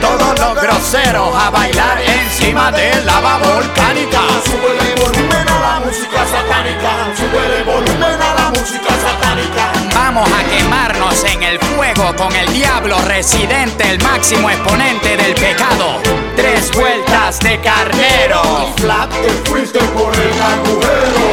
Todos 0.00 0.38
los 0.38 0.62
groseros 0.62 1.34
a 1.34 1.50
bailar 1.50 2.00
encima 2.00 2.70
de 2.70 3.02
lava 3.04 3.38
volcánica. 3.38 4.20
Sube 4.44 4.92
el 4.92 5.00
volumen 5.00 5.48
a 5.48 5.60
la 5.60 5.80
música 5.84 6.24
satánica. 6.24 7.14
Sube 7.16 7.58
el 7.58 7.64
volumen 7.64 8.22
a 8.22 8.34
la 8.34 8.50
música 8.50 8.90
satánica. 8.90 9.75
Vamos 9.98 10.28
a 10.30 10.44
quemarnos 10.44 11.24
en 11.24 11.42
el 11.42 11.58
fuego 11.58 12.14
con 12.16 12.34
el 12.36 12.52
diablo 12.52 12.98
residente, 13.06 13.90
el 13.90 13.98
máximo 14.02 14.50
exponente 14.50 15.16
del 15.16 15.34
pecado. 15.34 16.00
Tres 16.36 16.70
vueltas 16.72 17.40
de 17.40 17.58
carnero. 17.60 18.42
Y 18.76 18.80
flat 18.82 19.10
te 19.10 19.30
fuiste 19.48 19.78
por 19.78 20.12
el 20.14 20.42
agujero. 20.42 21.24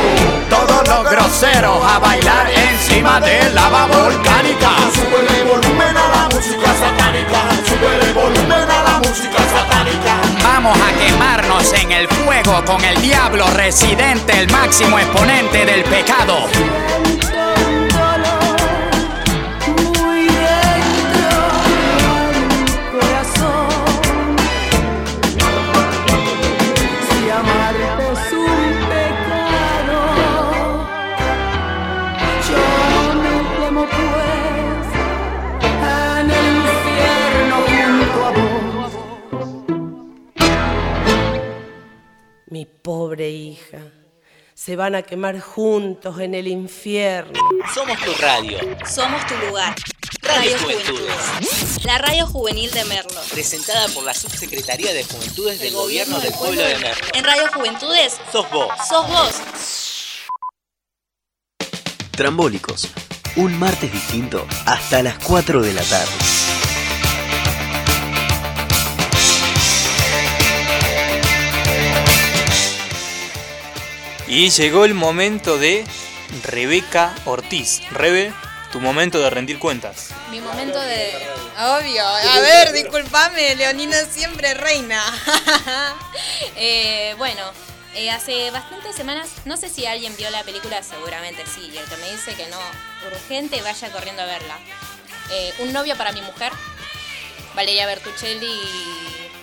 Todos 0.49 0.88
los 0.88 1.11
groseros 1.11 1.77
a 1.84 1.99
bailar 1.99 2.49
encima 2.52 3.19
de 3.19 3.49
lava 3.52 3.85
volcánica. 3.88 4.69
Sube 4.94 5.41
el 5.41 5.45
volumen 5.45 5.98
a 5.98 6.07
la 6.15 6.30
música 6.34 6.73
satánica. 6.73 7.40
Sube 7.68 8.07
el 8.07 8.14
volumen 8.14 8.72
a 8.72 8.84
la 8.84 8.99
música 8.99 9.40
satánica. 9.40 10.22
Vamos 10.41 10.77
a 10.77 11.06
quemarnos 11.06 11.73
en 11.73 11.91
el 11.91 12.07
fuego 12.07 12.64
con 12.65 12.84
el 12.85 13.02
diablo 13.02 13.45
residente, 13.56 14.40
el 14.40 14.49
máximo 14.49 14.98
exponente 14.98 15.65
del 15.65 15.84
pecado. 15.84 16.48
Mi 42.53 42.65
pobre 42.67 43.31
hija, 43.31 43.80
se 44.53 44.75
van 44.75 44.93
a 44.93 45.01
quemar 45.01 45.39
juntos 45.39 46.19
en 46.19 46.35
el 46.35 46.47
infierno. 46.47 47.34
Somos 47.73 47.97
tu 47.97 48.13
radio. 48.21 48.59
Somos 48.88 49.25
tu 49.25 49.35
lugar. 49.47 49.73
Radio 50.21 50.51
Radio 50.51 50.59
Juventudes. 50.59 51.15
Juventudes. 51.15 51.85
La 51.85 51.97
radio 51.97 52.27
juvenil 52.27 52.69
de 52.69 52.85
Merlo. 52.85 53.21
Presentada 53.31 53.88
por 53.88 54.03
la 54.03 54.13
Subsecretaría 54.13 54.93
de 54.93 55.03
Juventudes 55.03 55.59
del 55.61 55.73
Gobierno 55.73 56.19
del 56.19 56.31
Pueblo 56.34 56.61
de 56.61 56.77
Merlo. 56.77 57.07
En 57.15 57.23
Radio 57.23 57.49
Juventudes 57.55 58.19
Sos 58.31 58.47
vos. 58.51 58.67
sos 58.88 59.07
vos. 59.07 59.41
Trambólicos, 62.11 62.88
un 63.35 63.57
martes 63.57 63.91
distinto 63.91 64.45
hasta 64.67 65.01
las 65.01 65.17
4 65.17 65.59
de 65.59 65.73
la 65.73 65.81
tarde. 65.81 66.52
Y 74.34 74.49
llegó 74.49 74.84
el 74.84 74.95
momento 74.95 75.60
de 75.60 75.85
Rebeca 76.41 77.14
Ortiz. 77.26 77.84
Rebe, 77.91 78.34
tu 78.72 78.81
momento 78.81 79.19
de 79.19 79.30
rendir 79.30 79.60
cuentas. 79.60 80.10
Mi 80.31 80.41
momento 80.41 80.81
de. 80.81 81.14
Obvio. 81.55 82.03
A 82.03 82.39
ver, 82.39 82.72
discúlpame, 82.72 83.53
Leonina 83.53 84.03
siempre 84.05 84.55
reina. 84.55 85.03
Eh, 86.55 87.14
bueno, 87.18 87.43
eh, 87.95 88.10
hace 88.10 88.49
bastantes 88.51 88.95
semanas, 88.95 89.30
no 89.45 89.55
sé 89.57 89.69
si 89.69 89.85
alguien 89.85 90.15
vio 90.18 90.30
la 90.31 90.43
película, 90.43 90.81
seguramente 90.81 91.43
sí. 91.45 91.69
Y 91.72 91.77
el 91.77 91.85
que 91.85 91.97
me 91.97 92.11
dice 92.11 92.34
que 92.34 92.47
no, 92.47 92.60
urgente, 93.11 93.61
vaya 93.61 93.91
corriendo 93.91 94.23
a 94.23 94.26
verla. 94.26 94.57
Eh, 95.31 95.53
Un 95.60 95.73
novio 95.73 95.95
para 95.95 96.11
mi 96.11 96.22
mujer, 96.22 96.51
Valeria 97.53 97.85
Bertuccelli. 97.85 98.61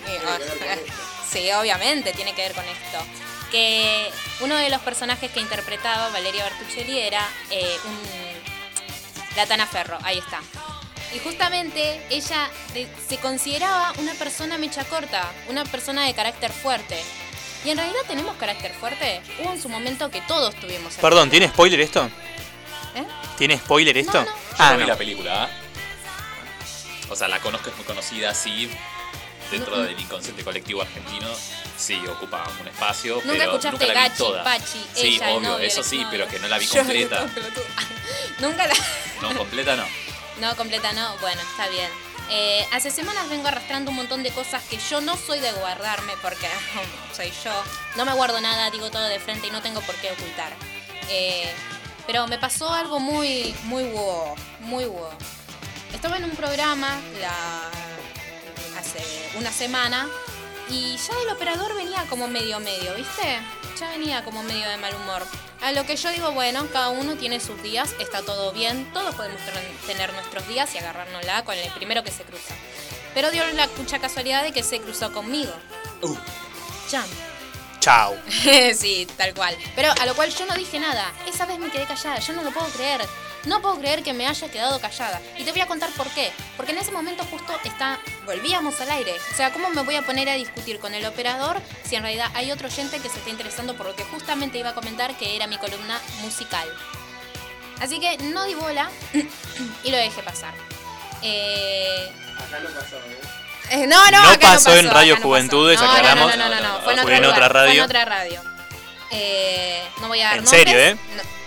sí, 1.31 1.49
obviamente, 1.53 2.11
tiene 2.11 2.33
que 2.35 2.41
ver 2.41 2.53
con 2.53 2.65
esto. 2.65 3.30
Que 3.51 4.09
uno 4.39 4.55
de 4.55 4.69
los 4.69 4.81
personajes 4.81 5.29
que 5.31 5.39
interpretaba 5.41 6.09
Valeria 6.09 6.43
Bertuccelli 6.45 6.99
era 6.99 7.27
eh, 7.49 7.77
un 7.85 7.97
la 9.35 9.45
Tana 9.45 9.65
Ferro, 9.67 9.97
ahí 10.03 10.17
está. 10.17 10.39
Y 11.13 11.19
justamente 11.19 12.01
ella 12.09 12.49
de- 12.73 12.87
se 13.07 13.17
consideraba 13.17 13.93
una 13.97 14.13
persona 14.13 14.57
mecha 14.57 14.83
corta, 14.85 15.29
una 15.49 15.65
persona 15.65 16.05
de 16.05 16.13
carácter 16.13 16.51
fuerte. 16.51 16.97
Y 17.65 17.69
en 17.69 17.77
realidad 17.77 17.99
tenemos 18.07 18.35
carácter 18.37 18.73
fuerte. 18.73 19.21
Hubo 19.39 19.51
en 19.51 19.61
su 19.61 19.69
momento 19.69 20.09
que 20.09 20.21
todos 20.21 20.55
tuvimos. 20.55 20.95
el- 20.95 21.01
Perdón, 21.01 21.29
¿tiene 21.29 21.47
spoiler 21.49 21.79
esto? 21.81 22.05
¿Eh? 22.95 23.05
¿Tiene 23.37 23.57
spoiler 23.57 23.97
esto? 23.97 24.23
Yo 24.23 24.31
Ah, 24.57 24.71
no 24.71 24.77
vi 24.77 24.83
no. 24.83 24.87
la 24.89 24.97
película. 24.97 25.43
¿ah? 25.43 25.49
O 27.09 27.15
sea, 27.15 27.27
la 27.27 27.39
conozco, 27.39 27.69
es 27.69 27.75
muy 27.75 27.85
conocida, 27.85 28.33
sí. 28.33 28.69
Dentro 29.51 29.81
del 29.81 29.99
inconsciente 29.99 30.43
colectivo 30.43 30.81
argentino, 30.81 31.27
sí, 31.77 32.01
ocupa 32.07 32.47
un 32.61 32.67
espacio. 32.67 33.15
Nunca 33.15 33.31
pero 33.31 33.43
escuchaste 33.43 33.71
nunca 33.71 33.85
la 33.87 33.93
vi 33.93 34.09
Gachi, 34.09 34.17
toda. 34.17 34.43
Pachi, 34.43 34.85
Sí, 34.93 35.15
ella, 35.15 35.31
el 35.31 35.37
obvio, 35.37 35.49
novio, 35.49 35.65
eso 35.65 35.83
sí, 35.83 36.05
pero 36.09 36.27
que 36.27 36.39
no 36.39 36.47
la 36.47 36.57
vi 36.57 36.67
completa. 36.67 37.25
Nunca 38.39 38.67
la. 38.67 38.73
No, 39.21 39.37
completa 39.37 39.75
no. 39.75 39.85
No, 40.39 40.55
completa 40.55 40.93
no. 40.93 41.17
Bueno, 41.17 41.41
está 41.41 41.67
bien. 41.67 41.89
Eh, 42.29 42.65
hace 42.71 42.91
semanas 42.91 43.29
vengo 43.29 43.49
arrastrando 43.49 43.91
un 43.91 43.97
montón 43.97 44.23
de 44.23 44.31
cosas 44.31 44.63
que 44.69 44.77
yo 44.77 45.01
no 45.01 45.17
soy 45.17 45.39
de 45.39 45.51
guardarme 45.51 46.13
porque 46.21 46.47
soy 47.13 47.31
yo. 47.43 47.51
No 47.97 48.05
me 48.05 48.13
guardo 48.13 48.39
nada, 48.39 48.71
digo 48.71 48.89
todo 48.89 49.07
de 49.09 49.19
frente 49.19 49.47
y 49.47 49.51
no 49.51 49.61
tengo 49.61 49.81
por 49.81 49.95
qué 49.95 50.11
ocultar. 50.11 50.53
Eh, 51.09 51.51
pero 52.07 52.27
me 52.27 52.37
pasó 52.37 52.73
algo 52.73 52.99
muy, 52.99 53.53
muy 53.63 53.83
wow, 53.83 54.35
muy 54.61 54.85
wow. 54.85 55.09
Estaba 55.93 56.17
en 56.17 56.23
un 56.23 56.31
programa 56.31 57.01
la, 57.19 57.69
hace 58.99 59.37
una 59.37 59.51
semana 59.51 60.07
y 60.69 60.97
ya 60.97 61.13
el 61.23 61.29
operador 61.29 61.75
venía 61.75 62.05
como 62.09 62.27
medio 62.27 62.59
medio, 62.59 62.93
¿viste? 62.95 63.39
Ya 63.79 63.89
venía 63.89 64.23
como 64.23 64.43
medio 64.43 64.69
de 64.69 64.77
mal 64.77 64.93
humor. 64.95 65.25
A 65.61 65.71
lo 65.73 65.85
que 65.85 65.95
yo 65.95 66.09
digo, 66.11 66.31
bueno, 66.31 66.67
cada 66.71 66.89
uno 66.89 67.15
tiene 67.15 67.39
sus 67.39 67.61
días, 67.61 67.93
está 67.99 68.21
todo 68.21 68.51
bien, 68.51 68.91
todos 68.93 69.13
podemos 69.15 69.39
ten- 69.45 69.77
tener 69.87 70.11
nuestros 70.13 70.47
días 70.47 70.73
y 70.75 70.79
agarrárnosla 70.79 71.43
con 71.45 71.55
el 71.57 71.69
primero 71.71 72.03
que 72.03 72.11
se 72.11 72.23
cruza. 72.23 72.53
Pero 73.13 73.29
dio 73.31 73.45
la 73.51 73.67
mucha 73.77 73.99
casualidad 73.99 74.43
de 74.43 74.51
que 74.53 74.63
se 74.63 74.79
cruzó 74.79 75.11
conmigo. 75.11 75.53
Jam. 76.89 77.05
Chao. 77.79 78.15
sí, 78.75 79.07
tal 79.17 79.33
cual. 79.33 79.57
Pero 79.75 79.91
a 79.99 80.05
lo 80.05 80.15
cual 80.15 80.33
yo 80.33 80.45
no 80.45 80.53
dije 80.55 80.79
nada. 80.79 81.11
Esa 81.27 81.45
vez 81.45 81.57
me 81.59 81.69
quedé 81.71 81.85
callada. 81.85 82.19
Yo 82.19 82.33
no 82.33 82.43
lo 82.43 82.51
puedo 82.51 82.67
creer. 82.67 83.01
No 83.45 83.61
puedo 83.61 83.79
creer 83.79 84.03
que 84.03 84.13
me 84.13 84.27
haya 84.27 84.49
quedado 84.51 84.79
callada. 84.79 85.19
Y 85.37 85.43
te 85.43 85.51
voy 85.51 85.61
a 85.61 85.65
contar 85.67 85.89
por 85.91 86.07
qué. 86.09 86.31
Porque 86.57 86.73
en 86.73 86.77
ese 86.77 86.91
momento 86.91 87.23
justo 87.31 87.53
está, 87.63 87.99
volvíamos 88.25 88.79
al 88.81 88.91
aire. 88.91 89.13
O 89.31 89.35
sea, 89.35 89.51
¿cómo 89.51 89.69
me 89.69 89.81
voy 89.81 89.95
a 89.95 90.03
poner 90.03 90.29
a 90.29 90.35
discutir 90.35 90.79
con 90.79 90.93
el 90.93 91.05
operador 91.05 91.59
si 91.87 91.95
en 91.95 92.03
realidad 92.03 92.29
hay 92.35 92.51
otro 92.51 92.67
oyente 92.67 92.99
que 92.99 93.09
se 93.09 93.17
está 93.17 93.29
interesando 93.31 93.75
por 93.75 93.87
lo 93.87 93.95
que 93.95 94.03
justamente 94.03 94.57
iba 94.59 94.69
a 94.69 94.75
comentar 94.75 95.17
que 95.17 95.35
era 95.35 95.47
mi 95.47 95.57
columna 95.57 95.99
musical? 96.21 96.67
Así 97.79 97.99
que 97.99 98.15
no 98.19 98.45
di 98.45 98.53
bola 98.53 98.91
y 99.83 99.89
lo 99.89 99.97
dejé 99.97 100.21
pasar. 100.21 100.53
Eh, 101.23 102.11
Acá 102.37 102.59
no 102.59 102.69
pasó, 102.69 102.97
¿eh? 102.97 103.19
eh, 103.71 103.87
no, 103.87 104.11
no, 104.11 104.21
No 104.23 104.29
acá 104.29 104.47
pasó 104.53 104.69
no 104.69 104.75
en 104.75 104.85
pasó, 104.85 104.97
Radio 104.97 105.13
acá 105.13 105.21
no 105.23 105.27
Juventudes. 105.29 105.79
No, 105.79 105.85
no, 105.87 105.91
aclaramos. 105.93 106.37
No, 106.37 106.49
no, 106.49 106.55
no, 106.55 106.61
no, 106.61 106.81
fue 106.81 106.93
en 106.93 106.99
Fue 107.01 107.15
en 107.15 107.23
lugar, 107.23 107.37
otra 107.43 107.49
Fue 107.49 107.59
en 107.61 107.67
radio. 107.67 107.85
otra 107.85 108.05
radio. 108.05 108.41
Eh, 109.11 109.83
no 109.99 110.07
voy 110.09 110.21
a 110.21 110.25
dar 110.25 110.37
En 110.37 110.43
nombres. 110.43 110.63
serio, 110.63 110.79
¿eh? 110.79 110.97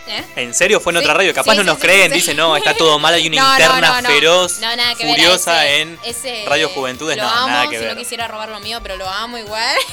¿Eh? 0.06 0.24
¿En 0.36 0.54
serio 0.54 0.80
fue 0.80 0.92
en 0.92 0.98
Sí, 0.98 1.04
otra 1.04 1.14
radio? 1.14 1.32
Capaz 1.34 1.52
sí, 1.52 1.58
no 1.58 1.64
nos 1.64 1.76
sí, 1.76 1.82
creen, 1.82 2.10
sí. 2.10 2.16
dicen, 2.16 2.36
no, 2.36 2.56
está 2.56 2.74
todo 2.74 2.98
mal, 2.98 3.14
hay 3.14 3.26
una 3.28 3.36
No, 3.42 3.52
interna 3.52 3.80
no, 3.80 4.02
no. 4.02 4.08
feroz, 4.08 4.58
No, 4.60 4.76
nada 4.76 4.94
que 4.94 5.04
ver, 5.04 5.14
furiosa 5.14 5.66
ese- 5.66 5.80
en 5.82 5.98
ese- 6.04 6.44
Radio 6.46 6.68
Juventudes. 6.70 7.16
Lo 7.16 7.22
No, 7.24 7.30
amo, 7.30 7.48
nada 7.48 7.68
que 7.68 7.78
si 7.78 7.84
ver. 7.84 7.94
no 7.94 7.98
quisiera 8.00 8.28
robar 8.28 8.48
lo 8.50 8.60
mío, 8.60 8.80
pero 8.82 8.96
lo 8.96 9.08
amo 9.08 9.38
igual. 9.38 9.76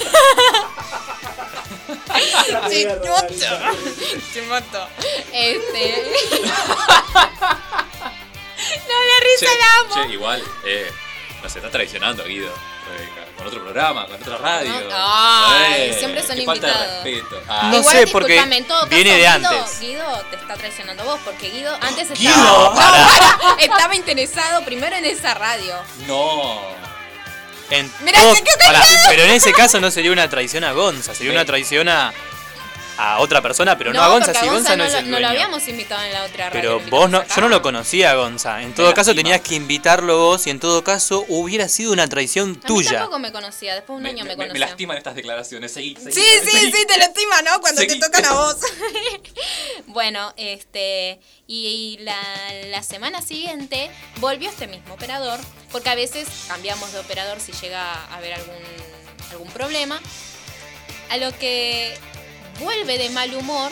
Chimoto. 2.70 3.28
Chimoto. 4.34 4.88
Este. 5.34 6.12
no 8.88 8.96
me 9.00 9.20
risa 9.26 9.46
Che, 9.46 9.58
la 9.58 9.80
amo. 9.80 9.94
che, 10.08 10.14
igual, 10.14 10.44
eh, 10.66 10.92
nos 11.42 11.56
está 11.56 11.70
traicionando, 11.70 12.24
Guido. 12.24 12.52
Rebeca, 12.88 13.20
Con 13.41 13.47
otro 13.47 13.63
programa, 13.63 14.05
con 14.05 14.15
otra 14.22 14.38
radio. 14.38 14.69
No, 14.89 14.95
ay, 14.95 15.73
Eh, 15.89 15.95
siempre 15.97 16.22
son 16.26 16.35
qué 16.35 16.45
falta 16.45 16.68
de 16.68 16.73
invitados. 16.73 17.03
respeto. 17.03 17.41
Ah. 17.49 17.69
No 17.72 17.77
Igual, 17.80 17.95
sé, 17.97 18.07
porque 18.07 18.38
en 18.38 18.68
todo 18.68 18.77
caso, 18.81 18.89
viene 18.95 19.11
de 19.11 19.18
Guido, 19.18 19.30
antes. 19.49 19.80
Guido 19.80 20.23
te 20.30 20.35
está 20.35 20.53
traicionando 20.55 21.03
vos, 21.03 21.19
porque 21.26 21.49
Guido 21.49 21.76
antes 21.81 22.11
estaba, 22.11 22.19
Guido, 22.19 23.57
estaba 23.59 23.95
interesado 23.95 24.63
primero 24.63 24.95
en 24.95 25.05
esa 25.05 25.34
radio. 25.34 25.76
No. 26.07 26.61
En 27.72 27.91
Mirá, 28.01 28.19
todo- 28.19 28.34
Pará, 28.59 28.80
callado. 28.80 29.09
pero 29.09 29.23
en 29.23 29.31
ese 29.31 29.53
caso 29.53 29.80
no 29.80 29.89
sería 29.91 30.11
una 30.11 30.30
traición 30.30 30.63
a 30.65 30.73
Gonza, 30.73 31.15
sería 31.15 31.31
una 31.31 31.45
traición 31.45 31.88
a, 31.89 32.13
a 32.97 33.19
otra 33.19 33.41
persona, 33.41 33.77
pero 33.77 33.93
no, 33.93 34.01
a 34.01 34.07
Gonza, 34.09 34.34
si 34.34 34.45
Gonza 34.47 34.76
no, 34.76 34.84
es 34.84 34.93
lo, 34.93 34.99
el 34.99 35.11
no 35.11 35.19
lo 35.19 35.27
habíamos 35.27 35.68
invitado 35.68 36.03
en 36.03 36.13
la 36.13 36.23
otra 36.23 36.49
radio. 36.49 36.80
Pero 36.80 36.89
vos 36.89 37.09
no, 37.09 37.23
yo 37.26 37.41
no 37.41 37.49
lo 37.49 37.61
conocía 37.61 38.11
a 38.11 38.15
Gonza. 38.15 38.61
En 38.61 38.73
todo 38.76 38.88
Me 38.89 38.93
caso 38.93 39.15
tenías 39.15 39.41
que 39.41 39.55
invitarlo 39.55 40.18
vos 40.18 40.45
y 40.47 40.49
en 40.49 40.59
todo 40.59 40.84
caso 40.84 41.26
hubiera 41.30 41.68
sido 41.68 41.93
una 41.93 42.07
traición 42.07 42.49
A 42.49 42.53
mí 42.53 42.59
tuya. 42.68 42.91
tampoco 42.99 43.19
me 43.19 43.31
conocía, 43.31 43.76
después 43.76 43.97
de 43.97 44.01
un 44.01 44.05
año 44.07 44.23
me, 44.23 44.31
me, 44.31 44.35
conocía. 44.35 44.53
me 44.53 44.59
lastiman 44.59 44.97
estas 44.97 45.15
declaraciones. 45.15 45.72
Seguí, 45.72 45.95
seguí, 45.95 46.11
Sí, 46.11 46.22
sí, 46.43 46.51
seguí. 46.51 46.72
sí, 46.72 46.85
te 46.88 46.97
lo 46.97 47.03
estima, 47.05 47.41
¿no? 47.41 47.59
Cuando 47.61 47.81
Seguí. 47.81 47.99
te 47.99 48.05
tocan 48.05 48.26
a 48.26 48.34
vos. 48.34 48.57
bueno, 49.88 50.34
este. 50.38 51.19
Y, 51.47 51.97
la, 52.01 52.15
la 52.69 52.81
semana 52.84 53.22
siguiente 53.22 53.89
volvió 54.18 54.49
este 54.49 54.68
mismo 54.68 54.93
operador, 54.93 55.39
porque 55.72 55.89
a 55.89 55.95
veces 55.95 56.27
cambiamos 56.47 56.91
de 56.93 56.99
operador 56.99 57.39
si 57.41 57.51
llega 57.53 57.81
a 57.93 58.15
haber 58.18 58.34
algún, 58.34 58.55
algún 59.31 59.49
problema. 59.49 59.99
A 61.09 61.18
lo 61.18 61.38
que 61.38 61.93
vuelve 62.60 62.98
de 62.98 63.10
mal 63.10 63.34
humor. 63.34 63.72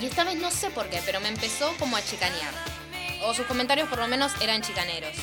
Y 0.00 0.06
esta 0.06 0.24
vez 0.24 0.36
no 0.36 0.50
sé 0.50 0.70
por 0.70 0.88
qué, 0.88 1.00
pero 1.04 1.20
me 1.20 1.28
empezó 1.28 1.74
como 1.78 1.96
a 1.96 2.04
chicanear. 2.04 2.52
O 3.24 3.34
sus 3.34 3.46
comentarios 3.46 3.88
por 3.88 3.98
lo 3.98 4.08
menos 4.08 4.32
eran 4.40 4.62
chicaneros. 4.62 5.14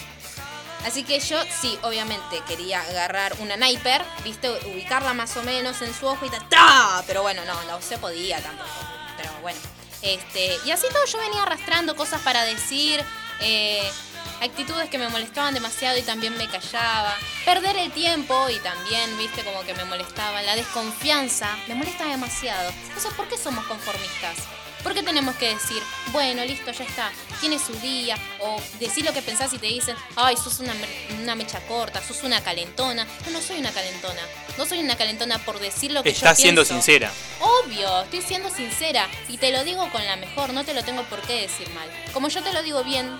Así 0.85 1.03
que 1.03 1.19
yo 1.19 1.37
sí, 1.61 1.77
obviamente 1.83 2.41
quería 2.47 2.81
agarrar 2.81 3.35
una 3.39 3.55
sniper, 3.55 4.01
viste, 4.23 4.49
ubicarla 4.49 5.13
más 5.13 5.35
o 5.35 5.43
menos 5.43 5.81
en 5.81 5.93
su 5.93 6.07
ojo 6.07 6.25
y 6.25 6.29
ta, 6.29 6.39
¡ta! 6.47 7.03
Pero 7.05 7.21
bueno, 7.21 7.43
no, 7.45 7.61
no 7.65 7.81
se 7.81 7.97
podía 7.97 8.39
tampoco. 8.41 8.69
Pero 9.17 9.31
bueno. 9.41 9.59
Este, 10.01 10.57
y 10.65 10.71
así 10.71 10.87
todo 10.93 11.05
yo 11.05 11.19
venía 11.19 11.43
arrastrando 11.43 11.95
cosas 11.95 12.21
para 12.21 12.45
decir, 12.45 13.03
eh, 13.41 13.91
actitudes 14.41 14.89
que 14.89 14.97
me 14.97 15.09
molestaban 15.09 15.53
demasiado 15.53 15.97
y 15.97 16.01
también 16.01 16.37
me 16.37 16.47
callaba. 16.47 17.13
Perder 17.45 17.75
el 17.77 17.91
tiempo 17.91 18.49
y 18.49 18.57
también, 18.59 19.17
viste, 19.17 19.43
como 19.43 19.61
que 19.63 19.73
me 19.73 19.85
molestaba. 19.85 20.41
La 20.41 20.55
desconfianza 20.55 21.57
me 21.67 21.75
molesta 21.75 22.05
demasiado. 22.05 22.71
Entonces, 22.87 23.13
¿por 23.13 23.27
qué 23.27 23.37
somos 23.37 23.65
conformistas? 23.65 24.37
¿Por 24.83 24.93
qué 24.93 25.03
tenemos 25.03 25.35
que 25.35 25.53
decir, 25.53 25.83
bueno, 26.13 26.45
listo, 26.45 26.71
ya 26.71 26.85
está, 26.85 27.11
tiene 27.41 27.59
su 27.59 27.73
día? 27.81 28.15
O 28.39 28.61
decir 28.79 29.03
lo 29.03 29.11
que 29.11 29.21
pensás 29.21 29.51
y 29.51 29.57
te 29.57 29.67
dicen, 29.67 29.93
ay, 30.15 30.37
sos 30.37 30.59
una, 30.61 30.73
una 31.21 31.35
mecha 31.35 31.59
corta, 31.67 32.01
sos 32.01 32.23
una 32.23 32.41
calentona. 32.41 33.05
No, 33.25 33.31
no 33.31 33.41
soy 33.41 33.59
una 33.59 33.71
calentona. 33.71 34.21
No 34.57 34.65
soy 34.65 34.79
una 34.79 34.95
calentona 34.95 35.37
por 35.39 35.59
decir 35.59 35.91
lo 35.91 36.01
que 36.01 36.11
yo 36.11 36.15
Estás 36.15 36.37
siendo 36.39 36.61
pienso. 36.61 36.75
sincera. 36.75 37.11
Obvio, 37.41 38.03
estoy 38.03 38.21
siendo 38.21 38.49
sincera 38.49 39.09
y 39.27 39.37
te 39.37 39.51
lo 39.51 39.65
digo 39.65 39.89
con 39.91 40.05
la 40.05 40.15
mejor, 40.15 40.53
no 40.53 40.63
te 40.63 40.73
lo 40.73 40.81
tengo 40.81 41.03
por 41.03 41.19
qué 41.23 41.41
decir 41.41 41.69
mal. 41.71 41.89
Como 42.13 42.29
yo 42.29 42.41
te 42.41 42.53
lo 42.53 42.63
digo 42.63 42.81
bien, 42.85 43.19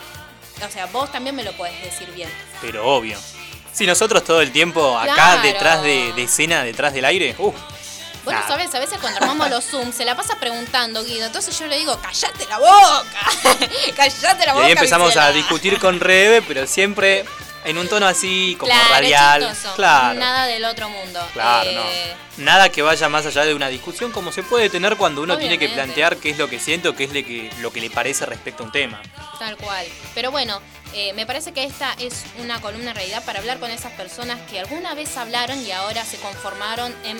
o 0.65 0.71
sea, 0.71 0.85
vos 0.87 1.11
también 1.11 1.35
me 1.35 1.43
lo 1.43 1.51
podés 1.53 1.81
decir 1.83 2.09
bien. 2.11 2.29
Pero 2.61 2.85
obvio. 2.87 3.17
Si 3.71 3.85
nosotros 3.85 4.23
todo 4.23 4.41
el 4.41 4.51
tiempo 4.51 4.97
acá 4.97 5.13
Claro. 5.13 5.41
detrás 5.43 5.83
de, 5.83 6.11
de 6.13 6.23
escena, 6.23 6.63
detrás 6.63 6.93
del 6.93 7.05
aire, 7.05 7.35
uh, 7.37 7.53
Vos 8.25 8.33
no 8.33 8.39
Nah. 8.41 8.47
sabés, 8.47 8.75
a 8.75 8.79
veces 8.79 8.97
cuando 8.99 9.19
armamos 9.21 9.49
los 9.49 9.63
Zoom 9.63 9.93
se 9.93 10.03
la 10.03 10.15
pasa 10.15 10.37
preguntando, 10.39 11.03
Guido. 11.05 11.25
Entonces 11.27 11.57
yo 11.57 11.67
le 11.67 11.77
digo, 11.77 11.97
callate 12.01 12.45
la 12.49 12.57
boca. 12.59 13.05
callate 13.95 14.45
la 14.45 14.51
Y 14.51 14.55
boca. 14.55 14.65
ahí 14.65 14.71
empezamos 14.73 15.15
a 15.15 15.27
Vicela". 15.27 15.31
discutir 15.31 15.79
con 15.79 15.99
Rebe, 16.01 16.41
pero 16.41 16.67
siempre 16.67 17.23
en 17.65 17.77
un 17.77 17.87
tono 17.87 18.07
así 18.07 18.55
como 18.59 18.71
Claro, 18.71 18.89
radial. 18.93 19.49
chistoso. 19.49 19.75
Claro. 19.75 20.19
Nada 20.19 20.45
del 20.47 20.65
otro 20.65 20.89
mundo. 20.89 21.19
Claro, 21.33 21.69
Eh, 21.69 21.75
no. 21.75 22.43
Nada 22.45 22.69
que 22.69 22.81
vaya 22.81 23.09
más 23.09 23.25
allá 23.25 23.43
de 23.43 23.53
una 23.53 23.67
discusión 23.67 24.11
como 24.13 24.31
se 24.31 24.43
puede 24.43 24.69
tener 24.69 24.95
cuando 24.95 25.21
uno 25.21 25.37
tiene 25.37 25.57
que 25.59 25.67
plantear 25.67 26.15
qué 26.17 26.29
es 26.29 26.37
lo 26.37 26.49
que 26.49 26.57
siente 26.59 26.87
o 26.87 26.95
qué 26.95 27.03
es 27.03 27.09
lo 27.13 27.15
que, 27.25 27.51
lo 27.59 27.73
que 27.73 27.81
le 27.81 27.89
parece 27.89 28.25
respecto 28.25 28.63
a 28.63 28.65
un 28.67 28.71
tema. 28.71 29.01
Tal 29.39 29.57
cual. 29.57 29.85
Pero 30.15 30.31
bueno, 30.31 30.61
eh, 30.93 31.11
me 31.13 31.25
parece 31.25 31.51
que 31.51 31.65
esta 31.65 31.93
es 31.99 32.23
una 32.37 32.61
columna 32.61 32.91
en 32.91 32.95
realidad 32.95 33.23
para 33.25 33.39
hablar 33.39 33.59
con 33.59 33.71
esas 33.71 33.91
personas 33.93 34.39
que 34.49 34.59
alguna 34.61 34.93
vez 34.93 35.17
hablaron 35.17 35.59
y 35.65 35.71
ahora 35.73 36.05
se 36.05 36.17
conformaron 36.17 36.95
en, 37.03 37.17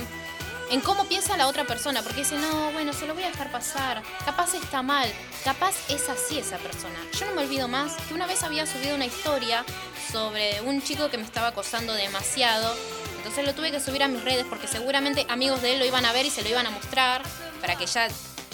en 0.72 0.82
cómo 0.82 1.06
piensa 1.06 1.38
la 1.38 1.48
otra 1.48 1.66
persona. 1.66 2.02
Porque 2.02 2.20
dicen, 2.20 2.42
no, 2.42 2.72
bueno, 2.72 2.94
se 2.94 3.08
lo 3.08 3.14
voy 3.14 3.24
a 3.24 3.32
dejar 3.32 3.52
pasar. 3.52 4.02
Capaz 4.26 4.54
está 4.54 4.82
mal. 4.82 5.12
Capaz 5.44 5.76
es 5.90 6.10
así 6.10 6.40
esa 6.40 6.58
persona. 6.58 7.00
Yo 7.18 7.26
no 7.26 7.34
me 7.34 7.44
olvido 7.44 7.68
más 7.68 7.94
que 8.08 8.14
una 8.14 8.28
vez 8.28 8.44
había 8.44 8.66
subido 8.66 8.96
una 8.96 9.06
historia 9.06 9.66
sobre 10.12 10.62
un 10.62 10.82
chico 10.82 11.10
que 11.10 11.18
me 11.18 11.24
estaba 11.24 11.48
acosando 11.48 11.94
demasiado. 11.94 12.76
Entonces 13.18 13.46
lo 13.46 13.54
tuve 13.54 13.72
que 13.72 13.80
subir 13.80 14.04
a 14.04 14.08
mis 14.08 14.24
redes 14.24 14.46
porque 14.50 14.68
seguramente 14.68 15.26
amigos 15.30 15.62
de 15.62 15.74
él 15.74 15.80
lo 15.80 15.86
iban 15.86 16.06
a 16.06 16.14
ver 16.14 16.26
y 16.26 16.30
se 16.30 16.42
lo 16.42 16.50
iban 16.50 16.66
a 16.66 16.70
mostrar 16.70 17.22
para 17.62 17.76
que 17.76 17.86
ya 17.86 18.08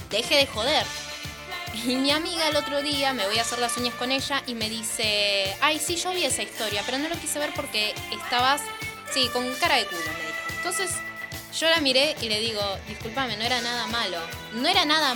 deje 0.09 0.35
de 0.35 0.47
joder. 0.47 0.85
Y 1.73 1.95
mi 1.97 2.11
amiga 2.11 2.47
el 2.47 2.55
otro 2.55 2.81
día, 2.81 3.13
me 3.13 3.25
voy 3.27 3.37
a 3.37 3.41
hacer 3.41 3.59
las 3.59 3.75
uñas 3.75 3.93
con 3.95 4.11
ella 4.11 4.41
y 4.47 4.55
me 4.55 4.69
dice, 4.69 5.55
ay, 5.61 5.77
sí, 5.77 5.97
yo 5.97 6.11
vi 6.11 6.23
esa 6.23 6.41
historia, 6.41 6.81
pero 6.85 6.97
no 6.97 7.09
lo 7.09 7.15
quise 7.15 7.37
ver 7.37 7.51
porque 7.53 7.93
estabas, 8.11 8.61
sí, 9.11 9.29
con 9.33 9.53
cara 9.55 9.75
de 9.75 9.85
culo, 9.85 9.99
me 9.99 10.25
dijo. 10.25 10.39
Entonces 10.57 10.91
yo 11.59 11.69
la 11.69 11.77
miré 11.81 12.15
y 12.21 12.29
le 12.29 12.39
digo, 12.39 12.61
discúlpame, 12.87 13.37
no 13.37 13.43
era 13.43 13.61
nada 13.61 13.87
malo. 13.87 14.17
No 14.53 14.67
era 14.67 14.85
nada, 14.85 15.15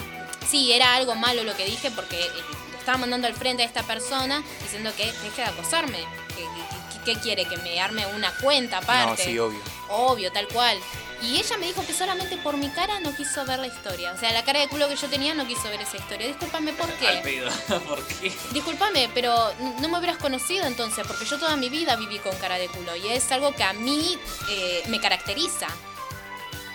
sí, 0.49 0.72
era 0.72 0.95
algo 0.95 1.16
malo 1.16 1.44
lo 1.44 1.56
que 1.56 1.66
dije 1.66 1.91
porque 1.91 2.20
eh, 2.22 2.30
lo 2.72 2.78
estaba 2.80 2.98
mandando 2.98 3.28
al 3.28 3.34
frente 3.36 3.64
a 3.64 3.66
esta 3.66 3.84
persona 3.84 4.44
diciendo 4.61 4.91
que 4.95 5.06
deje 5.06 5.41
de 5.41 5.48
acosarme. 5.48 5.99
¿Qué, 6.36 6.44
qué- 6.44 6.44
qué- 6.44 7.14
qué 7.14 7.20
quiere? 7.22 7.45
¿Que 7.45 7.57
me 7.57 7.80
arme 7.82 8.06
una 8.07 8.32
cuenta 8.36 8.78
aparte? 8.80 9.24
No, 9.26 9.30
sí, 9.32 9.40
obvio. 9.40 9.60
Obvio, 9.90 10.32
tal 10.32 10.48
cual. 10.48 10.78
Y 11.22 11.38
ella 11.38 11.57
me 11.57 11.66
dijo 11.68 11.86
que 11.86 11.94
solamente 11.94 12.38
por 12.38 12.56
mi 12.56 12.70
cara 12.70 12.99
no 13.02 13.14
quiso 13.16 13.44
ver 13.45 13.60
la 13.60 13.68
historia. 13.68 14.14
O 14.14 14.18
sea, 14.18 14.32
la 14.32 14.44
cara 14.45 14.60
de 14.61 14.70
culo 14.70 14.88
que 14.88 14.95
yo 14.95 15.07
tenía 15.10 15.34
no 15.34 15.45
quiso 15.45 15.64
ver 15.70 15.82
esa 15.82 15.98
historia. 15.98 16.28
Discúlpame, 16.28 16.72
¿por 16.74 16.90
Al 16.90 16.98
qué? 16.98 17.20
pedo. 17.24 17.49
¿Por 17.88 18.06
qué? 18.07 18.32
Discúlpame, 18.52 19.10
pero 19.14 19.36
no 19.80 19.90
me 19.90 19.98
hubieras 19.98 20.18
conocido 20.18 20.66
entonces, 20.66 21.06
porque 21.07 21.26
yo 21.26 21.38
toda 21.38 21.57
mi 21.57 21.68
vida 21.70 21.95
viví 21.98 22.20
con 22.20 22.34
cara 22.38 22.57
de 22.57 22.68
culo. 22.68 22.95
Y 22.95 23.10
es 23.10 23.30
algo 23.34 23.53
que 23.53 23.64
a 23.64 23.74
mí 23.74 24.18
eh, 24.49 24.84
me 24.88 25.02
caracteriza. 25.02 25.68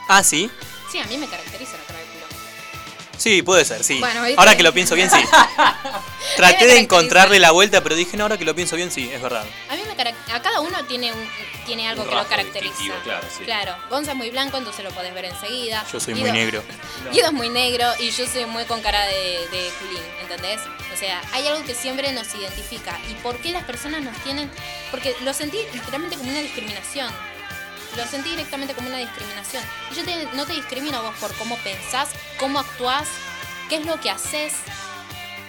Ah, 0.09 0.23
sí. 0.23 0.51
Sí, 0.91 0.99
a 0.99 1.07
mí 1.07 1.17
me 1.17 1.27
caracteriza 1.29 1.73
la 1.77 1.85
cara 1.85 1.99
de 1.99 2.05
culo. 2.07 2.25
Sí, 3.17 3.43
puede 3.43 3.65
ser, 3.65 3.83
sí. 3.85 3.99
Bueno, 4.01 4.23
¿viste? 4.23 4.39
ahora 4.39 4.57
que 4.57 4.63
lo 4.63 4.73
pienso 4.75 4.95
bien, 4.95 5.09
sí. 5.11 5.17
Traté 6.37 6.67
de 6.67 6.79
encontrarle 6.79 7.39
la 7.39 7.53
vuelta, 7.53 7.81
pero 7.83 7.95
dije, 7.95 8.17
no, 8.17 8.25
ahora 8.25 8.37
que 8.39 8.45
lo 8.45 8.55
pienso 8.55 8.75
bien, 8.77 8.91
sí, 8.91 9.09
es 9.13 9.23
verdad. 9.23 9.45
A 9.69 9.77
mí 9.77 9.83
me 9.87 9.95
carac- 9.97 10.15
a 10.33 10.43
cada 10.43 10.61
uno 10.61 10.85
tiene 10.87 11.13
un, 11.13 11.29
tiene 11.65 11.89
algo 11.89 12.03
Un 12.03 12.09
que 12.09 12.15
lo 12.15 12.21
rasgo 12.21 12.31
caracteriza. 12.31 12.71
distintivo, 12.75 12.97
claro, 13.05 13.27
sí. 13.37 13.45
Claro, 13.45 13.77
Gonza 13.89 14.11
es 14.13 14.17
muy 14.17 14.31
blanco, 14.31 14.57
entonces 14.59 14.85
lo 14.85 14.91
podés 14.91 15.15
ver 15.15 15.27
enseguida. 15.27 15.85
Yo 15.93 16.01
soy 16.01 16.15
Guido- 16.15 16.31
muy 16.31 16.33
negro. 16.33 16.63
Guido 17.13 17.27
es 17.27 17.33
muy 17.33 17.49
negro 17.51 17.87
y 18.01 18.11
yo 18.11 18.27
soy 18.27 18.47
muy 18.47 18.65
con 18.65 18.83
cara 18.83 19.07
de, 19.07 19.47
de 19.53 19.71
culín, 19.79 20.03
¿entendés? 20.21 20.61
O 20.93 20.97
sea, 20.97 21.23
hay 21.33 21.47
algo 21.47 21.65
que 21.65 21.75
siempre 21.75 22.11
nos 22.13 22.35
identifica. 22.35 22.99
¿Y 23.09 23.15
por 23.15 23.37
qué 23.39 23.53
las 23.53 23.65
personas 23.65 24.03
nos 24.03 24.17
tienen...? 24.25 24.51
Porque 24.91 25.15
lo 25.23 25.33
sentí 25.35 25.59
literalmente 25.73 26.17
como 26.17 26.31
una 26.31 26.41
discriminación. 26.41 27.13
Lo 27.97 28.05
sentí 28.07 28.31
directamente 28.31 28.75
como 28.75 28.89
una 28.89 28.99
discriminación. 28.99 29.62
Y 29.91 29.95
yo 29.95 30.05
te- 30.05 30.27
no 30.35 30.47
te 30.47 30.53
discrimino 30.55 30.99
a 30.99 31.03
vos 31.03 31.15
por 31.21 31.33
cómo 31.37 31.57
pensás, 31.59 32.09
cómo 32.39 32.59
actuás, 32.59 33.09
qué 33.69 33.77
es 33.77 33.87
lo 33.87 34.01
que 34.01 34.11
haces. 34.11 34.53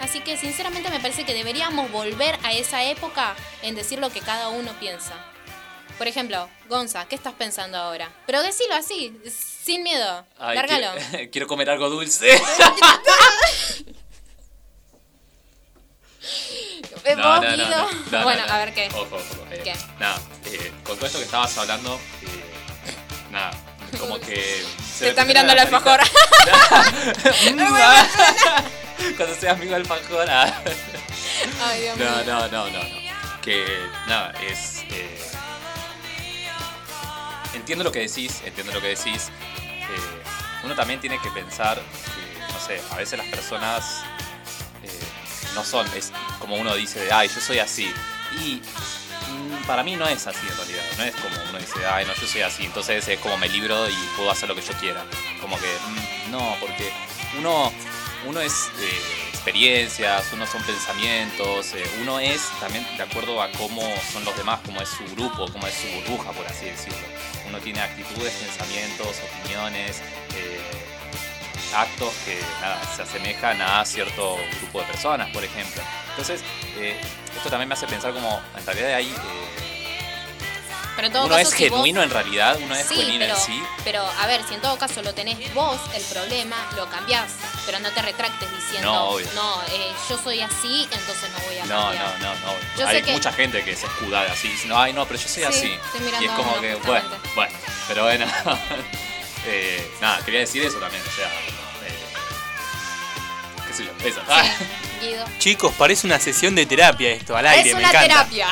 Así 0.02 0.20
que 0.22 0.38
sinceramente 0.38 0.90
me 0.90 1.00
parece 1.00 1.24
que 1.26 1.34
deberíamos 1.34 1.90
volver 1.92 2.38
a 2.44 2.52
esa 2.54 2.84
época 2.84 3.36
en 3.62 3.76
decir 3.76 3.98
lo 4.00 4.10
que 4.12 4.20
cada 4.20 4.50
uno 4.50 4.72
piensa. 4.80 5.14
Por 5.98 6.08
ejemplo, 6.08 6.50
Gonza, 6.68 7.06
¿qué 7.08 7.16
estás 7.16 7.34
pensando 7.34 7.78
ahora? 7.78 8.12
Pero 8.26 8.42
decilo 8.44 8.76
así, 8.76 9.18
sin 9.64 9.82
miedo. 9.82 10.26
Ay, 10.38 10.56
Lárgalo. 10.58 10.92
Quiero, 11.10 11.32
quiero 11.32 11.48
comer 11.48 11.70
algo 11.70 11.90
dulce. 11.90 12.28
¿Ves 17.04 17.18
No, 17.18 17.40
no, 17.42 17.58
no, 17.58 18.24
bueno, 18.24 18.46
no. 18.48 18.54
a 18.54 18.58
ver 18.58 18.74
qué. 18.74 18.88
Ojo, 18.90 19.16
ojo, 19.16 19.48
eh, 19.52 19.62
¿Qué? 19.64 19.74
Nada, 20.00 20.20
eh, 20.46 20.72
con 20.84 20.96
todo 20.96 21.06
esto 21.06 21.20
que 21.20 21.26
estabas 21.26 21.56
hablando, 21.58 22.00
eh, 22.24 22.35
nada, 23.36 23.52
como 24.00 24.20
que. 24.20 24.66
Te 25.00 25.10
está 25.10 25.26
mirando 25.26 25.54
el 25.54 25.60
alfajor. 25.60 26.00
Cuando 29.18 29.36
seas 29.36 29.54
amigo 29.56 29.74
del 29.74 29.82
alfajor. 29.82 30.26
ah. 30.30 30.62
Ay, 31.66 31.82
Dios 31.82 31.98
No, 31.98 32.06
mío. 32.06 32.24
no, 32.26 32.48
no, 32.48 32.70
no, 32.70 32.84
no. 32.84 33.42
Que 33.42 33.64
nada, 34.08 34.34
es. 34.50 34.84
eh, 34.90 35.20
entiendo 37.54 37.84
lo 37.84 37.92
que 37.92 38.00
decís, 38.00 38.42
entiendo 38.46 38.74
lo 38.74 38.82
que 38.82 38.88
decís. 38.90 39.30
Eh, 39.62 40.24
uno 40.64 40.76
también 40.76 41.00
tiene 41.00 41.20
que 41.22 41.30
pensar 41.30 41.78
que, 41.78 42.54
no 42.54 42.60
sé, 42.60 42.82
a 42.92 42.96
veces 42.96 43.20
las 43.20 43.28
personas 43.28 44.02
eh, 44.84 44.90
no 45.54 45.64
son, 45.64 45.86
es 45.96 46.12
como 46.40 46.56
uno 46.56 46.74
dice 46.76 47.00
de, 47.02 47.12
ay, 47.12 47.30
yo 47.34 47.40
soy 47.40 47.60
así. 47.60 47.94
Y 48.42 48.62
para 49.68 49.84
mí 49.84 49.96
no 49.96 50.08
es 50.08 50.26
así 50.28 50.46
en 50.48 50.56
realidad. 50.58 50.84
No 50.98 51.04
es 51.04 51.16
como 51.16 51.36
uno 51.50 51.60
dice, 51.60 51.86
ay, 51.86 52.06
no, 52.06 52.14
yo 52.16 52.28
soy 52.28 52.42
así. 52.42 52.66
Entonces 52.66 53.08
es 53.08 53.20
como 53.20 53.38
me 53.38 53.50
libro 53.50 53.90
y 53.90 53.96
puedo 54.16 54.32
hacer 54.32 54.50
lo 54.50 54.56
que 54.56 54.62
yo 54.62 54.74
quiera. 54.74 55.06
Como 55.42 55.58
que, 55.60 55.68
mm, 55.68 56.32
no, 56.32 56.56
porque 56.60 56.92
uno, 57.38 57.72
uno 58.28 58.40
es 58.40 58.70
eh, 58.80 59.26
experiencias, 59.46 60.34
uno 60.34 60.48
son 60.48 60.64
pensamientos, 60.64 61.74
eh, 61.76 61.84
uno 62.02 62.20
es 62.20 62.42
también 62.60 62.84
de 62.98 63.04
acuerdo 63.04 63.42
a 63.42 63.52
cómo 63.52 63.82
son 64.12 64.26
los 64.26 64.36
demás, 64.36 64.60
cómo 64.66 64.82
es 64.82 64.90
su 64.90 65.04
grupo, 65.16 65.48
cómo 65.52 65.68
es 65.68 65.74
su 65.76 65.88
burbuja, 65.88 66.32
por 66.32 66.48
así 66.48 66.66
decirlo. 66.66 67.08
Uno 67.48 67.60
tiene 67.60 67.80
actitudes, 67.80 68.34
pensamientos, 68.34 69.22
opiniones, 69.40 70.02
eh, 70.36 70.60
actos 71.76 72.12
que 72.26 72.40
nada, 72.60 72.82
se 72.96 73.04
asemejan 73.04 73.62
a 73.62 73.86
cierto 73.86 74.38
grupo 74.62 74.80
de 74.82 74.88
personas, 74.88 75.30
por 75.32 75.44
ejemplo. 75.44 75.84
Entonces, 76.10 76.42
eh, 76.80 77.00
esto 77.36 77.50
también 77.50 77.68
me 77.70 77.74
hace 77.74 77.88
pensar 77.88 78.14
como, 78.14 78.42
en 78.58 78.66
realidad 78.66 78.94
hay... 78.96 79.16
Pero 80.96 81.08
en 81.08 81.14
todo 81.14 81.26
uno 81.26 81.36
caso, 81.36 81.50
es 81.50 81.56
si 81.56 81.64
vos- 81.68 81.78
genuino 81.80 82.04
en 82.04 82.10
realidad, 82.10 82.58
uno 82.62 82.74
es 82.74 82.88
Sí, 82.88 82.96
genuino 82.96 83.26
en 83.26 83.36
sí. 83.36 83.62
pero 83.84 84.02
a 84.02 84.28
ver, 84.28 84.42
si 84.48 84.54
en 84.54 84.62
todo 84.62 84.78
caso 84.78 85.02
lo 85.02 85.14
tenés 85.14 85.54
vos, 85.54 85.78
el 85.94 86.02
problema, 86.04 86.56
lo 86.78 86.90
cambiás. 86.90 87.32
Pero 87.66 87.80
no 87.80 87.92
te 87.92 88.02
retractes 88.02 88.50
diciendo, 88.50 88.94
No, 88.94 89.04
obvio. 89.10 89.28
no, 89.36 89.62
eh, 89.74 89.92
yo 90.10 90.18
soy 90.18 90.40
así, 90.40 90.88
entonces 90.90 91.30
no 91.38 91.40
voy 91.46 91.58
a 91.58 91.66
No, 91.66 91.82
cambiar. 91.82 92.20
no, 92.22 92.34
no, 92.34 92.34
no. 92.40 92.54
Yo 92.78 92.88
Hay 92.88 92.96
sé 92.98 93.04
que- 93.04 93.12
mucha 93.12 93.34
gente 93.34 93.62
que 93.66 93.76
se 93.76 93.88
escuda 93.88 94.24
de 94.24 94.30
así, 94.32 94.48
diciendo, 94.48 94.78
ay, 94.78 94.94
no, 94.94 95.06
pero 95.06 95.20
yo 95.20 95.28
soy 95.28 95.44
Sí, 95.44 95.44
así. 95.44 95.74
estoy 95.94 96.02
Y 96.22 96.26
es 96.28 96.32
como 96.32 96.62
que, 96.62 96.76
bueno, 96.76 97.10
bueno, 97.36 97.58
pero 97.90 98.04
bueno. 98.04 98.26
eh, 99.48 99.92
nada, 100.00 100.24
quería 100.24 100.40
decir 100.42 100.64
eso 100.64 100.78
también, 100.80 101.04
o 101.06 101.12
sea, 101.12 101.28
eh, 101.28 102.00
qué 103.68 103.74
sé 103.74 103.84
yo, 103.84 103.92
eso. 104.08 104.22
Ah. 104.30 104.44
Guido. 105.02 105.26
Chicos, 105.40 105.74
parece 105.78 106.08
una 106.08 106.20
sesión 106.20 106.56
de 106.56 106.66
terapia 106.66 107.12
esto, 107.12 107.36
al 107.36 107.46
aire, 107.48 107.70
es 107.70 107.76
me 107.76 107.82
una 107.82 107.90
encanta. 107.90 108.26
terapia. 108.28 108.48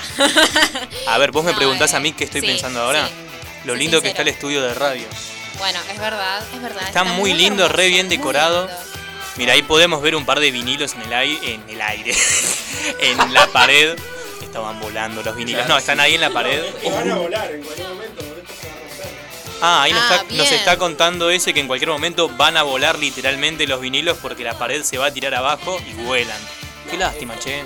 A 1.07 1.17
ver, 1.17 1.31
vos 1.31 1.43
me 1.43 1.51
No, 1.51 1.57
preguntás 1.57 1.93
eh, 1.93 1.97
a 1.97 1.99
mí 1.99 2.11
qué 2.13 2.23
estoy 2.25 2.41
sí, 2.41 2.47
pensando 2.47 2.81
ahora. 2.81 3.07
sí. 3.07 3.13
Lo 3.65 3.75
lindo 3.75 4.01
que 4.01 4.09
está 4.09 4.21
el 4.23 4.27
estudio 4.27 4.61
de 4.61 4.73
radio. 4.73 5.05
bueno, 5.57 5.79
es 5.91 5.99
verdad, 5.99 6.43
es 6.53 6.61
verdad. 6.61 6.83
Está, 6.87 7.03
muy, 7.05 7.33
lindo, 7.33 7.63
hermoso, 7.63 7.77
re 7.77 7.87
bien 7.87 8.09
decorado. 8.09 8.69
Mira, 9.37 9.53
ahí 9.53 9.61
podemos 9.63 10.01
ver 10.01 10.15
un 10.15 10.25
par 10.25 10.39
de 10.39 10.51
vinilos 10.51 10.93
en 10.95 11.01
el 11.03 11.13
aire, 11.13 11.53
en 11.53 11.63
el 11.69 11.81
aire, 11.81 12.13
en 12.99 13.33
la 13.33 13.47
pared. 13.47 13.97
Estaban 14.41 14.79
volando 14.79 15.23
los 15.23 15.35
vinilos. 15.35 15.61
Claro, 15.61 15.73
No, 15.75 15.79
están 15.79 15.99
ahí 15.99 16.15
en 16.15 16.21
la 16.21 16.29
pared. 16.29 16.61
Van 16.91 17.09
a 17.09 17.15
volar 17.15 17.51
en 17.51 17.63
cualquier 17.63 17.87
momento, 17.87 18.23
Ah, 19.65 19.83
ahí 19.83 19.93
nos, 19.93 20.01
Ah, 20.01 20.15
está, 20.15 20.23
nos 20.23 20.31
bien. 20.49 20.53
está 20.55 20.77
contando 20.77 21.29
ese 21.29 21.53
que 21.53 21.61
en 21.61 21.67
cualquier 21.67 21.89
momento 21.89 22.27
van 22.27 22.57
a 22.57 22.63
volar 22.63 22.99
literalmente 22.99 23.65
los 23.65 23.79
vinilos 23.79 24.17
porque 24.21 24.43
la 24.43 24.57
pared 24.57 24.83
se 24.83 24.97
va 24.97 25.05
a 25.05 25.11
tirar 25.13 25.33
abajo 25.33 25.79
y 25.89 25.93
vuelan. 26.03 26.37
Qué 26.91 26.97
lástima, 26.97 27.39
che. 27.39 27.63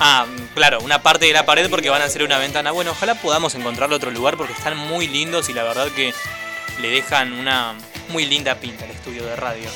Ah, 0.00 0.26
claro, 0.54 0.80
una 0.80 1.02
parte 1.02 1.24
de 1.26 1.32
la 1.32 1.46
pared 1.46 1.70
porque 1.70 1.88
van 1.88 2.02
a 2.02 2.06
hacer 2.06 2.22
una 2.22 2.36
ventana. 2.38 2.72
Bueno, 2.72 2.90
ojalá 2.90 3.14
podamos 3.14 3.54
encontrarle 3.54 3.96
otro 3.96 4.10
lugar 4.10 4.36
porque 4.36 4.52
están 4.52 4.76
muy 4.76 5.08
lindos 5.08 5.48
y 5.48 5.54
la 5.54 5.62
verdad 5.62 5.88
que 5.88 6.12
le 6.80 6.90
dejan 6.90 7.32
una 7.32 7.74
muy 8.08 8.26
linda 8.26 8.56
pinta 8.56 8.84
al 8.84 8.90
estudio 8.90 9.24
de 9.24 9.36
radio. 9.36 9.70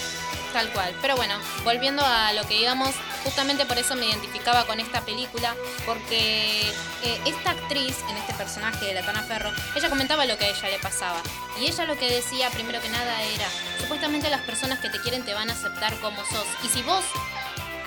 Tal 0.52 0.68
cual. 0.70 0.94
Pero 1.02 1.16
bueno, 1.16 1.34
volviendo 1.62 2.02
a 2.04 2.32
lo 2.32 2.42
que 2.44 2.56
íbamos, 2.56 2.94
justamente 3.22 3.66
por 3.66 3.78
eso 3.78 3.94
me 3.96 4.06
identificaba 4.06 4.64
con 4.64 4.80
esta 4.80 5.02
película, 5.02 5.54
porque 5.84 6.60
eh, 7.02 7.20
esta 7.26 7.50
actriz, 7.50 7.96
en 8.08 8.16
este 8.16 8.34
personaje 8.34 8.86
de 8.86 8.94
la 8.94 9.02
Tana 9.02 9.22
Ferro, 9.22 9.52
ella 9.76 9.88
comentaba 9.90 10.24
lo 10.24 10.38
que 10.38 10.46
a 10.46 10.48
ella 10.48 10.68
le 10.70 10.78
pasaba. 10.78 11.20
Y 11.60 11.66
ella 11.66 11.84
lo 11.84 11.98
que 11.98 12.10
decía, 12.10 12.50
primero 12.50 12.80
que 12.80 12.88
nada, 12.88 13.22
era, 13.22 13.48
supuestamente 13.78 14.30
las 14.30 14.40
personas 14.42 14.78
que 14.78 14.88
te 14.88 15.00
quieren 15.00 15.24
te 15.24 15.34
van 15.34 15.50
a 15.50 15.52
aceptar 15.52 15.94
como 16.00 16.24
sos. 16.24 16.46
Y 16.64 16.68
si 16.68 16.82
vos 16.82 17.04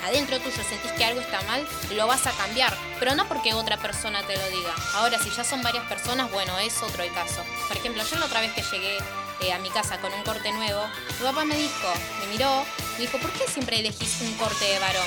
adentro 0.04 0.38
tuyo 0.40 0.62
sentís 0.68 0.92
que 0.92 1.04
algo 1.04 1.20
está 1.20 1.40
mal, 1.42 1.66
lo 1.94 2.06
vas 2.06 2.26
a 2.26 2.32
cambiar, 2.32 2.76
pero 2.98 3.14
no 3.14 3.26
porque 3.26 3.54
otra 3.54 3.76
persona 3.76 4.22
te 4.22 4.36
lo 4.36 4.46
diga. 4.50 4.74
Ahora, 4.94 5.18
si 5.18 5.30
ya 5.30 5.44
son 5.44 5.62
varias 5.62 5.84
personas, 5.86 6.30
bueno, 6.30 6.58
es 6.58 6.82
otro 6.82 7.02
el 7.02 7.12
caso. 7.12 7.42
Por 7.68 7.76
ejemplo, 7.76 8.02
yo 8.04 8.18
la 8.18 8.26
otra 8.26 8.40
vez 8.40 8.52
que 8.52 8.62
llegué 8.62 8.98
eh, 9.42 9.52
a 9.52 9.58
mi 9.58 9.70
casa 9.70 10.00
con 10.00 10.12
un 10.12 10.22
corte 10.22 10.52
nuevo, 10.52 10.86
mi 11.18 11.26
papá 11.26 11.44
me 11.44 11.56
dijo, 11.56 11.88
me 12.20 12.26
miró, 12.28 12.64
me 12.94 13.00
dijo, 13.00 13.18
¿por 13.18 13.30
qué 13.32 13.44
siempre 13.48 13.80
elegís 13.80 14.20
un 14.20 14.32
corte 14.34 14.64
de 14.64 14.78
varón? 14.78 15.06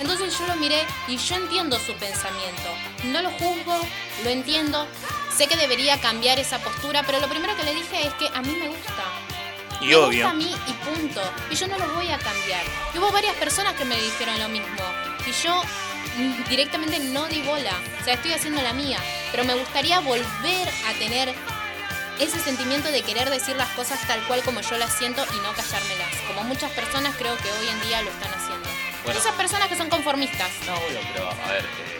Entonces 0.00 0.36
yo 0.38 0.46
lo 0.46 0.56
miré 0.56 0.84
y 1.08 1.16
yo 1.16 1.36
entiendo 1.36 1.78
su 1.78 1.92
pensamiento. 1.94 2.68
No 3.04 3.22
lo 3.22 3.30
juzgo, 3.32 3.78
lo 4.24 4.30
entiendo. 4.30 4.86
Sé 5.36 5.46
que 5.46 5.56
debería 5.56 6.00
cambiar 6.00 6.38
esa 6.38 6.58
postura, 6.58 7.02
pero 7.04 7.20
lo 7.20 7.28
primero 7.28 7.56
que 7.56 7.64
le 7.64 7.74
dije 7.74 8.06
es 8.06 8.14
que 8.14 8.28
a 8.34 8.42
mí 8.42 8.56
me 8.58 8.68
gusta. 8.68 9.04
Y 9.80 9.86
me 9.86 9.96
obvio. 9.96 10.26
gusta 10.26 10.30
a 10.30 10.34
mí 10.34 10.54
y 10.66 10.72
punto. 10.84 11.22
Y 11.50 11.54
yo 11.54 11.68
no 11.68 11.78
lo 11.78 11.94
voy 11.94 12.08
a 12.10 12.18
cambiar. 12.18 12.64
Y 12.92 12.98
hubo 12.98 13.10
varias 13.12 13.34
personas 13.36 13.74
que 13.74 13.84
me 13.84 13.96
dijeron 13.96 14.38
lo 14.40 14.48
mismo. 14.48 14.84
Y 15.26 15.32
yo 15.44 15.62
directamente 16.48 16.98
no 16.98 17.26
di 17.26 17.42
bola. 17.42 17.72
O 18.00 18.04
sea, 18.04 18.14
estoy 18.14 18.32
haciendo 18.32 18.62
la 18.62 18.72
mía. 18.72 18.98
Pero 19.30 19.44
me 19.44 19.54
gustaría 19.54 20.00
volver 20.00 20.68
a 20.88 20.98
tener 20.98 21.34
ese 22.20 22.38
sentimiento 22.38 22.88
de 22.90 23.02
querer 23.02 23.30
decir 23.30 23.56
las 23.56 23.68
cosas 23.70 24.00
tal 24.06 24.20
cual 24.26 24.42
como 24.42 24.60
yo 24.60 24.76
las 24.78 24.92
siento 24.92 25.24
y 25.34 25.36
no 25.38 25.52
callármelas. 25.52 26.08
Como 26.28 26.44
muchas 26.44 26.70
personas 26.72 27.14
creo 27.16 27.36
que 27.38 27.50
hoy 27.50 27.68
en 27.68 27.80
día 27.82 28.02
lo 28.02 28.10
están 28.10 28.32
haciendo. 28.32 28.68
Bueno. 29.04 29.18
Esas 29.20 29.34
personas 29.34 29.68
que 29.68 29.76
son 29.76 29.88
conformistas. 29.90 30.50
No, 30.66 30.78
bueno, 30.80 31.00
pero 31.12 31.28
a 31.28 31.52
ver, 31.52 31.64
eh, 31.64 31.98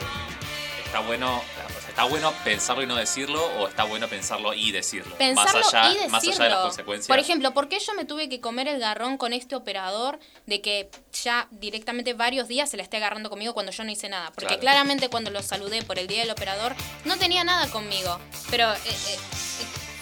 está 0.86 1.00
bueno, 1.00 1.42
está 1.88 2.04
bueno 2.04 2.32
pensarlo 2.44 2.82
y 2.82 2.86
no 2.86 2.94
decirlo, 2.94 3.44
o 3.58 3.68
está 3.68 3.84
bueno 3.84 4.08
pensarlo 4.08 4.54
y 4.54 4.72
decirlo. 4.72 5.14
Pensarlo 5.16 5.60
más 5.60 5.74
allá, 5.74 5.84
y 5.90 5.94
decirlo. 5.94 6.10
más 6.10 6.26
allá 6.26 6.44
de 6.44 6.50
las 6.50 6.58
consecuencias. 6.60 7.08
Por 7.08 7.18
ejemplo, 7.18 7.52
¿por 7.52 7.68
qué 7.68 7.78
yo 7.78 7.92
me 7.94 8.04
tuve 8.06 8.28
que 8.30 8.40
comer 8.40 8.68
el 8.68 8.78
garrón 8.80 9.18
con 9.18 9.32
este 9.34 9.54
operador 9.54 10.18
de 10.46 10.62
que 10.62 10.88
ya 11.12 11.46
directamente 11.50 12.14
varios 12.14 12.48
días 12.48 12.70
se 12.70 12.76
la 12.78 12.82
esté 12.84 12.96
agarrando 12.96 13.28
conmigo 13.28 13.52
cuando 13.52 13.70
yo 13.72 13.84
no 13.84 13.90
hice 13.90 14.08
nada? 14.08 14.28
Porque 14.28 14.46
Claro. 14.46 14.60
claramente 14.60 15.08
cuando 15.10 15.30
lo 15.30 15.42
saludé 15.42 15.82
por 15.82 15.98
el 15.98 16.06
día 16.06 16.20
del 16.20 16.30
operador 16.30 16.74
no 17.04 17.18
tenía 17.18 17.44
nada 17.44 17.68
conmigo. 17.70 18.18
Pero 18.50 18.72
eh, 18.72 18.78
eh, 18.86 19.18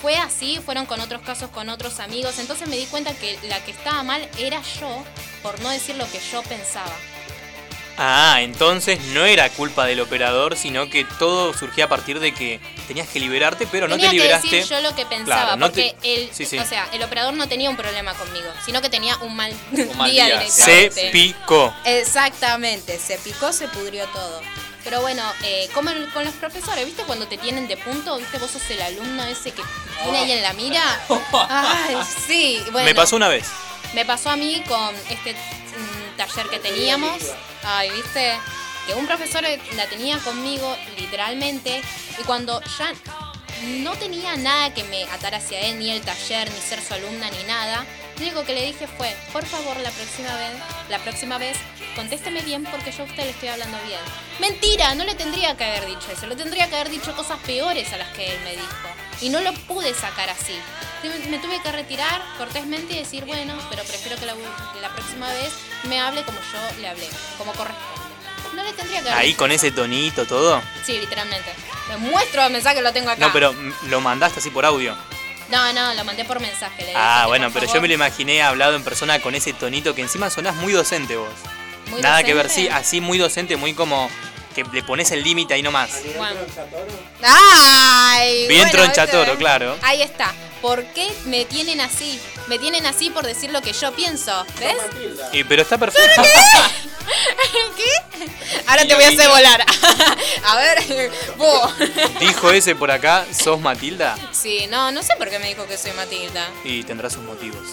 fue 0.02 0.16
así, 0.16 0.58
fueron 0.64 0.84
con 0.84 1.00
otros 1.00 1.22
casos 1.22 1.48
con 1.50 1.68
otros 1.70 2.00
amigos. 2.00 2.38
Entonces 2.38 2.68
me 2.68 2.76
di 2.76 2.84
cuenta 2.86 3.14
que 3.14 3.38
la 3.44 3.64
que 3.64 3.70
estaba 3.70 4.02
mal 4.02 4.28
era 4.38 4.60
yo 4.80 5.02
por 5.42 5.58
no 5.60 5.70
decir 5.70 5.96
lo 5.96 6.10
que 6.10 6.20
yo 6.32 6.42
pensaba. 6.42 6.92
Ah, 7.98 8.38
entonces 8.40 8.98
no 9.12 9.26
era 9.26 9.50
culpa 9.50 9.84
del 9.84 10.00
operador, 10.00 10.56
sino 10.56 10.88
que 10.88 11.04
todo 11.18 11.52
surgía 11.52 11.84
a 11.84 11.88
partir 11.90 12.20
de 12.20 12.32
que 12.32 12.58
tenías 12.88 13.06
que 13.06 13.20
liberarte, 13.20 13.66
pero 13.70 13.86
no 13.86 13.96
tenía 13.96 14.08
te 14.10 14.16
liberaste. 14.16 14.48
que 14.48 14.56
decir 14.56 14.76
yo 14.76 14.80
lo 14.82 14.96
que 14.96 15.04
pensaba, 15.04 15.42
Claro, 15.42 15.56
no 15.58 15.66
porque 15.66 15.94
te- 16.00 16.14
el, 16.24 16.34
Sí, 16.34 16.46
sí. 16.46 16.58
o 16.58 16.64
sea, 16.66 16.88
el 16.94 17.02
operador 17.02 17.34
no 17.34 17.46
tenía 17.48 17.68
un 17.68 17.76
problema 17.76 18.14
conmigo, 18.14 18.48
sino 18.64 18.80
que 18.80 18.88
tenía 18.88 19.18
un 19.18 19.36
mal, 19.36 19.52
mal 19.96 20.10
día, 20.10 20.24
día. 20.40 20.48
Se 20.50 20.90
picó. 21.12 21.72
Exactamente, 21.84 22.98
se 22.98 23.18
picó, 23.18 23.52
se 23.52 23.68
pudrió 23.68 24.06
todo. 24.06 24.40
Pero 24.84 25.00
bueno, 25.00 25.22
eh, 25.44 25.68
como 25.74 25.90
el- 25.90 26.08
con 26.12 26.24
los 26.24 26.34
profesores, 26.34 26.84
¿viste? 26.84 27.04
Cuando 27.04 27.26
te 27.28 27.38
tienen 27.38 27.68
de 27.68 27.76
punto, 27.76 28.16
¿viste? 28.18 28.38
Vos 28.38 28.50
sos 28.50 28.68
el 28.70 28.82
alumno 28.82 29.24
ese 29.24 29.52
que 29.52 29.62
tiene 30.02 30.18
ahí 30.18 30.32
en 30.32 30.42
la 30.42 30.52
mira. 30.54 30.82
Ay, 31.48 31.96
sí, 32.26 32.62
bueno. 32.72 32.84
Me 32.86 32.94
pasó 32.94 33.16
una 33.16 33.28
vez. 33.28 33.46
Me 33.94 34.04
pasó 34.04 34.30
a 34.30 34.36
mí 34.36 34.62
con 34.66 34.94
este 35.08 35.32
mm, 35.34 36.16
taller 36.16 36.48
que 36.48 36.58
teníamos. 36.58 37.18
Ay, 37.62 37.90
viste, 37.90 38.32
que 38.86 38.94
un 38.94 39.06
profesor 39.06 39.44
la 39.76 39.86
tenía 39.86 40.18
conmigo 40.18 40.76
literalmente 40.98 41.80
y 42.18 42.22
cuando 42.24 42.60
ya 42.78 42.92
no 43.82 43.92
tenía 43.94 44.36
nada 44.36 44.74
que 44.74 44.82
me 44.84 45.04
atara 45.04 45.36
hacia 45.36 45.60
él, 45.60 45.78
ni 45.78 45.90
el 45.92 46.00
taller, 46.02 46.50
ni 46.50 46.60
ser 46.60 46.82
su 46.82 46.94
alumna, 46.94 47.30
ni 47.30 47.44
nada, 47.44 47.86
lo 48.16 48.22
único 48.22 48.44
que 48.44 48.54
le 48.54 48.66
dije 48.66 48.86
fue, 48.86 49.14
por 49.32 49.44
favor, 49.46 49.76
la 49.80 49.90
próxima 49.90 50.34
vez, 50.36 50.52
la 50.88 50.98
próxima 50.98 51.38
vez, 51.38 51.56
contésteme 51.96 52.40
bien 52.42 52.64
porque 52.64 52.92
yo 52.92 53.02
a 53.02 53.06
usted 53.06 53.24
le 53.24 53.30
estoy 53.30 53.48
hablando 53.48 53.76
bien. 53.86 54.00
Mentira, 54.38 54.94
no 54.94 55.04
le 55.04 55.14
tendría 55.14 55.56
que 55.56 55.64
haber 55.64 55.86
dicho 55.86 56.10
eso, 56.12 56.26
le 56.26 56.36
tendría 56.36 56.68
que 56.68 56.74
haber 56.76 56.90
dicho 56.90 57.14
cosas 57.16 57.38
peores 57.46 57.92
a 57.92 57.96
las 57.98 58.08
que 58.10 58.32
él 58.34 58.40
me 58.44 58.52
dijo. 58.52 58.66
Y 59.20 59.28
no 59.28 59.40
lo 59.40 59.52
pude 59.52 59.94
sacar 59.94 60.28
así. 60.30 60.54
Me- 61.30 61.38
tuve 61.38 61.60
que 61.62 61.72
retirar 61.72 62.22
cortésmente 62.38 62.92
y 62.94 62.98
decir, 62.98 63.24
bueno, 63.24 63.54
pero 63.70 63.82
prefiero 63.82 64.16
que 64.18 64.26
la, 64.26 64.34
la 64.80 64.88
próxima 64.94 65.28
vez 65.32 65.52
me 65.88 65.98
hable 66.00 66.22
como 66.22 66.38
yo 66.38 66.80
le 66.80 66.88
hablé, 66.88 67.08
como 67.38 67.52
corresponde. 67.52 68.02
No 68.54 68.62
le 68.62 68.72
tendría 68.74 69.00
que 69.02 69.08
haber 69.08 69.20
Ahí 69.20 69.28
dicho 69.28 69.38
con 69.38 69.50
ese 69.50 69.70
tonito, 69.72 70.26
todo. 70.26 70.62
Sí, 70.84 70.98
literalmente. 70.98 71.50
Me 71.88 71.96
muestro 71.96 72.44
el 72.44 72.52
mensaje, 72.52 72.82
lo 72.82 72.92
tengo 72.92 73.10
acá. 73.10 73.26
No, 73.26 73.32
pero 73.32 73.52
lo 73.88 74.00
mandaste 74.00 74.40
así 74.40 74.50
por 74.50 74.64
audio. 74.64 74.96
No, 75.52 75.70
no, 75.74 75.92
lo 75.92 76.02
mandé 76.04 76.24
por 76.24 76.40
mensaje. 76.40 76.82
Le 76.82 76.94
Ah, 76.96 77.26
bueno, 77.26 77.50
pero 77.52 77.70
yo 77.70 77.78
me 77.82 77.86
lo 77.86 77.92
imaginé 77.92 78.42
hablado 78.42 78.74
en 78.74 78.82
persona 78.82 79.20
con 79.20 79.34
ese 79.34 79.52
tonito 79.52 79.94
que 79.94 80.00
encima 80.00 80.30
sonás 80.30 80.54
muy 80.56 80.72
docente 80.72 81.14
vos. 81.16 81.28
muy 81.90 82.00
Nada 82.00 82.22
que 82.22 82.32
ver, 82.32 82.48
sí, 82.48 82.68
así 82.68 83.02
muy 83.02 83.18
docente, 83.18 83.56
muy 83.56 83.74
como 83.74 84.08
que 84.54 84.64
le 84.72 84.82
pones 84.82 85.10
el 85.10 85.22
límite 85.22 85.52
ahí 85.52 85.62
nomás. 85.62 85.90
Bueno. 86.16 86.40
¡Ay! 87.22 88.46
Bien 88.48 88.62
bueno, 88.62 88.70
tronchatoro, 88.70 89.24
¿viste? 89.24 89.36
claro. 89.36 89.76
Ahí 89.82 90.00
está. 90.00 90.32
¿Por 90.62 90.84
qué 90.94 91.12
me 91.26 91.44
tienen 91.44 91.82
así? 91.82 92.18
Me 92.48 92.58
tienen 92.58 92.86
así 92.86 93.10
por 93.10 93.24
decir 93.24 93.50
lo 93.50 93.62
que 93.62 93.72
yo 93.72 93.92
pienso. 93.92 94.44
¿Ves? 94.58 94.76
Y, 95.32 95.44
pero 95.44 95.62
está 95.62 95.78
perfecto. 95.78 96.22
¿Qué? 97.76 98.26
Ahora 98.66 98.86
te 98.86 98.94
voy 98.94 99.04
a 99.04 99.08
hacer 99.08 99.28
volar. 99.28 99.64
a 100.44 100.56
ver, 100.56 101.10
vos. 101.36 101.72
Dijo 102.20 102.50
ese 102.50 102.74
por 102.74 102.90
acá, 102.90 103.24
¿sos 103.32 103.60
Matilda? 103.60 104.16
Sí, 104.32 104.66
no, 104.68 104.90
no 104.90 105.02
sé 105.02 105.14
por 105.16 105.30
qué 105.30 105.38
me 105.38 105.48
dijo 105.48 105.66
que 105.66 105.76
soy 105.76 105.92
Matilda. 105.92 106.48
Y 106.64 106.82
tendrá 106.84 107.10
sus 107.10 107.22
motivos. 107.22 107.68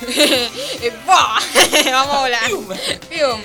Vamos 1.06 2.14
a 2.14 2.20
volar. 2.20 2.50
Pium. 3.08 3.40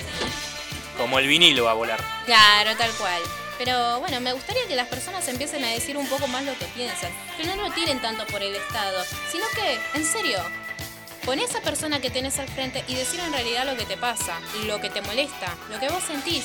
Como 0.98 1.18
el 1.18 1.26
vinilo 1.26 1.64
va 1.64 1.70
a 1.72 1.74
volar. 1.74 2.00
Claro, 2.26 2.76
tal 2.76 2.90
cual. 2.92 3.22
Pero 3.64 4.00
bueno, 4.00 4.20
me 4.20 4.32
gustaría 4.32 4.66
que 4.66 4.74
las 4.74 4.88
personas 4.88 5.28
empiecen 5.28 5.64
a 5.64 5.68
decir 5.68 5.96
un 5.96 6.08
poco 6.08 6.26
más 6.26 6.44
lo 6.44 6.58
que 6.58 6.64
piensan. 6.74 7.12
Que 7.36 7.44
no 7.44 7.54
lo 7.54 7.70
tiren 7.70 8.02
tanto 8.02 8.26
por 8.26 8.42
el 8.42 8.56
Estado, 8.56 9.04
sino 9.30 9.44
que, 9.54 9.78
en 9.96 10.04
serio, 10.04 10.38
pon 11.24 11.38
a 11.38 11.44
esa 11.44 11.60
persona 11.60 12.00
que 12.00 12.10
tenés 12.10 12.40
al 12.40 12.48
frente 12.48 12.82
y 12.88 12.96
decir 12.96 13.20
en 13.20 13.32
realidad 13.32 13.64
lo 13.64 13.76
que 13.76 13.84
te 13.84 13.96
pasa, 13.96 14.40
lo 14.66 14.80
que 14.80 14.90
te 14.90 15.00
molesta, 15.02 15.54
lo 15.70 15.78
que 15.78 15.90
vos 15.90 16.02
sentís. 16.02 16.42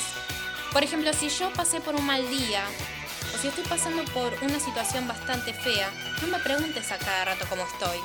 Por 0.72 0.84
ejemplo, 0.84 1.12
si 1.12 1.28
yo 1.28 1.52
pasé 1.54 1.80
por 1.80 1.96
un 1.96 2.06
mal 2.06 2.30
día, 2.30 2.62
o 3.34 3.38
si 3.38 3.48
estoy 3.48 3.64
pasando 3.64 4.04
por 4.12 4.32
una 4.42 4.60
situación 4.60 5.08
bastante 5.08 5.52
fea, 5.52 5.90
no 6.22 6.28
me 6.28 6.38
preguntes 6.38 6.92
a 6.92 6.98
cada 6.98 7.24
rato 7.24 7.46
cómo 7.48 7.66
estoy. 7.66 7.98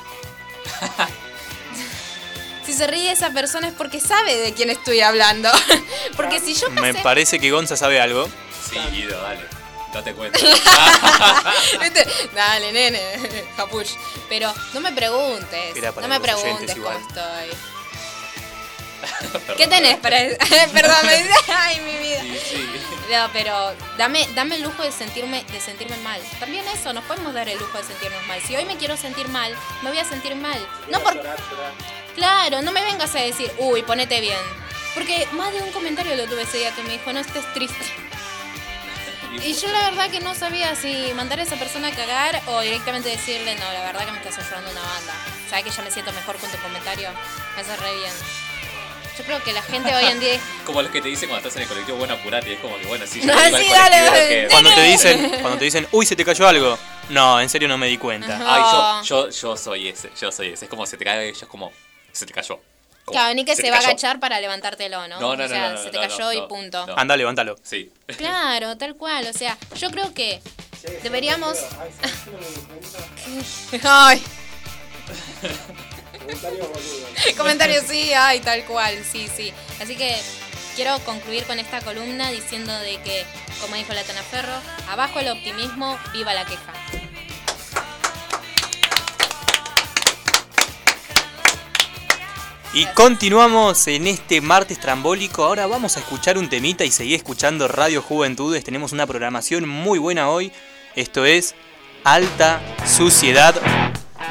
si 2.66 2.72
se 2.72 2.88
ríe 2.88 3.12
esa 3.12 3.30
persona 3.30 3.68
es 3.68 3.74
porque 3.74 4.00
sabe 4.00 4.38
de 4.38 4.54
quién 4.54 4.70
estoy 4.70 5.02
hablando. 5.02 5.50
porque 6.16 6.40
si 6.40 6.54
yo 6.54 6.66
pasé... 6.74 6.80
Me 6.80 6.94
parece 6.94 7.38
que 7.38 7.52
Gonza 7.52 7.76
sabe 7.76 8.00
algo. 8.00 8.28
Sí, 8.74 8.90
Guido, 8.96 9.20
dale. 9.22 9.40
Date 9.92 10.14
cuenta. 10.14 10.38
¿Viste? 11.80 12.06
Dale, 12.34 12.72
nene, 12.72 13.00
capuch. 13.56 13.90
Pero 14.28 14.52
no 14.72 14.80
me 14.80 14.92
preguntes. 14.92 15.76
Era 15.76 15.92
para 15.92 16.06
No 16.08 16.18
me 16.20 16.26
los 16.26 16.42
oyentes 16.42 16.72
preguntes 16.72 16.76
cómo 16.76 16.90
igual. 16.90 17.48
estoy. 17.48 17.58
¿Qué 19.56 19.66
tenés 19.68 19.98
para 19.98 20.16
Perdón, 20.72 20.96
me 21.06 21.16
dice. 21.18 21.34
Ay, 21.54 21.80
mi 21.80 21.96
vida. 21.98 22.22
Sí, 22.22 22.40
sí. 22.50 22.70
No, 23.10 23.28
pero 23.32 23.74
dame, 23.98 24.26
dame 24.34 24.56
el 24.56 24.62
lujo 24.62 24.82
de 24.82 24.90
sentirme, 24.90 25.44
de 25.52 25.60
sentirme 25.60 25.96
mal. 25.98 26.20
También 26.40 26.66
eso, 26.68 26.92
nos 26.92 27.04
podemos 27.04 27.34
dar 27.34 27.48
el 27.48 27.58
lujo 27.58 27.76
de 27.76 27.84
sentirnos 27.84 28.26
mal. 28.26 28.40
Si 28.40 28.56
hoy 28.56 28.64
me 28.64 28.76
quiero 28.78 28.96
sentir 28.96 29.28
mal, 29.28 29.54
me 29.82 29.90
voy 29.90 29.98
a 29.98 30.04
sentir 30.04 30.34
mal. 30.36 30.58
No 30.88 31.00
por. 31.00 31.20
Claro, 32.14 32.62
no 32.62 32.72
me 32.72 32.82
vengas 32.82 33.14
a 33.14 33.18
decir, 33.20 33.52
uy, 33.58 33.82
ponete 33.82 34.20
bien. 34.20 34.38
Porque 34.94 35.28
más 35.32 35.52
de 35.52 35.60
un 35.60 35.70
comentario 35.72 36.16
lo 36.16 36.24
tuve 36.26 36.42
ese 36.42 36.58
día 36.58 36.74
que 36.74 36.82
me 36.82 36.90
dijo, 36.90 37.12
no 37.12 37.20
estés 37.20 37.44
triste. 37.52 37.84
Y 39.42 39.52
yo 39.54 39.68
la 39.68 39.90
verdad 39.90 40.10
que 40.10 40.20
no 40.20 40.34
sabía 40.34 40.74
si 40.74 41.12
mandar 41.14 41.40
a 41.40 41.42
esa 41.42 41.56
persona 41.56 41.88
a 41.88 41.90
cagar 41.90 42.40
o 42.46 42.60
directamente 42.60 43.08
decirle, 43.08 43.54
no, 43.56 43.72
la 43.72 43.80
verdad 43.84 44.04
que 44.06 44.12
me 44.12 44.18
estás 44.18 44.38
ayudando 44.38 44.70
una 44.70 44.80
banda. 44.82 45.14
¿Sabes 45.50 45.64
que 45.64 45.70
ya 45.70 45.82
me 45.82 45.90
siento 45.90 46.12
mejor 46.12 46.36
con 46.36 46.50
tu 46.50 46.58
comentario? 46.58 47.10
Me 47.56 47.62
hace 47.62 47.76
re 47.76 47.94
bien. 47.96 48.12
Yo 49.18 49.24
creo 49.24 49.42
que 49.44 49.52
la 49.52 49.62
gente 49.62 49.94
hoy 49.94 50.04
en 50.06 50.18
día... 50.20 50.40
Como 50.66 50.82
los 50.82 50.90
que 50.90 51.00
te 51.00 51.08
dicen 51.08 51.28
cuando 51.28 51.46
estás 51.48 51.56
en 51.56 51.62
el 51.62 51.68
colectivo, 51.68 51.98
bueno, 51.98 52.14
apurate. 52.14 52.54
Es 52.54 52.60
como 52.60 52.76
que, 52.78 52.86
bueno, 52.86 53.06
sí, 53.06 53.20
yo 53.20 53.26
No, 53.26 53.34
sí, 53.44 53.50
colectivo, 53.50 53.74
dale, 53.74 54.28
que- 54.28 54.48
Cuando 54.50 54.74
te 54.74 54.82
dicen, 54.82 55.28
cuando 55.40 55.58
te 55.58 55.64
dicen, 55.66 55.86
uy, 55.92 56.06
se 56.06 56.16
te 56.16 56.24
cayó 56.24 56.48
algo. 56.48 56.78
No, 57.10 57.40
en 57.40 57.48
serio 57.48 57.68
no 57.68 57.76
me 57.78 57.86
di 57.86 57.98
cuenta. 57.98 58.40
Ay, 58.46 58.62
yo, 59.04 59.26
yo, 59.26 59.30
yo 59.30 59.56
soy 59.56 59.88
ese, 59.88 60.10
yo 60.20 60.32
soy 60.32 60.48
ese. 60.48 60.64
Es 60.64 60.70
como 60.70 60.86
se 60.86 60.96
te 60.96 61.04
cae, 61.04 61.32
yo 61.32 61.38
es 61.42 61.46
como, 61.46 61.70
se 62.12 62.24
te 62.26 62.32
cayó. 62.32 62.60
Claro, 63.04 63.34
ni 63.34 63.44
que 63.44 63.54
se, 63.54 63.70
va 63.70 63.76
a 63.76 63.80
agachar 63.80 64.18
para 64.18 64.40
levantártelo, 64.40 65.06
¿no? 65.08 65.20
No, 65.20 65.36
no, 65.36 65.44
o 65.44 65.48
sea, 65.48 65.68
no, 65.68 65.74
no, 65.74 65.82
se 65.82 65.90
te 65.90 65.98
no, 65.98 66.02
cayó 66.02 66.24
no, 66.24 66.32
y 66.32 66.40
no, 66.40 66.48
punto. 66.48 66.86
no. 66.86 66.96
Anda, 66.96 67.16
levántalo. 67.16 67.56
Sí. 67.62 67.92
Claro, 68.16 68.76
tal 68.76 68.96
cual. 68.96 69.26
O 69.26 69.32
sea, 69.32 69.56
yo 69.76 69.90
creo 69.90 70.14
que 70.14 70.40
deberíamos... 71.02 71.58
Ay, 73.82 74.22
comentarios 77.36 77.84
sí, 77.88 78.12
ay, 78.12 78.40
tal 78.40 78.64
cual, 78.64 78.94
sí, 79.04 79.28
sí. 79.34 79.52
Así 79.80 79.96
que 79.96 80.16
quiero 80.76 80.98
concluir 81.00 81.44
con 81.44 81.58
esta 81.58 81.80
columna 81.80 82.30
diciendo 82.30 82.72
de 82.80 83.00
que, 83.02 83.24
como 83.60 83.76
dijo 83.76 83.92
la 83.92 84.02
Ferro, 84.02 84.60
abajo 84.88 85.20
el 85.20 85.28
optimismo, 85.28 85.98
viva 86.12 86.34
la 86.34 86.44
queja. 86.44 86.72
Y 92.76 92.86
continuamos 92.86 93.86
en 93.86 94.08
este 94.08 94.40
martes 94.40 94.80
trambólico. 94.80 95.44
Ahora 95.44 95.68
vamos 95.68 95.96
a 95.96 96.00
escuchar 96.00 96.36
un 96.36 96.48
temita 96.48 96.84
y 96.84 96.90
seguir 96.90 97.14
escuchando 97.14 97.68
Radio 97.68 98.02
Juventudes. 98.02 98.64
Tenemos 98.64 98.90
una 98.90 99.06
programación 99.06 99.68
muy 99.68 100.00
buena 100.00 100.28
hoy. 100.28 100.50
Esto 100.96 101.24
es 101.24 101.54
Alta 102.02 102.60
Suciedad 102.84 103.54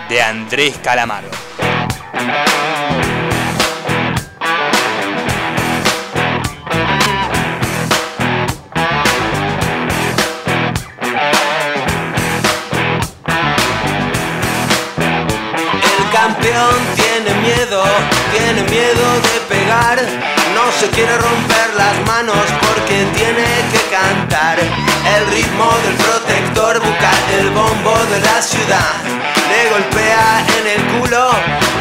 de 0.10 0.22
Andrés 0.22 0.78
Calamaro. 0.84 1.30
El 15.98 16.12
campeón 16.12 16.76
tiene 16.98 17.34
miedo, 17.42 17.84
tiene 18.44 18.64
miedo 18.64 19.08
de 19.22 19.56
pegar. 19.56 19.98
No 20.56 20.72
se 20.80 20.90
quiere 20.90 21.18
romper 21.18 21.70
las 21.78 21.96
manos 22.06 22.44
porque 22.66 23.06
tiene 23.16 23.48
que 23.72 23.82
cantar. 23.90 24.58
El 24.60 25.24
ritmo 25.28 25.70
del 25.84 25.96
protector 25.96 26.80
bucal, 26.80 27.24
el 27.40 27.50
bombo 27.52 27.96
de 28.12 28.20
la 28.20 28.42
ciudad. 28.42 28.96
Le 29.50 29.70
golpea 29.70 30.46
en 30.58 30.66
el 30.76 30.82
culo, 30.94 31.30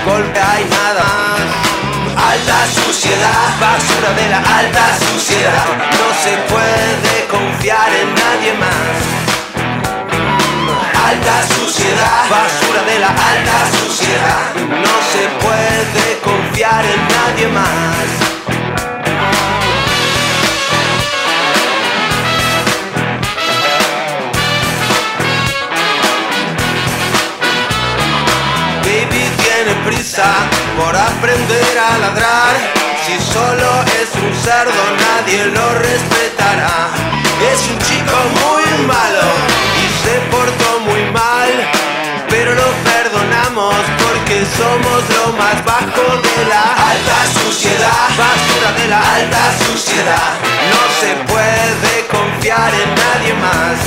golpea 0.06 0.60
y 0.60 0.64
nada. 0.78 1.08
Alta 2.30 2.58
suciedad, 2.78 3.44
basura 3.60 4.10
de 4.20 4.28
la 4.30 4.38
alta 4.38 4.86
suciedad. 5.10 5.66
No 5.98 6.08
se 6.24 6.34
puede 6.52 7.26
confiar 7.28 7.90
en 7.92 8.14
nadie 8.14 8.52
más. 8.54 9.31
Alta 11.12 11.42
suciedad, 11.46 12.30
basura 12.30 12.82
de 12.84 12.98
la 12.98 13.08
alta 13.08 13.58
suciedad. 13.78 14.54
No 14.56 14.94
se 15.12 15.28
puede 15.44 16.18
confiar 16.24 16.82
en 16.86 17.00
nadie 17.08 17.48
más. 17.48 18.06
Baby 28.84 29.24
tiene 29.36 29.74
prisa 29.84 30.32
por 30.78 30.96
aprender 30.96 31.78
a 31.78 31.98
ladrar. 31.98 32.54
Si 33.04 33.20
solo 33.20 33.84
es 34.00 34.08
un 34.14 34.34
cerdo, 34.34 34.82
nadie 35.04 35.44
lo 35.44 35.74
respetará. 35.74 36.88
Es 37.52 37.68
un 37.68 37.78
chico 37.80 38.16
muy 38.40 38.86
malo 38.86 39.71
se 40.04 40.14
portó 40.30 40.80
muy 40.80 41.02
mal. 41.10 41.50
Pero 42.28 42.54
lo 42.54 42.68
perdonamos 42.90 43.74
porque 44.02 44.44
somos 44.58 45.00
lo 45.16 45.32
más 45.36 45.64
bajo 45.64 46.06
de 46.26 46.44
la 46.48 46.64
alta 46.90 47.18
suciedad. 47.38 48.08
Basura 48.16 48.70
de 48.80 48.88
la 48.88 49.00
alta 49.16 49.42
suciedad. 49.66 50.32
No 50.72 50.82
se 51.00 51.10
puede 51.30 51.92
confiar 52.10 52.72
en 52.82 52.90
nadie 53.02 53.34
más. 53.46 53.78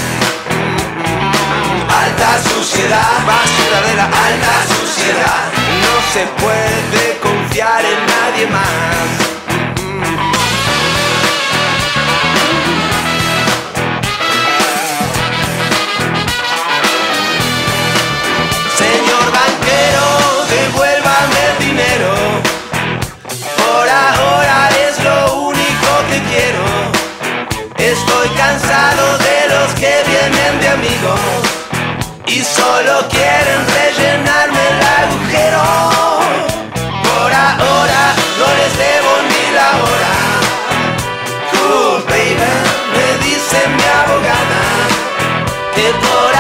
Alta 2.03 2.31
suciedad, 2.49 3.13
basura 3.25 3.79
de 3.87 3.93
la 3.95 4.05
alta 4.05 4.55
suciedad. 4.77 5.43
No 5.85 5.95
se 6.13 6.23
puede 6.41 7.17
confiar 7.19 7.83
en 7.83 7.99
nadie 8.13 8.47
más. 8.47 9.25
Y 32.27 32.43
solo 32.43 33.07
quieren 33.09 33.61
rellenarme 33.79 34.59
el 34.71 34.81
agujero. 34.99 35.63
Por 37.03 37.33
ahora 37.33 38.03
no 38.39 38.47
les 38.59 38.77
debo 38.77 39.11
ni 39.31 39.43
la 39.55 39.69
hora. 39.83 40.15
Cool 41.51 42.03
baby, 42.09 42.53
me 42.93 43.07
dice 43.25 43.57
mi 43.69 43.83
abogada 44.01 44.63
que 45.75 45.87
por 46.05 46.34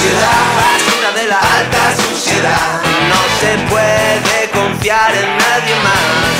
suciedad, 0.00 0.40
basura 0.56 1.12
de 1.12 1.28
la 1.28 1.38
alta 1.38 1.96
suciedad. 1.96 2.80
No 3.08 3.20
se 3.40 3.58
puede 3.68 4.50
confiar 4.50 5.14
en 5.14 5.36
nadie 5.36 5.74
más. 5.84 6.39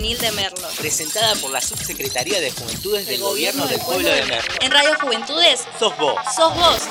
Juvenil 0.00 0.18
de 0.18 0.32
Merlo. 0.32 0.66
Presentada 0.78 1.34
por 1.42 1.50
la 1.50 1.60
Subsecretaría 1.60 2.40
de 2.40 2.50
Juventudes 2.50 3.06
del 3.06 3.20
Gobierno 3.20 3.66
del 3.66 3.78
Pueblo 3.80 4.08
de 4.08 4.24
Merlo. 4.24 4.54
En 4.62 4.70
Radio 4.70 4.96
Juventudes 4.98 5.66
Sos 5.78 5.94
vos. 5.98 6.14
sos 6.34 6.54
vos. 6.54 6.88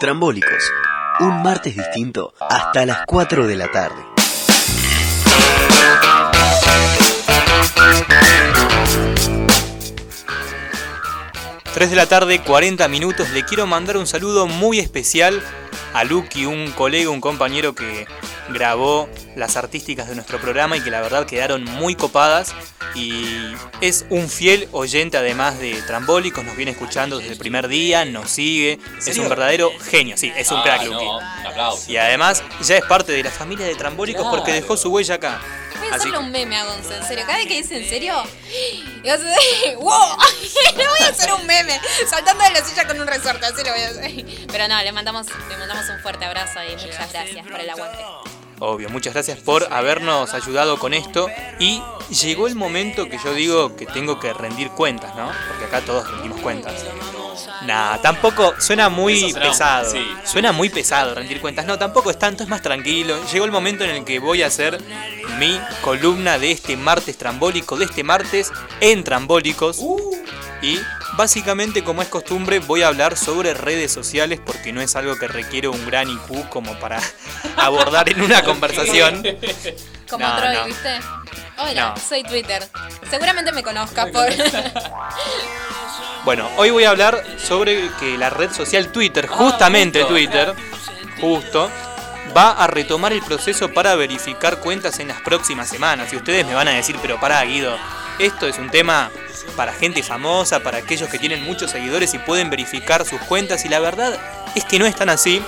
Trambólicos. 0.00 0.72
Un 1.20 1.42
martes 1.42 1.76
distinto 1.76 2.34
hasta 2.40 2.84
las 2.84 3.06
4 3.06 3.46
de 3.46 3.56
la 3.56 3.70
tarde. 3.70 4.04
3 11.74 11.90
de 11.90 11.96
la 11.96 12.06
tarde, 12.06 12.42
40 12.42 12.88
minutos. 12.88 13.30
Le 13.30 13.44
quiero 13.44 13.66
mandar 13.68 13.96
un 13.98 14.08
saludo 14.08 14.48
muy 14.48 14.80
especial 14.80 15.40
a 15.92 16.04
Lucky, 16.04 16.46
un 16.46 16.70
colega, 16.72 17.10
un 17.10 17.20
compañero 17.20 17.74
que 17.74 18.06
grabó 18.48 19.08
las 19.36 19.56
artísticas 19.56 20.08
de 20.08 20.14
nuestro 20.16 20.38
programa 20.40 20.76
y 20.76 20.80
que 20.80 20.90
la 20.90 21.00
verdad 21.00 21.26
quedaron 21.26 21.64
muy 21.64 21.94
copadas. 21.94 22.52
y 22.96 23.52
es 23.80 24.04
un 24.10 24.28
fiel 24.28 24.68
oyente 24.72 25.16
además 25.16 25.60
de 25.60 25.80
Trambólicos, 25.82 26.44
nos 26.44 26.56
viene 26.56 26.72
escuchando 26.72 27.18
desde 27.18 27.32
el 27.32 27.38
primer 27.38 27.68
día, 27.68 28.04
nos 28.04 28.28
sigue, 28.30 28.80
es 29.06 29.16
un 29.16 29.28
verdadero 29.28 29.70
genio, 29.88 30.16
sí, 30.16 30.32
es 30.36 30.50
un 30.50 30.58
Ah, 30.58 30.62
crack 30.64 30.82
no, 30.86 30.92
Luqui. 30.94 31.04
un 31.06 31.46
aplauso. 31.46 31.90
Y 31.92 31.96
además 31.98 32.42
ya 32.62 32.76
es 32.76 32.84
parte 32.84 33.12
de 33.12 33.22
la 33.22 33.30
familia 33.30 33.64
de 33.66 33.76
Trambólicos 33.76 34.26
porque 34.28 34.52
dejó 34.52 34.76
su 34.76 34.90
huella 34.90 35.14
acá. 35.14 35.40
Voy 35.80 35.88
a 35.88 35.94
hacerle 35.94 36.18
un 36.18 36.30
meme 36.30 36.56
a 36.56 36.64
Gonza, 36.64 36.96
en 36.96 37.04
serio. 37.04 37.24
Cada 37.26 37.38
vez 37.38 37.46
que 37.46 37.56
dice 37.62 37.82
en 37.82 37.88
serio, 37.88 38.22
y 39.02 39.08
vas 39.08 39.20
a 39.20 39.24
decir, 39.24 39.76
¡wow! 39.76 40.16
Le 40.76 40.88
voy 40.88 40.98
a 41.00 41.08
hacer 41.08 41.32
un 41.32 41.46
meme, 41.46 41.80
saltando 42.08 42.44
de 42.44 42.50
la 42.50 42.64
silla 42.64 42.86
con 42.86 43.00
un 43.00 43.06
resorte, 43.06 43.46
así 43.46 43.64
lo 43.64 43.72
voy 43.72 43.80
a 43.80 43.88
hacer. 43.88 44.46
Pero 44.50 44.68
no, 44.68 44.82
le 44.82 44.92
mandamos, 44.92 45.26
le 45.48 45.56
mandamos 45.56 45.88
un 45.88 46.00
fuerte 46.00 46.24
abrazo 46.24 46.60
y 46.62 46.76
muchas 46.76 47.12
gracias 47.12 47.46
por 47.46 47.60
el 47.60 47.70
aguante. 47.70 48.04
Obvio, 48.62 48.90
muchas 48.90 49.14
gracias 49.14 49.38
por 49.38 49.72
habernos 49.72 50.34
ayudado 50.34 50.78
con 50.78 50.92
esto. 50.92 51.28
Y 51.58 51.82
llegó 52.10 52.46
el 52.46 52.54
momento 52.54 53.08
que 53.08 53.18
yo 53.18 53.32
digo 53.32 53.74
que 53.74 53.86
tengo 53.86 54.20
que 54.20 54.34
rendir 54.34 54.68
cuentas, 54.70 55.16
¿no? 55.16 55.32
Porque 55.48 55.64
acá 55.64 55.80
todos 55.80 56.10
rendimos 56.10 56.40
cuentas. 56.42 56.84
Nah, 57.62 57.98
tampoco 57.98 58.54
suena 58.58 58.88
muy 58.88 59.32
será- 59.32 59.46
pesado. 59.48 59.90
sí. 59.90 60.06
Suena 60.24 60.52
muy 60.52 60.68
pesado 60.68 61.14
rendir 61.14 61.40
cuentas. 61.40 61.66
No, 61.66 61.78
tampoco 61.78 62.10
es 62.10 62.18
tanto, 62.18 62.42
es 62.42 62.48
más 62.48 62.62
tranquilo. 62.62 63.16
Llegó 63.32 63.44
el 63.44 63.52
momento 63.52 63.84
en 63.84 63.90
el 63.90 64.04
que 64.04 64.18
voy 64.18 64.42
a 64.42 64.46
hacer 64.46 64.78
mi 65.38 65.60
columna 65.82 66.38
de 66.38 66.50
este 66.52 66.76
martes 66.76 67.16
trambólico, 67.18 67.76
de 67.76 67.84
este 67.86 68.02
martes 68.04 68.52
en 68.80 69.04
trambólicos. 69.04 69.80
Y 70.62 70.78
básicamente, 71.16 71.82
como 71.82 72.02
es 72.02 72.08
costumbre, 72.08 72.58
voy 72.58 72.82
a 72.82 72.88
hablar 72.88 73.16
sobre 73.16 73.54
redes 73.54 73.90
sociales 73.92 74.40
porque 74.44 74.72
no 74.72 74.80
es 74.82 74.94
algo 74.96 75.16
que 75.16 75.26
requiere 75.28 75.68
un 75.68 75.86
gran 75.86 76.08
IQ 76.10 76.48
como 76.50 76.78
para 76.78 77.00
abordar 77.56 78.08
en 78.10 78.20
una 78.20 78.42
conversación. 78.44 79.22
Como 80.08 80.26
No, 80.26 80.36
Troy, 80.36 80.54
no. 80.56 80.64
¿viste? 80.66 80.98
Hola, 81.58 81.94
No. 81.94 82.00
soy 82.00 82.22
Twitter. 82.24 82.66
Seguramente 83.10 83.52
me 83.52 83.62
conozcas 83.62 84.10
por. 84.10 84.26
Bueno, 86.24 86.50
hoy 86.56 86.68
voy 86.68 86.84
a 86.84 86.90
hablar 86.90 87.24
sobre 87.38 87.88
que 87.98 88.18
la 88.18 88.28
red 88.28 88.52
social 88.52 88.88
Twitter, 88.88 89.26
justamente 89.26 90.00
justo. 90.00 90.14
Twitter, 90.14 90.54
justo, 91.18 91.70
va 92.36 92.50
a 92.50 92.66
retomar 92.66 93.14
el 93.14 93.22
proceso 93.22 93.72
para 93.72 93.94
verificar 93.94 94.60
cuentas 94.60 94.98
en 94.98 95.08
las 95.08 95.20
próximas 95.22 95.70
semanas. 95.70 96.12
Y 96.12 96.16
ustedes 96.16 96.46
me 96.46 96.54
van 96.54 96.68
a 96.68 96.72
decir, 96.72 96.96
pero 97.00 97.18
pará, 97.18 97.42
Guido, 97.44 97.74
esto 98.18 98.46
es 98.46 98.58
un 98.58 98.68
tema 98.68 99.10
para 99.56 99.72
gente 99.72 100.02
famosa, 100.02 100.60
para 100.60 100.78
aquellos 100.78 101.08
que 101.08 101.18
tienen 101.18 101.42
muchos 101.42 101.70
seguidores 101.70 102.12
y 102.12 102.18
pueden 102.18 102.50
verificar 102.50 103.06
sus 103.06 103.20
cuentas. 103.22 103.64
Y 103.64 103.70
la 103.70 103.80
verdad 103.80 104.18
es 104.54 104.64
que 104.66 104.78
no 104.78 104.84
es 104.84 104.94
tan 104.94 105.08
así, 105.08 105.42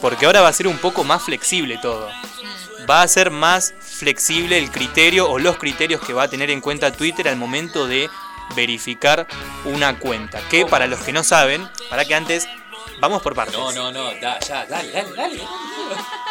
porque 0.00 0.26
ahora 0.26 0.40
va 0.40 0.48
a 0.48 0.52
ser 0.52 0.68
un 0.68 0.78
poco 0.78 1.02
más 1.02 1.22
flexible 1.22 1.78
todo. 1.82 2.08
Va 2.88 3.02
a 3.02 3.08
ser 3.08 3.32
más 3.32 3.74
flexible 3.80 4.56
el 4.56 4.70
criterio 4.70 5.28
o 5.28 5.40
los 5.40 5.58
criterios 5.58 6.00
que 6.00 6.12
va 6.12 6.24
a 6.24 6.28
tener 6.28 6.50
en 6.50 6.60
cuenta 6.60 6.92
Twitter 6.92 7.28
al 7.28 7.36
momento 7.36 7.88
de 7.88 8.08
verificar 8.54 9.26
una 9.64 9.98
cuenta. 9.98 10.40
Que 10.50 10.66
para 10.66 10.86
los 10.86 11.00
que 11.00 11.12
no 11.12 11.22
saben, 11.22 11.68
para 11.90 12.04
que 12.04 12.14
antes, 12.14 12.48
vamos 13.00 13.22
por 13.22 13.34
partes. 13.34 13.56
No, 13.56 13.72
no, 13.72 13.92
no, 13.92 14.04
da, 14.20 14.38
ya, 14.40 14.66
dale, 14.66 14.90
dale, 14.92 15.14
dale. 15.16 15.40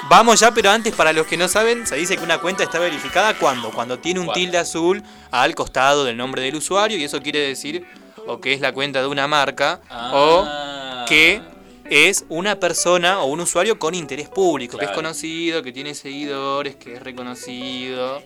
Vamos 0.10 0.40
ya, 0.40 0.52
pero 0.52 0.70
antes 0.72 0.94
para 0.96 1.14
los 1.14 1.26
que 1.28 1.38
no 1.38 1.48
saben, 1.48 1.86
se 1.88 1.96
dice 1.96 2.18
que 2.18 2.24
una 2.24 2.40
cuenta 2.40 2.64
está 2.64 2.80
verificada 2.80 3.34
cuando, 3.38 3.72
cuando 3.72 4.00
tiene 4.00 4.20
un 4.20 4.26
¿Cuándo? 4.26 4.40
tilde 4.42 4.58
azul 4.58 5.04
al 5.30 5.56
costado 5.56 6.04
del 6.04 6.18
nombre 6.18 6.42
del 6.42 6.56
usuario 6.56 6.98
y 6.98 7.04
eso 7.04 7.22
quiere 7.22 7.40
decir 7.40 7.86
o 8.28 8.40
que 8.42 8.54
es 8.54 8.62
la 8.62 8.72
cuenta 8.74 9.02
de 9.02 9.08
una 9.08 9.28
marca 9.28 9.80
Ah. 9.90 10.12
o 10.14 11.06
que 11.08 11.42
es 11.90 12.26
una 12.30 12.60
persona 12.60 13.20
o 13.22 13.26
un 13.26 13.42
usuario 13.42 13.78
con 13.78 13.94
interés 13.96 14.30
público, 14.30 14.78
que 14.78 14.86
es 14.86 14.92
conocido, 14.92 15.62
que 15.62 15.72
tiene 15.72 15.94
seguidores, 15.94 16.76
que 16.76 16.94
es 16.96 17.04
reconocido 17.04 18.22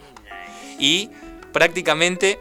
y 0.80 1.10
prácticamente, 1.52 2.40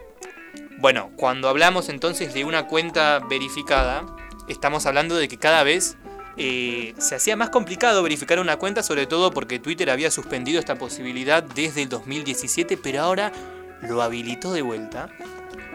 bueno, 0.84 1.10
cuando 1.16 1.48
hablamos 1.48 1.88
entonces 1.88 2.34
de 2.34 2.44
una 2.44 2.66
cuenta 2.66 3.18
verificada, 3.20 4.04
estamos 4.48 4.84
hablando 4.84 5.16
de 5.16 5.28
que 5.28 5.38
cada 5.38 5.62
vez 5.62 5.96
eh, 6.36 6.92
se 6.98 7.14
hacía 7.14 7.36
más 7.36 7.48
complicado 7.48 8.02
verificar 8.02 8.38
una 8.38 8.58
cuenta, 8.58 8.82
sobre 8.82 9.06
todo 9.06 9.30
porque 9.30 9.58
Twitter 9.58 9.88
había 9.88 10.10
suspendido 10.10 10.60
esta 10.60 10.74
posibilidad 10.74 11.42
desde 11.42 11.80
el 11.80 11.88
2017, 11.88 12.76
pero 12.76 13.00
ahora 13.00 13.32
lo 13.80 14.02
habilitó 14.02 14.52
de 14.52 14.60
vuelta. 14.60 15.08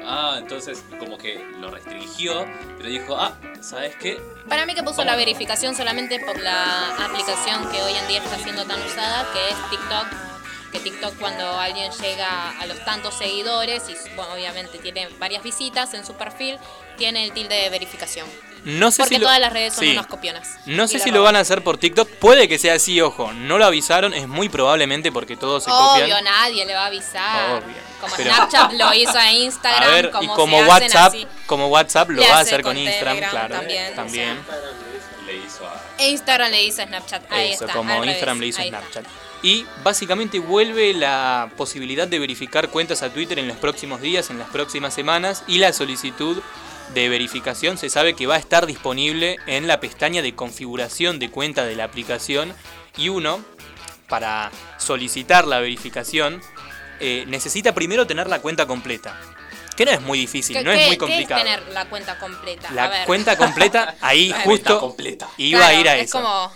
Ah, 0.06 0.36
entonces 0.38 0.84
como 1.00 1.18
que 1.18 1.44
lo 1.60 1.72
restringió, 1.72 2.46
pero 2.78 2.90
dijo, 2.90 3.18
ah, 3.18 3.34
¿sabes 3.62 3.96
qué? 3.96 4.22
Para 4.48 4.68
mí 4.68 4.76
que 4.76 4.84
puso 4.84 5.04
la 5.04 5.16
verificación 5.16 5.74
solamente 5.74 6.20
por 6.20 6.40
la 6.40 7.04
aplicación 7.04 7.68
que 7.72 7.82
hoy 7.82 7.94
en 8.00 8.08
día 8.08 8.24
está 8.24 8.38
siendo 8.38 8.64
tan 8.64 8.80
usada, 8.86 9.26
que 9.34 9.50
es 9.50 9.70
TikTok. 9.72 10.29
Que 10.72 10.80
TikTok 10.80 11.18
cuando 11.18 11.60
alguien 11.60 11.92
llega 11.94 12.52
a 12.60 12.66
los 12.68 12.84
tantos 12.86 13.18
seguidores 13.18 13.84
y 13.90 13.96
bueno, 14.16 14.34
obviamente 14.34 14.78
tiene 14.78 15.08
varias 15.18 15.42
visitas 15.42 15.94
en 15.96 16.06
su 16.06 16.14
perfil, 16.14 16.58
tiene 16.98 17.24
el 17.24 17.32
tilde 17.32 17.56
de 17.56 17.70
verificación. 17.70 18.28
No 18.66 18.92
sé 18.92 19.04
Porque 19.04 19.16
si 19.16 19.22
lo- 19.22 19.28
todas 19.28 19.40
las 19.40 19.52
redes 19.54 19.74
son 19.74 19.86
sí. 19.86 19.92
unas 19.94 20.06
copionas. 20.06 20.58
No 20.66 20.88
sé 20.88 21.00
si 21.00 21.10
lo 21.12 21.24
van 21.24 21.36
a 21.38 21.40
hacer 21.40 21.64
por 21.64 21.78
TikTok, 21.78 22.08
puede 22.20 22.48
que 22.48 22.60
sea 22.60 22.74
así, 22.76 23.00
ojo, 23.02 23.32
no 23.34 23.58
lo 23.58 23.66
avisaron, 23.66 24.14
es 24.14 24.28
muy 24.28 24.48
probablemente 24.50 25.12
porque 25.12 25.38
todos 25.38 25.64
se 25.64 25.72
Obvio, 25.72 26.02
copian. 26.02 26.24
nadie 26.26 26.66
le 26.66 26.74
va 26.76 26.84
a 26.84 26.88
avisar. 26.88 27.64
Obvio. 27.64 27.76
Como 28.02 28.16
Pero- 28.16 28.32
Snapchat 28.36 28.74
lo 28.74 28.94
hizo 28.94 29.18
a 29.18 29.32
Instagram, 29.32 29.84
A 29.84 29.88
ver, 29.94 30.06
y 30.22 30.28
como, 30.28 30.60
WhatsApp, 30.68 31.14
como 31.48 31.68
WhatsApp 31.70 32.10
lo 32.12 32.22
va 32.22 32.28
a 32.28 32.32
hace 32.34 32.42
hacer 32.42 32.62
con 32.62 32.74
con 32.76 32.78
Instagram, 32.78 33.16
Telegram 33.16 33.32
claro. 33.48 33.56
también, 33.56 33.96
también. 33.96 34.40
Hizo 35.46 35.70
Instagram 36.00 36.52
le 36.52 36.58
dice 36.62 36.82
a 36.84 36.88
Snapchat. 36.88 37.32
Ahí 37.32 37.52
Eso, 37.54 37.66
está. 37.66 37.76
como 37.78 37.92
al 37.94 38.00
revés, 38.02 38.16
Instagram 38.16 38.40
le 38.40 38.48
hizo 38.48 38.62
a 38.62 38.66
está. 38.66 38.80
Y 39.42 39.66
básicamente 39.84 40.40
vuelve 40.40 40.94
la 40.94 41.50
posibilidad 41.56 42.08
de 42.08 42.20
verificar 42.20 42.70
cuentas 42.70 43.04
a 43.04 43.10
Twitter 43.14 43.40
en 43.40 43.48
los 43.48 43.58
próximos 43.58 44.02
días, 44.02 44.30
en 44.30 44.38
las 44.40 44.50
próximas 44.50 44.94
semanas, 44.94 45.44
y 45.48 45.60
la 45.60 45.72
solicitud 45.72 46.42
de 46.94 47.08
verificación 47.08 47.78
se 47.78 47.90
sabe 47.90 48.16
que 48.16 48.28
va 48.28 48.36
a 48.36 48.40
estar 48.40 48.66
disponible 48.66 49.38
en 49.46 49.68
la 49.68 49.80
pestaña 49.80 50.22
de 50.22 50.36
configuración 50.36 51.20
de 51.20 51.30
cuenta 51.30 51.64
de 51.66 51.76
la 51.76 51.84
aplicación 51.86 52.54
y 52.98 53.10
uno, 53.10 53.40
para 54.10 54.52
solicitar 54.78 55.48
la 55.48 55.60
verificación, 55.60 56.42
eh, 57.00 57.24
necesita 57.28 57.74
primero 57.74 58.08
tener 58.08 58.28
la 58.28 58.40
cuenta 58.42 58.66
completa. 58.66 59.16
Que 59.78 59.86
no 59.86 59.92
es 59.92 60.02
muy 60.02 60.20
difícil, 60.20 60.58
¿Qué- 60.58 60.64
no 60.64 60.72
es 60.72 60.82
muy 60.88 60.96
qué 60.96 60.98
complicado. 60.98 61.42
tener 61.44 61.62
la 61.72 61.86
cuenta 61.86 62.20
completa? 62.20 62.68
A 62.68 62.74
La 62.74 62.88
ver. 62.90 63.06
cuenta 63.06 63.38
completa, 63.38 63.96
ahí 64.02 64.32
justo 64.44 64.46
Cuenta 64.46 64.80
completa. 64.80 65.30
iba 65.38 65.60
Claro, 65.60 65.78
a 65.78 65.80
ir 65.80 65.88
a 65.90 65.98
es 65.98 66.06
eso. 66.10 66.18
como... 66.20 66.52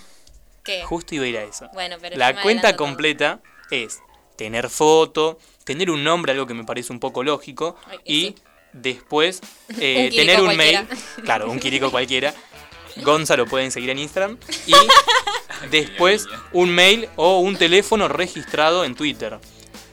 ¿Qué? 0.64 0.82
Justo 0.84 1.16
iba 1.16 1.26
a 1.26 1.28
ir 1.28 1.38
a 1.38 1.44
eso. 1.44 1.70
Bueno, 1.74 1.98
pero 2.02 2.16
La 2.18 2.42
cuenta 2.42 2.76
completa 2.76 3.42
es 3.72 4.00
tener 4.38 4.70
foto, 4.70 5.38
tener 5.64 5.90
un 5.92 6.04
nombre, 6.04 6.32
algo 6.32 6.48
que 6.48 6.54
me 6.54 6.64
parece 6.64 6.92
un 6.94 7.00
poco 7.00 7.24
lógico, 7.24 7.76
Ay, 7.88 8.00
y 8.06 8.22
sí. 8.22 8.36
después 8.74 9.42
eh, 9.80 10.10
Un 10.12 10.16
tener 10.16 10.40
un 10.40 10.46
cualquiera. 10.48 10.82
mail, 10.84 10.98
claro, 11.24 11.50
un 11.52 11.60
quirico 11.60 11.92
cualquiera. 11.92 12.34
Gonza 12.98 13.36
lo 13.36 13.46
pueden 13.48 13.72
seguir 13.72 13.90
en 13.90 14.00
Instagram. 14.00 14.38
Y 14.68 14.74
después 15.70 16.26
un 16.52 16.70
mail 16.72 17.08
o 17.16 17.40
un 17.40 17.56
teléfono 17.56 18.08
registrado 18.08 18.84
en 18.86 18.96
Twitter. 18.96 19.40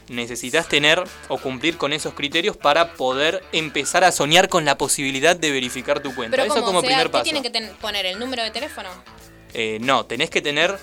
Necesitas 0.09 0.67
tener 0.67 1.01
o 1.29 1.37
cumplir 1.37 1.77
con 1.77 1.93
esos 1.93 2.13
criterios 2.13 2.57
para 2.57 2.93
poder 2.95 3.41
empezar 3.53 4.03
a 4.03 4.11
soñar 4.11 4.49
con 4.49 4.65
la 4.65 4.77
posibilidad 4.77 5.35
de 5.37 5.51
verificar 5.51 6.01
tu 6.01 6.13
cuenta. 6.13 6.31
Pero 6.35 6.43
Eso 6.43 6.55
como, 6.55 6.65
como 6.65 6.79
o 6.79 6.81
sea, 6.81 6.89
primer 6.89 7.07
¿qué 7.07 7.11
paso. 7.11 7.23
tienen 7.23 7.43
que 7.43 7.51
poner? 7.79 8.05
¿El 8.05 8.19
número 8.19 8.43
de 8.43 8.51
teléfono? 8.51 8.89
Eh, 9.53 9.77
no, 9.81 10.05
tenés 10.05 10.29
que 10.29 10.41
tener 10.41 10.77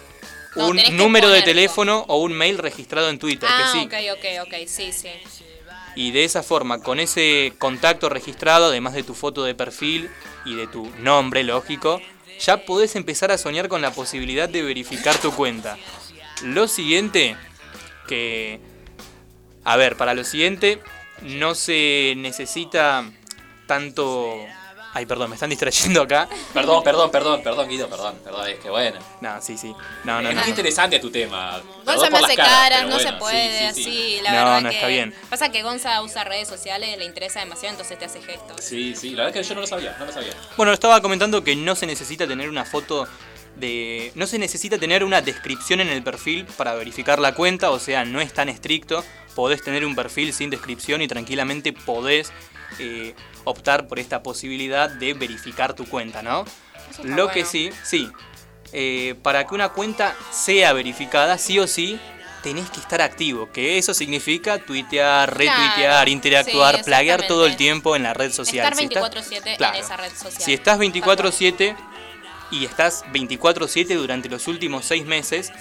No, 0.57 0.69
un 0.69 0.81
número 0.93 1.28
de 1.31 1.43
teléfono 1.43 2.05
o 2.09 2.19
un 2.19 2.32
mail 2.32 2.59
registrado 2.59 3.09
en 3.11 3.19
Twitter, 3.19 3.49
Ah, 3.51 3.73
que 3.73 3.81
sí. 3.81 3.86
ok, 3.86 4.19
ok, 4.19 4.47
ok, 4.47 4.55
sí, 4.66 4.93
sí. 4.93 5.09
Y 5.95 6.11
de 6.12 6.24
esa 6.24 6.43
forma, 6.43 6.81
con 6.81 7.01
ese 7.01 7.53
contacto 7.59 8.09
registrado, 8.09 8.66
además 8.66 8.95
de 8.95 9.03
tu 9.03 9.15
foto 9.15 9.43
de 9.45 9.55
perfil 9.55 10.09
y 10.45 10.55
de 10.55 10.66
tu 10.66 10.89
nombre, 11.01 11.43
lógico, 11.45 12.01
ya 12.40 12.59
podés 12.65 12.95
empezar 12.95 13.32
a 13.32 13.39
soñar 13.39 13.69
con 13.69 13.82
la 13.82 13.90
posibilidad 13.93 14.49
de 14.49 14.62
verificar 14.62 15.16
tu 15.19 15.32
cuenta. 15.32 15.77
Lo 16.43 16.69
siguiente, 16.69 17.36
que... 18.07 18.61
A 19.65 19.77
ver, 19.77 19.97
para 19.97 20.15
lo 20.15 20.23
siguiente, 20.24 20.81
no 21.23 21.55
se 21.57 22.15
necesita 22.16 23.11
tanto... 23.66 24.36
Ay, 24.99 25.07
perdón, 25.07 25.31
me 25.31 25.37
están 25.37 25.49
distrayendo 25.49 26.03
acá. 26.03 26.29
Perdón, 26.53 26.83
perdón, 26.83 27.09
perdón, 27.12 27.41
perdón, 27.41 27.69
Guido, 27.69 27.89
perdón, 27.89 28.16
perdón, 28.25 28.49
es 28.49 28.59
que 28.59 28.69
bueno. 28.69 28.99
No, 29.20 29.41
sí, 29.41 29.57
sí. 29.57 29.73
No, 30.03 30.20
no, 30.20 30.29
es 30.29 30.35
no. 30.35 30.41
muy 30.41 30.51
interesante 30.51 30.99
tu 30.99 31.09
tema. 31.09 31.62
Gonza 31.85 32.11
me 32.11 32.19
hace 32.19 32.35
caras, 32.35 32.89
no 32.89 32.99
se 32.99 33.12
puede, 33.12 33.73
sí, 33.75 33.75
sí, 33.75 33.83
sí. 33.85 33.91
así, 33.91 34.20
la 34.25 34.31
No, 34.33 34.37
verdad 34.39 34.61
no, 34.62 34.70
que... 34.70 34.75
está 34.75 34.89
bien. 34.89 35.15
Pasa 35.31 35.53
que 35.53 35.62
Gonza 35.62 36.03
usa 36.03 36.25
redes 36.25 36.49
sociales, 36.49 36.99
le 36.99 37.05
interesa 37.05 37.39
demasiado, 37.39 37.75
entonces 37.75 37.97
te 37.97 38.07
hace 38.07 38.20
gestos. 38.20 38.57
Sí, 38.61 38.97
sí, 38.97 39.11
la 39.11 39.27
verdad 39.27 39.37
es 39.41 39.47
que 39.47 39.49
yo 39.51 39.55
no 39.55 39.61
lo 39.61 39.69
sabía, 39.69 39.95
no 40.01 40.07
lo 40.07 40.12
sabía. 40.12 40.33
Bueno, 40.57 40.73
estaba 40.73 41.01
comentando 41.01 41.45
que 41.45 41.55
no 41.55 41.77
se 41.77 41.87
necesita 41.87 42.27
tener 42.27 42.49
una 42.49 42.65
foto 42.65 43.07
de... 43.55 44.11
No 44.16 44.27
se 44.27 44.41
necesita 44.41 44.79
tener 44.79 45.05
una 45.05 45.23
descripción 45.23 45.79
en 45.79 45.91
el 45.91 46.03
perfil 46.03 46.45
para 46.57 46.75
verificar 46.75 47.20
la 47.20 47.37
cuenta, 47.37 47.70
o 47.70 47.79
sea, 47.79 48.05
no 48.05 48.20
es 48.20 48.33
tan 48.33 48.49
estricto. 48.49 49.05
Podés 49.37 49.62
tener 49.62 49.85
un 49.87 49.95
perfil 49.95 50.33
sin 50.33 50.51
descripción 50.51 51.03
y 51.03 51.07
tranquilamente 51.07 51.73
podés 51.73 52.33
eh, 52.79 53.15
optar 53.45 53.87
por 53.89 53.99
esta 53.99 54.23
posibilidad 54.23 54.89
de 54.91 55.15
verificar 55.15 55.75
tu 55.75 55.87
cuenta, 55.87 56.23
¿no? 56.23 56.45
Lo 57.05 57.29
que 57.29 57.45
sí, 57.45 57.71
sí. 57.85 58.11
eh, 58.73 59.15
para 59.23 59.47
que 59.47 59.55
una 59.55 59.71
cuenta 59.71 60.15
sea 60.31 60.73
verificada, 60.73 61.39
sí 61.39 61.59
o 61.59 61.67
sí, 61.67 61.99
tenés 62.43 62.69
que 62.71 62.81
estar 62.81 63.01
activo, 63.03 63.51
que 63.53 63.79
eso 63.79 63.95
significa 63.95 64.59
tuitear, 64.59 65.35
Claro, 65.35 65.39
retuitear, 65.61 66.09
interactuar, 66.09 66.77
sí, 66.77 66.83
plaguear 66.85 67.27
todo 67.27 67.47
el 67.47 67.57
tiempo 67.57 67.97
en 67.97 68.03
la 68.05 68.15
red 68.15 68.33
social. 68.33 68.65
Estar 68.73 68.77
Si 68.77 68.85
estás- 68.85 69.03
24/7 69.03 69.57
Claro. 69.57 69.77
en 69.77 69.85
esa 69.85 69.97
red 69.97 70.13
social. 70.13 70.43
Si 70.43 70.53
estás 70.55 70.79
24/7 70.79 71.77
y 72.51 72.65
estás 72.65 73.05
24/7 73.13 73.95
durante 73.95 74.29
los 74.29 74.47
últimos 74.49 74.85
seis 74.85 75.05
meses, 75.05 75.53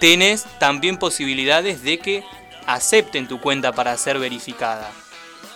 tenés 0.00 0.44
también 0.58 0.98
posibilidades 0.98 1.82
de 1.82 1.98
que 1.98 2.24
acepten 2.66 3.28
tu 3.28 3.40
cuenta 3.40 3.72
para 3.72 3.96
ser 3.96 4.18
verificada. 4.18 4.90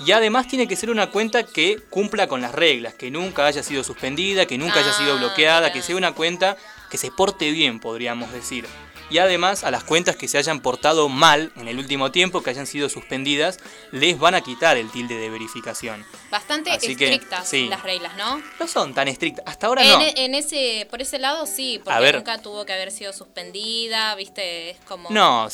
Y 0.04 0.12
además 0.12 0.48
tiene 0.48 0.66
que 0.66 0.76
ser 0.76 0.90
una 0.90 1.10
cuenta 1.10 1.42
que 1.44 1.78
cumpla 1.90 2.26
con 2.26 2.40
las 2.40 2.52
reglas, 2.54 2.94
que 2.94 3.10
nunca 3.10 3.46
haya 3.46 3.62
sido 3.62 3.84
suspendida, 3.84 4.46
que 4.46 4.58
nunca 4.58 4.80
haya 4.80 4.92
sido 4.92 5.14
Ah, 5.14 5.18
bloqueada, 5.18 5.72
que 5.72 5.82
sea 5.82 5.96
una 5.96 6.12
cuenta 6.12 6.56
que 6.90 6.96
se 6.98 7.10
porte 7.10 7.50
bien, 7.50 7.80
podríamos 7.80 8.32
decir. 8.32 8.66
Y 9.10 9.18
además 9.18 9.64
a 9.64 9.72
las 9.72 9.82
cuentas 9.82 10.14
que 10.14 10.28
se 10.28 10.38
hayan 10.38 10.60
portado 10.60 11.08
mal 11.08 11.52
en 11.56 11.66
el 11.66 11.78
último 11.78 12.12
tiempo, 12.12 12.42
que 12.42 12.50
hayan 12.50 12.66
sido 12.66 12.88
suspendidas, 12.88 13.58
les 13.90 14.18
van 14.18 14.36
a 14.36 14.40
quitar 14.40 14.76
el 14.76 14.88
tilde 14.90 15.16
de 15.16 15.28
verificación. 15.28 16.06
Bastante 16.30 16.70
Así 16.70 16.94
que, 16.94 17.06
estrictas 17.12 17.48
sí. 17.48 17.66
las 17.66 17.82
reglas, 17.82 18.16
¿no? 18.16 18.40
No 18.60 18.68
son 18.68 18.94
tan 18.94 19.08
estrictas, 19.08 19.44
hasta 19.48 19.66
ahora 19.66 19.82
en, 19.82 19.88
no. 19.98 20.00
en 20.16 20.34
ese, 20.36 20.86
por 20.90 21.02
ese 21.02 21.18
lado 21.18 21.44
sí, 21.46 21.80
porque 21.82 21.96
A 21.96 22.00
ver. 22.00 22.14
nunca 22.16 22.38
tuvo 22.40 22.64
que 22.64 22.72
haber 22.72 22.92
sido 22.92 23.12
suspendida, 23.12 24.14
viste, 24.14 24.70
es 24.70 24.78
como... 24.86 25.10
No, 25.10 25.50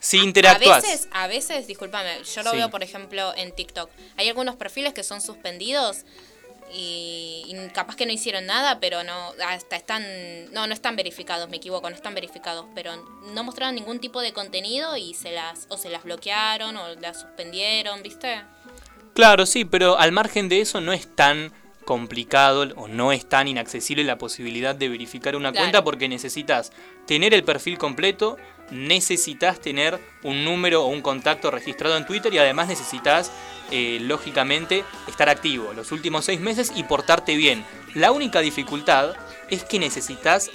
si, 0.00 0.16
si 0.18 0.18
A 0.18 0.24
interactúas. 0.24 0.82
veces, 0.82 1.08
a 1.12 1.26
veces, 1.28 1.66
discúlpame, 1.68 2.22
yo 2.24 2.42
lo 2.42 2.50
Sí. 2.50 2.56
veo 2.56 2.70
por 2.70 2.82
ejemplo 2.82 3.32
en 3.36 3.52
TikTok. 3.52 3.88
Hay 4.16 4.28
algunos 4.28 4.56
perfiles 4.56 4.92
que 4.94 5.02
son 5.04 5.20
suspendidos 5.20 6.04
y, 6.72 7.42
y 7.48 7.68
capaz 7.72 7.96
que 7.96 8.06
no 8.06 8.12
hicieron 8.12 8.46
nada, 8.46 8.78
pero 8.80 9.02
no, 9.02 9.32
hasta 9.46 9.76
están, 9.76 10.04
no, 10.52 10.66
no 10.68 10.72
están 10.72 10.94
verificados, 10.96 11.48
me 11.50 11.56
equivoco, 11.56 11.90
no 11.90 11.96
están 11.96 12.14
verificados, 12.14 12.66
pero 12.74 12.92
no 13.34 13.42
mostraron 13.44 13.74
ningún 13.74 13.98
tipo 13.98 14.20
de 14.20 14.32
contenido 14.32 14.96
y 14.96 15.14
se 15.14 15.32
las, 15.32 15.66
o 15.68 15.76
se 15.76 15.90
las 15.90 16.04
bloquearon 16.04 16.76
o 16.76 16.94
las 16.94 17.20
suspendieron, 17.20 18.02
¿viste? 18.02 18.42
Claro, 19.14 19.46
sí, 19.46 19.64
pero 19.64 19.98
al 19.98 20.12
margen 20.12 20.48
de 20.48 20.60
eso 20.60 20.80
no 20.80 20.92
es 20.92 21.14
tan 21.16 21.52
complicado 21.84 22.62
o 22.76 22.86
no 22.86 23.10
es 23.10 23.28
tan 23.28 23.48
inaccesible 23.48 24.04
la 24.04 24.16
posibilidad 24.16 24.76
de 24.76 24.88
verificar 24.88 25.34
una 25.34 25.50
Claro. 25.50 25.64
cuenta 25.64 25.82
porque 25.82 26.08
necesitas 26.08 26.70
tener 27.06 27.34
el 27.34 27.42
perfil 27.42 27.78
completo, 27.78 28.36
necesitas 28.70 29.60
tener 29.60 30.00
un 30.22 30.44
número 30.44 30.84
o 30.84 30.86
un 30.86 31.02
contacto 31.02 31.50
registrado 31.50 31.96
en 31.96 32.06
Twitter 32.06 32.32
y 32.32 32.38
además 32.38 32.68
necesitas, 32.68 33.32
eh, 33.70 33.98
lógicamente, 34.00 34.84
estar 35.08 35.28
activo 35.28 35.72
los 35.72 35.92
últimos 35.92 36.24
seis 36.24 36.40
meses 36.40 36.72
y 36.74 36.84
portarte 36.84 37.36
bien. 37.36 37.64
La 37.94 38.12
única 38.12 38.40
dificultad 38.40 39.14
es 39.48 39.64
que 39.64 39.78
necesitas 39.78 40.50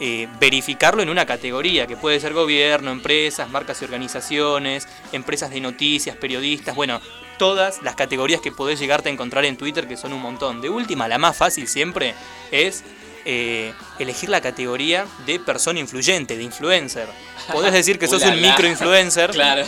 eh, 0.00 0.28
verificarlo 0.38 1.02
en 1.02 1.08
una 1.08 1.26
categoría, 1.26 1.88
que 1.88 1.96
puede 1.96 2.20
ser 2.20 2.32
gobierno, 2.32 2.92
empresas, 2.92 3.50
marcas 3.50 3.82
y 3.82 3.84
organizaciones, 3.84 4.86
empresas 5.10 5.50
de 5.50 5.60
noticias, 5.60 6.16
periodistas, 6.16 6.76
bueno, 6.76 7.00
todas 7.36 7.82
las 7.82 7.96
categorías 7.96 8.40
que 8.40 8.52
podés 8.52 8.78
llegarte 8.78 9.08
a 9.08 9.12
encontrar 9.12 9.44
en 9.44 9.56
Twitter, 9.56 9.88
que 9.88 9.96
son 9.96 10.12
un 10.12 10.22
montón. 10.22 10.60
De 10.60 10.70
última, 10.70 11.08
la 11.08 11.18
más 11.18 11.36
fácil 11.36 11.66
siempre 11.66 12.14
es 12.52 12.84
eh, 13.24 13.72
elegir 13.98 14.28
la 14.28 14.40
categoría 14.40 15.06
de 15.26 15.38
persona 15.40 15.78
influyente, 15.80 16.36
de 16.36 16.42
influencer. 16.42 17.08
Podés 17.52 17.72
decir 17.72 17.98
que 17.98 18.06
sos 18.08 18.22
un 18.24 18.40
microinfluencer. 18.40 19.30
Claro. 19.38 19.64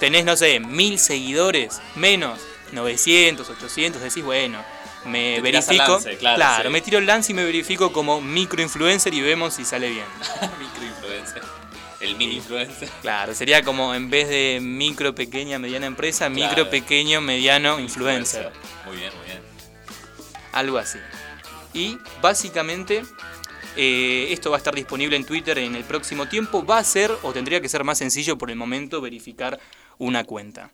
Tenés, 0.00 0.24
no 0.24 0.36
sé, 0.36 0.60
mil 0.60 0.98
seguidores, 0.98 1.80
menos, 1.96 2.38
900, 2.72 3.48
800, 3.50 4.00
decís, 4.02 4.22
bueno, 4.24 4.62
me 5.04 5.36
Te 5.36 5.40
verifico. 5.40 5.92
lance, 5.94 6.16
claro, 6.18 6.68
sí. 6.68 6.72
me 6.72 6.80
tiro 6.80 6.98
el 6.98 7.06
lance 7.06 7.32
y 7.32 7.34
me 7.34 7.44
verifico 7.44 7.92
como 7.92 8.20
microinfluencer 8.20 9.12
y 9.14 9.20
vemos 9.22 9.54
si 9.54 9.64
sale 9.64 9.88
bien. 9.90 10.04
Microinfluencer. 10.60 11.42
El 12.00 12.14
mini 12.16 12.36
influencer. 12.36 12.88
Claro, 13.02 13.34
sería 13.34 13.62
como 13.64 13.92
en 13.94 14.08
vez 14.08 14.28
de 14.28 14.60
micro, 14.62 15.14
pequeña, 15.16 15.58
mediana 15.58 15.86
empresa, 15.86 16.28
micro, 16.28 16.54
Claro. 16.54 16.70
pequeño, 16.70 17.20
mediano, 17.20 17.80
influencer. 17.80 18.52
Muy 18.86 18.96
bien, 18.98 19.10
muy 19.16 19.26
bien. 19.26 19.40
Algo 20.52 20.78
así. 20.78 20.98
Y 21.78 21.96
básicamente 22.20 23.04
eh, 23.76 24.26
esto 24.32 24.50
va 24.50 24.56
a 24.56 24.58
estar 24.58 24.74
disponible 24.74 25.14
en 25.14 25.24
Twitter 25.24 25.56
en 25.58 25.76
el 25.76 25.84
próximo 25.84 26.28
tiempo. 26.28 26.66
Va 26.66 26.78
a 26.78 26.84
ser, 26.84 27.12
o 27.22 27.32
tendría 27.32 27.60
que 27.60 27.68
ser 27.68 27.84
más 27.84 27.98
sencillo 27.98 28.36
por 28.36 28.50
el 28.50 28.56
momento, 28.56 29.00
verificar 29.00 29.60
una 29.96 30.24
cuenta. 30.24 30.72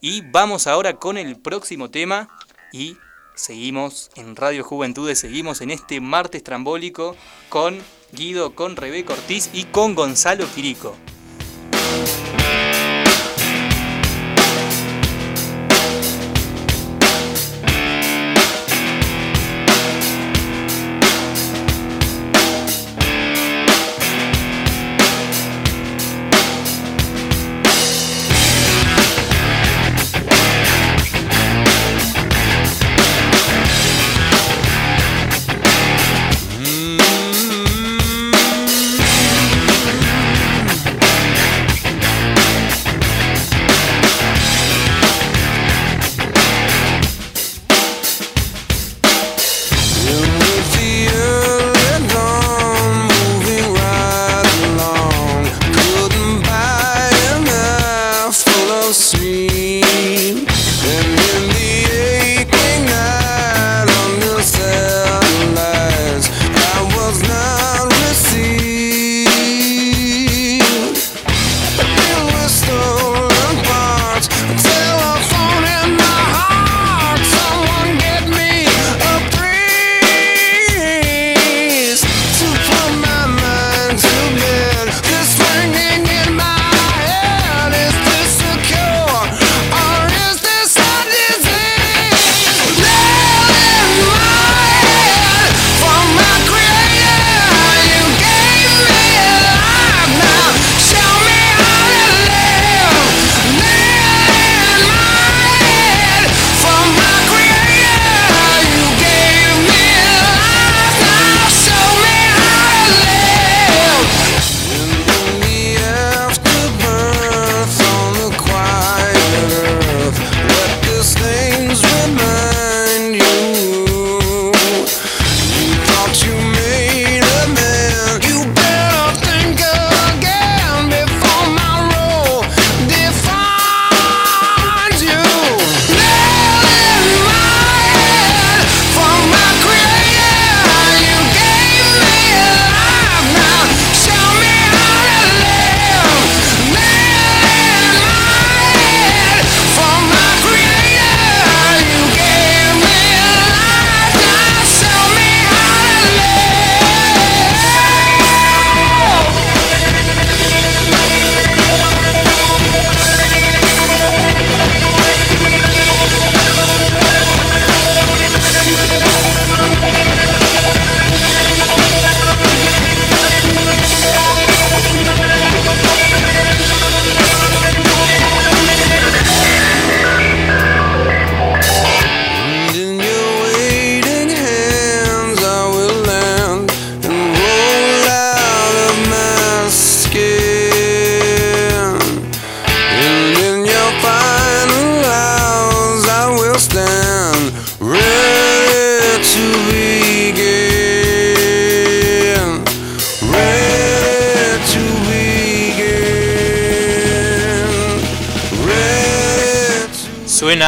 Y 0.00 0.20
vamos 0.20 0.68
ahora 0.68 0.94
con 0.94 1.18
el 1.18 1.36
próximo 1.40 1.90
tema 1.90 2.28
y 2.72 2.96
seguimos 3.34 4.10
en 4.14 4.36
Radio 4.36 4.62
Juventudes, 4.62 5.18
seguimos 5.18 5.60
en 5.60 5.72
este 5.72 6.00
martes 6.00 6.44
trambólico 6.44 7.16
con 7.48 7.80
Guido, 8.12 8.54
con 8.54 8.76
Rebeca 8.76 9.14
Ortiz 9.14 9.50
y 9.52 9.64
con 9.64 9.96
Gonzalo 9.96 10.46
Quirico. 10.54 10.96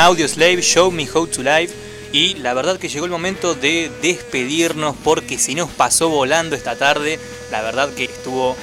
Audio 0.06 0.28
Slave, 0.28 0.62
Show 0.62 0.92
Me 0.92 1.08
How 1.12 1.26
to 1.26 1.42
Live. 1.42 1.70
Y 2.12 2.34
la 2.34 2.54
verdad 2.54 2.78
que 2.78 2.88
llegó 2.88 3.06
el 3.06 3.10
momento 3.10 3.56
de 3.56 3.90
despedirnos 4.02 4.94
porque 5.02 5.36
si 5.36 5.56
nos 5.56 5.68
pasó 5.68 6.08
volando 6.08 6.54
esta 6.54 6.76
tarde. 6.76 7.18
La 7.50 7.60
verdad 7.60 7.92
que 7.92 8.04
estuvo 8.04 8.54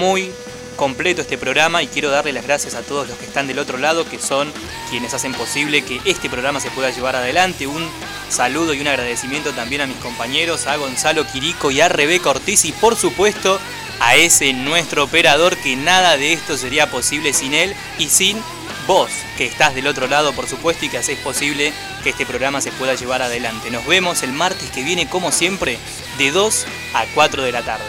muy 0.00 0.30
completo 0.76 1.20
este 1.20 1.36
programa 1.36 1.82
y 1.82 1.86
quiero 1.86 2.08
darle 2.08 2.32
las 2.32 2.46
gracias 2.46 2.74
a 2.74 2.80
todos 2.80 3.08
los 3.08 3.18
que 3.18 3.26
están 3.26 3.46
del 3.46 3.58
otro 3.58 3.76
lado, 3.76 4.08
que 4.08 4.18
son 4.18 4.50
quienes 4.88 5.12
hacen 5.12 5.34
posible 5.34 5.82
que 5.82 6.00
este 6.06 6.30
programa 6.30 6.60
se 6.60 6.70
pueda 6.70 6.88
llevar 6.88 7.14
adelante. 7.14 7.66
Un 7.66 7.86
saludo 8.30 8.72
y 8.72 8.80
un 8.80 8.88
agradecimiento 8.88 9.52
también 9.52 9.82
a 9.82 9.86
mis 9.86 9.98
compañeros, 9.98 10.66
a 10.66 10.76
Gonzalo 10.76 11.26
Quirico 11.26 11.70
y 11.70 11.82
a 11.82 11.90
Rebeca 11.90 12.30
Ortiz 12.30 12.64
y 12.64 12.72
por 12.72 12.96
supuesto 12.96 13.60
a 14.00 14.16
ese 14.16 14.54
nuestro 14.54 15.04
operador 15.04 15.58
que 15.58 15.76
nada 15.76 16.16
de 16.16 16.32
esto 16.32 16.56
sería 16.56 16.90
posible 16.90 17.34
sin 17.34 17.52
él 17.52 17.74
y 17.98 18.08
sin 18.08 18.38
vos 18.86 19.10
que 19.36 19.46
estás 19.46 19.74
del 19.74 19.86
otro 19.86 20.06
lado 20.06 20.32
por 20.32 20.46
supuesto 20.46 20.84
y 20.84 20.88
que 20.88 20.98
hacéis 20.98 21.18
posible 21.18 21.72
que 22.02 22.10
este 22.10 22.26
programa 22.26 22.60
se 22.60 22.72
pueda 22.72 22.94
llevar 22.94 23.22
adelante. 23.22 23.70
Nos 23.70 23.86
vemos 23.86 24.22
el 24.22 24.32
martes 24.32 24.70
que 24.70 24.84
viene 24.84 25.08
como 25.08 25.32
siempre 25.32 25.78
de 26.18 26.30
2 26.30 26.66
a 26.94 27.04
4 27.14 27.42
de 27.42 27.52
la 27.52 27.62
tarde. 27.62 27.84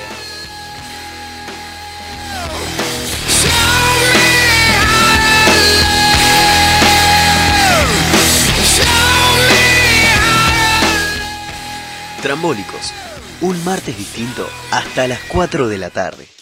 Trambólicos, 12.21 12.93
un 13.41 13.63
martes 13.63 13.95
distinto 13.95 14.49
hasta 14.71 15.07
las 15.07 15.19
4 15.29 15.67
de 15.67 15.77
la 15.77 15.91
tarde. 15.91 16.36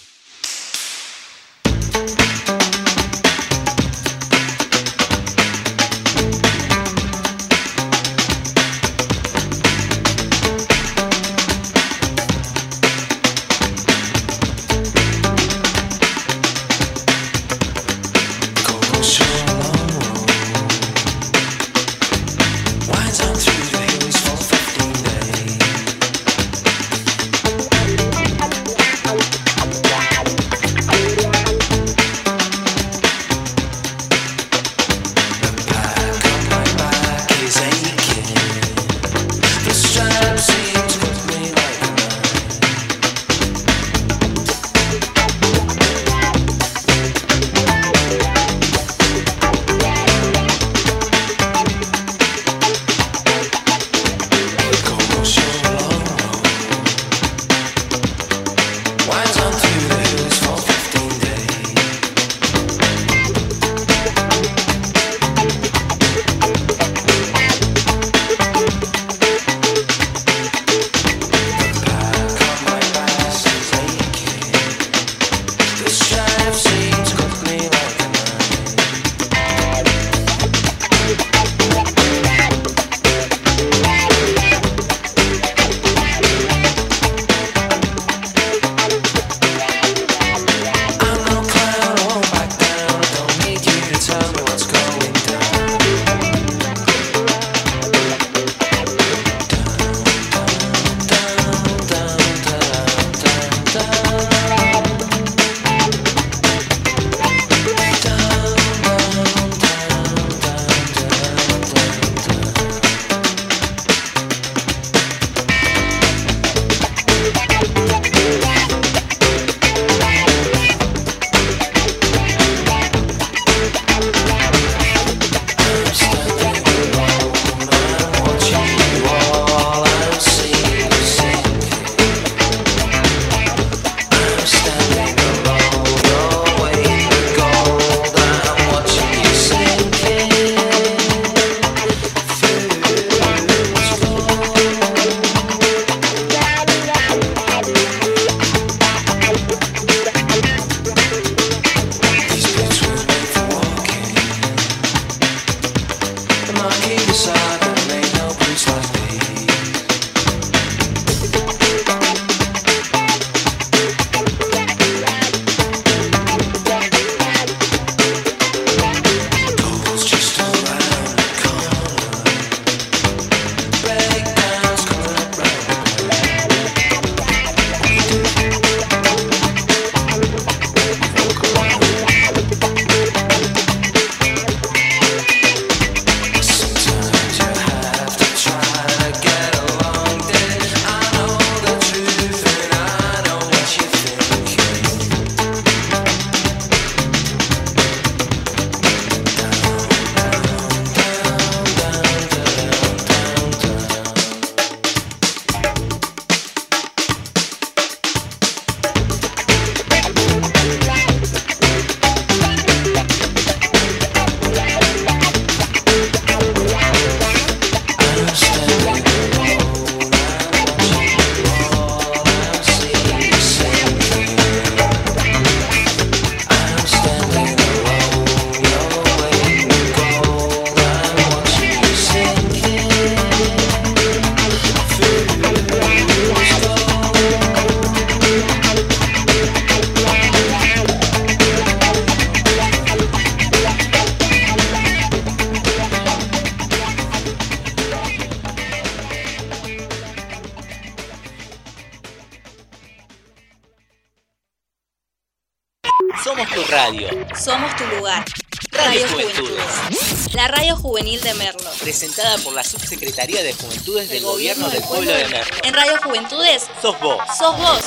Subsecretaría 263.15 263.43
de 263.43 263.53
Juventudes 263.53 264.09
del 264.09 264.23
Gobierno 264.23 264.69
del 264.69 264.83
Pueblo 264.83 265.09
de 265.09 265.25
Merlo. 265.29 265.55
En 265.63 265.73
Radio 265.73 265.93
Juventudes 266.03 266.63
Sos 266.81 266.99
vos. 266.99 267.17
sos 267.37 267.57
vos. 267.57 267.79